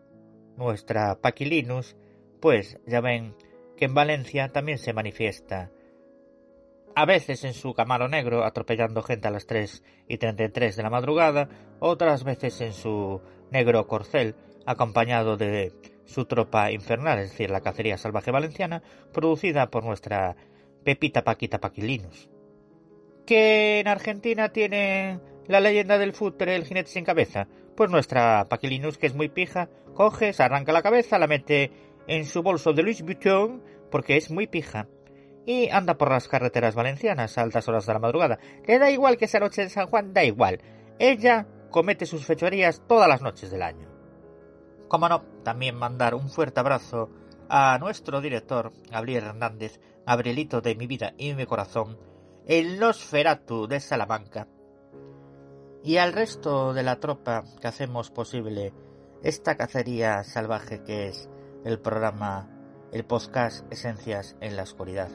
nuestra 0.57 1.19
Paquilinus, 1.19 1.97
pues 2.43 2.77
ya 2.85 2.99
ven 2.99 3.37
que 3.77 3.85
en 3.85 3.93
Valencia 3.93 4.49
también 4.49 4.77
se 4.77 4.91
manifiesta. 4.91 5.71
A 6.93 7.05
veces 7.05 7.45
en 7.45 7.53
su 7.53 7.73
Camaro 7.73 8.09
Negro 8.09 8.43
atropellando 8.43 9.01
gente 9.01 9.29
a 9.29 9.31
las 9.31 9.47
3 9.47 9.81
y 10.09 10.17
33 10.17 10.75
de 10.75 10.83
la 10.83 10.89
madrugada, 10.89 11.47
otras 11.79 12.25
veces 12.25 12.59
en 12.59 12.73
su 12.73 13.21
Negro 13.49 13.87
Corcel 13.87 14.35
acompañado 14.65 15.37
de 15.37 15.71
su 16.03 16.25
tropa 16.25 16.69
infernal, 16.73 17.19
es 17.19 17.29
decir, 17.29 17.49
la 17.49 17.61
cacería 17.61 17.97
salvaje 17.97 18.31
valenciana, 18.31 18.83
producida 19.13 19.69
por 19.69 19.85
nuestra 19.85 20.35
Pepita 20.83 21.23
Paquita 21.23 21.61
Paquilinus. 21.61 22.29
Que 23.25 23.79
en 23.79 23.87
Argentina 23.87 24.49
tiene 24.49 25.21
la 25.47 25.61
leyenda 25.61 25.97
del 25.97 26.11
futre 26.11 26.57
el 26.57 26.65
jinete 26.65 26.89
sin 26.89 27.05
cabeza, 27.05 27.47
pues 27.77 27.89
nuestra 27.89 28.47
Paquilinus, 28.49 28.97
que 28.97 29.07
es 29.07 29.15
muy 29.15 29.29
pija, 29.29 29.69
coge, 29.93 30.33
se 30.33 30.43
arranca 30.43 30.73
la 30.73 30.81
cabeza, 30.81 31.17
la 31.17 31.27
mete 31.27 31.71
en 32.07 32.25
su 32.25 32.43
bolso 32.43 32.73
de 32.73 32.83
Louis 32.83 33.01
Vuitton, 33.01 33.63
porque 33.89 34.17
es 34.17 34.31
muy 34.31 34.47
pija, 34.47 34.87
y 35.45 35.69
anda 35.69 35.97
por 35.97 36.09
las 36.11 36.27
carreteras 36.27 36.75
valencianas 36.75 37.37
a 37.37 37.41
altas 37.41 37.67
horas 37.67 37.85
de 37.85 37.93
la 37.93 37.99
madrugada. 37.99 38.39
Le 38.65 38.79
da 38.79 38.89
igual 38.89 39.17
que 39.17 39.27
sea 39.27 39.39
noche 39.39 39.61
en 39.61 39.69
San 39.69 39.87
Juan, 39.87 40.13
da 40.13 40.23
igual. 40.23 40.61
Ella 40.99 41.47
comete 41.69 42.05
sus 42.05 42.25
fechorías 42.25 42.81
todas 42.87 43.09
las 43.09 43.21
noches 43.21 43.51
del 43.51 43.61
año. 43.61 43.89
Como 44.87 45.09
no, 45.09 45.23
también 45.43 45.75
mandar 45.75 46.15
un 46.15 46.29
fuerte 46.29 46.59
abrazo 46.59 47.09
a 47.49 47.77
nuestro 47.79 48.21
director, 48.21 48.71
Gabriel 48.89 49.25
Hernández, 49.25 49.79
Gabrielito 50.05 50.61
de 50.61 50.75
mi 50.75 50.87
vida 50.87 51.13
y 51.17 51.33
mi 51.33 51.45
corazón, 51.45 51.97
el 52.45 52.79
Nosferatu 52.79 53.67
de 53.67 53.79
Salamanca, 53.79 54.47
y 55.83 55.97
al 55.97 56.13
resto 56.13 56.73
de 56.73 56.83
la 56.83 56.99
tropa 56.99 57.43
que 57.59 57.67
hacemos 57.67 58.09
posible 58.09 58.73
esta 59.23 59.55
cacería 59.55 60.23
salvaje 60.23 60.83
que 60.83 61.07
es 61.07 61.29
el 61.65 61.79
programa, 61.79 62.49
el 62.91 63.05
podcast 63.05 63.71
Esencias 63.71 64.35
en 64.41 64.55
la 64.55 64.63
Oscuridad. 64.63 65.09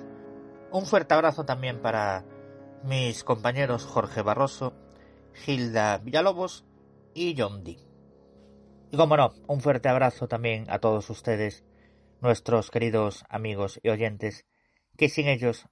Un 0.72 0.86
fuerte 0.86 1.14
abrazo 1.14 1.44
también 1.44 1.82
para 1.82 2.24
mis 2.84 3.22
compañeros 3.22 3.84
Jorge 3.84 4.22
Barroso, 4.22 4.72
Gilda 5.34 5.98
Villalobos 5.98 6.64
y 7.14 7.34
John 7.36 7.64
D. 7.64 7.78
Y 8.90 8.96
como 8.96 9.16
no, 9.16 9.34
un 9.46 9.60
fuerte 9.60 9.88
abrazo 9.88 10.28
también 10.28 10.64
a 10.70 10.78
todos 10.78 11.10
ustedes, 11.10 11.64
nuestros 12.20 12.70
queridos 12.70 13.24
amigos 13.28 13.78
y 13.82 13.90
oyentes, 13.90 14.46
que 14.96 15.08
sin 15.08 15.28
ellos 15.28 15.66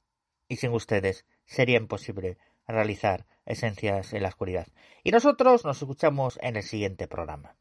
y 0.49 0.57
sin 0.57 0.73
ustedes 0.73 1.25
sería 1.47 1.79
imposible 1.79 2.39
realizar 2.67 3.27
Esencias 3.47 4.13
en 4.13 4.23
la 4.23 4.29
Oscuridad. 4.29 4.67
Y 5.05 5.11
nosotros 5.11 5.65
nos 5.65 5.79
escuchamos 5.79 6.39
en 6.43 6.57
el 6.57 6.65
siguiente 6.65 7.09
programa. 7.09 7.57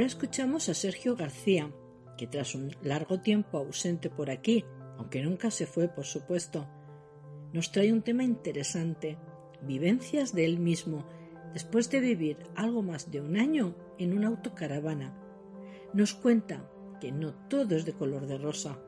Ahora 0.00 0.08
escuchamos 0.08 0.70
a 0.70 0.72
Sergio 0.72 1.14
García, 1.14 1.70
que 2.16 2.26
tras 2.26 2.54
un 2.54 2.74
largo 2.82 3.20
tiempo 3.20 3.58
ausente 3.58 4.08
por 4.08 4.30
aquí, 4.30 4.64
aunque 4.96 5.22
nunca 5.22 5.50
se 5.50 5.66
fue, 5.66 5.88
por 5.88 6.06
supuesto, 6.06 6.66
nos 7.52 7.70
trae 7.70 7.92
un 7.92 8.00
tema 8.00 8.24
interesante, 8.24 9.18
vivencias 9.60 10.34
de 10.34 10.46
él 10.46 10.58
mismo, 10.58 11.04
después 11.52 11.90
de 11.90 12.00
vivir 12.00 12.38
algo 12.54 12.80
más 12.80 13.10
de 13.10 13.20
un 13.20 13.36
año 13.36 13.74
en 13.98 14.16
una 14.16 14.28
autocaravana 14.28 15.14
nos 15.92 16.14
cuenta 16.14 16.64
que 16.98 17.12
no 17.12 17.34
todo 17.48 17.76
es 17.76 17.84
de 17.84 17.92
color 17.92 18.26
de 18.26 18.38
rosa, 18.38 18.78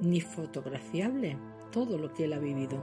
ni 0.00 0.20
fotografiable 0.20 1.38
todo 1.70 1.98
lo 1.98 2.12
que 2.12 2.24
él 2.24 2.32
ha 2.32 2.40
vivido. 2.40 2.82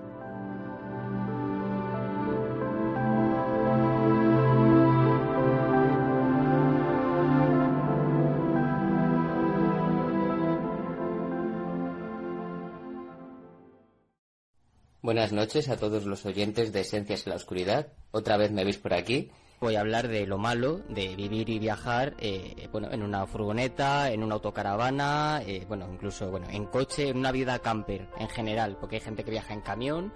Buenas 15.06 15.32
noches 15.32 15.69
a 15.69 15.77
todos 15.77 16.06
los 16.06 16.26
oyentes 16.26 16.73
de 16.73 16.82
Esencias 16.82 17.27
en 17.27 17.30
la 17.30 17.36
Oscuridad. 17.36 17.90
Otra 18.10 18.38
vez 18.38 18.49
me 18.52 18.64
veis 18.64 18.80
por 18.80 18.91
aquí 18.91 19.30
voy 19.61 19.76
a 19.76 19.82
hablar 19.82 20.07
de 20.07 20.26
lo 20.26 20.40
malo 20.40 20.82
de 20.90 21.15
vivir 21.15 21.48
y 21.49 21.60
viajar 21.60 22.15
eh, 22.18 22.68
bueno 22.72 22.91
en 22.91 23.03
una 23.03 23.27
furgoneta 23.27 24.11
en 24.11 24.23
una 24.23 24.34
autocaravana 24.34 25.44
eh, 25.45 25.64
bueno 25.68 25.88
incluso 25.91 26.32
bueno 26.32 26.48
en 26.49 26.65
coche 26.65 27.10
en 27.10 27.18
una 27.18 27.32
vida 27.32 27.60
camper 27.60 28.07
en 28.18 28.30
general 28.30 28.77
porque 28.80 28.95
hay 28.95 29.02
gente 29.02 29.23
que 29.23 29.32
viaja 29.32 29.53
en 29.53 29.61
camión 29.61 30.11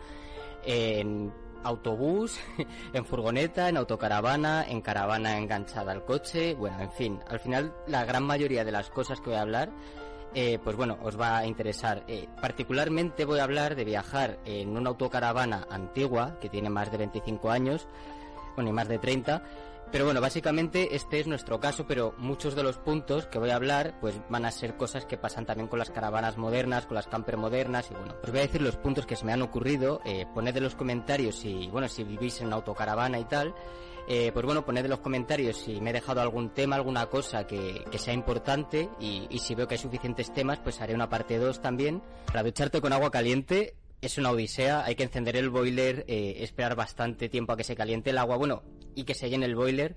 en 0.66 1.32
autobús 1.64 2.40
en 2.94 3.06
furgoneta 3.06 3.70
en 3.70 3.78
autocaravana 3.78 4.66
en 4.68 4.82
caravana 4.82 5.38
enganchada 5.38 5.91
al 5.91 6.03
coche 6.03 6.56
bueno 6.56 6.80
en 6.82 6.91
fin 6.91 7.20
al 7.28 7.40
final 7.40 7.74
la 7.88 8.06
gran 8.06 8.24
mayoría 8.24 8.66
de 8.66 8.72
las 8.72 8.90
cosas 8.90 9.22
que 9.22 9.30
voy 9.30 9.38
a 9.38 9.44
hablar 9.44 9.72
eh, 10.34 10.60
pues 10.64 10.76
bueno, 10.76 10.97
os 11.03 11.19
va 11.19 11.38
a 11.38 11.45
interesar. 11.45 12.06
particularmente 12.41 13.26
voy 13.26 13.39
a 13.39 13.43
hablar 13.43 13.76
de 13.76 13.85
viajar 13.85 14.39
en 14.45 14.77
una 14.77 14.89
autocaravana 14.89 15.68
antigua 15.69 16.38
que 16.39 16.49
tiene 16.49 16.69
más 16.69 16.91
de 16.91 16.97
25 16.97 17.49
años, 17.49 17.88
ni 18.57 18.72
más 18.72 18.88
de 18.88 18.99
30. 18.99 19.43
Pero 19.91 20.06
bueno, 20.06 20.22
básicamente 20.22 20.95
este 20.95 21.19
es 21.19 21.26
nuestro 21.26 21.60
caso, 21.60 21.88
pero 21.88 22.14
muchos 22.19 22.53
de 22.53 22.61
los 22.61 22.77
puntos 22.77 23.26
que 23.26 23.39
voy 23.39 23.49
a 23.49 23.56
hablar 23.56 23.95
pues 23.99 24.14
van 24.30 24.45
a 24.45 24.51
ser 24.51 24.77
cosas 24.77 25.06
que 25.06 25.18
pasan 25.18 25.47
también 25.47 25.68
con 25.68 25.80
las 25.80 25.89
caravanas 25.89 26.38
modernas, 26.38 26.85
con 26.85 26.93
las 26.93 27.07
camper 27.07 27.38
modernas 27.38 27.89
y 27.89 27.95
bueno, 27.95 28.14
os 28.23 28.30
voy 28.30 28.39
a 28.39 28.43
decir 28.43 28.61
los 28.61 28.76
puntos 28.76 29.07
que 29.07 29.15
se 29.15 29.26
me 29.26 29.34
han 29.34 29.41
ocurrido, 29.41 29.99
eh, 30.06 30.27
poned 30.35 30.56
en 30.56 30.64
los 30.64 30.76
comentarios 30.76 31.38
si, 31.38 31.68
bueno, 31.69 31.88
si 31.88 32.03
vivís 32.03 32.39
en 32.39 32.47
una 32.47 32.57
autocaravana 32.57 33.18
y 33.18 33.26
tal, 33.26 33.56
eh, 34.10 34.31
pues 34.34 34.45
bueno, 34.45 34.65
poned 34.65 34.84
en 34.84 34.90
los 34.90 34.99
comentarios 34.99 35.56
si 35.56 35.80
me 35.80 35.91
he 35.91 35.94
dejado 35.94 36.19
algún 36.19 36.49
tema, 36.49 36.76
alguna 36.76 37.06
cosa 37.06 37.48
que, 37.48 37.86
sea 37.98 38.14
importante 38.14 38.90
y, 38.99 39.27
y, 39.30 39.40
si 39.40 39.56
veo 39.56 39.68
que 39.68 39.76
hay 39.76 39.80
suficientes 39.80 40.34
temas, 40.34 40.60
pues 40.60 40.81
haré 40.81 40.95
una 40.95 41.10
parte 41.10 41.38
2 41.38 41.61
también. 41.61 42.02
Para 42.26 42.44
ducharte 42.44 42.81
con 42.81 42.91
agua 42.91 43.11
caliente 43.11 43.76
es 44.02 44.18
una 44.18 44.31
odisea, 44.31 44.84
hay 44.86 44.95
que 44.95 45.03
encender 45.03 45.36
el 45.36 45.49
boiler, 45.49 46.06
eh, 46.07 46.38
esperar 46.40 46.76
bastante 46.76 47.30
tiempo 47.30 47.53
a 47.53 47.57
que 47.57 47.64
se 47.64 47.76
caliente 47.76 48.11
el 48.11 48.18
agua, 48.18 48.38
bueno, 48.38 48.64
y 48.95 49.03
que 49.03 49.14
se 49.14 49.30
llene 49.30 49.45
el 49.45 49.56
boiler. 49.56 49.95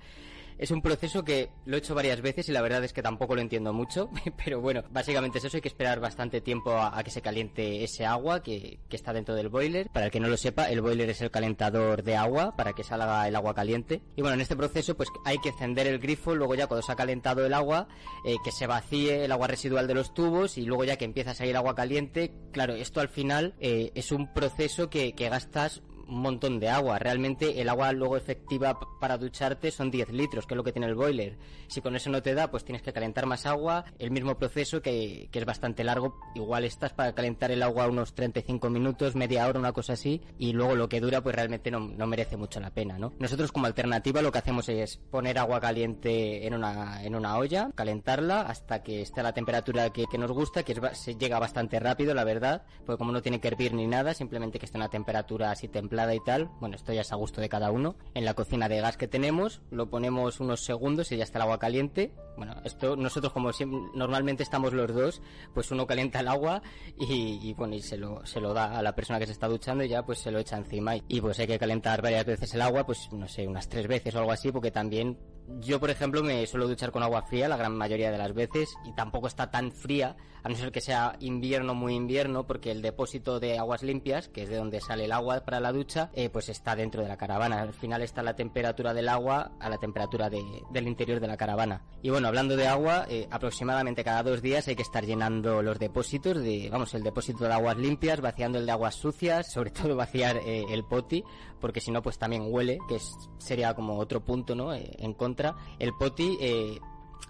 Es 0.63 0.71
un 0.71 0.81
proceso 0.81 1.25
que 1.25 1.51
lo 1.65 1.75
he 1.75 1.81
hecho 1.81 1.93
varias 1.93 2.21
veces 2.21 2.49
y 2.49 2.53
la 2.53 2.63
verdad 2.63 2.85
es 2.85 2.93
que 2.93 3.03
tampoco 3.03 3.35
lo 3.35 3.41
entiendo 3.41 3.73
mucho, 3.73 4.11
pero 4.45 4.61
bueno, 4.61 4.85
básicamente 4.93 5.39
es 5.39 5.45
eso, 5.45 5.57
hay 5.57 5.61
que 5.61 5.67
esperar 5.67 5.99
bastante 5.99 6.41
tiempo 6.41 6.79
a, 6.79 7.03
que 7.03 7.11
se 7.11 7.21
caliente 7.21 7.83
ese 7.83 8.07
agua 8.07 8.45
que, 8.45 8.79
que, 8.89 8.95
está 8.95 9.13
dentro 9.13 9.35
del 9.35 9.49
boiler. 9.49 9.91
Para 9.93 10.07
el 10.07 10.13
que 10.13 10.21
no 10.21 10.29
lo 10.29 10.37
sepa, 10.37 10.71
el 10.71 10.81
boiler 10.81 11.11
es 11.11 11.21
el 11.21 11.33
calentador 11.33 12.05
de 12.05 12.15
agua 12.15 12.55
para 12.55 12.75
que 12.75 12.85
salga 12.85 13.27
el 13.27 13.35
agua 13.35 13.57
caliente. 13.57 14.03
Y 14.15 14.21
bueno, 14.23 14.35
en 14.35 14.41
este 14.41 14.55
proceso 14.55 14.97
pues 14.97 15.09
hay 15.25 15.39
que 15.39 15.49
encender 15.49 15.89
el 15.89 15.99
grifo, 15.99 16.37
luego 16.37 16.55
ya 16.55 16.69
cuando 16.69 16.87
se 16.87 16.93
ha 16.93 16.95
calentado 16.95 17.45
el 17.45 17.55
agua, 17.55 17.89
eh, 18.25 18.37
que 18.45 18.53
se 18.53 18.69
vacíe 18.69 19.25
el 19.25 19.33
agua 19.33 19.49
residual 19.49 19.89
de 19.89 19.95
los 19.95 20.15
tubos 20.15 20.59
y 20.59 20.65
luego 20.65 20.85
ya 20.85 20.97
que 20.97 21.05
empieza 21.05 21.33
a 21.33 21.35
salir 21.35 21.57
agua 21.57 21.75
caliente, 21.75 22.31
claro, 22.53 22.75
esto 22.75 23.01
al 23.01 23.09
final 23.09 23.57
eh, 23.59 23.91
es 23.97 24.13
un 24.13 24.33
proceso 24.33 24.91
que, 24.91 25.15
que 25.15 25.29
gastas 25.29 25.83
un 26.13 26.21
montón 26.21 26.61
de 26.61 26.69
agua. 26.69 26.99
Realmente 26.99 27.61
el 27.61 27.69
agua 27.69 27.93
luego 27.93 28.17
efectiva 28.17 28.79
para 29.01 29.19
ducharte 29.19 29.71
son 29.71 29.91
10 29.91 30.11
litros, 30.11 30.47
que 30.47 30.55
es 30.55 30.57
lo 30.57 30.65
que 30.65 30.73
tiene 30.73 30.87
el 30.87 30.95
boiler. 30.95 31.39
Si 31.69 31.81
con 31.81 31.97
eso 31.97 32.11
no 32.11 32.23
te 32.23 32.35
da, 32.35 32.51
pues 32.51 32.65
tienes 32.65 32.83
que 32.83 32.93
calentar 32.93 33.27
más 33.27 33.47
agua. 33.47 33.85
El 33.99 34.11
mismo 34.11 34.37
proceso 34.37 34.83
que, 34.83 35.29
que 35.33 35.39
es 35.39 35.45
bastante 35.45 35.85
largo. 35.85 36.21
Igual 36.35 36.65
estás 36.65 36.93
para 36.93 37.15
calentar 37.15 37.51
el 37.51 37.63
agua 37.63 37.89
unos 37.89 38.15
35 38.15 38.71
minutos, 38.71 39.17
media 39.17 39.47
hora, 39.49 39.59
una 39.59 39.73
cosa 39.73 39.95
así. 39.95 40.21
Y 40.39 40.53
luego 40.53 40.77
lo 40.77 40.89
que 40.89 41.01
dura, 41.01 41.23
pues 41.23 41.35
realmente 41.35 41.71
no, 41.71 41.81
no 41.81 42.07
merece 42.07 42.37
mucho 42.37 42.61
la 42.61 42.71
pena, 42.71 42.99
¿no? 42.99 43.13
Nosotros 43.19 43.51
como 43.51 43.67
alternativa 43.67 44.23
lo 44.23 44.31
que 44.31 44.39
hacemos 44.39 44.69
es 44.69 44.99
poner 44.99 45.39
agua 45.39 45.61
caliente 45.61 46.47
en 46.47 46.55
una, 46.55 47.03
en 47.03 47.15
una 47.15 47.39
olla, 47.39 47.71
calentarla 47.75 48.43
hasta 48.43 48.83
que 48.83 49.03
esté 49.03 49.21
a 49.21 49.25
la 49.25 49.33
temperatura 49.33 49.91
que, 49.91 50.07
que 50.07 50.19
nos 50.19 50.31
gusta, 50.31 50.63
que 50.63 50.77
se 50.93 51.17
llega 51.17 51.39
bastante 51.39 51.81
rápido, 51.81 52.15
la 52.15 52.25
verdad. 52.25 52.65
Porque 52.85 52.99
como 52.99 53.13
no 53.13 53.23
tiene 53.23 53.41
que 53.41 53.49
hervir 53.49 53.73
ni 53.73 53.87
nada, 53.87 54.13
simplemente 54.15 54.59
que 54.59 54.67
esté 54.67 54.77
en 54.77 54.83
una 54.83 54.91
temperatura 54.91 55.51
así 55.51 55.69
templada 55.69 56.02
y 56.15 56.21
tal, 56.21 56.51
bueno, 56.61 56.77
esto 56.77 56.93
ya 56.93 57.03
es 57.03 57.13
a 57.13 57.17
gusto 57.17 57.41
de 57.41 57.49
cada 57.49 57.71
uno. 57.71 57.97
En 58.15 58.25
la 58.25 58.35
cocina 58.35 58.69
de 58.69 58.81
gas 58.81 58.97
que 58.97 59.09
tenemos, 59.09 59.61
lo 59.71 59.91
ponemos 59.91 60.41
unos 60.41 60.65
segundos 60.65 61.13
y 61.13 61.17
ya 61.17 61.25
está 61.25 61.39
el 61.39 61.43
agua 61.43 61.59
caliente. 61.59 62.13
Bueno, 62.37 62.57
esto 62.65 62.97
nosotros 62.97 63.33
como 63.33 63.51
normalmente 63.95 64.43
estamos 64.43 64.73
los 64.73 64.93
dos, 64.95 65.23
pues 65.55 65.71
uno 65.71 65.87
calienta 65.87 66.21
el 66.21 66.29
agua 66.29 66.63
y, 66.99 67.53
bueno, 67.55 67.75
y 67.75 67.83
se 67.83 67.97
lo, 67.97 68.25
se 68.25 68.41
lo 68.41 68.55
da 68.55 68.79
a 68.79 68.83
la 68.83 68.95
persona 68.95 69.19
que 69.19 69.27
se 69.27 69.33
está 69.33 69.49
duchando 69.49 69.85
y 69.85 69.89
ya 69.89 70.05
pues 70.05 70.19
se 70.19 70.31
lo 70.31 70.39
echa 70.39 70.57
encima. 70.57 70.97
Y, 70.97 71.05
y 71.09 71.21
pues 71.21 71.39
hay 71.39 71.47
que 71.47 71.59
calentar 71.59 72.03
varias 72.03 72.25
veces 72.25 72.55
el 72.55 72.63
agua, 72.63 72.85
pues 72.85 73.09
no 73.13 73.29
sé, 73.29 73.47
unas 73.47 73.69
tres 73.69 73.87
veces 73.87 74.15
o 74.15 74.19
algo 74.19 74.33
así, 74.33 74.51
porque 74.51 74.71
también 74.71 75.19
yo, 75.61 75.81
por 75.81 75.91
ejemplo, 75.91 76.23
me 76.23 76.47
suelo 76.47 76.69
duchar 76.69 76.93
con 76.93 77.03
agua 77.03 77.23
fría 77.23 77.49
la 77.49 77.57
gran 77.57 77.77
mayoría 77.77 78.11
de 78.11 78.19
las 78.19 78.33
veces 78.33 78.75
y 78.85 78.93
tampoco 78.93 79.27
está 79.27 79.51
tan 79.51 79.73
fría, 79.73 80.17
a 80.43 80.49
no 80.49 80.57
ser 80.57 80.73
que 80.73 80.81
sea 80.81 81.17
invierno, 81.21 81.75
muy 81.75 81.95
invierno, 81.95 82.47
porque 82.47 82.71
el 82.71 82.83
depósito 82.83 83.39
de 83.39 83.59
aguas 83.59 83.83
limpias, 83.83 84.29
que 84.29 84.43
es 84.43 84.49
de 84.49 84.57
donde 84.57 84.81
sale 84.81 85.05
el 85.05 85.13
agua 85.13 85.41
para 85.45 85.61
la 85.61 85.73
ducha, 85.73 86.11
eh, 86.15 86.31
pues 86.31 86.49
está 86.49 86.75
dentro 86.75 87.03
de 87.03 87.09
la 87.09 87.17
caravana. 87.17 87.61
Al 87.61 87.73
final 87.73 88.03
está 88.03 88.23
la 88.23 88.35
temperatura 88.35 88.93
del 88.93 89.09
agua 89.09 89.53
a 89.61 89.69
la 89.69 89.79
temperatura 89.79 90.31
del 90.31 90.89
interior 90.89 91.21
de 91.21 91.29
la 91.29 91.37
caravana. 91.37 91.83
Y 92.03 92.11
bueno, 92.11 92.29
hablando 92.29 92.57
de 92.57 92.67
agua, 92.67 93.07
eh, 93.09 93.29
aproximadamente 93.31 94.03
cada 94.03 94.23
dos 94.23 94.43
días 94.43 94.67
hay 94.67 94.75
que 94.75 94.83
estar 94.83 95.05
llenando 95.05 95.63
los 95.63 95.79
depósitos 95.79 96.43
de, 96.43 96.69
vamos, 96.71 96.95
el 96.95 97.03
depósito 97.03 97.45
de 97.45 97.53
aguas 97.53 97.77
limpias, 97.77 98.21
vaciando 98.21 98.59
el 98.59 98.67
de 98.67 98.73
aguas 98.73 98.97
sucias, 98.97 99.53
sobre 99.53 99.71
todo 99.71 99.95
vaciar 99.95 100.39
eh, 100.39 100.65
el 100.71 100.85
poti, 100.85 101.23
porque 101.63 101.81
si 101.81 101.91
no, 101.91 102.03
pues 102.03 102.19
también 102.19 102.45
huele, 102.47 102.79
que 102.89 102.99
sería 103.39 103.75
como 103.75 103.99
otro 103.99 104.23
punto, 104.23 104.55
¿no? 104.55 104.75
en 104.75 105.15
contra 105.15 105.57
el 105.79 105.95
poti 105.95 106.37
eh, 106.41 106.79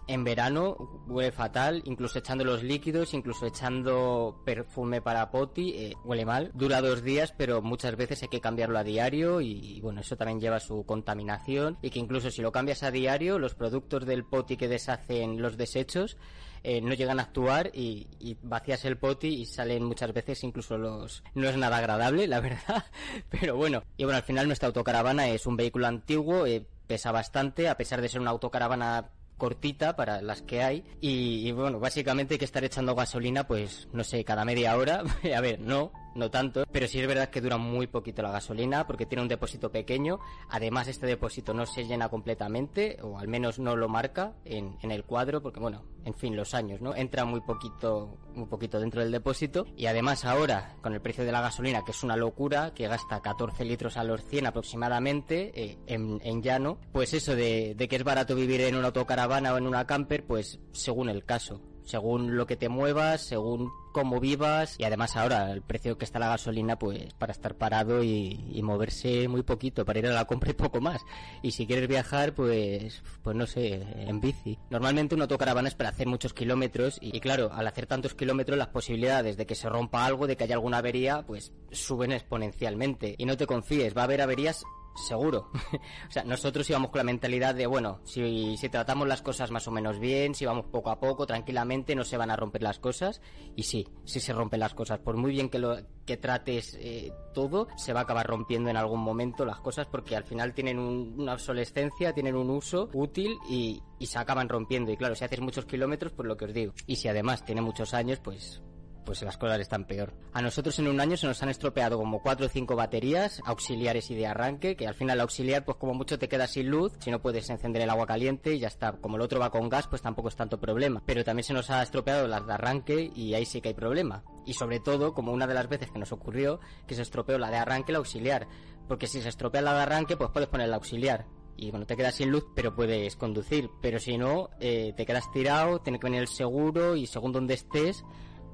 en 0.06 0.24
verano 0.24 0.76
huele 1.06 1.32
fatal, 1.32 1.82
incluso 1.84 2.18
echando 2.18 2.44
los 2.44 2.62
líquidos, 2.62 3.14
incluso 3.14 3.46
echando 3.46 4.42
perfume 4.44 5.00
para 5.00 5.30
poti, 5.30 5.70
eh, 5.76 5.94
huele 6.04 6.24
mal. 6.24 6.50
Dura 6.54 6.80
dos 6.80 7.02
días, 7.02 7.32
pero 7.36 7.62
muchas 7.62 7.96
veces 7.96 8.22
hay 8.22 8.28
que 8.28 8.40
cambiarlo 8.40 8.78
a 8.78 8.84
diario 8.84 9.40
y, 9.40 9.80
bueno, 9.80 10.00
eso 10.00 10.16
también 10.16 10.40
lleva 10.40 10.60
su 10.60 10.84
contaminación 10.84 11.78
y 11.82 11.90
que 11.90 11.98
incluso 11.98 12.30
si 12.30 12.42
lo 12.42 12.52
cambias 12.52 12.82
a 12.82 12.90
diario, 12.90 13.38
los 13.38 13.54
productos 13.54 14.04
del 14.06 14.24
poti 14.24 14.56
que 14.56 14.68
deshacen 14.68 15.40
los 15.40 15.56
desechos 15.56 16.16
eh, 16.64 16.80
no 16.80 16.94
llegan 16.94 17.20
a 17.20 17.24
actuar 17.24 17.70
y, 17.74 18.08
y, 18.18 18.36
vacías 18.42 18.84
el 18.84 18.96
poti 18.96 19.28
y 19.28 19.46
salen 19.46 19.84
muchas 19.84 20.12
veces 20.12 20.42
incluso 20.44 20.78
los... 20.78 21.22
No 21.34 21.48
es 21.48 21.56
nada 21.56 21.78
agradable, 21.78 22.26
la 22.26 22.40
verdad, 22.40 22.84
pero 23.30 23.56
bueno. 23.56 23.82
Y 23.96 24.04
bueno, 24.04 24.18
al 24.18 24.22
final 24.22 24.46
nuestra 24.46 24.68
autocaravana 24.68 25.28
es 25.28 25.46
un 25.46 25.56
vehículo 25.56 25.86
antiguo, 25.86 26.44
pesa 26.86 27.12
bastante, 27.12 27.68
a 27.68 27.76
pesar 27.76 28.00
de 28.00 28.08
ser 28.08 28.20
una 28.20 28.30
autocaravana 28.30 29.10
cortita 29.38 29.96
para 29.96 30.22
las 30.22 30.40
que 30.42 30.62
hay 30.62 30.84
y, 31.00 31.50
bueno 31.50 31.80
básicamente 31.80 32.34
hay 32.34 32.38
que 32.38 32.44
estar 32.44 32.62
echando 32.62 32.94
gasolina 32.94 33.44
pues 33.44 33.88
no 33.92 34.04
sé 34.04 34.24
cada 34.24 34.44
media 34.44 34.76
hora 34.76 35.02
a 35.36 35.40
ver 35.40 35.58
no 35.58 35.90
no 36.14 36.30
tanto, 36.30 36.64
pero 36.70 36.86
sí 36.86 37.00
es 37.00 37.06
verdad 37.06 37.30
que 37.30 37.40
dura 37.40 37.56
muy 37.56 37.86
poquito 37.86 38.22
la 38.22 38.30
gasolina 38.30 38.86
porque 38.86 39.06
tiene 39.06 39.22
un 39.22 39.28
depósito 39.28 39.70
pequeño. 39.70 40.20
Además, 40.48 40.88
este 40.88 41.06
depósito 41.06 41.54
no 41.54 41.66
se 41.66 41.84
llena 41.84 42.08
completamente, 42.08 42.98
o 43.02 43.18
al 43.18 43.28
menos 43.28 43.58
no 43.58 43.76
lo 43.76 43.88
marca 43.88 44.34
en, 44.44 44.76
en 44.82 44.90
el 44.90 45.04
cuadro, 45.04 45.42
porque 45.42 45.60
bueno, 45.60 45.82
en 46.04 46.14
fin, 46.14 46.36
los 46.36 46.54
años, 46.54 46.80
¿no? 46.80 46.94
Entra 46.94 47.24
muy 47.24 47.40
poquito, 47.40 48.18
muy 48.34 48.46
poquito 48.46 48.80
dentro 48.80 49.00
del 49.00 49.12
depósito. 49.12 49.66
Y 49.76 49.86
además 49.86 50.24
ahora, 50.24 50.76
con 50.82 50.94
el 50.94 51.00
precio 51.00 51.24
de 51.24 51.32
la 51.32 51.40
gasolina, 51.40 51.84
que 51.84 51.92
es 51.92 52.02
una 52.02 52.16
locura, 52.16 52.72
que 52.74 52.88
gasta 52.88 53.20
14 53.20 53.64
litros 53.64 53.96
a 53.96 54.04
los 54.04 54.24
100 54.24 54.46
aproximadamente, 54.46 55.52
eh, 55.54 55.78
en, 55.86 56.20
en, 56.22 56.42
llano, 56.42 56.78
pues 56.92 57.14
eso 57.14 57.36
de, 57.36 57.74
de 57.76 57.88
que 57.88 57.96
es 57.96 58.04
barato 58.04 58.34
vivir 58.34 58.60
en 58.62 58.76
una 58.76 58.88
autocaravana 58.88 59.54
o 59.54 59.58
en 59.58 59.66
una 59.66 59.86
camper, 59.86 60.24
pues 60.26 60.60
según 60.72 61.08
el 61.08 61.24
caso 61.24 61.60
según 61.84 62.36
lo 62.36 62.46
que 62.46 62.56
te 62.56 62.68
muevas, 62.68 63.22
según 63.22 63.70
cómo 63.92 64.20
vivas 64.20 64.76
y 64.78 64.84
además 64.84 65.16
ahora 65.16 65.52
el 65.52 65.62
precio 65.62 65.98
que 65.98 66.04
está 66.04 66.18
la 66.18 66.28
gasolina 66.28 66.78
pues 66.78 67.12
para 67.14 67.32
estar 67.32 67.54
parado 67.56 68.02
y, 68.02 68.60
moverse 68.62 69.26
muy 69.26 69.42
poquito 69.42 69.84
para 69.84 69.98
ir 69.98 70.06
a 70.06 70.12
la 70.12 70.24
compra 70.24 70.50
y 70.50 70.54
poco 70.54 70.80
más. 70.80 71.02
Y 71.42 71.50
si 71.50 71.66
quieres 71.66 71.88
viajar 71.88 72.34
pues 72.34 73.02
pues 73.22 73.36
no 73.36 73.46
sé 73.46 73.84
en 73.96 74.20
bici. 74.20 74.58
Normalmente 74.70 75.14
una 75.14 75.24
autocaravana 75.24 75.68
es 75.68 75.74
para 75.74 75.90
hacer 75.90 76.06
muchos 76.06 76.32
kilómetros 76.32 76.98
y, 77.00 77.16
y, 77.16 77.20
claro 77.20 77.50
al 77.52 77.66
hacer 77.66 77.86
tantos 77.86 78.14
kilómetros 78.14 78.58
las 78.58 78.68
posibilidades 78.68 79.36
de 79.36 79.46
que 79.46 79.54
se 79.54 79.68
rompa 79.68 80.04
algo 80.04 80.26
de 80.26 80.36
que 80.36 80.44
haya 80.44 80.54
alguna 80.54 80.78
avería 80.78 81.22
pues 81.26 81.52
suben 81.70 82.12
exponencialmente. 82.12 83.14
Y 83.18 83.26
no 83.26 83.36
te 83.36 83.46
confíes 83.46 83.96
va 83.96 84.02
a 84.02 84.04
haber 84.04 84.22
averías 84.22 84.64
seguro. 84.94 85.50
o 86.08 86.10
sea, 86.10 86.24
nosotros 86.24 86.68
íbamos 86.68 86.90
con 86.90 86.98
la 86.98 87.04
mentalidad 87.04 87.54
de, 87.54 87.66
bueno, 87.66 88.00
si, 88.04 88.56
si 88.56 88.68
tratamos 88.68 89.08
las 89.08 89.22
cosas 89.22 89.50
más 89.50 89.66
o 89.68 89.70
menos 89.70 89.98
bien, 89.98 90.34
si 90.34 90.44
vamos 90.44 90.66
poco 90.66 90.90
a 90.90 91.00
poco, 91.00 91.26
tranquilamente, 91.26 91.94
no 91.94 92.04
se 92.04 92.16
van 92.16 92.30
a 92.30 92.36
romper 92.36 92.62
las 92.62 92.78
cosas. 92.78 93.20
Y 93.56 93.64
sí, 93.64 93.88
sí 94.04 94.20
se 94.20 94.32
rompen 94.32 94.60
las 94.60 94.74
cosas. 94.74 94.98
Por 95.00 95.16
muy 95.16 95.32
bien 95.32 95.48
que 95.48 95.58
lo 95.58 95.76
que 96.06 96.16
trates 96.16 96.76
eh, 96.80 97.12
todo, 97.32 97.68
se 97.76 97.92
va 97.92 98.00
a 98.00 98.02
acabar 98.02 98.26
rompiendo 98.26 98.70
en 98.70 98.76
algún 98.76 99.00
momento 99.00 99.44
las 99.44 99.60
cosas 99.60 99.86
porque 99.86 100.16
al 100.16 100.24
final 100.24 100.52
tienen 100.52 100.78
una 100.78 101.34
obsolescencia, 101.34 102.12
tienen 102.12 102.34
un 102.34 102.50
uso 102.50 102.90
útil 102.92 103.38
y, 103.48 103.82
y 103.98 104.06
se 104.06 104.18
acaban 104.18 104.48
rompiendo. 104.48 104.90
Y 104.92 104.96
claro, 104.96 105.14
si 105.14 105.24
haces 105.24 105.40
muchos 105.40 105.64
kilómetros, 105.64 106.12
pues 106.12 106.26
lo 106.26 106.36
que 106.36 106.46
os 106.46 106.54
digo. 106.54 106.72
Y 106.86 106.96
si 106.96 107.08
además 107.08 107.44
tiene 107.44 107.60
muchos 107.60 107.94
años, 107.94 108.20
pues 108.20 108.62
pues 109.04 109.22
las 109.22 109.36
cosas 109.36 109.60
están 109.60 109.86
peor. 109.86 110.12
A 110.32 110.42
nosotros 110.42 110.78
en 110.78 110.88
un 110.88 111.00
año 111.00 111.16
se 111.16 111.26
nos 111.26 111.42
han 111.42 111.48
estropeado 111.48 111.98
como 111.98 112.22
cuatro 112.22 112.46
o 112.46 112.48
cinco 112.48 112.76
baterías 112.76 113.40
auxiliares 113.44 114.10
y 114.10 114.14
de 114.14 114.26
arranque, 114.26 114.76
que 114.76 114.86
al 114.86 114.94
final 114.94 115.18
la 115.18 115.24
auxiliar 115.24 115.64
pues 115.64 115.76
como 115.78 115.94
mucho 115.94 116.18
te 116.18 116.28
queda 116.28 116.46
sin 116.46 116.68
luz, 116.68 116.92
si 116.98 117.10
no 117.10 117.20
puedes 117.20 117.48
encender 117.50 117.82
el 117.82 117.90
agua 117.90 118.06
caliente 118.06 118.54
y 118.54 118.58
ya 118.58 118.68
está. 118.68 118.92
Como 118.92 119.16
el 119.16 119.22
otro 119.22 119.40
va 119.40 119.50
con 119.50 119.68
gas, 119.68 119.88
pues 119.88 120.02
tampoco 120.02 120.28
es 120.28 120.36
tanto 120.36 120.60
problema. 120.60 121.02
Pero 121.06 121.24
también 121.24 121.44
se 121.44 121.54
nos 121.54 121.70
ha 121.70 121.82
estropeado 121.82 122.28
las 122.28 122.46
de 122.46 122.52
arranque 122.52 123.10
y 123.14 123.34
ahí 123.34 123.44
sí 123.44 123.60
que 123.60 123.68
hay 123.68 123.74
problema. 123.74 124.24
Y 124.46 124.54
sobre 124.54 124.80
todo, 124.80 125.14
como 125.14 125.32
una 125.32 125.46
de 125.46 125.54
las 125.54 125.68
veces 125.68 125.90
que 125.90 125.98
nos 125.98 126.12
ocurrió, 126.12 126.60
que 126.86 126.94
se 126.94 127.02
estropeó 127.02 127.38
la 127.38 127.50
de 127.50 127.58
arranque 127.58 127.92
la 127.92 127.98
auxiliar. 127.98 128.46
Porque 128.88 129.06
si 129.06 129.22
se 129.22 129.28
estropea 129.28 129.62
la 129.62 129.74
de 129.74 129.82
arranque, 129.82 130.16
pues 130.16 130.30
puedes 130.30 130.48
poner 130.48 130.68
la 130.68 130.76
auxiliar 130.76 131.26
y 131.56 131.70
bueno, 131.70 131.86
te 131.86 131.96
quedas 131.96 132.16
sin 132.16 132.30
luz, 132.30 132.44
pero 132.54 132.74
puedes 132.74 133.16
conducir. 133.16 133.70
Pero 133.80 133.98
si 133.98 134.18
no, 134.18 134.50
eh, 134.60 134.94
te 134.96 135.06
quedas 135.06 135.30
tirado, 135.32 135.80
tiene 135.80 135.98
que 135.98 136.06
venir 136.06 136.20
el 136.20 136.28
seguro 136.28 136.96
y 136.96 137.06
según 137.06 137.32
donde 137.32 137.54
estés, 137.54 138.04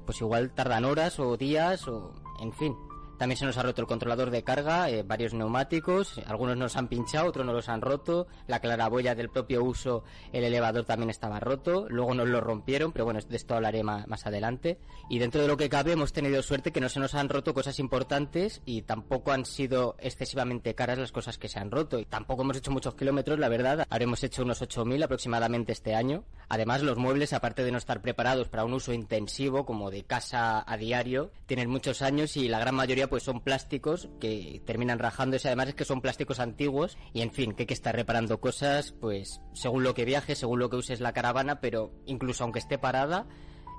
pues 0.09 0.21
igual 0.21 0.49
tardan 0.49 0.85
horas 0.85 1.19
o 1.19 1.37
días 1.37 1.87
o 1.87 2.15
en 2.39 2.51
fin. 2.51 2.75
También 3.19 3.37
se 3.37 3.45
nos 3.45 3.57
ha 3.57 3.63
roto 3.63 3.81
el 3.81 3.87
controlador 3.87 4.31
de 4.31 4.45
carga, 4.45 4.89
eh, 4.89 5.03
varios 5.03 5.33
neumáticos, 5.33 6.21
algunos 6.25 6.55
nos 6.55 6.77
han 6.77 6.87
pinchado, 6.87 7.27
otros 7.27 7.45
no 7.45 7.51
los 7.51 7.67
han 7.67 7.81
roto, 7.81 8.27
la 8.47 8.61
claraboya 8.61 9.13
del 9.13 9.27
propio 9.27 9.61
uso, 9.61 10.05
el 10.31 10.45
elevador 10.45 10.85
también 10.85 11.09
estaba 11.09 11.41
roto, 11.41 11.85
luego 11.89 12.13
nos 12.13 12.29
lo 12.29 12.39
rompieron, 12.39 12.93
pero 12.93 13.03
bueno, 13.03 13.19
de 13.19 13.35
esto 13.35 13.55
hablaré 13.55 13.83
más, 13.83 14.07
más 14.07 14.25
adelante. 14.25 14.79
Y 15.09 15.19
dentro 15.19 15.41
de 15.41 15.49
lo 15.49 15.57
que 15.57 15.67
cabe 15.67 15.91
hemos 15.91 16.13
tenido 16.13 16.41
suerte 16.41 16.71
que 16.71 16.79
no 16.79 16.87
se 16.87 17.01
nos 17.01 17.13
han 17.13 17.27
roto 17.27 17.53
cosas 17.53 17.77
importantes 17.79 18.61
y 18.63 18.83
tampoco 18.83 19.33
han 19.33 19.43
sido 19.43 19.97
excesivamente 19.99 20.73
caras 20.73 20.97
las 20.97 21.11
cosas 21.11 21.37
que 21.37 21.49
se 21.49 21.59
han 21.59 21.71
roto. 21.71 21.99
Y 21.99 22.05
tampoco 22.05 22.43
hemos 22.43 22.55
hecho 22.55 22.71
muchos 22.71 22.95
kilómetros, 22.95 23.37
la 23.37 23.49
verdad, 23.49 23.85
habremos 23.89 24.23
hecho 24.23 24.43
unos 24.43 24.61
8.000 24.61 25.03
aproximadamente 25.03 25.73
este 25.73 25.93
año. 25.93 26.23
Además, 26.47 26.83
los 26.83 26.97
muebles, 26.97 27.33
aparte 27.33 27.65
de 27.65 27.71
no 27.73 27.79
estar 27.79 28.01
preparados 28.01 28.47
para 28.47 28.63
un 28.63 28.73
uso 28.73 28.93
intensivo 28.93 29.65
como 29.65 29.91
de 29.91 30.03
casa 30.05 30.63
a 30.65 30.77
diario, 30.77 31.31
tienen 31.47 31.69
muchos 31.69 32.01
años 32.01 32.37
y 32.37 32.47
la 32.47 32.59
gran 32.59 32.75
mayoría 32.75 33.08
pues 33.09 33.23
son 33.23 33.41
plásticos 33.41 34.09
que 34.19 34.61
terminan 34.65 34.99
rajándose. 34.99 35.47
Además 35.47 35.69
es 35.69 35.75
que 35.75 35.85
son 35.85 36.01
plásticos 36.01 36.39
antiguos 36.39 36.97
y 37.13 37.21
en 37.21 37.31
fin, 37.31 37.53
que 37.53 37.63
hay 37.63 37.67
que 37.67 37.73
estar 37.73 37.95
reparando 37.95 38.39
cosas 38.39 38.91
pues 38.91 39.41
según 39.53 39.83
lo 39.83 39.93
que 39.93 40.05
viajes, 40.05 40.37
según 40.37 40.59
lo 40.59 40.69
que 40.69 40.77
uses 40.77 41.01
la 41.01 41.13
caravana, 41.13 41.59
pero 41.59 41.91
incluso 42.05 42.43
aunque 42.43 42.59
esté 42.59 42.77
parada, 42.77 43.27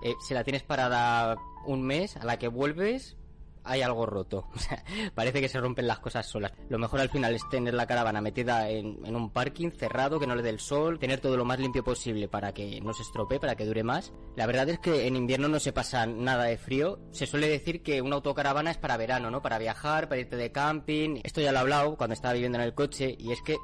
eh, 0.03 0.15
si 0.27 0.35
la 0.35 0.45
tienes 0.45 0.63
parada 0.63 1.37
un 1.67 1.83
mes, 1.83 2.17
a 2.17 2.25
la 2.25 2.39
que 2.39 2.49
vuelves, 2.49 3.17
hay 3.65 3.83
algo 3.83 4.07
roto. 4.07 4.49
parece 5.15 5.41
que 5.41 5.49
se 5.49 5.61
rompen 5.61 5.87
las 5.87 6.01
cosas 6.01 6.27
solas. 6.27 6.53
Lo 6.69 6.79
mejor 6.79 7.01
al 7.01 7.11
final 7.11 7.35
es 7.35 7.49
tener 7.49 7.75
la 7.75 7.87
caravana 7.87 8.21
metida 8.21 8.69
en, 8.71 9.05
en, 9.05 9.17
un 9.17 9.31
parking 9.31 9.71
cerrado, 9.71 10.19
que 10.19 10.27
no 10.27 10.35
le 10.35 10.43
dé 10.43 10.51
el 10.51 10.61
sol, 10.61 10.99
tener 10.99 11.21
todo 11.21 11.37
lo 11.37 11.45
más 11.45 11.59
limpio 11.59 11.85
posible 11.85 12.29
para 12.29 12.53
que 12.53 12.81
no 12.81 12.93
se 12.93 13.03
estropee, 13.03 13.41
para 13.41 13.57
que 13.57 13.67
dure 13.67 13.83
más. 13.83 14.13
La 14.37 14.47
verdad 14.47 14.69
es 14.69 14.79
que 14.79 15.07
en 15.07 15.17
invierno 15.17 15.49
no 15.49 15.61
se 15.61 15.73
pasa 15.73 16.07
nada 16.07 16.45
de 16.45 16.59
frío. 16.59 16.99
Se 17.13 17.27
suele 17.27 17.49
decir 17.49 17.83
que 17.83 18.03
una 18.03 18.17
autocaravana 18.17 18.71
es 18.71 18.79
para 18.79 18.97
verano, 18.97 19.31
¿no? 19.31 19.43
Para 19.43 19.59
viajar, 19.59 20.09
para 20.09 20.21
irte 20.21 20.37
de 20.37 20.53
camping. 20.53 21.21
Esto 21.23 21.41
ya 21.41 21.53
lo 21.53 21.59
he 21.59 21.61
hablado 21.61 21.97
cuando 21.97 22.15
estaba 22.15 22.35
viviendo 22.35 22.59
en 22.59 22.65
el 22.65 22.75
coche 22.75 23.15
y 23.19 23.33
es 23.33 23.43
que 23.43 23.57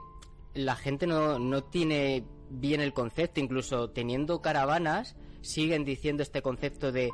la 0.55 0.77
gente 0.77 1.07
no, 1.07 1.39
no 1.39 1.65
tiene 1.65 2.25
bien 2.49 2.81
el 2.81 2.93
concepto, 2.93 3.41
incluso 3.41 3.91
teniendo 3.91 4.41
caravanas, 4.41 5.17
siguen 5.43 5.85
diciendo 5.85 6.23
este 6.23 6.43
concepto 6.43 6.93
de 6.93 7.11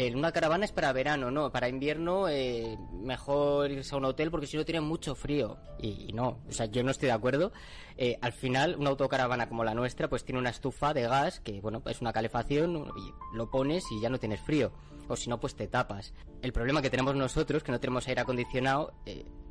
eh, 0.00 0.14
una 0.14 0.30
caravana 0.30 0.64
es 0.64 0.70
para 0.70 0.92
verano, 0.92 1.32
no, 1.32 1.50
para 1.50 1.68
invierno 1.68 2.28
eh, 2.28 2.78
mejor 2.92 3.68
irse 3.72 3.92
a 3.96 3.98
un 3.98 4.04
hotel 4.04 4.30
porque 4.30 4.46
si 4.46 4.56
no 4.56 4.64
tiene 4.64 4.80
mucho 4.80 5.16
frío. 5.16 5.56
Y, 5.80 6.12
no, 6.12 6.38
o 6.48 6.52
sea, 6.52 6.66
yo 6.66 6.84
no 6.84 6.92
estoy 6.92 7.06
de 7.06 7.14
acuerdo. 7.14 7.50
Eh, 7.96 8.16
al 8.20 8.32
final, 8.32 8.76
una 8.78 8.90
autocaravana 8.90 9.48
como 9.48 9.64
la 9.64 9.74
nuestra, 9.74 10.08
pues 10.08 10.24
tiene 10.24 10.38
una 10.38 10.50
estufa 10.50 10.94
de 10.94 11.02
gas 11.02 11.40
que, 11.40 11.60
bueno, 11.60 11.82
es 11.86 12.00
una 12.00 12.12
calefacción 12.12 12.92
y 12.96 13.36
lo 13.36 13.50
pones 13.50 13.90
y 13.90 14.00
ya 14.00 14.08
no 14.08 14.18
tienes 14.18 14.40
frío. 14.40 14.70
O 15.08 15.16
si 15.16 15.28
no, 15.28 15.40
pues 15.40 15.56
te 15.56 15.66
tapas. 15.66 16.14
El 16.42 16.52
problema 16.52 16.80
que 16.80 16.90
tenemos 16.90 17.16
nosotros, 17.16 17.64
que 17.64 17.72
no 17.72 17.80
tenemos 17.80 18.06
aire 18.06 18.20
acondicionado, 18.20 18.92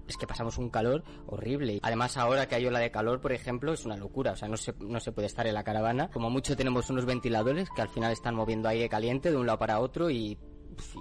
es 0.07 0.17
que 0.17 0.27
pasamos 0.27 0.57
un 0.57 0.69
calor 0.69 1.03
horrible. 1.25 1.79
Además, 1.81 2.17
ahora 2.17 2.47
que 2.47 2.55
hay 2.55 2.65
ola 2.65 2.79
de 2.79 2.91
calor, 2.91 3.21
por 3.21 3.31
ejemplo, 3.31 3.73
es 3.73 3.85
una 3.85 3.97
locura. 3.97 4.31
O 4.31 4.35
sea, 4.35 4.47
no 4.47 4.57
se, 4.57 4.73
no 4.79 4.99
se 4.99 5.11
puede 5.11 5.27
estar 5.27 5.47
en 5.47 5.53
la 5.53 5.63
caravana. 5.63 6.09
Como 6.09 6.29
mucho 6.29 6.55
tenemos 6.55 6.89
unos 6.89 7.05
ventiladores 7.05 7.69
que 7.75 7.81
al 7.81 7.89
final 7.89 8.11
están 8.11 8.35
moviendo 8.35 8.69
aire 8.69 8.89
caliente 8.89 9.31
de 9.31 9.37
un 9.37 9.47
lado 9.47 9.59
para 9.59 9.79
otro 9.79 10.09
y 10.09 10.37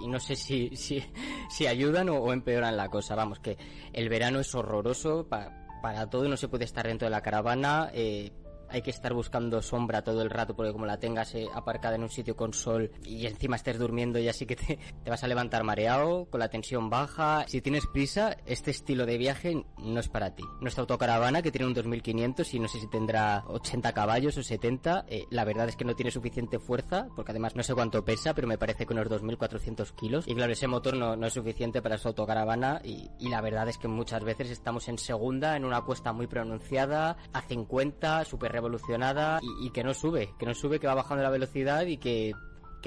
y 0.02 0.08
no 0.08 0.18
sé 0.18 0.36
si, 0.36 0.70
si, 0.74 1.66
ayudan 1.66 2.08
o, 2.08 2.32
empeoran 2.32 2.76
la 2.76 2.88
cosa. 2.88 3.14
Vamos, 3.14 3.40
que 3.40 3.56
el 3.92 4.08
verano 4.08 4.40
es 4.40 4.54
horroroso 4.54 5.28
para 5.28 6.10
todo, 6.10 6.28
no 6.28 6.36
se 6.36 6.48
puede 6.48 6.64
estar 6.64 6.86
dentro 6.86 7.06
de 7.06 7.10
la 7.10 7.22
caravana. 7.22 7.90
Eh, 7.92 8.32
hay 8.70 8.82
que 8.82 8.90
estar 8.90 9.12
buscando 9.12 9.62
sombra 9.62 10.02
todo 10.02 10.22
el 10.22 10.30
rato 10.30 10.54
porque 10.54 10.72
como 10.72 10.86
la 10.86 10.98
tengas 10.98 11.34
eh, 11.34 11.46
aparcada 11.54 11.96
en 11.96 12.02
un 12.02 12.10
sitio 12.10 12.36
con 12.36 12.52
sol 12.52 12.90
y 13.04 13.26
encima 13.26 13.56
estés 13.56 13.78
durmiendo 13.78 14.18
y 14.18 14.28
así 14.28 14.46
que 14.46 14.56
te, 15.04 15.10
vas 15.10 15.22
a 15.22 15.28
levantar 15.28 15.64
mareado, 15.64 16.26
con 16.30 16.40
la 16.40 16.48
tensión 16.48 16.90
baja. 16.90 17.44
Si 17.48 17.60
tienes 17.60 17.86
prisa, 17.86 18.36
este 18.46 18.70
estilo 18.70 19.06
de 19.06 19.18
viaje 19.18 19.64
no 19.78 20.00
es 20.00 20.08
para 20.08 20.34
ti. 20.34 20.44
Nuestra 20.60 20.82
autocaravana 20.82 21.42
que 21.42 21.50
tiene 21.50 21.66
un 21.66 21.74
2500 21.74 22.54
y 22.54 22.60
no 22.60 22.68
sé 22.68 22.80
si 22.80 22.88
tendrá 22.88 23.44
80 23.46 23.92
caballos 23.92 24.36
o 24.36 24.42
70, 24.42 25.06
eh, 25.08 25.24
la 25.30 25.44
verdad 25.44 25.68
es 25.68 25.76
que 25.76 25.84
no 25.84 25.94
tiene 25.94 26.10
suficiente 26.10 26.58
fuerza 26.58 27.08
porque 27.14 27.32
además 27.32 27.56
no 27.56 27.62
sé 27.62 27.74
cuánto 27.74 28.04
pesa, 28.04 28.34
pero 28.34 28.46
me 28.46 28.58
parece 28.58 28.86
que 28.86 28.92
unos 28.92 29.08
2400 29.08 29.92
kilos. 29.92 30.28
Y 30.28 30.34
claro, 30.34 30.52
ese 30.52 30.66
motor 30.66 30.96
no, 30.96 31.16
no 31.16 31.26
es 31.26 31.32
suficiente 31.32 31.82
para 31.82 31.98
su 31.98 32.08
autocaravana 32.08 32.80
y, 32.84 33.10
y 33.18 33.28
la 33.28 33.40
verdad 33.40 33.68
es 33.68 33.78
que 33.78 33.88
muchas 33.88 34.24
veces 34.24 34.50
estamos 34.50 34.88
en 34.88 34.98
segunda, 34.98 35.56
en 35.56 35.64
una 35.64 35.82
cuesta 35.82 36.12
muy 36.12 36.26
pronunciada, 36.26 37.16
a 37.32 37.42
50, 37.42 38.24
super 38.24 38.52
revolucionada 38.66 39.40
y, 39.42 39.70
que 39.70 39.84
no 39.84 39.94
sube, 39.94 40.34
que 40.38 40.46
no 40.46 40.54
sube, 40.54 40.80
que 40.80 40.86
va 40.86 40.94
bajando 40.94 41.22
la 41.22 41.30
velocidad 41.30 41.86
y 41.86 41.96
que 41.98 42.34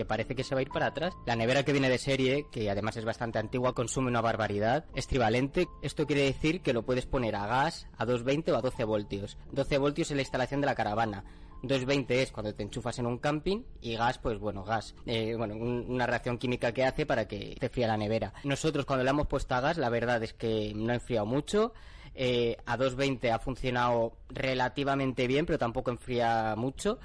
parece 0.07 0.33
que 0.33 0.45
se 0.45 0.55
va 0.55 0.59
a 0.59 0.61
ir 0.61 0.69
para 0.69 0.87
atrás. 0.87 1.13
La 1.25 1.35
nevera 1.35 1.63
que 1.63 1.73
viene 1.73 1.89
de 1.89 1.97
serie, 1.97 2.45
que 2.51 2.69
además 2.69 2.95
es 2.97 3.05
bastante 3.05 3.39
antigua, 3.39 3.73
consume 3.73 4.07
una 4.07 4.21
barbaridad. 4.21 4.85
Es 4.95 5.07
trivalente. 5.07 5.67
Esto 5.81 6.05
quiere 6.05 6.23
decir 6.23 6.61
que 6.61 6.71
lo 6.71 6.83
puedes 6.83 7.05
poner 7.05 7.35
a 7.35 7.45
gas, 7.45 7.87
a 7.97 8.05
220 8.05 8.51
o 8.53 8.55
a 8.55 8.61
12 8.61 8.83
voltios. 8.85 9.37
12 9.51 9.77
voltios 9.77 10.09
es 10.09 10.15
la 10.15 10.21
instalación 10.21 10.61
de 10.61 10.67
la 10.67 10.75
caravana. 10.75 11.25
220 11.63 12.21
es 12.21 12.31
cuando 12.31 12.55
te 12.55 12.63
enchufas 12.63 12.97
en 12.99 13.07
un 13.07 13.17
camping 13.17 13.63
y 13.81 13.97
gas, 13.97 14.17
pues 14.19 14.39
bueno, 14.39 14.63
gas. 14.63 14.95
Eh, 15.05 15.35
bueno, 15.37 15.55
una 15.55 16.07
reacción 16.07 16.37
química 16.37 16.71
que 16.71 16.85
hace 16.85 17.05
para 17.05 17.27
que 17.27 17.57
te 17.59 17.67
fría 17.67 17.87
la 17.87 17.97
nevera. 17.97 18.33
Nosotros 18.45 18.85
cuando 18.85 19.03
le 19.03 19.09
hemos 19.09 19.27
puesto 19.27 19.55
a 19.55 19.59
gas, 19.59 19.77
la 19.77 19.89
verdad 19.89 20.23
es 20.23 20.33
que 20.33 20.71
no 20.73 20.93
ha 20.93 20.95
enfriado 20.95 21.25
mucho. 21.25 21.73
Eh, 22.15 22.57
a 22.65 22.77
220 22.77 23.31
ha 23.31 23.39
funcionado 23.39 24.17
relativamente 24.29 25.27
bien, 25.27 25.45
pero 25.45 25.57
tampoco 25.57 25.91
enfría 25.91 26.55
mucho. 26.57 26.99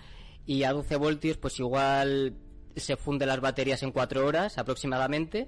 Y 0.46 0.64
a 0.64 0.72
12 0.72 0.96
voltios, 0.96 1.36
pues 1.38 1.58
igual 1.58 2.36
se 2.76 2.96
funde 2.96 3.26
las 3.26 3.40
baterías 3.40 3.82
en 3.82 3.92
4 3.92 4.26
horas 4.26 4.58
aproximadamente 4.58 5.46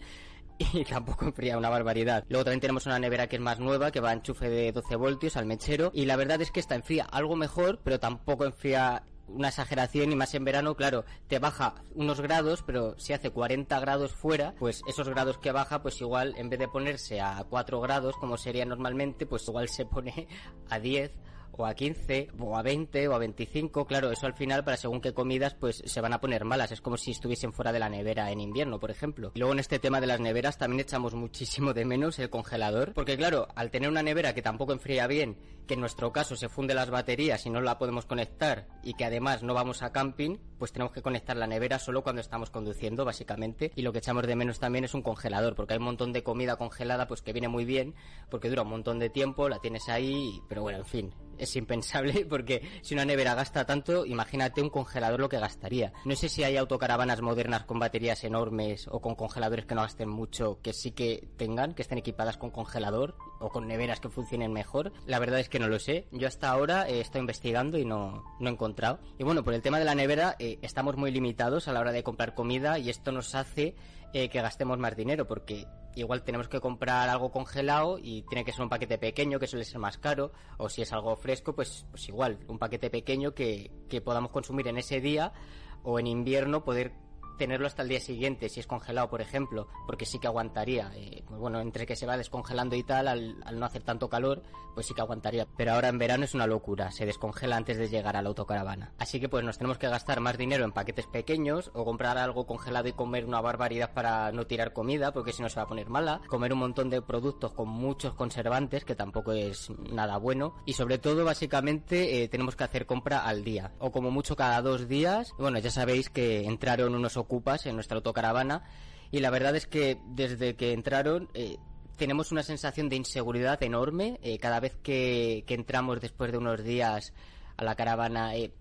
y 0.72 0.84
tampoco 0.84 1.26
enfría 1.26 1.58
una 1.58 1.68
barbaridad. 1.68 2.24
Luego 2.28 2.44
también 2.44 2.60
tenemos 2.60 2.86
una 2.86 2.98
nevera 2.98 3.28
que 3.28 3.36
es 3.36 3.42
más 3.42 3.58
nueva, 3.58 3.90
que 3.90 4.00
va 4.00 4.10
a 4.10 4.14
enchufe 4.14 4.48
de 4.48 4.72
12 4.72 4.96
voltios 4.96 5.36
al 5.36 5.46
mechero 5.46 5.90
y 5.94 6.06
la 6.06 6.16
verdad 6.16 6.40
es 6.40 6.50
que 6.50 6.60
esta 6.60 6.74
enfría 6.74 7.04
algo 7.04 7.36
mejor, 7.36 7.80
pero 7.82 8.00
tampoco 8.00 8.44
enfría 8.44 9.04
una 9.28 9.48
exageración 9.48 10.12
y 10.12 10.16
más 10.16 10.34
en 10.34 10.44
verano, 10.44 10.74
claro, 10.74 11.04
te 11.28 11.38
baja 11.38 11.74
unos 11.94 12.20
grados, 12.20 12.62
pero 12.66 12.98
si 12.98 13.12
hace 13.12 13.30
40 13.30 13.78
grados 13.80 14.12
fuera, 14.12 14.54
pues 14.58 14.82
esos 14.86 15.08
grados 15.08 15.38
que 15.38 15.52
baja, 15.52 15.82
pues 15.82 16.00
igual 16.00 16.34
en 16.36 16.48
vez 16.48 16.58
de 16.58 16.68
ponerse 16.68 17.20
a 17.20 17.44
4 17.48 17.80
grados 17.80 18.16
como 18.16 18.36
sería 18.36 18.64
normalmente, 18.64 19.26
pues 19.26 19.46
igual 19.48 19.68
se 19.68 19.86
pone 19.86 20.28
a 20.70 20.78
10 20.78 21.12
o 21.56 21.66
a 21.66 21.74
15 21.74 22.28
o 22.38 22.56
a 22.56 22.62
20 22.62 23.08
o 23.08 23.14
a 23.14 23.18
25, 23.18 23.86
claro, 23.86 24.10
eso 24.10 24.26
al 24.26 24.34
final 24.34 24.64
para 24.64 24.76
según 24.76 25.00
qué 25.00 25.12
comidas 25.14 25.54
pues 25.54 25.82
se 25.84 26.00
van 26.00 26.12
a 26.12 26.20
poner 26.20 26.44
malas, 26.44 26.72
es 26.72 26.80
como 26.80 26.96
si 26.96 27.12
estuviesen 27.12 27.52
fuera 27.52 27.72
de 27.72 27.78
la 27.78 27.88
nevera 27.88 28.30
en 28.30 28.40
invierno, 28.40 28.78
por 28.78 28.90
ejemplo. 28.90 29.32
Y 29.34 29.38
luego 29.38 29.52
en 29.52 29.60
este 29.60 29.78
tema 29.78 30.00
de 30.00 30.06
las 30.06 30.20
neveras 30.20 30.58
también 30.58 30.80
echamos 30.80 31.14
muchísimo 31.14 31.72
de 31.72 31.84
menos 31.84 32.18
el 32.18 32.30
congelador, 32.30 32.92
porque 32.94 33.16
claro, 33.16 33.48
al 33.54 33.70
tener 33.70 33.88
una 33.88 34.02
nevera 34.02 34.34
que 34.34 34.42
tampoco 34.42 34.72
enfría 34.72 35.06
bien, 35.06 35.36
que 35.66 35.74
en 35.74 35.80
nuestro 35.80 36.12
caso 36.12 36.36
se 36.36 36.48
funde 36.48 36.74
las 36.74 36.90
baterías 36.90 37.44
y 37.44 37.50
no 37.50 37.60
la 37.60 37.78
podemos 37.78 38.06
conectar 38.06 38.68
y 38.82 38.94
que 38.94 39.04
además 39.04 39.42
no 39.42 39.54
vamos 39.54 39.82
a 39.82 39.92
camping, 39.92 40.36
pues 40.58 40.72
tenemos 40.72 40.92
que 40.92 41.02
conectar 41.02 41.36
la 41.36 41.46
nevera 41.46 41.78
solo 41.78 42.02
cuando 42.02 42.20
estamos 42.20 42.50
conduciendo, 42.50 43.04
básicamente, 43.04 43.72
y 43.74 43.82
lo 43.82 43.92
que 43.92 43.98
echamos 43.98 44.26
de 44.26 44.36
menos 44.36 44.60
también 44.60 44.84
es 44.84 44.94
un 44.94 45.02
congelador, 45.02 45.54
porque 45.54 45.74
hay 45.74 45.78
un 45.78 45.84
montón 45.84 46.12
de 46.12 46.22
comida 46.22 46.56
congelada 46.56 47.06
pues 47.06 47.22
que 47.22 47.32
viene 47.32 47.48
muy 47.48 47.64
bien, 47.64 47.94
porque 48.30 48.48
dura 48.48 48.62
un 48.62 48.70
montón 48.70 48.98
de 48.98 49.10
tiempo, 49.10 49.48
la 49.48 49.58
tienes 49.58 49.88
ahí, 49.88 50.40
pero 50.48 50.62
bueno, 50.62 50.78
en 50.78 50.84
fin, 50.84 51.14
es 51.38 51.56
impensable 51.56 52.24
porque 52.28 52.62
si 52.82 52.94
una 52.94 53.04
nevera 53.04 53.34
gasta 53.34 53.64
tanto, 53.64 54.06
imagínate 54.06 54.62
un 54.62 54.70
congelador 54.70 55.20
lo 55.20 55.28
que 55.28 55.38
gastaría. 55.38 55.92
No 56.04 56.14
sé 56.16 56.28
si 56.28 56.44
hay 56.44 56.56
autocaravanas 56.56 57.20
modernas 57.20 57.64
con 57.64 57.78
baterías 57.78 58.24
enormes 58.24 58.88
o 58.90 59.00
con 59.00 59.14
congeladores 59.14 59.66
que 59.66 59.74
no 59.74 59.82
gasten 59.82 60.08
mucho, 60.08 60.60
que 60.62 60.72
sí 60.72 60.92
que 60.92 61.28
tengan, 61.36 61.74
que 61.74 61.82
estén 61.82 61.98
equipadas 61.98 62.36
con 62.36 62.50
congelador 62.50 63.16
o 63.40 63.48
con 63.48 63.66
neveras 63.66 64.00
que 64.00 64.08
funcionen 64.08 64.52
mejor. 64.52 64.92
La 65.06 65.18
verdad 65.18 65.40
es 65.40 65.48
que 65.48 65.58
no 65.58 65.68
lo 65.68 65.78
sé. 65.78 66.06
Yo 66.12 66.28
hasta 66.28 66.50
ahora 66.50 66.88
he 66.88 67.00
estado 67.00 67.20
investigando 67.20 67.78
y 67.78 67.84
no, 67.84 68.24
no 68.40 68.48
he 68.48 68.52
encontrado. 68.52 68.98
Y 69.18 69.24
bueno, 69.24 69.44
por 69.44 69.54
el 69.54 69.62
tema 69.62 69.78
de 69.78 69.84
la 69.84 69.94
nevera, 69.94 70.36
eh, 70.38 70.58
estamos 70.62 70.96
muy 70.96 71.10
limitados 71.10 71.68
a 71.68 71.72
la 71.72 71.80
hora 71.80 71.92
de 71.92 72.02
comprar 72.02 72.34
comida 72.34 72.78
y 72.78 72.90
esto 72.90 73.12
nos 73.12 73.34
hace 73.34 73.74
eh, 74.18 74.30
que 74.30 74.40
gastemos 74.40 74.78
más 74.78 74.96
dinero 74.96 75.26
porque 75.26 75.66
igual 75.94 76.22
tenemos 76.22 76.48
que 76.48 76.58
comprar 76.58 77.10
algo 77.10 77.30
congelado 77.30 77.98
y 77.98 78.22
tiene 78.22 78.46
que 78.46 78.52
ser 78.52 78.62
un 78.62 78.70
paquete 78.70 78.96
pequeño 78.96 79.38
que 79.38 79.46
suele 79.46 79.66
ser 79.66 79.78
más 79.78 79.98
caro 79.98 80.32
o 80.56 80.70
si 80.70 80.80
es 80.80 80.90
algo 80.94 81.16
fresco 81.16 81.54
pues, 81.54 81.84
pues 81.90 82.08
igual 82.08 82.38
un 82.48 82.58
paquete 82.58 82.88
pequeño 82.88 83.34
que, 83.34 83.70
que 83.90 84.00
podamos 84.00 84.30
consumir 84.30 84.68
en 84.68 84.78
ese 84.78 85.02
día 85.02 85.34
o 85.82 85.98
en 85.98 86.06
invierno 86.06 86.64
poder 86.64 86.94
tenerlo 87.36 87.66
hasta 87.66 87.82
el 87.82 87.88
día 87.88 88.00
siguiente, 88.00 88.48
si 88.48 88.60
es 88.60 88.66
congelado, 88.66 89.08
por 89.08 89.20
ejemplo, 89.20 89.68
porque 89.86 90.06
sí 90.06 90.18
que 90.18 90.26
aguantaría. 90.26 90.90
Eh, 90.94 91.22
pues 91.26 91.40
bueno, 91.40 91.60
entre 91.60 91.86
que 91.86 91.96
se 91.96 92.06
va 92.06 92.16
descongelando 92.16 92.76
y 92.76 92.82
tal, 92.82 93.08
al, 93.08 93.58
no 93.58 93.66
hacer 93.66 93.82
tanto 93.82 94.08
calor, 94.08 94.42
pues 94.74 94.86
sí 94.86 94.94
que 94.94 95.00
aguantaría. 95.00 95.46
Pero 95.56 95.72
ahora 95.72 95.88
en 95.88 95.98
verano 95.98 96.24
es 96.24 96.34
una 96.34 96.46
locura, 96.46 96.90
se 96.90 97.06
descongela 97.06 97.56
antes 97.56 97.78
de 97.78 97.88
llegar 97.88 98.16
a 98.16 98.22
la 98.22 98.28
autocaravana. 98.28 98.92
Así 98.98 99.20
que 99.20 99.28
pues 99.28 99.44
nos 99.44 99.58
tenemos 99.58 99.78
que 99.78 99.88
gastar 99.88 100.20
más 100.20 100.36
dinero 100.36 100.64
en 100.64 100.72
paquetes 100.72 101.06
pequeños 101.06 101.70
o 101.74 101.84
comprar 101.84 102.18
algo 102.18 102.46
congelado 102.46 102.88
y 102.88 102.92
comer 102.92 103.24
una 103.24 103.40
barbaridad 103.40 103.92
para 103.94 104.32
no 104.32 104.46
tirar 104.46 104.72
comida, 104.72 105.12
porque 105.12 105.32
si 105.32 105.42
no 105.42 105.48
se 105.48 105.56
va 105.56 105.62
a 105.62 105.68
poner 105.68 105.88
mala. 105.88 106.20
Comer 106.28 106.52
un 106.52 106.60
montón 106.60 106.90
de 106.90 107.02
productos 107.02 107.52
con 107.52 107.68
muchos 107.68 108.14
conservantes, 108.14 108.84
que 108.84 108.94
tampoco 108.94 109.32
es 109.32 109.70
nada 109.90 110.18
bueno. 110.18 110.54
Y 110.66 110.74
sobre 110.74 110.98
todo, 110.98 111.24
básicamente, 111.24 112.22
eh, 112.22 112.28
tenemos 112.28 112.56
que 112.56 112.64
hacer 112.64 112.86
compra 112.86 113.24
al 113.24 113.44
día, 113.44 113.72
o 113.78 113.90
como 113.90 114.10
mucho 114.10 114.36
cada 114.36 114.60
dos 114.62 114.88
días. 114.88 115.32
Bueno, 115.38 115.58
ya 115.58 115.70
sabéis 115.70 116.10
que 116.10 116.44
entraron 116.44 116.94
unos 116.94 117.16
ocupas 117.26 117.66
en 117.66 117.74
nuestra 117.74 117.96
autocaravana 117.96 118.62
y 119.10 119.20
la 119.20 119.30
verdad 119.30 119.54
es 119.56 119.66
que 119.66 119.98
desde 120.06 120.54
que 120.56 120.72
entraron 120.72 121.28
eh, 121.34 121.58
tenemos 121.96 122.32
una 122.32 122.42
sensación 122.42 122.88
de 122.88 122.96
inseguridad 122.96 123.62
enorme 123.62 124.18
eh, 124.22 124.38
cada 124.38 124.60
vez 124.60 124.76
que, 124.82 125.44
que, 125.46 125.54
entramos 125.54 126.00
después 126.00 126.32
de 126.32 126.38
unos 126.38 126.62
días 126.62 127.12
a 127.56 127.64
la 127.64 127.74
caravana 127.74 128.36
eh, 128.36 128.52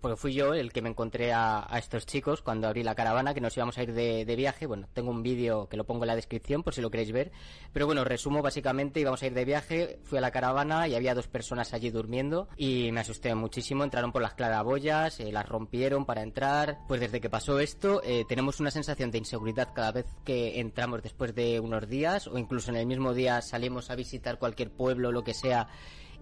porque 0.00 0.16
fui 0.16 0.32
yo 0.32 0.54
el 0.54 0.72
que 0.72 0.82
me 0.82 0.88
encontré 0.88 1.32
a, 1.32 1.66
estos 1.76 2.06
chicos 2.06 2.42
cuando 2.42 2.66
abrí 2.66 2.82
la 2.82 2.94
caravana, 2.94 3.34
que 3.34 3.40
nos 3.40 3.56
íbamos 3.56 3.78
a 3.78 3.82
ir 3.82 3.92
de, 3.92 4.36
viaje. 4.36 4.66
Bueno, 4.66 4.88
tengo 4.92 5.10
un 5.10 5.22
vídeo 5.22 5.68
que 5.68 5.76
lo 5.76 5.84
pongo 5.84 6.04
en 6.04 6.08
la 6.08 6.16
descripción 6.16 6.62
por 6.62 6.74
si 6.74 6.80
lo 6.80 6.90
queréis 6.90 7.12
ver. 7.12 7.32
Pero 7.72 7.86
bueno, 7.86 8.04
resumo 8.04 8.42
básicamente, 8.42 9.00
íbamos 9.00 9.22
a 9.22 9.26
ir 9.26 9.34
de 9.34 9.44
viaje, 9.44 9.98
fui 10.04 10.18
a 10.18 10.20
la 10.20 10.30
caravana 10.30 10.88
y 10.88 10.94
había 10.94 11.14
dos 11.14 11.28
personas 11.28 11.74
allí 11.74 11.90
durmiendo 11.90 12.48
y 12.56 12.90
me 12.92 13.00
asusté 13.00 13.34
muchísimo. 13.34 13.84
Entraron 13.84 14.12
por 14.12 14.22
las 14.22 14.34
claraboyas, 14.34 15.20
eh, 15.20 15.32
las 15.32 15.48
rompieron 15.48 16.06
para 16.06 16.22
entrar. 16.22 16.78
Pues 16.88 17.00
desde 17.00 17.20
que 17.20 17.30
pasó 17.30 17.60
esto, 17.60 18.02
eh, 18.04 18.24
tenemos 18.28 18.60
una 18.60 18.70
sensación 18.70 19.10
de 19.10 19.18
inseguridad 19.18 19.72
cada 19.74 19.92
vez 19.92 20.06
que 20.24 20.60
entramos 20.60 21.02
después 21.02 21.34
de 21.34 21.60
unos 21.60 21.88
días 21.88 22.26
o 22.26 22.38
incluso 22.38 22.70
en 22.70 22.76
el 22.76 22.86
mismo 22.86 23.14
día 23.14 23.42
salimos 23.42 23.90
a 23.90 23.96
visitar 23.96 24.38
cualquier 24.38 24.70
pueblo 24.70 25.12
lo 25.12 25.22
que 25.24 25.34
sea 25.34 25.68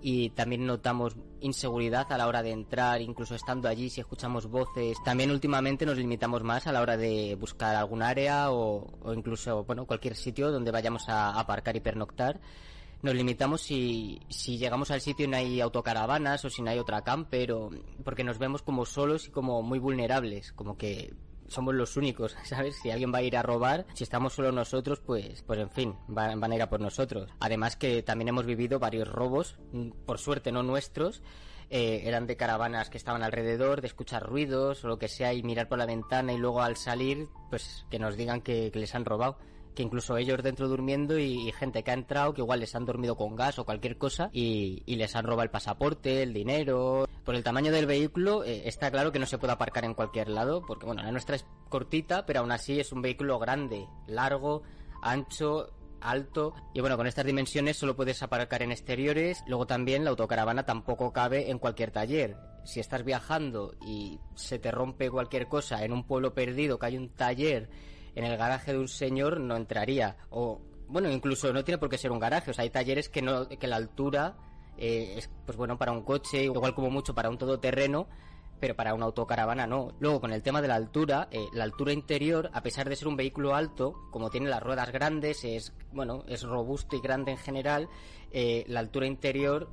y 0.00 0.30
también 0.30 0.66
notamos 0.66 1.16
inseguridad 1.40 2.10
a 2.12 2.18
la 2.18 2.26
hora 2.26 2.42
de 2.42 2.52
entrar, 2.52 3.00
incluso 3.00 3.34
estando 3.34 3.68
allí, 3.68 3.90
si 3.90 4.00
escuchamos 4.00 4.46
voces. 4.46 4.96
También 5.04 5.30
últimamente 5.30 5.86
nos 5.86 5.98
limitamos 5.98 6.42
más 6.42 6.66
a 6.66 6.72
la 6.72 6.80
hora 6.80 6.96
de 6.96 7.36
buscar 7.36 7.76
algún 7.76 8.02
área 8.02 8.50
o, 8.50 9.12
incluso, 9.14 9.64
bueno, 9.64 9.86
cualquier 9.86 10.16
sitio 10.16 10.50
donde 10.50 10.70
vayamos 10.70 11.08
a 11.08 11.38
aparcar 11.38 11.76
y 11.76 11.80
pernoctar 11.80 12.40
nos 13.00 13.14
limitamos 13.14 13.60
si, 13.60 14.20
si 14.28 14.58
llegamos 14.58 14.90
al 14.90 15.00
sitio 15.00 15.26
y 15.26 15.28
no 15.28 15.36
hay 15.36 15.60
autocaravanas 15.60 16.44
o 16.44 16.50
si 16.50 16.62
no 16.62 16.70
hay 16.70 16.80
otra 16.80 17.02
camper 17.02 17.52
o 17.52 17.70
porque 18.04 18.24
nos 18.24 18.38
vemos 18.38 18.62
como 18.62 18.84
solos 18.84 19.28
y 19.28 19.30
como 19.30 19.62
muy 19.62 19.78
vulnerables, 19.78 20.52
como 20.52 20.76
que 20.76 21.14
somos 21.48 21.74
los 21.74 21.96
únicos, 21.96 22.36
¿sabes? 22.44 22.76
Si 22.82 22.90
alguien 22.90 23.12
va 23.12 23.18
a 23.18 23.22
ir 23.22 23.36
a 23.36 23.42
robar, 23.42 23.86
si 23.94 24.04
estamos 24.04 24.34
solo 24.34 24.52
nosotros, 24.52 25.00
pues, 25.00 25.42
pues 25.42 25.58
en 25.58 25.70
fin, 25.70 25.94
van, 26.06 26.40
van 26.40 26.52
a 26.52 26.56
ir 26.56 26.62
a 26.62 26.70
por 26.70 26.80
nosotros. 26.80 27.30
Además 27.40 27.76
que 27.76 28.02
también 28.02 28.28
hemos 28.28 28.46
vivido 28.46 28.78
varios 28.78 29.08
robos, 29.08 29.58
mm, 29.72 29.90
por 30.06 30.18
suerte 30.18 30.52
no 30.52 30.62
nuestros, 30.62 31.22
eh, 31.70 32.02
eran 32.04 32.26
de 32.26 32.36
caravanas 32.36 32.88
que 32.88 32.96
estaban 32.96 33.22
alrededor, 33.22 33.82
de 33.82 33.88
escuchar 33.88 34.22
ruidos 34.22 34.84
o 34.84 34.88
lo 34.88 34.98
que 34.98 35.08
sea 35.08 35.34
y 35.34 35.42
mirar 35.42 35.68
por 35.68 35.78
la 35.78 35.84
ventana 35.84 36.32
y 36.32 36.38
luego 36.38 36.62
al 36.62 36.76
salir, 36.76 37.28
pues 37.50 37.84
que 37.90 37.98
nos 37.98 38.16
digan 38.16 38.40
que, 38.40 38.70
les 38.74 38.94
han 38.94 39.04
robado 39.04 39.36
que 39.78 39.84
incluso 39.84 40.16
ellos 40.16 40.42
dentro 40.42 40.66
durmiendo 40.66 41.20
y, 41.20 41.52
gente 41.52 41.84
que 41.84 41.92
ha 41.92 41.94
entrado 41.94 42.34
que 42.34 42.40
igual 42.40 42.58
les 42.58 42.74
han 42.74 42.84
dormido 42.84 43.14
con 43.14 43.36
gas 43.36 43.60
o 43.60 43.64
cualquier 43.64 43.96
cosa 43.96 44.28
y, 44.32 44.82
les 44.96 45.14
han 45.14 45.24
robado 45.24 45.44
el 45.44 45.50
pasaporte, 45.50 46.24
el 46.24 46.32
dinero, 46.32 47.08
por 47.24 47.36
el 47.36 47.44
tamaño 47.44 47.70
del 47.70 47.86
vehículo, 47.86 48.42
eh, 48.42 48.62
está 48.64 48.90
claro 48.90 49.12
que 49.12 49.20
no 49.20 49.26
se 49.26 49.38
puede 49.38 49.52
aparcar 49.52 49.84
en 49.84 49.94
cualquier 49.94 50.30
lado, 50.30 50.64
porque 50.66 50.84
bueno, 50.84 51.04
la 51.04 51.12
nuestra 51.12 51.36
es 51.36 51.46
cortita, 51.68 52.26
pero 52.26 52.40
aún 52.40 52.50
así 52.50 52.80
es 52.80 52.90
un 52.90 53.02
vehículo 53.02 53.38
grande, 53.38 53.86
largo, 54.08 54.62
ancho, 55.00 55.72
alto. 56.00 56.54
Y 56.74 56.80
bueno 56.80 56.96
con 56.96 57.06
estas 57.06 57.24
dimensiones 57.24 57.76
solo 57.76 57.94
puedes 57.94 58.20
aparcar 58.24 58.62
en 58.62 58.72
exteriores. 58.72 59.44
Luego 59.46 59.68
también 59.68 60.02
la 60.02 60.10
autocaravana 60.10 60.64
tampoco 60.64 61.12
cabe 61.12 61.52
en 61.52 61.60
cualquier 61.60 61.92
taller. 61.92 62.36
Si 62.64 62.80
estás 62.80 63.04
viajando 63.04 63.76
y 63.86 64.18
se 64.34 64.58
te 64.58 64.72
rompe 64.72 65.08
cualquier 65.08 65.46
cosa 65.46 65.84
en 65.84 65.92
un 65.92 66.04
pueblo 66.04 66.34
perdido 66.34 66.80
que 66.80 66.86
hay 66.86 66.96
un 66.96 67.10
taller 67.10 67.70
en 68.18 68.24
el 68.24 68.36
garaje 68.36 68.72
de 68.72 68.78
un 68.78 68.88
señor 68.88 69.40
no 69.40 69.56
entraría 69.56 70.16
o 70.30 70.60
bueno 70.88 71.10
incluso 71.10 71.52
no 71.52 71.64
tiene 71.64 71.78
por 71.78 71.88
qué 71.88 71.98
ser 71.98 72.12
un 72.12 72.18
garaje 72.18 72.50
o 72.50 72.54
sea 72.54 72.64
hay 72.64 72.70
talleres 72.70 73.08
que 73.08 73.22
no 73.22 73.48
que 73.48 73.66
la 73.66 73.76
altura 73.76 74.36
eh, 74.78 75.14
es 75.16 75.28
pues 75.44 75.58
bueno 75.58 75.76
para 75.76 75.90
un 75.92 76.02
coche, 76.02 76.44
igual 76.44 76.74
como 76.74 76.88
mucho 76.88 77.14
para 77.14 77.28
un 77.28 77.36
todoterreno, 77.36 78.06
pero 78.60 78.76
para 78.76 78.94
una 78.94 79.06
autocaravana 79.06 79.66
no. 79.66 79.92
Luego 79.98 80.20
con 80.20 80.32
el 80.32 80.42
tema 80.42 80.62
de 80.62 80.68
la 80.68 80.76
altura, 80.76 81.28
eh, 81.32 81.46
la 81.52 81.64
altura 81.64 81.92
interior, 81.92 82.48
a 82.52 82.62
pesar 82.62 82.88
de 82.88 82.94
ser 82.94 83.08
un 83.08 83.16
vehículo 83.16 83.54
alto, 83.54 83.94
como 84.12 84.30
tiene 84.30 84.48
las 84.48 84.62
ruedas 84.62 84.92
grandes, 84.92 85.44
es 85.44 85.74
bueno, 85.92 86.24
es 86.28 86.44
robusto 86.44 86.96
y 86.96 87.00
grande 87.00 87.32
en 87.32 87.38
general, 87.38 87.88
eh, 88.30 88.64
la 88.68 88.80
altura 88.80 89.06
interior 89.06 89.68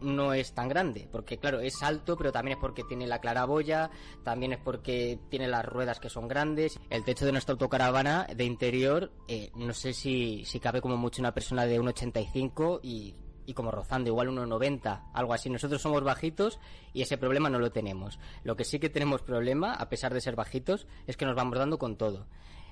no 0.00 0.32
es 0.32 0.54
tan 0.54 0.68
grande, 0.68 1.08
porque 1.10 1.38
claro, 1.38 1.60
es 1.60 1.82
alto, 1.82 2.16
pero 2.16 2.32
también 2.32 2.56
es 2.56 2.60
porque 2.60 2.84
tiene 2.84 3.06
la 3.06 3.20
claraboya, 3.20 3.90
también 4.24 4.52
es 4.52 4.58
porque 4.58 5.18
tiene 5.28 5.48
las 5.48 5.64
ruedas 5.64 6.00
que 6.00 6.08
son 6.08 6.28
grandes. 6.28 6.78
El 6.90 7.04
techo 7.04 7.24
de 7.24 7.32
nuestra 7.32 7.52
autocaravana 7.52 8.26
de 8.34 8.44
interior, 8.44 9.12
no 9.54 9.72
sé 9.74 9.92
si, 9.92 10.44
si 10.44 10.60
cabe 10.60 10.80
como 10.80 10.96
mucho 10.96 11.22
una 11.22 11.34
persona 11.34 11.66
de 11.66 11.80
1,85 11.80 12.80
y 12.82 13.14
y 13.48 13.54
como 13.54 13.70
rozando 13.70 14.10
igual 14.10 14.28
1,90, 14.28 15.08
algo 15.14 15.32
así. 15.32 15.48
Nosotros 15.48 15.80
somos 15.80 16.04
bajitos 16.04 16.60
y 16.92 17.00
ese 17.00 17.16
problema 17.16 17.48
no 17.48 17.58
lo 17.58 17.72
tenemos. 17.72 18.18
Lo 18.44 18.56
que 18.56 18.64
sí 18.64 18.78
que 18.78 18.90
tenemos 18.90 19.22
problema, 19.22 19.72
a 19.72 19.88
pesar 19.88 20.12
de 20.12 20.20
ser 20.20 20.36
bajitos, 20.36 20.86
es 21.06 21.16
que 21.16 21.24
nos 21.24 21.34
vamos 21.34 21.58
dando 21.58 21.78
con 21.78 21.96
todo. 21.96 22.26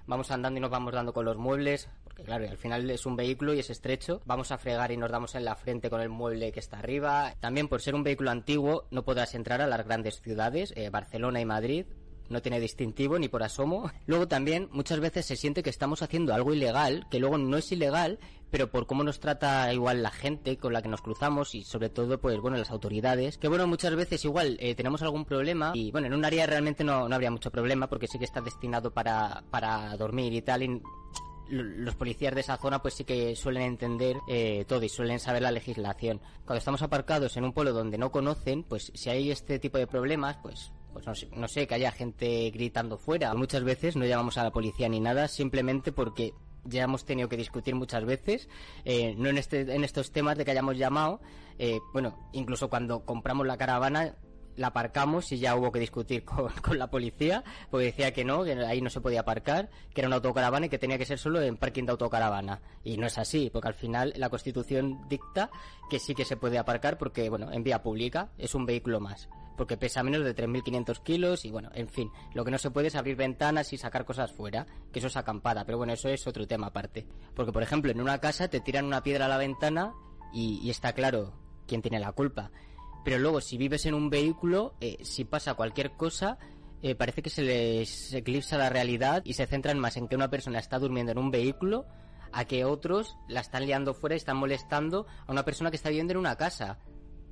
Vamos 0.06 0.30
andando 0.30 0.58
y 0.58 0.60
nos 0.60 0.70
vamos 0.70 0.94
dando 0.94 1.12
con 1.12 1.24
los 1.24 1.36
muebles, 1.36 1.88
porque 2.04 2.22
claro, 2.22 2.48
al 2.48 2.56
final 2.56 2.88
es 2.90 3.06
un 3.06 3.16
vehículo 3.16 3.54
y 3.54 3.58
es 3.58 3.70
estrecho. 3.70 4.22
Vamos 4.24 4.52
a 4.52 4.58
fregar 4.58 4.92
y 4.92 4.96
nos 4.96 5.10
damos 5.10 5.34
en 5.34 5.44
la 5.44 5.56
frente 5.56 5.90
con 5.90 6.00
el 6.00 6.08
mueble 6.08 6.52
que 6.52 6.60
está 6.60 6.78
arriba. 6.78 7.34
También 7.40 7.66
por 7.66 7.82
ser 7.82 7.96
un 7.96 8.04
vehículo 8.04 8.30
antiguo 8.30 8.86
no 8.92 9.04
podrás 9.04 9.34
entrar 9.34 9.60
a 9.60 9.66
las 9.66 9.84
grandes 9.84 10.20
ciudades, 10.20 10.72
eh, 10.76 10.90
Barcelona 10.90 11.40
y 11.40 11.44
Madrid, 11.44 11.86
no 12.28 12.42
tiene 12.42 12.60
distintivo 12.60 13.18
ni 13.18 13.28
por 13.28 13.42
asomo. 13.42 13.90
Luego 14.06 14.28
también 14.28 14.68
muchas 14.72 15.00
veces 15.00 15.26
se 15.26 15.36
siente 15.36 15.62
que 15.62 15.70
estamos 15.70 16.02
haciendo 16.02 16.34
algo 16.34 16.52
ilegal, 16.52 17.06
que 17.10 17.18
luego 17.18 17.38
no 17.38 17.56
es 17.56 17.70
ilegal, 17.72 18.18
pero 18.56 18.70
por 18.70 18.86
cómo 18.86 19.04
nos 19.04 19.20
trata 19.20 19.70
igual 19.74 20.02
la 20.02 20.10
gente 20.10 20.56
con 20.56 20.72
la 20.72 20.80
que 20.80 20.88
nos 20.88 21.02
cruzamos 21.02 21.54
y 21.54 21.62
sobre 21.62 21.90
todo 21.90 22.18
pues 22.18 22.40
bueno 22.40 22.56
las 22.56 22.70
autoridades, 22.70 23.36
que 23.36 23.48
bueno 23.48 23.66
muchas 23.66 23.94
veces 23.94 24.24
igual 24.24 24.56
eh, 24.60 24.74
tenemos 24.74 25.02
algún 25.02 25.26
problema 25.26 25.72
y 25.74 25.90
bueno 25.90 26.06
en 26.06 26.14
un 26.14 26.24
área 26.24 26.46
realmente 26.46 26.82
no, 26.82 27.06
no 27.06 27.14
habría 27.14 27.30
mucho 27.30 27.50
problema 27.50 27.86
porque 27.86 28.06
sí 28.06 28.18
que 28.18 28.24
está 28.24 28.40
destinado 28.40 28.94
para, 28.94 29.44
para 29.50 29.94
dormir 29.98 30.32
y 30.32 30.40
tal 30.40 30.62
y 30.62 30.82
los 31.50 31.94
policías 31.96 32.34
de 32.34 32.40
esa 32.40 32.56
zona 32.56 32.80
pues 32.80 32.94
sí 32.94 33.04
que 33.04 33.36
suelen 33.36 33.64
entender 33.64 34.16
eh, 34.26 34.64
todo 34.66 34.82
y 34.82 34.88
suelen 34.88 35.20
saber 35.20 35.42
la 35.42 35.50
legislación. 35.50 36.22
Cuando 36.46 36.56
estamos 36.56 36.80
aparcados 36.80 37.36
en 37.36 37.44
un 37.44 37.52
pueblo 37.52 37.74
donde 37.74 37.98
no 37.98 38.10
conocen, 38.10 38.62
pues 38.62 38.90
si 38.94 39.10
hay 39.10 39.30
este 39.30 39.58
tipo 39.58 39.76
de 39.76 39.86
problemas, 39.86 40.38
pues 40.38 40.72
pues 40.94 41.06
no 41.06 41.14
sé, 41.14 41.28
no 41.36 41.46
sé, 41.46 41.66
que 41.66 41.74
haya 41.74 41.92
gente 41.92 42.50
gritando 42.52 42.96
fuera. 42.96 43.34
Muchas 43.34 43.62
veces 43.64 43.96
no 43.96 44.06
llamamos 44.06 44.38
a 44.38 44.44
la 44.44 44.50
policía 44.50 44.88
ni 44.88 44.98
nada, 44.98 45.28
simplemente 45.28 45.92
porque 45.92 46.32
ya 46.68 46.84
hemos 46.84 47.04
tenido 47.04 47.28
que 47.28 47.36
discutir 47.36 47.74
muchas 47.74 48.04
veces, 48.04 48.48
eh, 48.84 49.14
no 49.16 49.28
en, 49.28 49.38
este, 49.38 49.60
en 49.60 49.84
estos 49.84 50.12
temas 50.12 50.36
de 50.36 50.44
que 50.44 50.50
hayamos 50.50 50.76
llamado, 50.76 51.20
eh, 51.58 51.78
bueno, 51.92 52.28
incluso 52.32 52.68
cuando 52.68 53.04
compramos 53.04 53.46
la 53.46 53.56
caravana 53.56 54.14
la 54.56 54.68
aparcamos 54.68 55.30
y 55.32 55.38
ya 55.38 55.54
hubo 55.54 55.70
que 55.70 55.78
discutir 55.78 56.24
con, 56.24 56.48
con, 56.62 56.78
la 56.78 56.90
policía, 56.90 57.44
porque 57.70 57.86
decía 57.86 58.12
que 58.12 58.24
no, 58.24 58.44
que 58.44 58.52
ahí 58.52 58.80
no 58.80 58.90
se 58.90 59.00
podía 59.00 59.20
aparcar, 59.20 59.70
que 59.92 60.00
era 60.00 60.08
una 60.08 60.16
autocaravana 60.16 60.66
y 60.66 60.68
que 60.68 60.78
tenía 60.78 60.98
que 60.98 61.04
ser 61.04 61.18
solo 61.18 61.40
en 61.40 61.56
parking 61.56 61.84
de 61.84 61.92
autocaravana. 61.92 62.60
Y 62.82 62.96
no 62.96 63.06
es 63.06 63.18
así, 63.18 63.50
porque 63.52 63.68
al 63.68 63.74
final 63.74 64.12
la 64.16 64.30
Constitución 64.30 65.06
dicta 65.08 65.50
que 65.90 65.98
sí 65.98 66.14
que 66.14 66.24
se 66.24 66.36
puede 66.36 66.58
aparcar 66.58 66.98
porque, 66.98 67.28
bueno, 67.28 67.52
en 67.52 67.62
vía 67.62 67.82
pública 67.82 68.30
es 68.38 68.54
un 68.54 68.66
vehículo 68.66 69.00
más 69.00 69.28
porque 69.56 69.76
pesa 69.76 70.02
menos 70.02 70.24
de 70.24 70.34
3.500 70.34 71.02
kilos 71.02 71.44
y 71.44 71.50
bueno, 71.50 71.70
en 71.74 71.88
fin, 71.88 72.10
lo 72.34 72.44
que 72.44 72.50
no 72.50 72.58
se 72.58 72.70
puede 72.70 72.88
es 72.88 72.94
abrir 72.94 73.16
ventanas 73.16 73.72
y 73.72 73.78
sacar 73.78 74.04
cosas 74.04 74.32
fuera, 74.32 74.66
que 74.92 74.98
eso 74.98 75.08
es 75.08 75.16
acampada, 75.16 75.64
pero 75.64 75.78
bueno, 75.78 75.92
eso 75.92 76.08
es 76.08 76.26
otro 76.26 76.46
tema 76.46 76.68
aparte. 76.68 77.06
Porque 77.34 77.52
por 77.52 77.62
ejemplo, 77.62 77.90
en 77.90 78.00
una 78.00 78.18
casa 78.18 78.48
te 78.48 78.60
tiran 78.60 78.84
una 78.84 79.02
piedra 79.02 79.26
a 79.26 79.28
la 79.28 79.38
ventana 79.38 79.94
y, 80.32 80.68
está 80.70 80.92
claro 80.92 81.32
quién 81.66 81.82
tiene 81.82 81.98
la 81.98 82.12
culpa. 82.12 82.50
Pero 83.04 83.18
luego, 83.18 83.40
si 83.40 83.56
vives 83.56 83.86
en 83.86 83.94
un 83.94 84.10
vehículo, 84.10 84.74
eh, 84.80 84.98
si 85.02 85.24
pasa 85.24 85.54
cualquier 85.54 85.92
cosa, 85.92 86.38
eh, 86.82 86.94
parece 86.94 87.22
que 87.22 87.30
se 87.30 87.42
les 87.42 88.12
eclipsa 88.12 88.58
la 88.58 88.68
realidad 88.68 89.22
y 89.24 89.34
se 89.34 89.46
centran 89.46 89.78
más 89.78 89.96
en 89.96 90.08
que 90.08 90.16
una 90.16 90.28
persona 90.28 90.58
está 90.58 90.78
durmiendo 90.78 91.12
en 91.12 91.18
un 91.18 91.30
vehículo 91.30 91.86
a 92.32 92.44
que 92.44 92.64
otros 92.64 93.16
la 93.28 93.40
están 93.40 93.64
liando 93.64 93.94
fuera 93.94 94.14
y 94.14 94.18
están 94.18 94.36
molestando 94.36 95.06
a 95.26 95.32
una 95.32 95.44
persona 95.44 95.70
que 95.70 95.76
está 95.76 95.88
viviendo 95.88 96.12
en 96.12 96.18
una 96.18 96.36
casa 96.36 96.78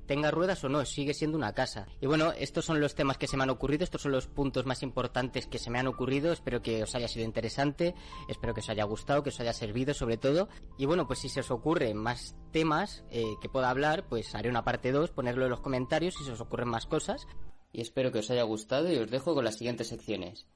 tenga 0.06 0.30
ruedas 0.30 0.62
o 0.64 0.68
no, 0.68 0.84
sigue 0.84 1.14
siendo 1.14 1.36
una 1.36 1.52
casa. 1.52 1.86
Y 2.00 2.06
bueno, 2.06 2.32
estos 2.32 2.64
son 2.64 2.80
los 2.80 2.94
temas 2.94 3.18
que 3.18 3.26
se 3.26 3.36
me 3.36 3.42
han 3.42 3.50
ocurrido, 3.50 3.84
estos 3.84 4.02
son 4.02 4.12
los 4.12 4.26
puntos 4.26 4.66
más 4.66 4.82
importantes 4.82 5.46
que 5.46 5.58
se 5.58 5.70
me 5.70 5.78
han 5.78 5.86
ocurrido, 5.86 6.32
espero 6.32 6.62
que 6.62 6.82
os 6.82 6.94
haya 6.94 7.08
sido 7.08 7.24
interesante, 7.24 7.94
espero 8.28 8.54
que 8.54 8.60
os 8.60 8.68
haya 8.68 8.84
gustado, 8.84 9.22
que 9.22 9.30
os 9.30 9.40
haya 9.40 9.52
servido 9.52 9.94
sobre 9.94 10.16
todo. 10.16 10.48
Y 10.78 10.86
bueno, 10.86 11.06
pues 11.06 11.20
si 11.20 11.28
se 11.28 11.40
os 11.40 11.50
ocurren 11.50 11.96
más 11.96 12.36
temas 12.52 13.04
eh, 13.10 13.24
que 13.40 13.48
pueda 13.48 13.70
hablar, 13.70 14.06
pues 14.08 14.34
haré 14.34 14.48
una 14.48 14.64
parte 14.64 14.92
2, 14.92 15.10
ponerlo 15.10 15.44
en 15.44 15.50
los 15.50 15.60
comentarios 15.60 16.14
si 16.14 16.24
se 16.24 16.32
os 16.32 16.40
ocurren 16.40 16.68
más 16.68 16.86
cosas. 16.86 17.26
Y 17.72 17.80
espero 17.80 18.12
que 18.12 18.20
os 18.20 18.30
haya 18.30 18.44
gustado 18.44 18.92
y 18.92 18.96
os 18.96 19.10
dejo 19.10 19.34
con 19.34 19.44
las 19.44 19.56
siguientes 19.56 19.88
secciones. 19.88 20.46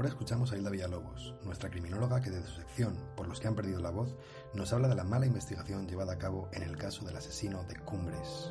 Ahora 0.00 0.08
escuchamos 0.08 0.50
a 0.50 0.56
Hilda 0.56 0.70
Villalobos, 0.70 1.34
nuestra 1.42 1.68
criminóloga 1.68 2.22
que 2.22 2.30
desde 2.30 2.48
su 2.48 2.56
sección, 2.62 2.96
por 3.18 3.28
los 3.28 3.38
que 3.38 3.48
han 3.48 3.54
perdido 3.54 3.80
la 3.80 3.90
voz, 3.90 4.16
nos 4.54 4.72
habla 4.72 4.88
de 4.88 4.94
la 4.94 5.04
mala 5.04 5.26
investigación 5.26 5.86
llevada 5.86 6.14
a 6.14 6.18
cabo 6.18 6.48
en 6.54 6.62
el 6.62 6.78
caso 6.78 7.04
del 7.04 7.18
asesino 7.18 7.64
de 7.64 7.76
Cumbres. 7.80 8.50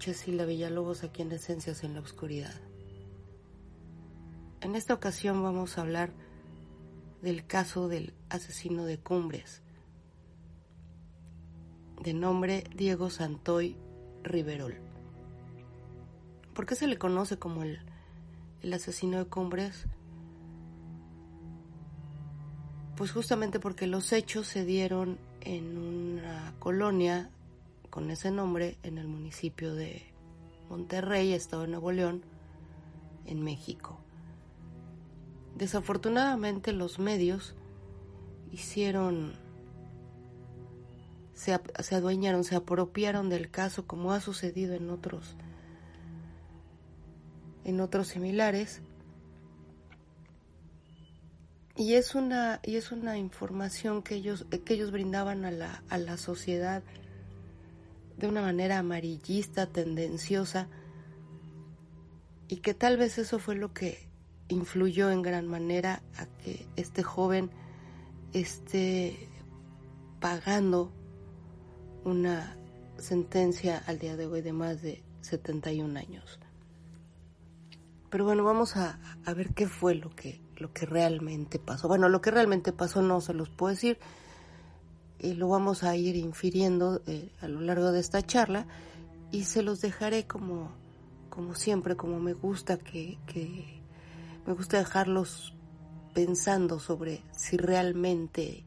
Buenas 0.00 0.16
noches, 0.16 0.28
Hilda 0.28 0.46
Villalobos, 0.46 1.04
aquí 1.04 1.20
en 1.20 1.30
Esencias 1.30 1.84
en 1.84 1.92
la 1.92 2.00
Oscuridad. 2.00 2.54
En 4.62 4.74
esta 4.74 4.94
ocasión 4.94 5.42
vamos 5.42 5.76
a 5.76 5.82
hablar 5.82 6.10
del 7.20 7.46
caso 7.46 7.86
del 7.86 8.14
asesino 8.30 8.86
de 8.86 8.96
Cumbres, 8.96 9.60
de 12.02 12.14
nombre 12.14 12.64
Diego 12.74 13.10
Santoy 13.10 13.76
Riverol. 14.22 14.74
¿Por 16.54 16.64
qué 16.64 16.76
se 16.76 16.86
le 16.86 16.96
conoce 16.96 17.38
como 17.38 17.62
el, 17.62 17.80
el 18.62 18.72
asesino 18.72 19.18
de 19.18 19.26
Cumbres? 19.26 19.84
Pues 22.96 23.12
justamente 23.12 23.60
porque 23.60 23.86
los 23.86 24.14
hechos 24.14 24.46
se 24.46 24.64
dieron 24.64 25.18
en 25.42 25.76
una 25.76 26.54
colonia 26.58 27.28
con 27.90 28.10
ese 28.10 28.30
nombre 28.30 28.78
en 28.84 28.98
el 28.98 29.08
municipio 29.08 29.74
de 29.74 30.02
Monterrey, 30.68 31.32
Estado 31.32 31.62
de 31.62 31.68
Nuevo 31.68 31.90
León, 31.90 32.22
en 33.26 33.42
México. 33.42 33.98
Desafortunadamente 35.56 36.72
los 36.72 36.98
medios 36.98 37.54
hicieron, 38.52 39.34
se, 41.34 41.52
adueñaron, 41.94 42.44
se 42.44 42.56
apropiaron 42.56 43.28
del 43.28 43.50
caso 43.50 43.86
como 43.86 44.12
ha 44.12 44.20
sucedido 44.20 44.74
en 44.74 44.88
otros, 44.90 45.36
en 47.64 47.80
otros 47.80 48.08
similares. 48.08 48.80
Y 51.76 51.94
es 51.94 52.14
una, 52.14 52.60
y 52.62 52.76
es 52.76 52.92
una 52.92 53.18
información 53.18 54.02
que 54.02 54.14
ellos, 54.14 54.46
que 54.64 54.74
ellos 54.74 54.92
brindaban 54.92 55.44
a 55.44 55.50
la, 55.50 55.82
a 55.88 55.98
la 55.98 56.16
sociedad 56.16 56.82
de 58.20 58.28
una 58.28 58.42
manera 58.42 58.78
amarillista, 58.78 59.66
tendenciosa, 59.66 60.68
y 62.48 62.58
que 62.58 62.74
tal 62.74 62.96
vez 62.96 63.18
eso 63.18 63.38
fue 63.38 63.56
lo 63.56 63.72
que 63.72 64.08
influyó 64.48 65.10
en 65.10 65.22
gran 65.22 65.46
manera 65.46 66.02
a 66.16 66.26
que 66.26 66.66
este 66.76 67.02
joven 67.02 67.50
esté 68.32 69.28
pagando 70.20 70.92
una 72.04 72.56
sentencia 72.98 73.82
al 73.86 73.98
día 73.98 74.16
de 74.16 74.26
hoy 74.26 74.42
de 74.42 74.52
más 74.52 74.82
de 74.82 75.02
71 75.22 75.98
años. 75.98 76.38
Pero 78.10 78.24
bueno, 78.24 78.44
vamos 78.44 78.76
a, 78.76 78.98
a, 79.24 79.34
ver 79.34 79.54
qué 79.54 79.68
fue 79.68 79.94
lo 79.94 80.10
que, 80.10 80.42
lo 80.56 80.72
que 80.72 80.84
realmente 80.84 81.58
pasó. 81.58 81.86
Bueno, 81.86 82.08
lo 82.08 82.20
que 82.20 82.32
realmente 82.32 82.72
pasó 82.72 83.02
no 83.02 83.20
se 83.20 83.32
los 83.34 83.48
puedo 83.48 83.72
decir, 83.72 83.98
y 85.20 85.34
lo 85.34 85.48
vamos 85.48 85.82
a 85.82 85.96
ir 85.96 86.16
infiriendo 86.16 87.02
eh, 87.06 87.30
a 87.40 87.48
lo 87.48 87.60
largo 87.60 87.92
de 87.92 88.00
esta 88.00 88.22
charla 88.22 88.66
y 89.30 89.44
se 89.44 89.62
los 89.62 89.80
dejaré 89.80 90.26
como, 90.26 90.70
como 91.28 91.54
siempre, 91.54 91.96
como 91.96 92.18
me 92.20 92.32
gusta 92.32 92.78
que, 92.78 93.18
que 93.26 93.82
me 94.46 94.54
gusta 94.54 94.78
dejarlos 94.78 95.54
pensando 96.14 96.80
sobre 96.80 97.22
si 97.32 97.56
realmente 97.56 98.64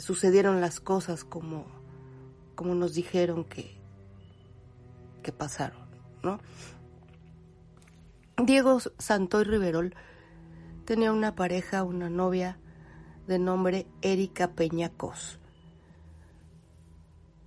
sucedieron 0.00 0.60
las 0.60 0.80
cosas 0.80 1.24
como, 1.24 1.66
como 2.54 2.74
nos 2.74 2.94
dijeron 2.94 3.44
que, 3.44 3.76
que 5.22 5.32
pasaron, 5.32 5.86
¿no? 6.22 6.40
Diego 8.44 8.78
Santoy 8.98 9.44
Riverol 9.44 9.94
tenía 10.84 11.12
una 11.12 11.34
pareja, 11.34 11.82
una 11.82 12.08
novia, 12.08 12.58
de 13.28 13.38
nombre 13.38 13.86
Erika 14.00 14.52
Peñacos. 14.52 15.38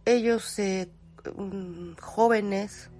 Ellos, 0.06 0.60
eh, 0.60 0.92
jóvenes, 2.00 2.92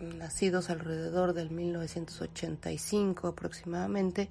nacidos 0.00 0.68
alrededor 0.68 1.34
del 1.34 1.50
1985 1.50 3.28
aproximadamente, 3.28 4.30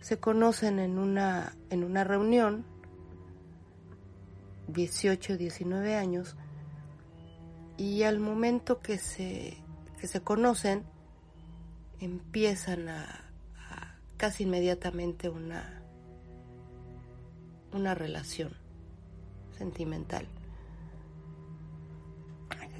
se 0.00 0.18
conocen 0.18 0.80
en 0.80 0.98
una, 0.98 1.56
en 1.70 1.84
una 1.84 2.02
reunión, 2.02 2.66
18, 4.66 5.36
19 5.36 5.94
años, 5.94 6.36
y 7.76 8.02
al 8.02 8.18
momento 8.18 8.80
que 8.80 8.98
se, 8.98 9.58
que 10.00 10.08
se 10.08 10.20
conocen, 10.22 10.82
empiezan 12.00 12.88
a, 12.88 13.30
a 13.56 13.98
casi 14.16 14.42
inmediatamente 14.42 15.28
una, 15.28 15.83
una 17.74 17.94
relación 17.94 18.52
sentimental. 19.56 20.26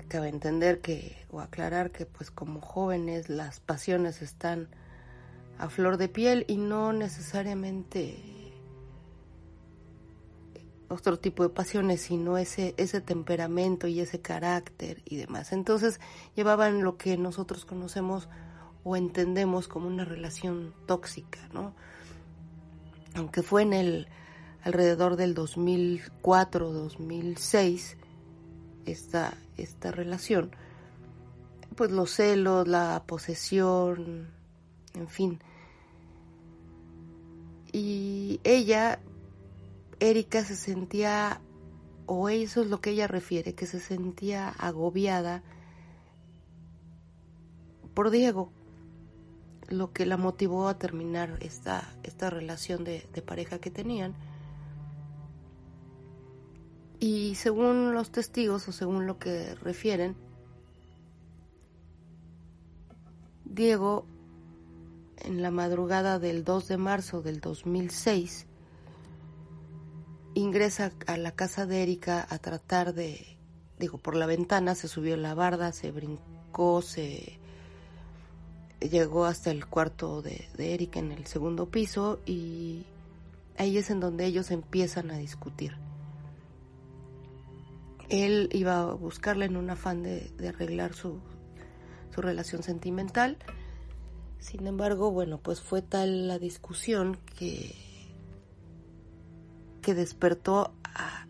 Cabe 0.08 0.28
entender 0.28 0.80
que, 0.80 1.26
o 1.30 1.40
aclarar 1.40 1.90
que 1.90 2.06
pues 2.06 2.30
como 2.30 2.60
jóvenes 2.60 3.28
las 3.28 3.58
pasiones 3.58 4.22
están 4.22 4.68
a 5.58 5.68
flor 5.68 5.96
de 5.96 6.08
piel 6.08 6.44
y 6.46 6.56
no 6.56 6.92
necesariamente 6.92 8.16
otro 10.88 11.18
tipo 11.18 11.42
de 11.42 11.48
pasiones, 11.48 12.02
sino 12.02 12.38
ese, 12.38 12.74
ese 12.76 13.00
temperamento 13.00 13.86
y 13.88 14.00
ese 14.00 14.20
carácter 14.20 15.02
y 15.04 15.16
demás. 15.16 15.52
Entonces 15.52 16.00
llevaban 16.36 16.82
lo 16.82 16.96
que 16.96 17.16
nosotros 17.16 17.64
conocemos 17.64 18.28
o 18.84 18.96
entendemos 18.96 19.66
como 19.66 19.88
una 19.88 20.04
relación 20.04 20.74
tóxica, 20.86 21.40
¿no? 21.52 21.74
Aunque 23.14 23.42
fue 23.42 23.62
en 23.62 23.72
el 23.72 24.08
alrededor 24.64 25.16
del 25.16 25.34
2004-2006 25.34 27.96
esta, 28.86 29.34
esta 29.56 29.90
relación. 29.92 30.50
Pues 31.76 31.90
los 31.90 32.10
celos, 32.10 32.66
la 32.66 33.02
posesión, 33.06 34.30
en 34.94 35.08
fin. 35.08 35.38
Y 37.72 38.40
ella, 38.44 39.00
Erika, 40.00 40.42
se 40.44 40.56
sentía, 40.56 41.42
o 42.06 42.30
eso 42.30 42.62
es 42.62 42.68
lo 42.68 42.80
que 42.80 42.90
ella 42.90 43.06
refiere, 43.06 43.54
que 43.54 43.66
se 43.66 43.80
sentía 43.80 44.48
agobiada 44.48 45.42
por 47.92 48.10
Diego, 48.10 48.50
lo 49.68 49.92
que 49.92 50.06
la 50.06 50.16
motivó 50.16 50.68
a 50.68 50.78
terminar 50.78 51.36
esta, 51.40 51.92
esta 52.02 52.30
relación 52.30 52.82
de, 52.84 53.06
de 53.12 53.20
pareja 53.20 53.58
que 53.58 53.70
tenían 53.70 54.14
y 57.00 57.34
según 57.34 57.94
los 57.94 58.10
testigos 58.10 58.68
o 58.68 58.72
según 58.72 59.06
lo 59.06 59.18
que 59.18 59.54
refieren, 59.56 60.16
Diego, 63.44 64.06
en 65.18 65.42
la 65.42 65.50
madrugada 65.50 66.18
del 66.18 66.44
2 66.44 66.68
de 66.68 66.76
marzo 66.76 67.22
del 67.22 67.40
2006, 67.40 68.46
ingresa 70.34 70.92
a 71.06 71.16
la 71.16 71.32
casa 71.32 71.66
de 71.66 71.82
Erika 71.82 72.26
a 72.28 72.38
tratar 72.38 72.94
de, 72.94 73.36
digo, 73.78 73.98
por 73.98 74.16
la 74.16 74.26
ventana, 74.26 74.74
se 74.74 74.88
subió 74.88 75.16
la 75.16 75.34
barda, 75.34 75.72
se 75.72 75.92
brincó, 75.92 76.82
se 76.82 77.38
llegó 78.80 79.24
hasta 79.24 79.50
el 79.50 79.66
cuarto 79.66 80.20
de, 80.20 80.48
de 80.56 80.74
Erika 80.74 80.98
en 80.98 81.12
el 81.12 81.26
segundo 81.26 81.70
piso 81.70 82.20
y 82.26 82.84
ahí 83.56 83.78
es 83.78 83.90
en 83.90 84.00
donde 84.00 84.26
ellos 84.26 84.50
empiezan 84.50 85.10
a 85.10 85.18
discutir. 85.18 85.84
Él 88.14 88.48
iba 88.52 88.80
a 88.80 88.92
buscarla 88.92 89.44
en 89.44 89.56
un 89.56 89.70
afán 89.70 90.04
de, 90.04 90.32
arreglar 90.48 90.94
su, 90.94 91.20
su 92.14 92.22
relación 92.22 92.62
sentimental. 92.62 93.38
Sin 94.38 94.68
embargo, 94.68 95.10
bueno, 95.10 95.38
pues 95.38 95.60
fue 95.60 95.82
tal 95.82 96.28
la 96.28 96.38
discusión 96.38 97.18
que, 97.36 97.74
que 99.82 99.94
despertó 99.94 100.76
a 100.84 101.26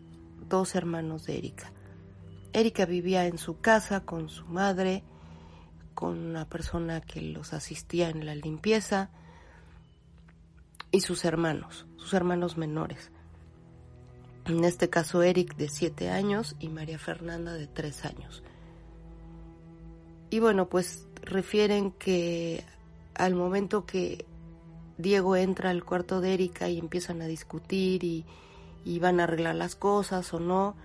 dos 0.47 0.75
hermanos 0.75 1.25
de 1.25 1.39
Erika. 1.39 1.71
Erika 2.53 2.85
vivía 2.85 3.25
en 3.25 3.39
su 3.39 3.59
casa 3.59 4.01
con 4.01 4.29
su 4.29 4.45
madre, 4.45 5.03
con 5.95 6.19
una 6.19 6.47
persona 6.47 7.01
que 7.01 7.19
los 7.19 7.53
asistía 7.53 8.11
en 8.11 8.27
la 8.27 8.35
limpieza 8.35 9.09
y 10.91 11.01
sus 11.01 11.25
hermanos, 11.25 11.87
sus 11.97 12.13
hermanos 12.13 12.57
menores. 12.57 13.11
En 14.45 14.63
este 14.63 14.89
caso 14.89 15.23
Eric 15.23 15.55
de 15.55 15.69
7 15.69 16.09
años 16.09 16.55
y 16.59 16.69
María 16.69 16.99
Fernanda 16.99 17.53
de 17.53 17.67
3 17.67 18.05
años. 18.05 18.43
Y 20.29 20.39
bueno, 20.39 20.67
pues 20.67 21.07
refieren 21.23 21.91
que 21.91 22.63
al 23.15 23.35
momento 23.35 23.85
que 23.85 24.25
Diego 24.97 25.35
entra 25.35 25.71
al 25.71 25.83
cuarto 25.83 26.21
de 26.21 26.33
Erika 26.33 26.69
y 26.69 26.77
empiezan 26.77 27.21
a 27.21 27.27
discutir 27.27 28.03
y, 28.03 28.25
y 28.83 28.99
van 28.99 29.19
a 29.19 29.23
arreglar 29.23 29.55
las 29.55 29.75
cosas 29.75 30.33
o 30.33 30.39
no, 30.39 30.75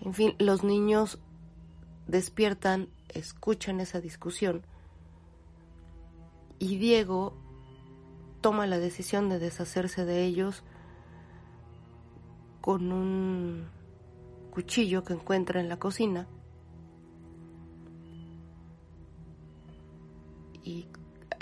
en 0.00 0.14
fin, 0.14 0.34
los 0.38 0.64
niños 0.64 1.18
despiertan, 2.06 2.88
escuchan 3.08 3.80
esa 3.80 4.00
discusión 4.00 4.62
y 6.58 6.76
Diego 6.76 7.34
toma 8.40 8.66
la 8.66 8.78
decisión 8.78 9.28
de 9.28 9.38
deshacerse 9.38 10.04
de 10.04 10.24
ellos 10.24 10.62
con 12.60 12.92
un 12.92 13.68
cuchillo 14.50 15.04
que 15.04 15.14
encuentra 15.14 15.60
en 15.60 15.68
la 15.68 15.78
cocina 15.78 16.26
y 20.62 20.86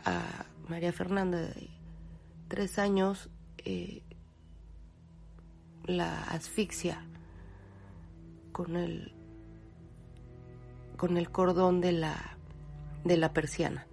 a 0.05 0.47
María 0.69 0.93
Fernanda 0.93 1.49
tres 2.49 2.79
años 2.79 3.31
eh, 3.65 4.03
la 5.85 6.23
asfixia 6.25 7.05
con 8.53 8.77
el 8.77 9.15
con 10.97 11.17
el 11.17 11.31
cordón 11.31 11.81
de 11.81 11.93
la 11.93 12.39
de 13.05 13.17
la 13.17 13.33
persiana. 13.33 13.87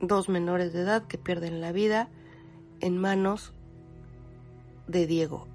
Dos 0.00 0.28
menores 0.28 0.72
de 0.72 0.80
edad 0.80 1.06
que 1.06 1.18
pierden 1.18 1.60
la 1.60 1.72
vida 1.72 2.08
en 2.80 2.96
manos 2.96 3.52
de 4.90 5.06
Diego. 5.06 5.46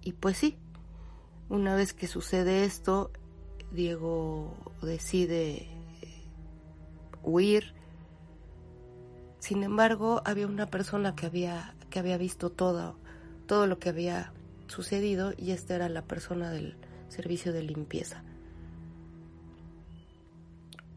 Y 0.00 0.12
pues 0.12 0.36
sí, 0.36 0.56
una 1.48 1.74
vez 1.76 1.92
que 1.94 2.06
sucede 2.06 2.64
esto, 2.64 3.10
Diego 3.72 4.54
decide 4.82 5.68
huir. 7.22 7.74
Sin 9.38 9.62
embargo, 9.62 10.22
había 10.24 10.46
una 10.46 10.70
persona 10.70 11.14
que 11.14 11.26
había, 11.26 11.74
que 11.90 11.98
había 11.98 12.16
visto 12.16 12.50
todo, 12.50 12.96
todo 13.46 13.66
lo 13.66 13.78
que 13.78 13.88
había 13.90 14.32
sucedido 14.66 15.32
y 15.36 15.50
esta 15.50 15.74
era 15.74 15.88
la 15.88 16.02
persona 16.02 16.50
del 16.50 16.76
servicio 17.08 17.52
de 17.52 17.62
limpieza. 17.62 18.22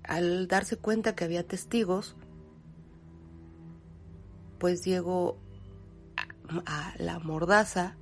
Al 0.03 0.47
darse 0.47 0.77
cuenta 0.77 1.15
que 1.15 1.25
había 1.25 1.45
testigos, 1.45 2.15
pues 4.57 4.81
Diego 4.83 5.37
a, 6.65 6.93
la 6.97 7.19
mordaza, 7.19 7.95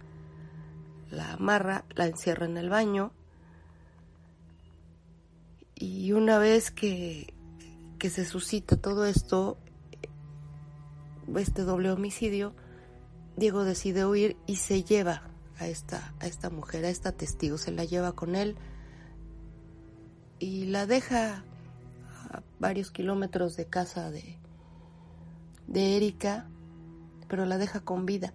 la 1.12 1.34
amarra, 1.34 1.86
la 1.96 2.06
encierra 2.08 2.46
en 2.46 2.58
el 2.58 2.70
baño. 2.70 3.12
Y 5.76 6.14
una 6.14 6.38
vez 6.38 6.72
que, 6.72 7.34
que 8.00 8.10
se 8.10 8.26
suscita 8.26 8.78
todo 8.78 9.06
esto, 9.06 9.58
este 11.36 11.64
doble 11.64 11.92
homicidio, 11.92 12.54
Diego 13.36 13.64
decide 13.64 14.06
huir 14.06 14.38
y 14.48 14.58
se 14.58 14.84
lleva 14.84 15.24
a 15.58 15.68
esta, 15.68 16.14
a 16.20 16.28
esta 16.28 16.50
mujer, 16.50 16.86
a 16.86 16.90
esta 16.90 17.12
testigo, 17.12 17.58
se 17.58 17.72
la 17.72 17.86
lleva 17.86 18.14
con 18.14 18.36
él 18.36 18.56
y 20.40 20.66
la 20.66 20.86
deja 20.86 21.44
a 22.30 22.42
varios 22.60 22.92
kilómetros 22.92 23.56
de 23.56 23.66
casa 23.66 24.12
de, 24.12 24.38
de 25.68 25.98
Erika, 25.98 26.48
pero 27.36 27.46
la 27.46 27.58
deja 27.58 27.82
con 27.82 28.06
vida. 28.06 28.32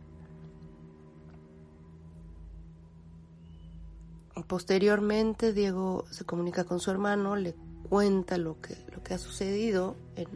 Posteriormente 4.46 5.54
Diego 5.54 6.04
se 6.10 6.26
comunica 6.26 6.64
con 6.64 6.80
su 6.80 6.90
hermano, 6.90 7.34
le 7.34 7.54
cuenta 7.88 8.36
lo 8.36 8.60
que, 8.60 8.76
lo 8.94 9.02
que 9.02 9.14
ha 9.14 9.18
sucedido 9.18 9.96
en, 10.16 10.28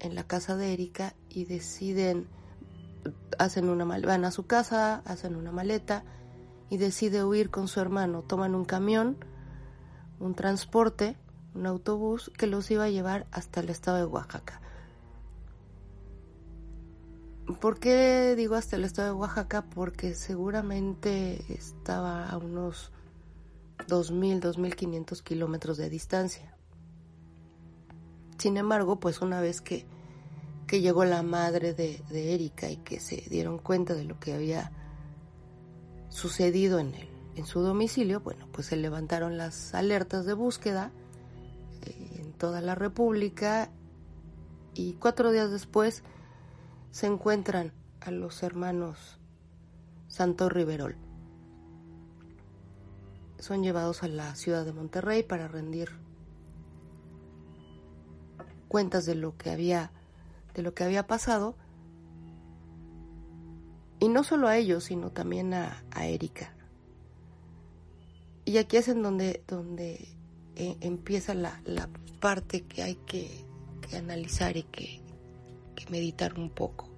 en 0.00 0.14
la 0.14 0.24
casa 0.24 0.54
de 0.58 0.74
Erika 0.74 1.14
y 1.30 1.46
deciden, 1.46 2.26
hacen 3.38 3.70
una 3.70 3.86
van 3.86 4.26
a 4.26 4.30
su 4.30 4.46
casa, 4.46 4.96
hacen 5.06 5.34
una 5.34 5.50
maleta 5.50 6.04
y 6.68 6.76
decide 6.76 7.24
huir 7.24 7.48
con 7.48 7.68
su 7.68 7.80
hermano. 7.80 8.20
Toman 8.20 8.54
un 8.54 8.66
camión, 8.66 9.16
un 10.20 10.34
transporte, 10.34 11.16
un 11.54 11.64
autobús 11.64 12.30
que 12.36 12.46
los 12.46 12.70
iba 12.70 12.84
a 12.84 12.90
llevar 12.90 13.26
hasta 13.30 13.60
el 13.60 13.70
estado 13.70 13.96
de 13.96 14.04
Oaxaca. 14.04 14.60
¿Por 17.46 17.78
qué 17.78 18.34
digo 18.36 18.54
hasta 18.54 18.76
el 18.76 18.84
estado 18.84 19.08
de 19.08 19.20
Oaxaca? 19.20 19.66
Porque 19.68 20.14
seguramente 20.14 21.44
estaba 21.52 22.26
a 22.30 22.38
unos 22.38 22.90
2.000, 23.86 24.40
2.500 24.40 25.22
kilómetros 25.22 25.76
de 25.76 25.90
distancia. 25.90 26.56
Sin 28.38 28.56
embargo, 28.56 28.98
pues 28.98 29.20
una 29.20 29.42
vez 29.42 29.60
que, 29.60 29.84
que 30.66 30.80
llegó 30.80 31.04
la 31.04 31.22
madre 31.22 31.74
de, 31.74 32.02
de, 32.08 32.34
Erika 32.34 32.70
y 32.70 32.78
que 32.78 32.98
se 32.98 33.16
dieron 33.28 33.58
cuenta 33.58 33.94
de 33.94 34.04
lo 34.04 34.18
que 34.18 34.32
había 34.32 34.72
sucedido 36.08 36.78
en, 36.78 36.94
el, 36.94 37.08
en 37.36 37.44
su 37.44 37.60
domicilio, 37.60 38.20
bueno, 38.20 38.48
pues 38.52 38.68
se 38.68 38.76
levantaron 38.76 39.36
las 39.36 39.74
alertas 39.74 40.24
de 40.24 40.32
búsqueda 40.32 40.92
eh, 41.82 42.20
en 42.20 42.32
toda 42.32 42.62
la 42.62 42.74
República 42.74 43.70
y 44.74 44.94
cuatro 44.94 45.30
días 45.30 45.50
después 45.50 46.02
se 46.94 47.08
encuentran 47.08 47.72
a 48.00 48.12
los 48.12 48.44
hermanos 48.44 49.18
Santo 50.06 50.48
Riverol. 50.48 50.94
Son 53.40 53.64
llevados 53.64 54.04
a 54.04 54.08
la 54.08 54.36
ciudad 54.36 54.64
de 54.64 54.72
Monterrey 54.72 55.24
para 55.24 55.48
rendir 55.48 55.88
cuentas 58.68 59.06
de 59.06 59.16
lo 59.16 59.36
que 59.36 59.50
había 59.50 59.90
de 60.54 60.62
lo 60.62 60.72
que 60.72 60.84
había 60.84 61.08
pasado. 61.08 61.56
Y 63.98 64.08
no 64.08 64.22
solo 64.22 64.46
a 64.46 64.56
ellos 64.56 64.84
sino 64.84 65.10
también 65.10 65.52
a, 65.52 65.82
Erika. 65.96 66.54
Y 68.44 68.58
aquí 68.58 68.76
es 68.76 68.86
en 68.86 69.02
donde 69.02 69.42
donde 69.48 70.06
eh, 70.54 70.76
empieza 70.80 71.34
la, 71.34 71.60
parte 72.20 72.62
que 72.62 72.84
hay 72.84 72.94
que, 72.94 73.44
analizar 73.96 74.56
y 74.56 74.62
que, 74.62 75.03
que, 75.74 75.90
meditar 75.90 76.38
un 76.38 76.50
poco 76.50 76.94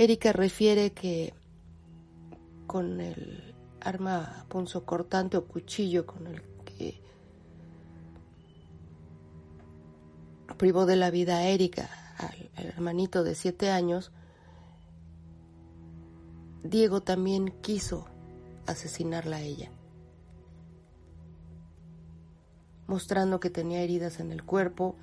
Erika 0.00 0.32
refiere 0.32 0.92
que 0.92 1.34
con 2.66 3.02
el 3.02 3.54
arma 3.82 4.46
cortante 4.86 5.36
o 5.36 5.44
cuchillo 5.44 6.06
con 6.06 6.26
el 6.26 6.40
que 6.64 7.02
privó 10.56 10.86
de 10.86 10.96
la 10.96 11.10
vida 11.10 11.36
a 11.36 11.48
Erika, 11.48 11.90
al, 12.16 12.50
hermanito 12.56 13.24
de 13.24 13.34
siete 13.34 13.70
años, 13.70 14.10
Diego 16.62 17.02
también 17.02 17.52
quiso 17.60 18.06
asesinarla 18.66 19.36
a 19.36 19.42
ella, 19.42 19.70
mostrando 22.86 23.38
que 23.38 23.50
tenía 23.50 23.82
heridas 23.82 24.18
en 24.18 24.32
el 24.32 24.44
cuerpo, 24.44 24.96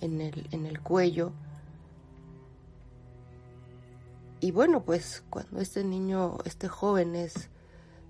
en 0.00 0.20
el, 0.20 0.48
en 0.50 0.66
el 0.66 0.80
cuello. 0.80 1.32
Y 4.40 4.50
bueno, 4.50 4.84
pues 4.84 5.24
cuando 5.30 5.60
este 5.60 5.82
niño, 5.84 6.38
este 6.44 6.68
joven 6.68 7.16
es 7.16 7.50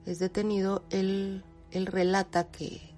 es 0.06 0.20
detenido, 0.20 0.84
él, 0.90 1.44
él 1.72 1.86
relata 1.86 2.48
que, 2.50 2.94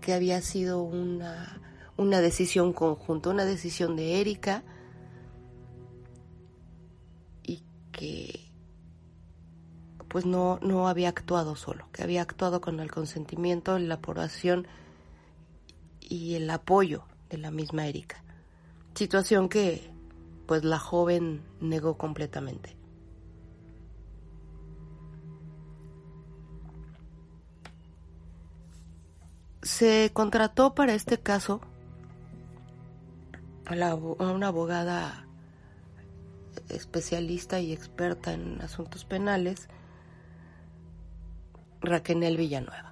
que 0.00 0.14
había 0.14 0.40
sido 0.40 0.82
una, 0.82 1.60
una 1.98 2.20
decisión 2.20 2.72
conjunta, 2.72 3.28
una 3.28 3.44
decisión 3.44 3.96
de 3.96 4.20
Erika 4.20 4.64
y 7.42 7.62
que 7.92 8.40
pues 10.08 10.24
no, 10.24 10.58
no 10.62 10.88
había 10.88 11.10
actuado 11.10 11.54
solo, 11.54 11.86
que 11.92 12.02
había 12.02 12.22
actuado 12.22 12.60
con 12.60 12.80
el 12.80 12.90
consentimiento, 12.90 13.78
la 13.78 13.96
aprobación 13.96 14.66
y 16.10 16.34
el 16.34 16.50
apoyo 16.50 17.04
de 17.30 17.38
la 17.38 17.50
misma 17.50 17.86
Erika. 17.86 18.22
Situación 18.94 19.48
que 19.48 19.90
pues 20.46 20.64
la 20.64 20.78
joven 20.78 21.42
negó 21.60 21.96
completamente. 21.96 22.76
Se 29.62 30.10
contrató 30.12 30.74
para 30.74 30.94
este 30.94 31.20
caso 31.20 31.60
a, 33.66 33.94
una 33.94 34.48
abogada 34.48 35.26
especialista 36.68 37.60
y 37.60 37.72
experta 37.72 38.32
en 38.32 38.60
asuntos 38.60 39.04
penales, 39.04 39.68
Raquel 41.80 42.36
Villanueva. 42.36 42.89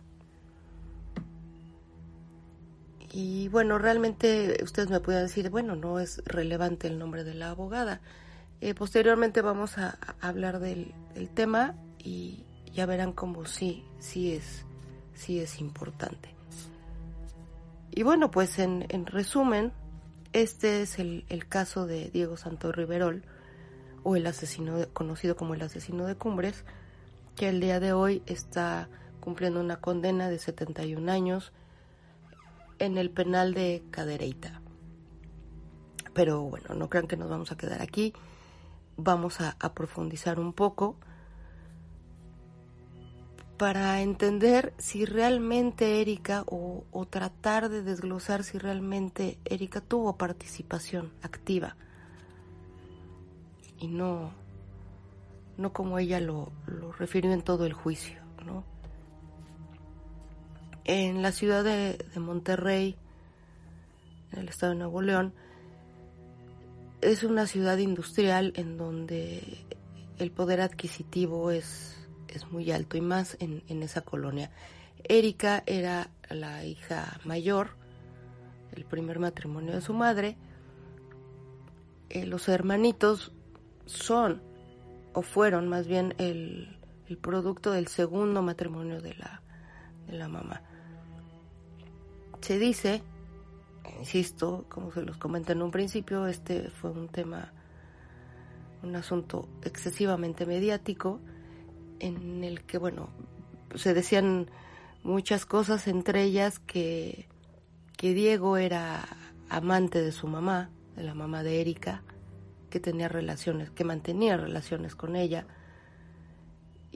Y 3.13 3.49
bueno, 3.49 3.79
realmente 3.79 4.59
ustedes 4.63 4.91
me 4.91 5.01
pueden 5.01 5.23
decir, 5.23 5.51
bueno, 5.51 5.77
no 5.77 5.99
es 5.99 6.23
relevante 6.27 6.89
el 6.89 6.99
nombre 6.99 7.25
de 7.25 7.35
la 7.35 7.51
abogada. 7.51 8.01
Eh, 8.61 8.75
posteriormente 8.75 9.41
vamos 9.41 9.79
a, 9.79 9.99
hablar 10.21 10.59
del, 10.59 10.93
tema 11.35 11.75
y 11.99 12.45
ya 12.73 12.87
verán 12.87 13.13
cómo 13.13 13.47
sí, 13.47 13.85
sí 13.99 14.33
es, 14.33 14.65
sí 15.15 15.39
es 15.41 15.61
importante. 15.61 16.35
Y 17.91 18.03
bueno, 18.03 18.31
pues 18.31 18.59
en, 18.59 19.07
resumen, 19.07 19.73
este 20.33 20.83
es 20.83 20.99
el, 20.99 21.25
caso 21.49 21.87
de 21.87 22.11
Diego 22.11 22.37
Santo 22.37 22.73
Riverol, 22.73 23.25
o 24.03 24.17
el 24.17 24.27
asesino 24.27 24.87
conocido 24.93 25.37
como 25.37 25.55
el 25.55 25.63
asesino 25.63 26.07
de 26.07 26.15
Cumbres, 26.15 26.65
que 27.37 27.49
el 27.49 27.61
día 27.61 27.81
de 27.81 27.93
hoy 27.93 28.23
está 28.27 28.89
cumpliendo 29.21 29.61
una 29.61 29.81
condena 29.81 30.29
de 30.29 30.39
71 30.39 31.11
años 31.11 31.53
en 32.79 32.99
el 32.99 33.11
penal 33.11 33.55
de 33.55 33.83
Cadereyta. 33.91 34.61
Pero 36.15 36.43
bueno, 36.43 36.75
no 36.75 36.89
crean 36.89 37.07
que 37.07 37.17
nos 37.17 37.29
vamos 37.29 37.53
a 37.53 37.57
quedar 37.57 37.83
aquí, 37.83 38.13
vamos 38.97 39.41
a, 39.41 39.57
profundizar 39.75 40.41
un 40.41 40.53
poco 40.53 40.97
para 43.57 44.03
entender 44.03 44.73
si 44.79 45.05
realmente 45.05 46.01
Erika 46.01 46.45
o, 46.47 46.85
o, 46.91 47.07
tratar 47.07 47.69
de 47.69 47.83
desglosar 47.83 48.45
si 48.45 48.59
realmente 48.59 49.39
Erika 49.45 49.81
tuvo 49.81 50.17
participación 50.17 51.13
activa 51.23 51.77
y 53.81 53.89
no, 53.89 54.33
no 55.57 55.73
como 55.73 55.99
ella 55.99 56.21
lo, 56.21 56.51
lo 56.67 56.93
refirió 56.93 57.33
en 57.33 57.43
todo 57.43 57.65
el 57.67 57.73
juicio, 57.73 58.21
¿no? 58.45 58.65
En 60.89 61.21
la 61.21 61.33
ciudad 61.33 61.65
de, 61.65 62.03
Monterrey, 62.17 62.97
en 64.33 64.39
el 64.39 64.49
estado 64.49 64.73
de 64.73 64.79
Nuevo 64.79 65.03
León, 65.03 65.35
es 67.03 67.25
una 67.25 67.47
ciudad 67.47 67.77
industrial 67.77 68.55
en 68.57 68.79
donde 68.79 69.67
el 70.17 70.31
poder 70.31 70.63
adquisitivo 70.63 71.51
es, 71.51 72.09
es 72.29 72.51
muy 72.51 72.73
alto 72.73 72.97
y 72.97 73.03
más 73.03 73.37
en, 73.39 73.63
en 73.69 73.83
esa 73.83 74.01
colonia. 74.01 74.51
Erika 75.05 75.63
era 75.67 76.09
la 76.31 76.65
hija 76.65 77.21
mayor, 77.23 77.77
el 78.73 78.87
primer 78.87 79.19
matrimonio 79.19 79.75
de 79.75 79.83
su 79.83 79.93
madre. 79.93 80.39
Eh, 82.09 82.25
los 82.25 82.49
hermanitos 82.49 83.31
son 83.85 84.41
o 85.13 85.21
fueron 85.21 85.69
más 85.69 85.87
bien 85.87 86.15
el, 86.17 86.79
el 87.09 87.19
producto 87.19 87.73
del 87.73 87.89
segundo 87.89 88.41
matrimonio 88.41 89.03
de 89.03 89.13
la, 89.17 89.43
de 90.07 90.15
la 90.15 90.29
mamá. 90.29 90.63
Se 92.41 92.59
dice, 92.59 93.03
insisto, 93.99 94.65
como 94.69 94.93
se 94.93 95.03
los 95.03 95.17
comenté 95.17 95.53
en 95.53 95.63
un 95.63 95.71
principio, 95.71 96.27
este 96.27 96.71
fue 96.71 96.91
un 96.91 97.09
tema, 97.09 97.53
un 98.83 98.97
asunto 98.97 99.49
excesivamente 99.63 100.47
mediático, 100.47 101.21
en 102.01 102.45
el 102.45 102.63
que, 102.63 102.79
bueno, 102.79 103.11
se 103.75 103.95
decían 103.95 104.51
muchas 105.03 105.47
cosas, 105.47 105.89
entre 105.89 106.23
ellas 106.23 106.59
que, 106.59 107.29
que 107.97 108.15
Diego 108.15 108.57
era 108.57 109.05
amante 109.49 110.01
de 110.01 110.13
su 110.13 110.27
mamá, 110.29 110.71
de 110.97 111.03
la 111.03 111.15
mamá 111.15 111.43
de 111.43 111.61
Erika, 111.61 112.03
que 112.71 112.81
tenía 112.81 113.09
relaciones, 113.09 113.71
que 113.71 113.85
mantenía 113.85 114.37
relaciones 114.37 114.95
con 114.95 115.17
ella. 115.17 115.47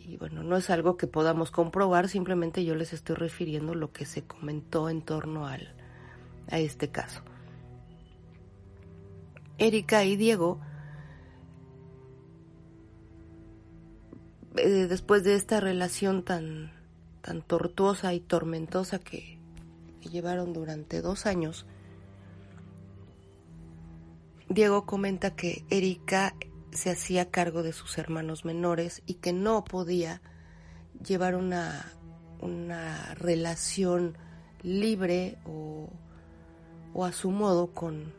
Y 0.04 0.16
bueno, 0.16 0.42
no 0.42 0.56
es 0.56 0.68
algo 0.70 0.96
que 0.96 1.06
podamos 1.06 1.50
comprobar, 1.50 2.08
simplemente 2.08 2.64
yo 2.64 2.74
les 2.74 2.92
estoy 2.92 3.16
refiriendo 3.16 3.74
lo 3.74 3.92
que 3.92 4.04
se 4.04 4.24
comentó 4.24 4.88
en 4.88 5.02
torno 5.02 5.46
al, 5.46 5.74
a 6.50 6.58
este 6.58 6.90
caso. 6.90 7.22
Erika 9.58 10.04
y 10.04 10.16
Diego, 10.16 10.60
eh, 14.56 14.86
después 14.88 15.22
de 15.22 15.36
esta 15.36 15.60
relación 15.60 16.24
tan, 16.24 16.72
tan 17.20 17.42
tortuosa 17.42 18.12
y 18.12 18.20
tormentosa 18.20 18.98
que, 18.98 19.38
que 20.00 20.08
llevaron 20.08 20.52
durante 20.52 21.00
dos 21.00 21.26
años, 21.26 21.64
Diego 24.48 24.84
comenta 24.84 25.36
que 25.36 25.64
Erika 25.70 26.34
se 26.72 26.90
hacía 26.90 27.30
cargo 27.30 27.62
de 27.62 27.72
sus 27.72 27.98
hermanos 27.98 28.44
menores 28.44 29.02
y 29.06 29.14
que 29.14 29.32
no 29.32 29.64
podía 29.64 30.22
llevar 31.06 31.34
una, 31.34 31.92
una 32.40 33.14
relación 33.14 34.16
libre 34.62 35.38
o, 35.44 35.90
o 36.94 37.04
a 37.04 37.12
su 37.12 37.30
modo 37.30 37.68
con, 37.68 38.12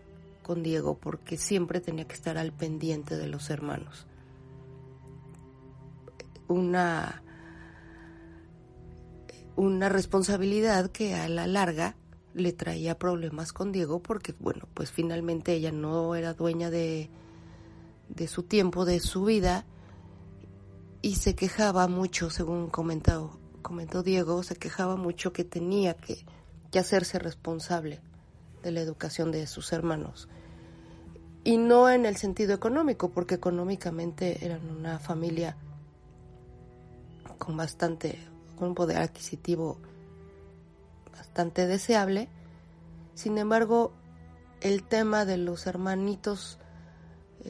con 0.44 0.62
Diego 0.62 0.98
porque 0.98 1.38
siempre 1.38 1.82
tenía 1.82 2.06
que 2.06 2.14
estar 2.14 2.38
al 2.38 2.52
pendiente 2.52 3.18
de 3.18 3.28
los 3.28 3.50
hermanos. 3.50 4.06
Una, 6.48 7.24
una 9.56 9.90
responsabilidad 9.90 10.92
que 10.92 11.16
a 11.16 11.28
la 11.28 11.48
larga 11.48 11.96
le 12.36 12.52
traía 12.52 12.98
problemas 13.00 13.54
con 13.54 13.72
Diego 13.72 14.02
porque, 14.02 14.34
bueno, 14.40 14.68
pues 14.74 14.92
finalmente 14.92 15.54
ella 15.54 15.72
no 15.72 16.16
era 16.16 16.34
dueña 16.34 16.70
de, 16.70 17.10
de 18.16 18.28
su 18.28 18.44
tiempo, 18.44 18.86
de 18.86 19.00
su 19.00 19.26
vida, 19.26 19.66
y 21.02 21.16
se 21.16 21.36
quejaba 21.36 21.88
mucho, 21.88 22.30
según 22.30 22.70
comentó, 22.70 23.40
comentó 23.62 24.04
Diego, 24.04 24.42
se 24.44 24.56
quejaba 24.56 24.96
mucho 24.96 25.34
que 25.34 25.44
tenía 25.44 25.96
que, 25.96 26.26
que 26.72 26.80
hacerse 26.80 27.20
responsable 27.20 28.00
de 28.62 28.72
la 28.72 28.82
educación 28.82 29.32
de 29.32 29.46
sus 29.48 29.74
hermanos. 29.74 30.30
Y 31.44 31.58
no 31.58 31.90
en 31.90 32.06
el 32.06 32.16
sentido 32.16 32.54
económico, 32.54 33.10
porque 33.10 33.36
económicamente 33.36 34.46
eran 34.46 34.70
una 34.70 34.98
familia 34.98 35.58
con 37.38 37.58
bastante, 37.58 38.18
con 38.58 38.70
un 38.70 38.76
poder 38.76 38.98
adquisitivo 38.98 39.78
bastante 41.12 41.68
deseable. 41.68 42.30
Sin 43.14 43.38
embargo, 43.38 43.92
el 44.62 44.84
tema 44.84 45.26
de 45.26 45.36
los 45.36 45.68
hermanitos 45.68 46.60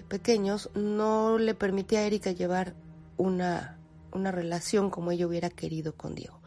pequeños 0.01 0.69
no 0.73 1.37
le 1.37 1.53
permitía 1.53 1.99
a 1.99 2.03
Erika 2.03 2.31
llevar 2.31 2.73
una, 3.17 3.77
una 4.11 4.31
relación 4.31 4.89
como 4.89 5.11
ella 5.11 5.27
hubiera 5.27 5.49
querido 5.49 5.95
con 5.95 6.15
Diego. 6.15 6.39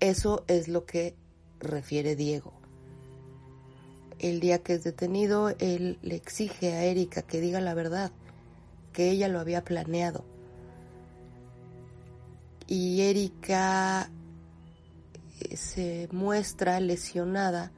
Eso 0.00 0.44
es 0.48 0.68
lo 0.68 0.86
que 0.86 1.14
refiere 1.58 2.16
Diego. 2.16 2.54
El 4.18 4.40
día 4.40 4.62
que 4.62 4.74
es 4.74 4.84
detenido, 4.84 5.54
él 5.58 5.98
le 6.02 6.14
exige 6.14 6.72
a 6.72 6.84
Erika 6.84 7.22
que 7.22 7.40
diga 7.40 7.60
la 7.60 7.74
verdad, 7.74 8.12
que 8.92 9.10
ella 9.10 9.28
lo 9.28 9.40
había 9.40 9.64
planeado. 9.64 10.24
Y 12.66 13.00
Erika 13.02 14.10
se 15.54 16.08
muestra 16.12 16.80
lesionada 16.80 17.72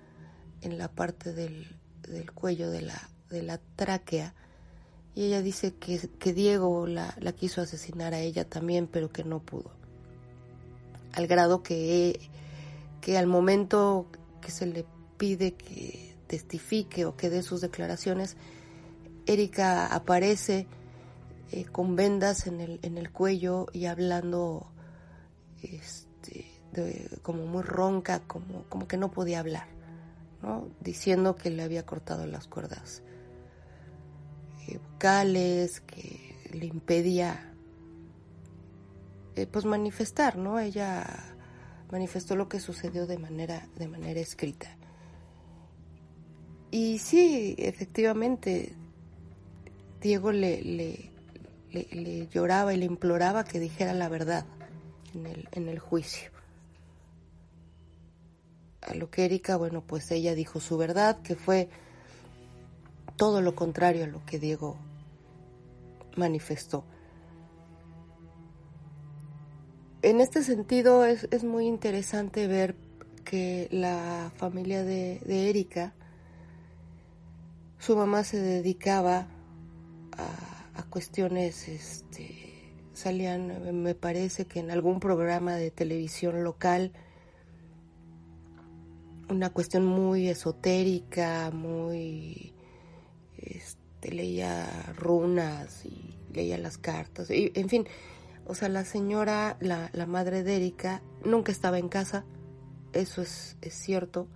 en 0.60 0.78
la 0.78 0.88
parte 0.88 1.32
del, 1.32 1.80
del 2.08 2.32
cuello 2.32 2.70
de 2.70 2.82
la, 2.82 3.10
de 3.30 3.42
la 3.42 3.58
tráquea 3.76 4.34
y 5.14 5.24
ella 5.24 5.42
dice 5.42 5.74
que, 5.74 6.32
Diego 6.32 6.86
la, 6.86 7.14
quiso 7.36 7.60
asesinar 7.60 8.14
a 8.14 8.20
ella 8.20 8.48
también, 8.48 8.86
pero 8.86 9.10
que 9.10 9.24
no 9.24 9.40
pudo. 9.40 9.70
Al 11.12 11.26
grado 11.26 11.62
que, 11.62 12.18
que 13.02 13.18
al 13.18 13.26
momento 13.26 14.06
que 14.40 14.50
se 14.50 14.66
le 14.66 14.86
pide 15.18 15.52
que 15.52 16.14
testifique 16.26 17.04
o 17.04 17.14
que 17.14 17.28
dé 17.28 17.42
sus 17.42 17.60
declaraciones, 17.60 18.36
Erika 19.26 19.86
aparece 19.94 20.66
eh, 21.52 21.66
con 21.66 21.94
vendas 21.94 22.46
en 22.46 22.62
el, 22.62 22.80
en 22.82 22.96
el 22.96 23.10
cuello 23.12 23.66
y 23.74 23.84
hablando 23.84 24.72
este, 25.62 26.46
como 27.20 27.44
muy 27.44 27.62
ronca, 27.62 28.20
como, 28.20 28.64
como 28.70 28.88
que 28.88 28.96
no 28.96 29.10
podía 29.10 29.40
hablar, 29.40 29.66
¿no? 30.40 30.68
diciendo 30.80 31.36
que 31.36 31.50
le 31.50 31.62
había 31.62 31.84
cortado 31.84 32.24
las 32.26 32.48
cuerdas 32.48 33.02
vocales, 34.78 35.80
que 35.80 36.36
le 36.52 36.66
impedía 36.66 37.52
eh, 39.36 39.46
pues 39.46 39.64
manifestar, 39.64 40.36
¿no? 40.36 40.58
Ella 40.58 41.06
manifestó 41.90 42.36
lo 42.36 42.48
que 42.48 42.60
sucedió 42.60 43.06
de 43.06 43.18
manera, 43.18 43.68
de 43.76 43.88
manera 43.88 44.20
escrita. 44.20 44.76
Y 46.70 46.98
sí, 46.98 47.54
efectivamente, 47.58 48.74
Diego 50.00 50.32
le, 50.32 50.62
le, 50.62 51.10
le, 51.70 51.88
le 51.92 52.28
lloraba 52.28 52.72
y 52.72 52.78
le 52.78 52.86
imploraba 52.86 53.44
que 53.44 53.60
dijera 53.60 53.92
la 53.92 54.08
verdad 54.08 54.46
en 55.14 55.26
el, 55.26 55.48
en 55.52 55.68
el 55.68 55.78
juicio 55.78 56.32
a 58.82 58.94
lo 58.94 59.10
que 59.10 59.24
Erika, 59.24 59.56
bueno, 59.56 59.82
pues 59.86 60.10
ella 60.10 60.34
dijo 60.34 60.60
su 60.60 60.76
verdad, 60.76 61.22
que 61.22 61.36
fue 61.36 61.68
todo 63.22 63.40
lo 63.40 63.54
contrario 63.54 64.02
a 64.02 64.08
lo 64.08 64.26
que 64.26 64.40
Diego 64.40 64.76
manifestó. 66.16 66.84
En 70.02 70.20
este 70.20 70.42
sentido 70.42 71.04
es, 71.04 71.28
es 71.30 71.44
muy 71.44 71.68
interesante 71.68 72.48
ver 72.48 72.74
que 73.24 73.68
la 73.70 74.32
familia 74.34 74.82
de, 74.82 75.20
Erika, 75.24 75.94
su 77.78 77.96
mamá 77.96 78.24
se 78.24 78.40
dedicaba 78.40 79.28
a, 80.18 80.80
a 80.80 80.82
cuestiones, 80.90 81.68
este, 81.68 82.74
salían, 82.92 83.84
me 83.84 83.94
parece 83.94 84.46
que 84.46 84.58
en 84.58 84.72
algún 84.72 84.98
programa 84.98 85.54
de 85.54 85.70
televisión 85.70 86.42
local, 86.42 86.90
una 89.30 89.50
cuestión 89.50 89.86
muy 89.86 90.28
esotérica, 90.28 91.52
muy 91.52 92.52
este, 93.44 94.12
leía 94.12 94.66
runas 94.96 95.84
y 95.84 96.14
leía 96.32 96.58
las 96.58 96.78
cartas, 96.78 97.30
y, 97.30 97.52
en 97.54 97.68
fin, 97.68 97.86
o 98.46 98.54
sea, 98.54 98.68
la 98.68 98.84
señora, 98.84 99.56
la, 99.60 100.06
madre 100.06 100.42
de 100.42 100.56
Erika, 100.56 101.02
nunca 101.24 101.52
estaba 101.52 101.78
en 101.78 101.88
casa, 101.88 102.24
eso 102.92 103.22
es, 103.22 103.56
cierto. 103.68 104.26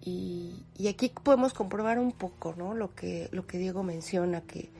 Y, 0.00 0.66
aquí 0.88 1.08
podemos 1.08 1.54
comprobar 1.54 1.98
un 1.98 2.12
poco, 2.12 2.54
¿no? 2.56 2.74
Lo 2.74 2.94
que, 2.94 3.28
lo 3.32 3.46
que 3.46 3.58
Diego 3.58 3.82
menciona, 3.82 4.42
que 4.42 4.70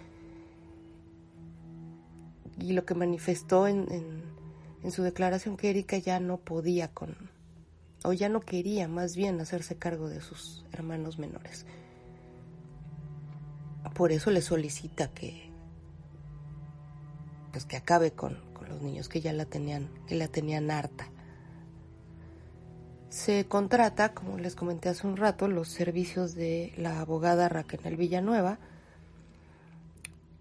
y 2.59 2.75
lo 2.75 2.85
que 2.85 2.95
manifestó 2.95 3.67
en, 3.67 3.91
en, 3.91 4.23
en 4.83 4.91
su 4.91 5.03
declaración 5.03 5.57
que 5.57 5.71
Erika 5.71 5.97
ya 5.97 6.21
no 6.21 6.37
podía 6.37 6.89
con, 6.89 7.17
o 8.05 8.13
ya 8.13 8.29
no 8.29 8.41
quería 8.41 8.89
más 8.89 9.17
bien 9.17 9.41
hacerse 9.41 9.77
cargo 9.77 10.09
de 10.09 10.21
sus 10.21 10.65
hermanos 10.73 11.19
menores. 11.19 11.67
Por 13.91 14.13
eso 14.13 14.31
le 14.31 14.43
solicita 14.43 15.09
que, 15.09 15.51
pues 17.51 17.65
que 17.65 17.77
acabe 17.77 18.13
con, 18.13 18.39
con 18.55 18.69
los 18.69 18.81
niños 18.81 19.09
que 19.09 19.21
ya 19.21 19.33
la 19.33 19.45
tenían, 19.45 19.89
que 20.07 20.15
la 20.15 20.29
tenían 20.29 20.71
harta. 20.71 21.09
Se 23.11 23.47
contrata, 23.47 24.15
como 24.15 24.39
les 24.39 24.55
comenté 24.55 24.89
hace 24.89 25.07
un 25.07 25.17
rato, 25.19 25.47
los 25.47 25.69
servicios 25.69 26.35
de 26.35 26.73
la 26.77 27.01
abogada 27.01 27.49
Raquel 27.49 27.97
Villanueva 27.97 28.59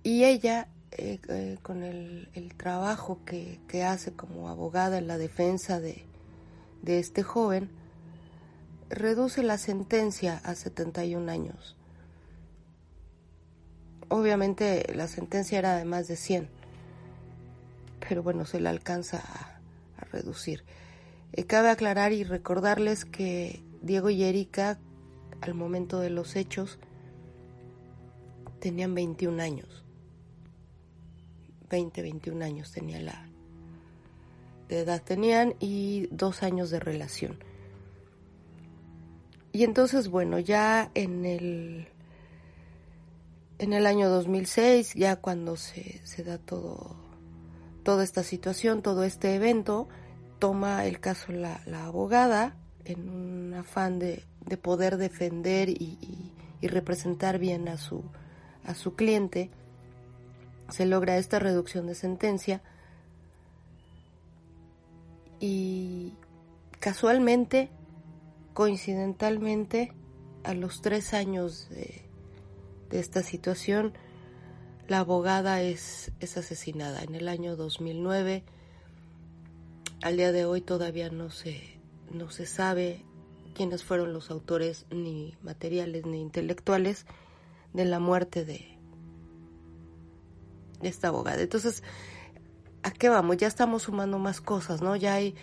y 0.03 0.24
ella 0.24 0.70
eh, 0.92 1.20
eh, 1.28 1.58
con 1.61 1.84
el, 1.84 2.30
el 2.34 2.56
trabajo 2.56 3.20
que, 3.26 3.60
que, 3.68 3.84
hace 3.84 4.14
como 4.14 4.50
abogada 4.50 4.98
en 4.98 5.08
la 5.08 5.18
defensa 5.18 5.80
de, 5.80 6.03
de 6.82 7.00
este 7.00 7.24
joven, 7.24 7.70
reduce 8.90 9.44
la 9.44 9.58
sentencia 9.58 10.42
a 10.44 10.56
71 10.56 11.32
años. 11.32 11.78
Obviamente 14.11 14.91
la 14.93 15.07
sentencia 15.07 15.57
era 15.57 15.77
de 15.77 15.85
más 15.85 16.09
de 16.09 16.17
100, 16.17 16.49
pero 18.06 18.22
bueno, 18.22 18.43
se 18.45 18.59
la 18.59 18.69
alcanza 18.69 19.19
a, 19.19 19.61
reducir. 20.11 20.65
Eh, 21.31 21.45
cabe 21.45 21.69
aclarar 21.69 22.11
y 22.11 22.25
recordarles 22.25 23.06
que 23.06 23.64
Diego 23.81 24.09
y 24.09 24.23
Erika, 24.23 24.80
al 25.40 25.53
momento 25.53 26.01
de 26.01 26.09
los 26.09 26.35
hechos, 26.35 26.77
tenían 28.59 28.93
21 28.93 29.41
años. 29.41 29.85
20, 31.69 32.01
21 32.01 32.43
años 32.43 32.73
tenía 32.73 32.99
la 32.99 33.30
de 34.67 34.80
edad 34.80 35.01
tenían 35.01 35.56
y 35.61 36.09
dos 36.11 36.43
años 36.43 36.69
de 36.69 36.81
relación. 36.81 37.40
Y 39.53 39.64
entonces, 39.64 40.09
bueno, 40.09 40.38
ya 40.38 40.91
en 40.95 41.23
el 41.25 41.88
en 43.61 43.73
el 43.73 43.85
año 43.85 44.09
2006, 44.09 44.95
ya 44.95 45.17
cuando 45.17 45.56
se, 45.56 46.01
da 46.25 46.40
todo 46.40 46.95
toda 47.83 48.03
esta 48.03 48.23
situación, 48.23 48.81
todo 48.81 49.03
este 49.03 49.35
evento, 49.35 49.88
toma 50.40 50.85
el 50.85 50.99
caso 50.99 51.31
la, 51.31 51.61
abogada 51.85 52.56
en 52.85 53.07
un 53.07 53.53
afán 53.53 53.99
de, 53.99 54.23
de 54.48 54.57
poder 54.57 54.98
defender 54.98 55.69
y, 55.69 56.33
representar 56.64 57.38
bien 57.38 57.67
a 57.67 57.77
su, 57.77 58.03
a 58.64 58.75
su 58.75 58.95
cliente 58.95 59.49
se 60.69 60.85
logra 60.85 61.17
esta 61.17 61.38
reducción 61.38 61.85
de 61.85 61.95
sentencia. 61.95 62.61
Y 65.40 66.14
casualmente, 66.80 67.69
coincidentalmente, 68.53 69.91
a 70.43 70.53
los 70.53 70.81
tres 70.81 71.15
años 71.15 71.67
de, 71.69 72.10
de 72.92 73.00
esta 73.00 73.24
situación, 73.24 73.94
la 74.88 75.00
abogada 75.00 75.61
es, 75.61 76.11
es, 76.20 76.38
asesinada 76.38 77.02
en 77.02 77.16
el 77.16 77.28
año 77.30 77.56
2009. 77.56 78.44
Al 80.02 80.18
día 80.18 80.32
de 80.32 80.45
hoy 80.45 80.61
todavía 80.61 81.10
no 81.10 81.30
se, 81.30 81.80
no 82.11 82.30
se 82.30 82.45
sabe 82.45 83.06
quiénes 83.56 83.84
fueron 83.84 84.14
los 84.14 84.30
autores 84.30 84.86
ni 84.92 85.38
materiales 85.42 86.06
ni 86.06 86.22
intelectuales 86.22 87.06
de 87.74 87.86
la 87.86 88.00
muerte 88.00 88.44
de, 88.44 88.78
esta 90.82 91.10
abogada. 91.10 91.42
Entonces, 91.42 91.84
¿a 92.84 92.92
qué 92.92 93.08
vamos? 93.08 93.38
Ya 93.38 93.48
estamos 93.48 93.84
sumando 93.84 94.20
más 94.20 94.42
cosas, 94.42 94.82
¿no? 94.82 94.95
Ya 94.95 95.14
hay 95.14 95.36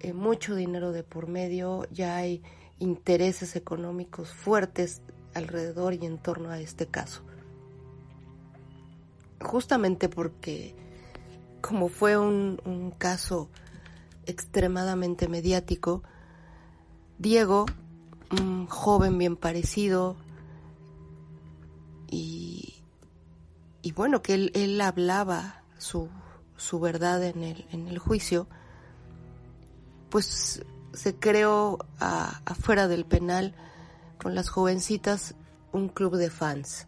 eh, 0.00 0.12
mucho 0.12 0.54
dinero 0.54 0.92
de 0.92 1.04
por 1.04 1.28
medio, 1.28 1.86
ya 1.90 2.16
hay 2.16 2.42
intereses 2.78 3.54
económicos 3.54 4.30
fuertes 4.30 5.02
alrededor 5.38 5.94
y 5.94 6.04
en 6.06 6.18
torno 6.18 6.50
a 6.50 6.60
este 6.60 6.86
caso. 6.86 7.22
Justamente 9.40 10.08
porque 10.08 10.74
como 11.60 11.88
fue 11.88 12.16
un, 12.16 12.94
caso 12.98 13.48
extremadamente 14.26 15.28
mediático, 15.28 16.02
Diego, 17.18 17.66
un 18.30 18.66
joven 18.66 19.16
bien 19.18 19.36
parecido 19.36 20.16
y 22.10 22.74
bueno, 23.98 24.22
que 24.22 24.34
él, 24.34 24.52
él 24.54 24.80
hablaba 24.80 25.64
su, 25.76 26.08
su, 26.56 26.78
verdad 26.78 27.24
en 27.24 27.42
el, 27.42 27.66
en 27.72 27.88
el 27.88 27.98
juicio, 27.98 28.46
pues 30.08 30.64
se 30.92 31.16
creó 31.16 31.78
afuera 31.98 32.86
del 32.86 33.04
penal 33.04 33.56
con 34.18 34.34
las 34.34 34.48
jovencitas 34.48 35.34
un 35.72 35.88
club 35.88 36.16
de 36.16 36.30
fans 36.30 36.86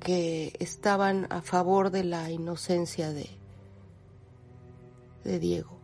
que 0.00 0.54
estaban 0.60 1.26
a 1.30 1.42
favor 1.42 1.90
de 1.90 2.04
la 2.04 2.30
inocencia 2.30 3.12
de, 3.12 3.28
de 5.24 5.38
Diego. 5.38 5.80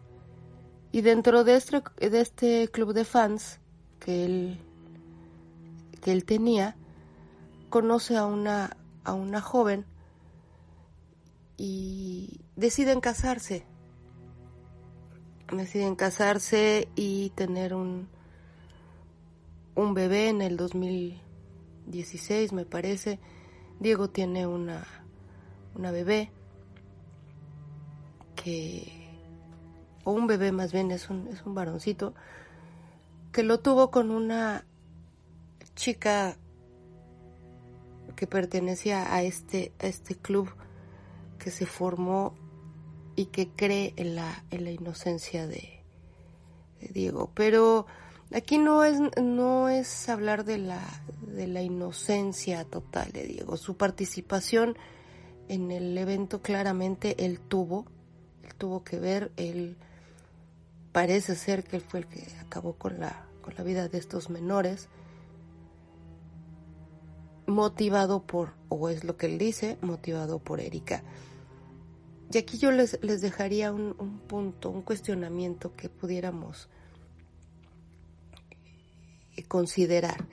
Y 0.93 1.01
dentro 1.01 1.43
de 1.43 1.57
este, 1.57 1.83
de 1.99 2.21
este 2.21 2.69
club 2.69 2.93
de 2.93 3.05
fans 3.05 3.59
que 3.99 4.25
él, 4.25 4.61
que 6.01 6.13
él 6.13 6.25
tenía, 6.25 6.77
conoce 7.71 8.17
a 8.17 8.27
una, 8.27 8.77
a 9.03 9.15
una 9.15 9.41
joven 9.41 9.87
y 11.57 12.43
deciden 12.55 13.01
casarse. 13.01 13.65
Deciden 15.51 15.97
casarse 15.97 16.89
y 16.95 17.31
tener 17.31 17.75
un, 17.75 18.09
un 19.75 19.95
bebé 19.95 20.29
en 20.29 20.43
el 20.43 20.57
2016, 20.57 22.53
me 22.53 22.65
parece. 22.65 23.19
Diego 23.81 24.11
tiene 24.11 24.47
una, 24.47 24.87
una 25.75 25.91
bebé 25.91 26.31
que, 28.37 29.09
o 30.05 30.13
un 30.13 30.27
bebé 30.27 30.53
más 30.53 30.73
bien, 30.73 30.91
es 30.91 31.11
un, 31.11 31.29
es 31.29 31.43
un 31.45 31.55
varoncito, 31.55 32.15
que 33.33 33.43
lo 33.43 33.61
tuvo 33.61 33.91
con 33.91 34.11
una 34.11 34.65
chica 35.75 36.37
que 38.17 38.27
pertenecía 38.27 39.15
a 39.15 39.23
este, 39.23 39.73
a 39.81 39.87
este 39.87 40.15
club 40.15 40.49
que 41.39 41.51
se 41.51 41.67
formó 41.67 42.35
y 43.17 43.27
que 43.27 43.49
cree 43.49 43.95
en 43.97 44.15
la, 44.15 44.45
en 44.51 44.65
la 44.65 44.71
inocencia 44.71 45.47
de, 45.47 45.83
de, 46.81 46.89
Diego. 46.89 47.31
Pero 47.35 47.87
aquí 48.35 48.59
no 48.59 48.85
es, 48.85 48.99
no 49.21 49.69
es 49.69 50.09
hablar 50.09 50.45
de 50.45 50.59
la, 50.59 50.81
de 51.27 51.47
la 51.47 51.63
inocencia 51.63 52.65
total 52.65 53.13
de 53.13 53.25
Diego. 53.25 53.57
Su 53.57 53.77
participación 53.77 54.77
en 55.49 55.71
el 55.71 55.97
evento 55.99 56.41
claramente 56.41 57.25
él 57.25 57.41
tuvo, 57.41 57.87
él 58.43 58.55
tuvo 58.57 58.85
que 58.85 58.99
ver, 58.99 59.33
él 59.37 59.77
parece 60.93 61.35
ser 61.37 61.65
que 61.65 61.77
él 61.77 61.83
fue 61.83 62.01
el 62.01 62.07
que 62.07 62.27
acabó 62.41 62.75
con 62.75 63.01
la, 63.01 63.27
con 63.43 63.55
la 63.57 63.65
vida 63.65 63.89
de 63.89 63.99
estos 63.99 64.31
menores 64.31 64.89
motivado 67.47 68.23
por, 68.23 68.55
o 68.69 68.89
es 68.89 69.05
lo 69.05 69.17
que 69.17 69.27
él 69.27 69.39
dice, 69.39 69.79
motivado 69.83 70.39
por 70.39 70.61
Erika. 70.61 71.03
Y 72.33 72.39
aquí 72.39 72.57
yo 72.57 72.71
les, 72.71 72.99
les 73.03 73.21
dejaría 73.21 73.73
un, 73.73 73.95
un, 73.99 74.19
punto, 74.21 74.71
un 74.71 74.83
cuestionamiento 74.83 75.75
que 75.75 75.89
pudiéramos 75.91 76.71
considerar. 79.43 80.27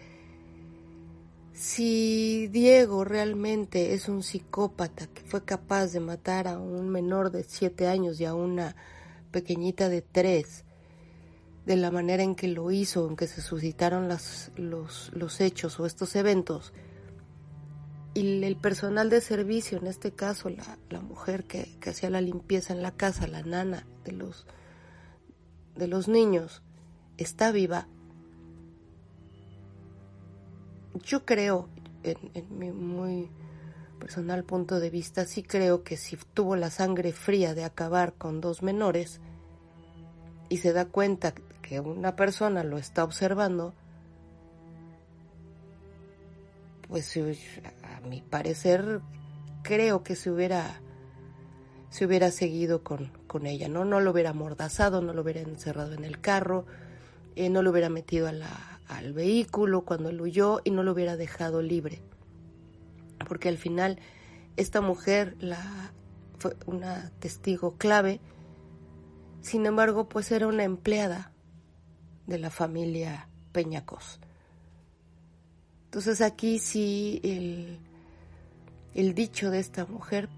Si 1.53 2.47
Diego 2.47 3.03
realmente 3.03 3.93
es 3.93 4.07
un 4.07 4.23
psicópata 4.23 5.07
que 5.07 5.23
fue 5.23 5.43
capaz 5.43 5.88
de 5.88 5.99
matar 5.99 6.47
a 6.47 6.57
un 6.57 6.88
menor 6.89 7.31
de 7.31 7.43
siete 7.43 7.88
años 7.88 8.19
y 8.21 8.25
a 8.25 8.33
una 8.33 8.75
pequeñita 9.31 9.89
de 9.89 10.01
tres, 10.01 10.63
de 11.65 11.75
la 11.75 11.91
manera 11.91 12.23
en 12.23 12.35
que 12.35 12.47
lo 12.47 12.71
hizo, 12.71 13.07
en 13.07 13.15
que 13.15 13.27
se 13.27 13.41
suscitaron 13.41 14.07
las, 14.07 14.51
los, 14.55 15.11
los 15.13 15.41
hechos 15.41 15.79
o 15.79 15.85
estos 15.85 16.15
eventos, 16.15 16.73
y 18.13 18.43
el 18.43 18.55
personal 18.55 19.09
de 19.09 19.21
servicio, 19.21 19.77
en 19.77 19.88
este 19.88 20.11
caso 20.11 20.49
la, 20.49 20.79
la 20.89 21.01
mujer 21.01 21.43
que, 21.43 21.77
que, 21.79 21.91
hacía 21.91 22.09
la 22.09 22.21
limpieza 22.21 22.73
en 22.73 22.81
la 22.81 22.91
casa, 22.91 23.27
la 23.27 23.43
nana 23.43 23.85
de 24.03 24.13
los, 24.13 24.47
de 25.75 25.88
los 25.88 26.07
niños, 26.07 26.63
está 27.17 27.51
viva, 27.51 27.88
yo 31.03 31.26
creo, 31.26 31.69
en, 32.03 32.18
mi 32.58 32.72
muy 32.72 33.30
personal 34.00 34.44
punto 34.44 34.80
de 34.80 34.90
vista, 34.90 35.26
sí 35.26 35.44
creo 35.44 35.84
que 35.84 35.98
si 35.98 36.18
tuvo 36.34 36.56
la 36.56 36.69
sangre 36.69 37.11
fría 37.11 37.53
de 37.53 37.64
acabar 37.64 38.14
con 38.14 38.42
dos 38.42 38.64
menores 38.64 39.19
y 40.48 40.58
se 40.58 40.74
da 40.74 40.86
cuenta 40.86 41.34
que 41.61 41.80
una 41.80 42.16
persona 42.16 42.64
lo 42.64 42.78
está 42.78 43.03
observando, 43.03 43.74
pues 46.88 47.16
a 47.84 48.08
mi 48.08 48.22
parecer 48.22 49.02
creo 49.61 50.03
que 50.03 50.16
se 50.16 50.32
hubiera 50.32 50.82
se 51.90 52.06
hubiera 52.06 52.30
seguido 52.32 52.84
con, 52.84 53.11
con 53.28 53.48
ella, 53.48 53.68
¿no? 53.68 53.84
No 53.84 54.00
lo 54.00 54.11
hubiera 54.11 54.30
amordazado, 54.30 55.02
no 55.02 55.14
lo 55.14 55.24
hubiera 55.24 55.42
encerrado 55.42 55.94
en 55.94 56.06
el 56.06 56.22
carro, 56.22 56.66
eh, 57.36 57.50
no 57.50 57.64
lo 57.64 57.72
hubiera 57.72 57.90
metido 57.90 58.28
a 58.28 58.32
la, 58.32 58.78
al 58.90 59.14
vehículo 59.14 59.85
cuando 59.85 60.09
él 60.09 60.19
huyó 60.19 60.59
y 60.66 60.72
no 60.72 60.84
lo 60.84 60.92
hubiera 60.92 61.16
dejado 61.16 61.61
libre. 61.61 62.01
Porque 63.27 63.48
al 63.48 63.58
final 63.58 64.00
esta 64.58 64.82
mujer 64.82 65.38
la, 65.40 65.93
fue 66.38 66.58
una 66.66 67.11
testigo 67.19 67.77
clave, 67.77 68.19
sin 69.42 69.66
embargo, 69.66 70.09
pues 70.09 70.32
era 70.32 70.48
una 70.48 70.66
empleada 70.66 71.32
de 72.27 72.40
la 72.40 72.50
familia 72.50 73.30
Peñacos. 73.53 74.19
Entonces 75.85 76.22
aquí 76.22 76.59
sí 76.59 77.22
el, 77.24 77.80
el 78.93 79.14
dicho 79.16 79.50
de 79.50 79.59
esta 79.59 79.85
mujer 79.85 80.30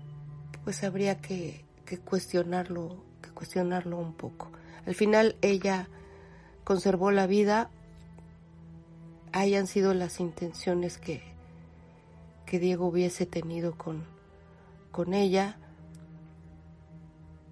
pues 0.63 0.83
habría 0.83 1.19
que, 1.19 1.65
cuestionarlo, 2.05 3.03
que 3.21 3.29
cuestionarlo 3.29 3.97
un 3.97 4.13
poco. 4.13 4.51
Al 4.85 4.95
final 4.95 5.35
ella 5.41 5.89
conservó 6.63 7.11
la 7.11 7.27
vida, 7.27 7.69
hayan 9.33 9.67
sido 9.67 9.93
las 9.93 10.19
intenciones 10.19 10.97
que, 10.97 11.21
que 12.45 12.59
Diego 12.59 12.87
hubiese 12.87 13.25
tenido 13.25 13.77
con, 13.77 14.03
con 14.91 15.13
ella. 15.13 15.57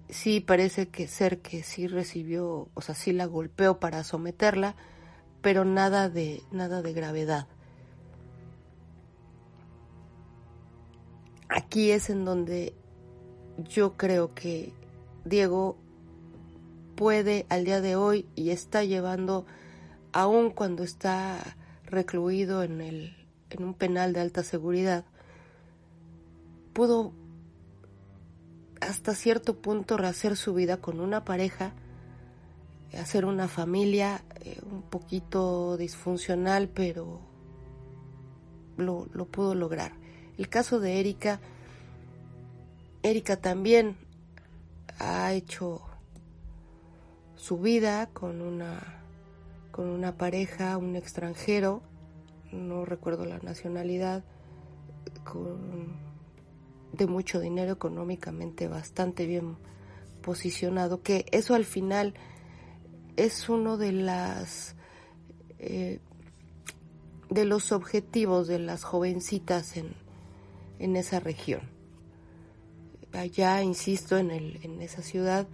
Sí 0.08 0.40
parece 0.40 0.88
que 0.88 1.06
ser 1.06 1.40
que 1.40 1.62
sí 1.62 1.86
recibió, 1.86 2.68
o 2.74 2.80
sea, 2.80 2.94
sí 2.94 3.12
la 3.12 3.26
golpeó 3.26 3.78
para 3.78 4.02
someterla, 4.04 4.74
pero 5.40 5.64
nada 5.64 6.08
de 6.08 6.42
nada 6.50 6.82
de 6.82 6.92
gravedad. 6.92 7.46
Aquí 11.48 11.90
es 11.90 12.10
en 12.10 12.24
donde 12.24 12.74
yo 13.58 13.96
creo 13.96 14.34
que 14.34 14.72
Diego 15.24 15.76
puede 16.96 17.46
al 17.48 17.64
día 17.64 17.80
de 17.80 17.96
hoy 17.96 18.28
y 18.34 18.50
está 18.50 18.84
llevando, 18.84 19.46
aun 20.12 20.50
cuando 20.50 20.82
está 20.82 21.56
recluido 21.90 22.62
en, 22.62 22.80
el, 22.80 23.16
en 23.50 23.64
un 23.64 23.74
penal 23.74 24.12
de 24.12 24.20
alta 24.20 24.42
seguridad, 24.42 25.04
pudo 26.72 27.12
hasta 28.80 29.14
cierto 29.14 29.60
punto 29.60 29.96
rehacer 29.96 30.36
su 30.36 30.54
vida 30.54 30.78
con 30.78 31.00
una 31.00 31.24
pareja, 31.24 31.74
hacer 32.98 33.24
una 33.24 33.48
familia 33.48 34.24
eh, 34.40 34.58
un 34.70 34.82
poquito 34.82 35.76
disfuncional, 35.76 36.68
pero 36.68 37.20
lo, 38.76 39.06
lo 39.12 39.26
pudo 39.26 39.54
lograr. 39.54 39.92
El 40.38 40.48
caso 40.48 40.80
de 40.80 41.00
Erika 41.00 41.40
Erika 43.02 43.38
también 43.38 43.96
ha 44.98 45.32
hecho 45.32 45.80
su 47.34 47.58
vida 47.58 48.10
con 48.12 48.42
una 48.42 48.99
con 49.70 49.88
una 49.88 50.16
pareja, 50.16 50.76
un 50.76 50.96
extranjero, 50.96 51.82
no 52.52 52.84
recuerdo 52.84 53.24
la 53.24 53.38
nacionalidad, 53.38 54.24
con, 55.24 55.96
de 56.92 57.06
mucho 57.06 57.40
dinero 57.40 57.72
económicamente 57.72 58.68
bastante 58.68 59.26
bien 59.26 59.56
posicionado, 60.22 61.02
que 61.02 61.26
eso 61.30 61.54
al 61.54 61.64
final 61.64 62.14
es 63.16 63.48
uno 63.48 63.76
de 63.76 63.92
las 63.92 64.76
eh, 65.58 66.00
de 67.28 67.44
los 67.44 67.70
objetivos 67.70 68.48
de 68.48 68.58
las 68.58 68.82
jovencitas 68.82 69.76
en, 69.76 69.94
en 70.78 70.96
esa 70.96 71.20
región. 71.20 71.60
Allá, 73.12 73.62
insisto, 73.62 74.18
en, 74.18 74.30
el, 74.30 74.58
en 74.62 74.82
esa 74.82 75.02
ciudad 75.02 75.46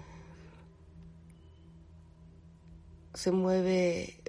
se 3.16 3.32
mueve, 3.32 4.22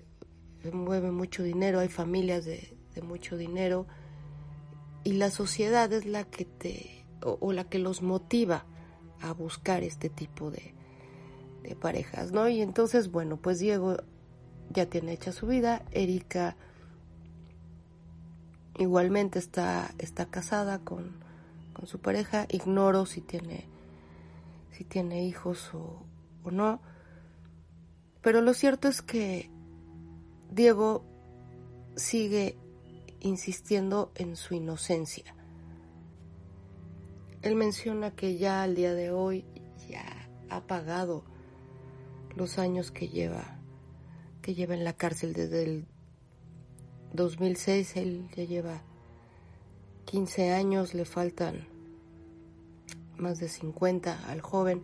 se 0.64 0.72
mueve 0.72 1.12
mucho 1.12 1.44
dinero, 1.44 1.80
hay 1.80 1.90
familias 1.90 2.46
de, 2.46 2.74
mucho 3.04 3.38
dinero 3.38 3.86
y 5.04 5.14
la 5.14 5.30
sociedad 5.30 5.94
es 5.94 6.08
la 6.08 6.24
que 6.24 6.46
te 6.46 7.06
o, 7.22 7.54
la 7.54 7.66
que 7.66 7.78
los 7.78 8.02
motiva 8.02 8.66
a 9.22 9.34
buscar 9.34 9.84
este 9.84 10.10
tipo 10.10 10.50
de, 10.50 10.74
de 11.62 11.76
parejas, 11.76 12.32
¿no? 12.32 12.50
Y 12.50 12.62
entonces, 12.62 13.12
bueno, 13.12 13.38
pues 13.38 13.60
Diego 13.60 13.98
ya 14.72 14.88
tiene 14.88 15.14
hecha 15.14 15.32
su 15.32 15.46
vida, 15.46 15.84
Erika 15.92 16.56
igualmente 18.80 19.38
está, 19.38 19.94
está 20.00 20.26
casada 20.26 20.80
con, 20.80 21.18
con 21.74 21.88
su 21.88 22.00
pareja. 22.00 22.48
Ignoro 22.50 23.06
si 23.06 23.22
tiene, 23.22 23.66
si 24.72 24.84
tiene 24.84 25.26
hijos 25.26 25.72
o, 25.74 26.04
o 26.44 26.52
no. 26.52 26.82
Pero 28.22 28.42
lo 28.42 28.54
cierto 28.54 28.88
es 28.88 29.02
que 29.02 29.50
Diego 30.52 31.06
sigue 31.96 32.58
insistiendo 33.20 34.12
en 34.16 34.36
su 34.36 34.54
inocencia. 34.54 35.36
Él 37.42 37.56
menciona 37.56 38.12
que 38.12 38.38
ya 38.38 38.64
al 38.64 38.76
día 38.76 38.94
de 38.94 39.12
hoy 39.12 39.46
ya 39.90 40.06
ha 40.50 40.62
pagado 40.68 41.24
los 42.36 42.60
años 42.60 42.92
que 42.92 43.10
lleva 43.10 43.60
que 44.42 44.54
lleva 44.54 44.76
en 44.76 44.84
la 44.84 44.94
cárcel 44.94 45.34
desde 45.34 45.64
el 45.64 45.88
2006 47.14 47.98
él 47.98 48.30
ya 48.36 48.44
lleva 48.44 48.82
15 50.08 50.54
años, 50.54 50.94
le 50.94 51.04
faltan 51.04 51.68
más 53.18 53.40
de 53.40 53.50
50 53.50 54.30
al 54.30 54.40
joven. 54.40 54.84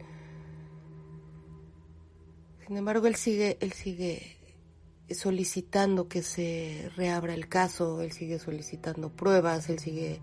Sin 2.73 2.79
embargo, 2.79 3.05
él 3.05 3.15
sigue, 3.15 3.59
él 3.61 3.71
sigue 3.71 4.35
solicitando 5.11 6.07
que 6.07 6.23
se 6.23 6.89
reabra 6.95 7.35
el 7.35 7.47
caso, 7.47 8.01
él 8.01 8.11
sigue 8.11 8.39
solicitando 8.39 9.11
pruebas, 9.11 9.69
él 9.69 9.77
sigue 9.77 10.19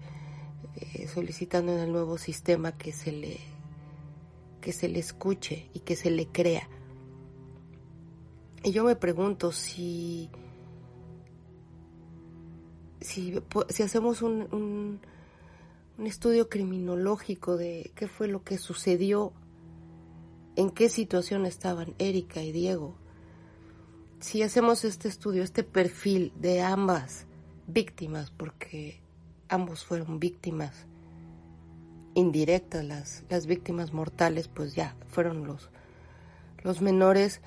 eh, 0.75 1.07
solicitando 1.07 1.71
en 1.71 1.79
el 1.79 1.93
nuevo 1.93 2.19
sistema 2.19 2.77
que 2.77 2.91
se 2.91 3.13
le 3.13 3.39
que 4.61 4.73
se 4.73 4.89
le 4.89 4.99
escuche 4.99 5.71
y 5.75 5.79
que 5.79 5.95
se 5.95 6.11
le 6.11 6.27
crea. 6.27 6.69
Y 8.65 8.73
yo 8.73 8.83
me 8.83 8.97
pregunto 8.97 9.53
si 9.53 10.29
si, 13.01 13.41
si 13.69 13.83
hacemos 13.85 14.23
un, 14.23 14.99
un, 15.99 16.05
estudio 16.05 16.49
criminológico 16.49 17.57
de 17.57 17.93
qué 17.95 18.09
fue 18.09 18.27
lo 18.27 18.43
que 18.43 18.59
sucedió, 18.59 19.35
en 20.57 20.71
qué 20.71 20.89
situación 20.89 21.47
estaban 21.47 21.95
Erika 21.99 22.43
y 22.43 22.53
Diego, 22.53 22.97
si 24.21 24.43
hacemos 24.43 24.85
este 24.85 25.09
estudio, 25.09 25.43
este 25.43 25.65
perfil 25.65 26.33
de 26.37 26.61
ambas 26.61 27.27
víctimas, 27.67 28.31
porque 28.31 29.01
ambos 29.49 29.85
fueron 29.85 30.21
víctimas 30.21 30.87
indirectas, 32.15 32.85
las, 32.85 33.25
las 33.29 33.47
víctimas 33.47 33.93
mortales, 33.93 34.49
pues 34.49 34.75
ya 34.75 34.97
fueron 35.09 35.47
los, 35.47 35.71
los 36.63 36.83
menores, 36.83 37.41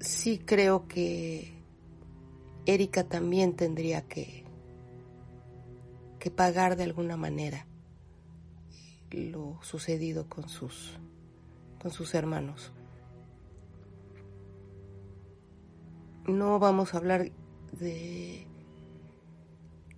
sí 0.00 0.38
creo 0.38 0.86
que 0.88 1.52
Erika 2.66 3.04
también 3.04 3.54
tendría 3.54 4.02
que, 4.02 4.44
que 6.18 6.30
pagar 6.30 6.76
de 6.76 6.84
alguna 6.84 7.16
manera 7.16 7.66
lo 9.14 9.58
sucedido 9.62 10.28
con 10.28 10.48
sus, 10.48 10.98
con 11.80 11.90
sus 11.90 12.14
hermanos. 12.14 12.72
No 16.26 16.58
vamos 16.58 16.94
a 16.94 16.98
hablar 16.98 17.30
de 17.72 18.46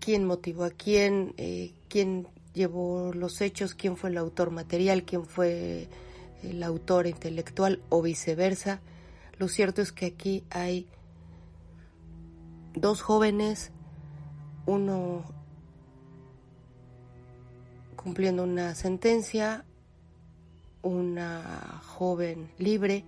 quién 0.01 0.25
motivó 0.25 0.65
a 0.65 0.71
quién, 0.71 1.35
eh, 1.37 1.73
quién 1.89 2.29
llevó 2.53 3.13
los 3.13 3.41
hechos, 3.41 3.75
quién 3.75 3.97
fue 3.97 4.11
el 4.11 4.19
autor 4.19 4.51
material, 4.51 5.05
quién 5.05 5.25
fue 5.25 5.89
el 6.43 6.63
autor 6.63 7.07
intelectual 7.07 7.83
o 7.89 8.03
viceversa. 8.03 8.81
Lo 9.39 9.49
cierto 9.49 9.83
es 9.83 9.93
que 9.93 10.07
aquí 10.07 10.45
hay 10.51 10.87
dos 12.75 13.03
jóvenes, 13.03 13.73
uno 14.65 15.25
cumpliendo 18.07 18.45
una 18.45 18.77
sentencia, 18.77 19.65
una 20.81 21.83
joven 21.85 22.53
libre, 22.57 23.05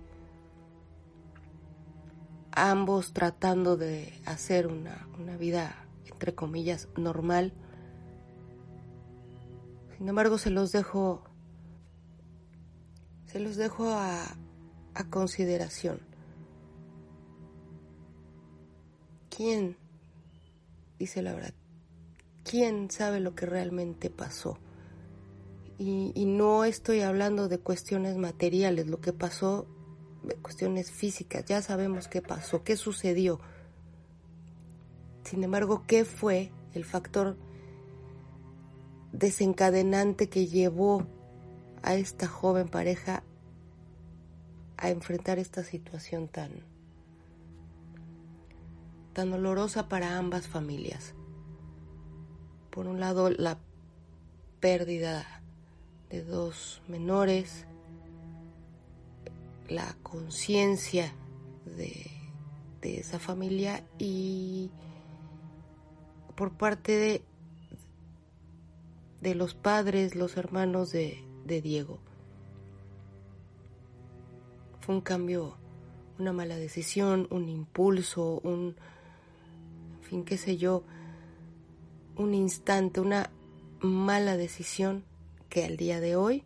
ambos 2.51 3.13
tratando 3.13 3.77
de 3.77 4.11
hacer 4.25 4.67
una, 4.67 5.07
vida, 5.39 5.85
entre 6.11 6.35
comillas, 6.35 6.89
normal. 6.97 7.53
Sin 9.97 10.09
embargo, 10.09 10.37
se 10.37 10.49
los 10.49 10.73
dejo, 10.73 11.23
se 13.25 13.39
los 13.39 13.55
dejo 13.55 13.93
a, 13.93 14.35
a 14.95 15.03
consideración. 15.09 16.01
¿Quién 19.29 19.77
dice 20.99 21.21
la 21.21 21.31
verdad? 21.31 21.53
¿Quién 22.43 22.91
sabe 22.91 23.21
lo 23.21 23.33
que 23.33 23.45
realmente 23.45 24.09
pasó? 24.09 24.59
Y, 25.81 26.25
no 26.25 26.65
estoy 26.65 26.99
hablando 26.99 27.47
de 27.47 27.57
cuestiones 27.57 28.17
materiales, 28.17 28.87
lo 28.87 28.99
que 28.99 29.13
pasó, 29.13 29.65
de 30.23 30.35
cuestiones 30.35 30.91
físicas, 30.91 31.45
ya 31.45 31.61
sabemos 31.61 32.09
qué 32.09 32.21
pasó, 32.21 32.63
qué 32.65 32.75
sucedió. 32.75 33.39
Sin 35.23 35.41
embargo, 35.41 35.85
¿qué 35.87 36.03
fue 36.03 36.51
el 36.73 36.83
factor 36.83 37.37
desencadenante 39.13 40.27
que 40.27 40.47
llevó 40.47 41.07
a 41.81 41.95
esta 41.95 42.27
joven 42.27 42.67
pareja 42.67 43.23
a 44.75 44.89
enfrentar 44.89 45.39
esta 45.39 45.63
situación 45.63 46.27
tan 46.27 46.51
tan 49.13 49.31
dolorosa 49.31 49.89
para 49.89 50.17
ambas 50.17 50.47
familias. 50.47 51.13
Por 52.69 52.87
un 52.87 52.99
lado, 52.99 53.29
la 53.29 53.57
pérdida 54.59 55.38
de 56.09 56.23
dos 56.23 56.81
menores, 56.87 57.65
la 59.67 59.95
conciencia 60.01 61.13
de, 61.65 62.09
de, 62.81 62.99
esa 62.99 63.19
familia 63.19 63.83
y 63.99 64.71
por 66.35 66.51
parte 66.53 66.97
de, 66.97 67.21
de 69.21 69.35
los 69.35 69.53
padres, 69.53 70.15
los 70.15 70.37
hermanos 70.37 70.91
de, 70.91 71.23
de 71.45 71.61
Diego. 71.61 71.99
Fue 74.81 74.95
un 74.95 75.01
cambio, 75.01 75.55
una 76.17 76.33
mala 76.33 76.57
decisión, 76.57 77.27
un 77.29 77.47
impulso, 77.49 78.39
un, 78.43 78.75
en 79.97 80.03
fin, 80.03 80.25
qué 80.25 80.37
sé 80.37 80.57
yo, 80.57 80.83
un 82.15 82.33
instante, 82.33 82.99
una 82.99 83.29
mala 83.81 84.35
decisión 84.35 85.03
que 85.49 85.65
al 85.65 85.77
día 85.77 85.99
de 85.99 86.15
hoy, 86.15 86.43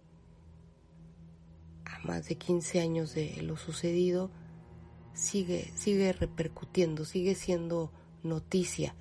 a 1.86 2.00
más 2.08 2.28
de 2.28 2.36
15 2.36 2.80
años 2.80 3.14
de 3.14 3.42
lo 3.42 3.58
sucedido, 3.58 4.32
sigue, 5.14 5.72
sigue 5.76 6.14
repercutiendo, 6.14 7.06
sigue 7.06 7.36
siendo 7.36 7.92
noticia. 8.24 8.96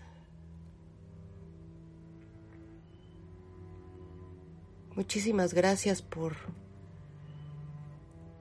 Muchísimas 4.95 5.55
gracias 5.55 6.03
por, 6.03 6.37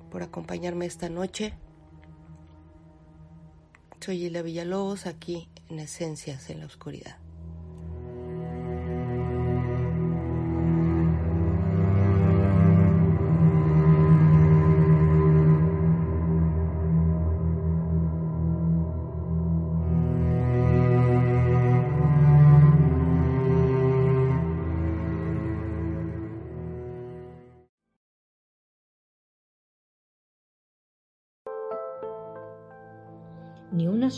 por 0.09 0.23
acompañarme 0.23 0.85
esta 0.85 1.07
noche. 1.07 1.53
Soy 4.01 4.25
Hilda 4.25 4.41
Villalobos 4.41 5.06
aquí 5.06 5.48
en 5.69 5.80
Esencias 5.80 6.49
en 6.49 6.59
la 6.59 6.65
Oscuridad. 6.65 7.20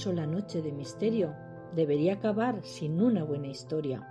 Sola 0.04 0.28
noche 0.28 0.62
de 0.62 0.74
misterio 0.74 1.34
debería 1.74 2.16
acabar 2.16 2.62
sin 2.64 3.02
una 3.02 3.24
buena 3.24 3.48
historia, 3.48 4.06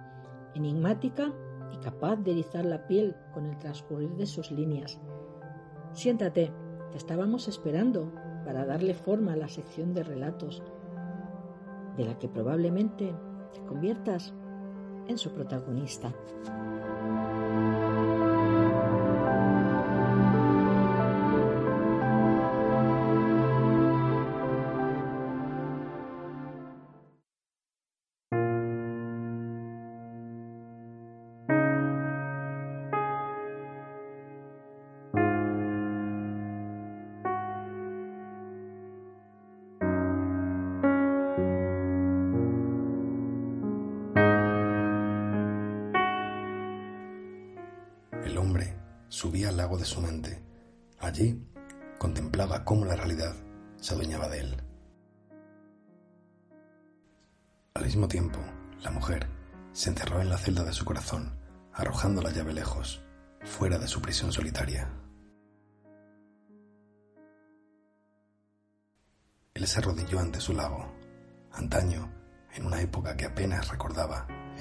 enigmática 0.55 1.35
y 1.71 1.77
capaz 1.85 2.17
de 2.17 2.31
erizar 2.31 2.65
la 2.65 2.87
piel 2.87 3.15
con 3.35 3.45
el 3.45 3.59
transcurrir 3.59 4.09
de 4.17 4.25
sus 4.25 4.51
líneas. 4.51 4.99
Siéntate, 5.93 6.51
te 6.93 6.97
estábamos 6.97 7.47
esperando 7.47 8.11
para 8.47 8.65
darle 8.65 8.95
forma 8.95 9.35
a 9.35 9.37
la 9.37 9.49
sección 9.49 9.93
de 9.93 10.03
relatos, 10.03 10.63
de 11.99 12.07
la 12.07 12.19
que 12.19 12.31
probablemente 12.31 13.15
te 13.53 13.61
conviertas 13.67 14.33
en 15.09 15.19
su 15.19 15.31
protagonista. 15.35 16.15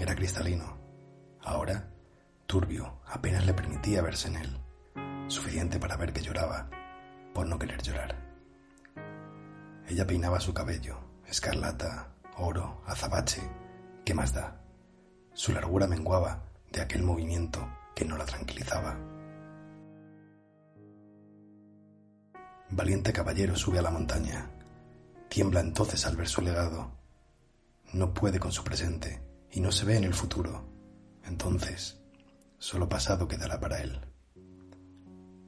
Era 0.01 0.15
cristalino. 0.15 0.77
Ahora, 1.43 1.87
turbio, 2.47 3.01
apenas 3.05 3.45
le 3.45 3.53
permitía 3.53 4.01
verse 4.01 4.29
en 4.29 4.35
él, 4.37 4.57
suficiente 5.27 5.79
para 5.79 5.95
ver 5.95 6.11
que 6.11 6.21
lloraba 6.21 6.69
por 7.33 7.47
no 7.47 7.59
querer 7.59 7.81
llorar. 7.81 8.15
Ella 9.87 10.07
peinaba 10.07 10.39
su 10.39 10.53
cabello, 10.53 10.97
escarlata, 11.27 12.13
oro, 12.37 12.81
azabache, 12.87 13.41
¿qué 14.03 14.13
más 14.13 14.33
da? 14.33 14.61
Su 15.33 15.51
largura 15.51 15.87
menguaba 15.87 16.43
de 16.71 16.81
aquel 16.81 17.03
movimiento 17.03 17.67
que 17.95 18.05
no 18.05 18.17
la 18.17 18.25
tranquilizaba. 18.25 18.97
Valiente 22.71 23.13
caballero 23.13 23.55
sube 23.55 23.79
a 23.79 23.81
la 23.81 23.91
montaña, 23.91 24.49
tiembla 25.29 25.59
entonces 25.59 26.05
al 26.05 26.15
ver 26.15 26.27
su 26.27 26.41
legado. 26.41 26.91
No 27.93 28.13
puede 28.13 28.39
con 28.39 28.51
su 28.51 28.63
presente 28.63 29.30
y 29.51 29.59
no 29.59 29.71
se 29.71 29.85
ve 29.85 29.97
en 29.97 30.03
el 30.03 30.13
futuro. 30.13 30.65
Entonces, 31.25 31.99
solo 32.57 32.87
pasado 32.87 33.27
quedará 33.27 33.59
para 33.59 33.81
él. 33.81 33.99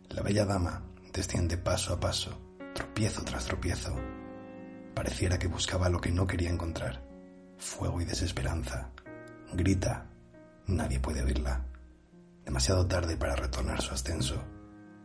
La 0.10 0.22
bella 0.22 0.46
dama 0.46 0.84
desciende 1.14 1.58
paso 1.58 1.94
a 1.94 2.00
paso, 2.00 2.40
tropiezo 2.74 3.24
tras 3.24 3.46
tropiezo. 3.46 3.96
Pareciera 4.94 5.40
que 5.40 5.48
buscaba 5.48 5.90
lo 5.90 6.00
que 6.00 6.12
no 6.12 6.28
quería 6.28 6.50
encontrar, 6.50 7.04
fuego 7.58 8.02
y 8.02 8.06
desesperanza. 8.06 8.92
Grita, 9.54 10.10
nadie 10.68 11.00
puede 11.00 11.24
oírla. 11.24 11.66
Demasiado 12.46 12.86
tarde 12.88 13.18
para 13.18 13.36
retornar 13.36 13.82
su 13.82 13.94
ascenso. 13.94 14.44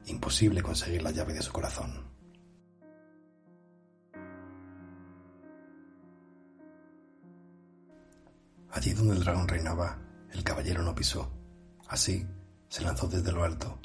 Imposible 0.06 0.62
conseguir 0.62 1.02
la 1.02 1.10
llave 1.10 1.34
de 1.34 1.42
su 1.42 1.52
corazón. 1.52 2.07
Allí 8.78 8.92
donde 8.92 9.16
el 9.16 9.24
dragón 9.24 9.48
reinaba, 9.48 9.98
el 10.30 10.44
caballero 10.44 10.84
no 10.84 10.94
pisó. 10.94 11.28
Así 11.88 12.24
se 12.68 12.84
lanzó 12.84 13.08
desde 13.08 13.32
lo 13.32 13.42
alto, 13.42 13.80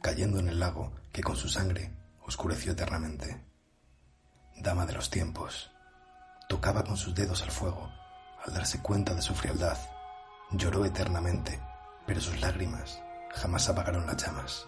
cayendo 0.00 0.38
en 0.38 0.48
el 0.48 0.58
lago 0.58 0.90
que 1.12 1.22
con 1.22 1.36
su 1.36 1.50
sangre 1.50 1.92
oscureció 2.22 2.72
eternamente. 2.72 3.44
Dama 4.56 4.86
de 4.86 4.94
los 4.94 5.10
tiempos, 5.10 5.70
tocaba 6.48 6.82
con 6.82 6.96
sus 6.96 7.14
dedos 7.14 7.42
al 7.42 7.50
fuego 7.50 7.92
al 8.42 8.54
darse 8.54 8.80
cuenta 8.80 9.12
de 9.12 9.20
su 9.20 9.34
frialdad. 9.34 9.76
Lloró 10.52 10.86
eternamente, 10.86 11.60
pero 12.06 12.18
sus 12.18 12.40
lágrimas 12.40 13.02
jamás 13.34 13.68
apagaron 13.68 14.06
las 14.06 14.16
llamas. 14.16 14.66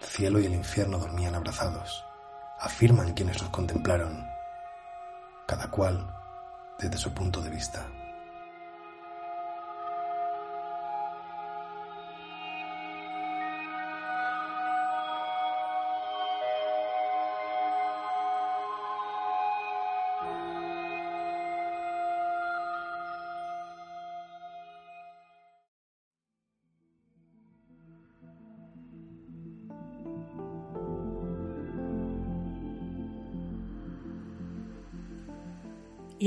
El 0.00 0.06
cielo 0.06 0.40
y 0.40 0.46
el 0.46 0.54
infierno 0.54 0.96
dormían 0.96 1.34
abrazados, 1.34 2.06
afirman 2.58 3.12
quienes 3.12 3.38
los 3.38 3.50
contemplaron, 3.50 4.26
cada 5.46 5.70
cual 5.70 6.19
desde 6.80 6.98
su 6.98 7.12
punto 7.12 7.42
de 7.42 7.50
vista. 7.50 7.86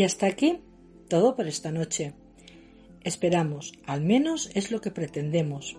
Y 0.03 0.05
hasta 0.05 0.25
aquí 0.25 0.59
todo 1.07 1.33
por 1.33 1.47
esta 1.47 1.71
noche. 1.71 2.13
Esperamos, 3.05 3.71
al 3.85 4.01
menos 4.01 4.49
es 4.53 4.69
lo 4.69 4.81
que 4.81 4.91
pretendemos, 4.91 5.77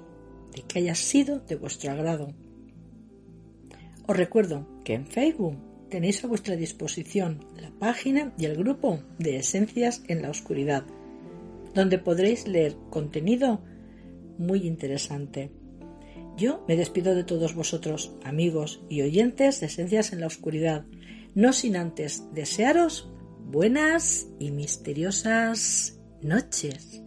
de 0.55 0.63
que 0.63 0.79
haya 0.79 0.95
sido 0.95 1.41
de 1.41 1.57
vuestro 1.57 1.91
agrado. 1.91 2.33
Os 4.07 4.17
recuerdo 4.17 4.67
que 4.83 4.95
en 4.95 5.07
Facebook 5.07 5.59
tenéis 5.91 6.25
a 6.25 6.27
vuestra 6.27 6.57
disposición 6.57 7.45
la 7.61 7.71
página 7.73 8.33
y 8.39 8.47
el 8.47 8.57
grupo 8.57 9.01
de 9.19 9.37
Esencias 9.37 10.03
en 10.09 10.23
la 10.23 10.31
Oscuridad, 10.31 10.87
donde 11.75 11.99
podréis 11.99 12.49
leer 12.49 12.79
contenido 12.89 13.61
muy 14.39 14.67
interesante. 14.67 15.51
Yo 16.39 16.65
me 16.67 16.77
despido 16.77 17.15
de 17.15 17.25
todos 17.25 17.55
vosotros, 17.55 18.17
amigos 18.25 18.81
y 18.89 19.03
oyentes 19.03 19.61
de 19.61 19.67
Esencias 19.67 20.15
en 20.15 20.21
la 20.21 20.29
Oscuridad, 20.29 20.87
no 21.35 21.53
sin 21.53 21.77
antes 21.77 22.25
desearos 22.33 23.11
buenas 23.45 24.27
y 24.39 24.51
misteriosas 24.51 26.01
noches. 26.23 27.04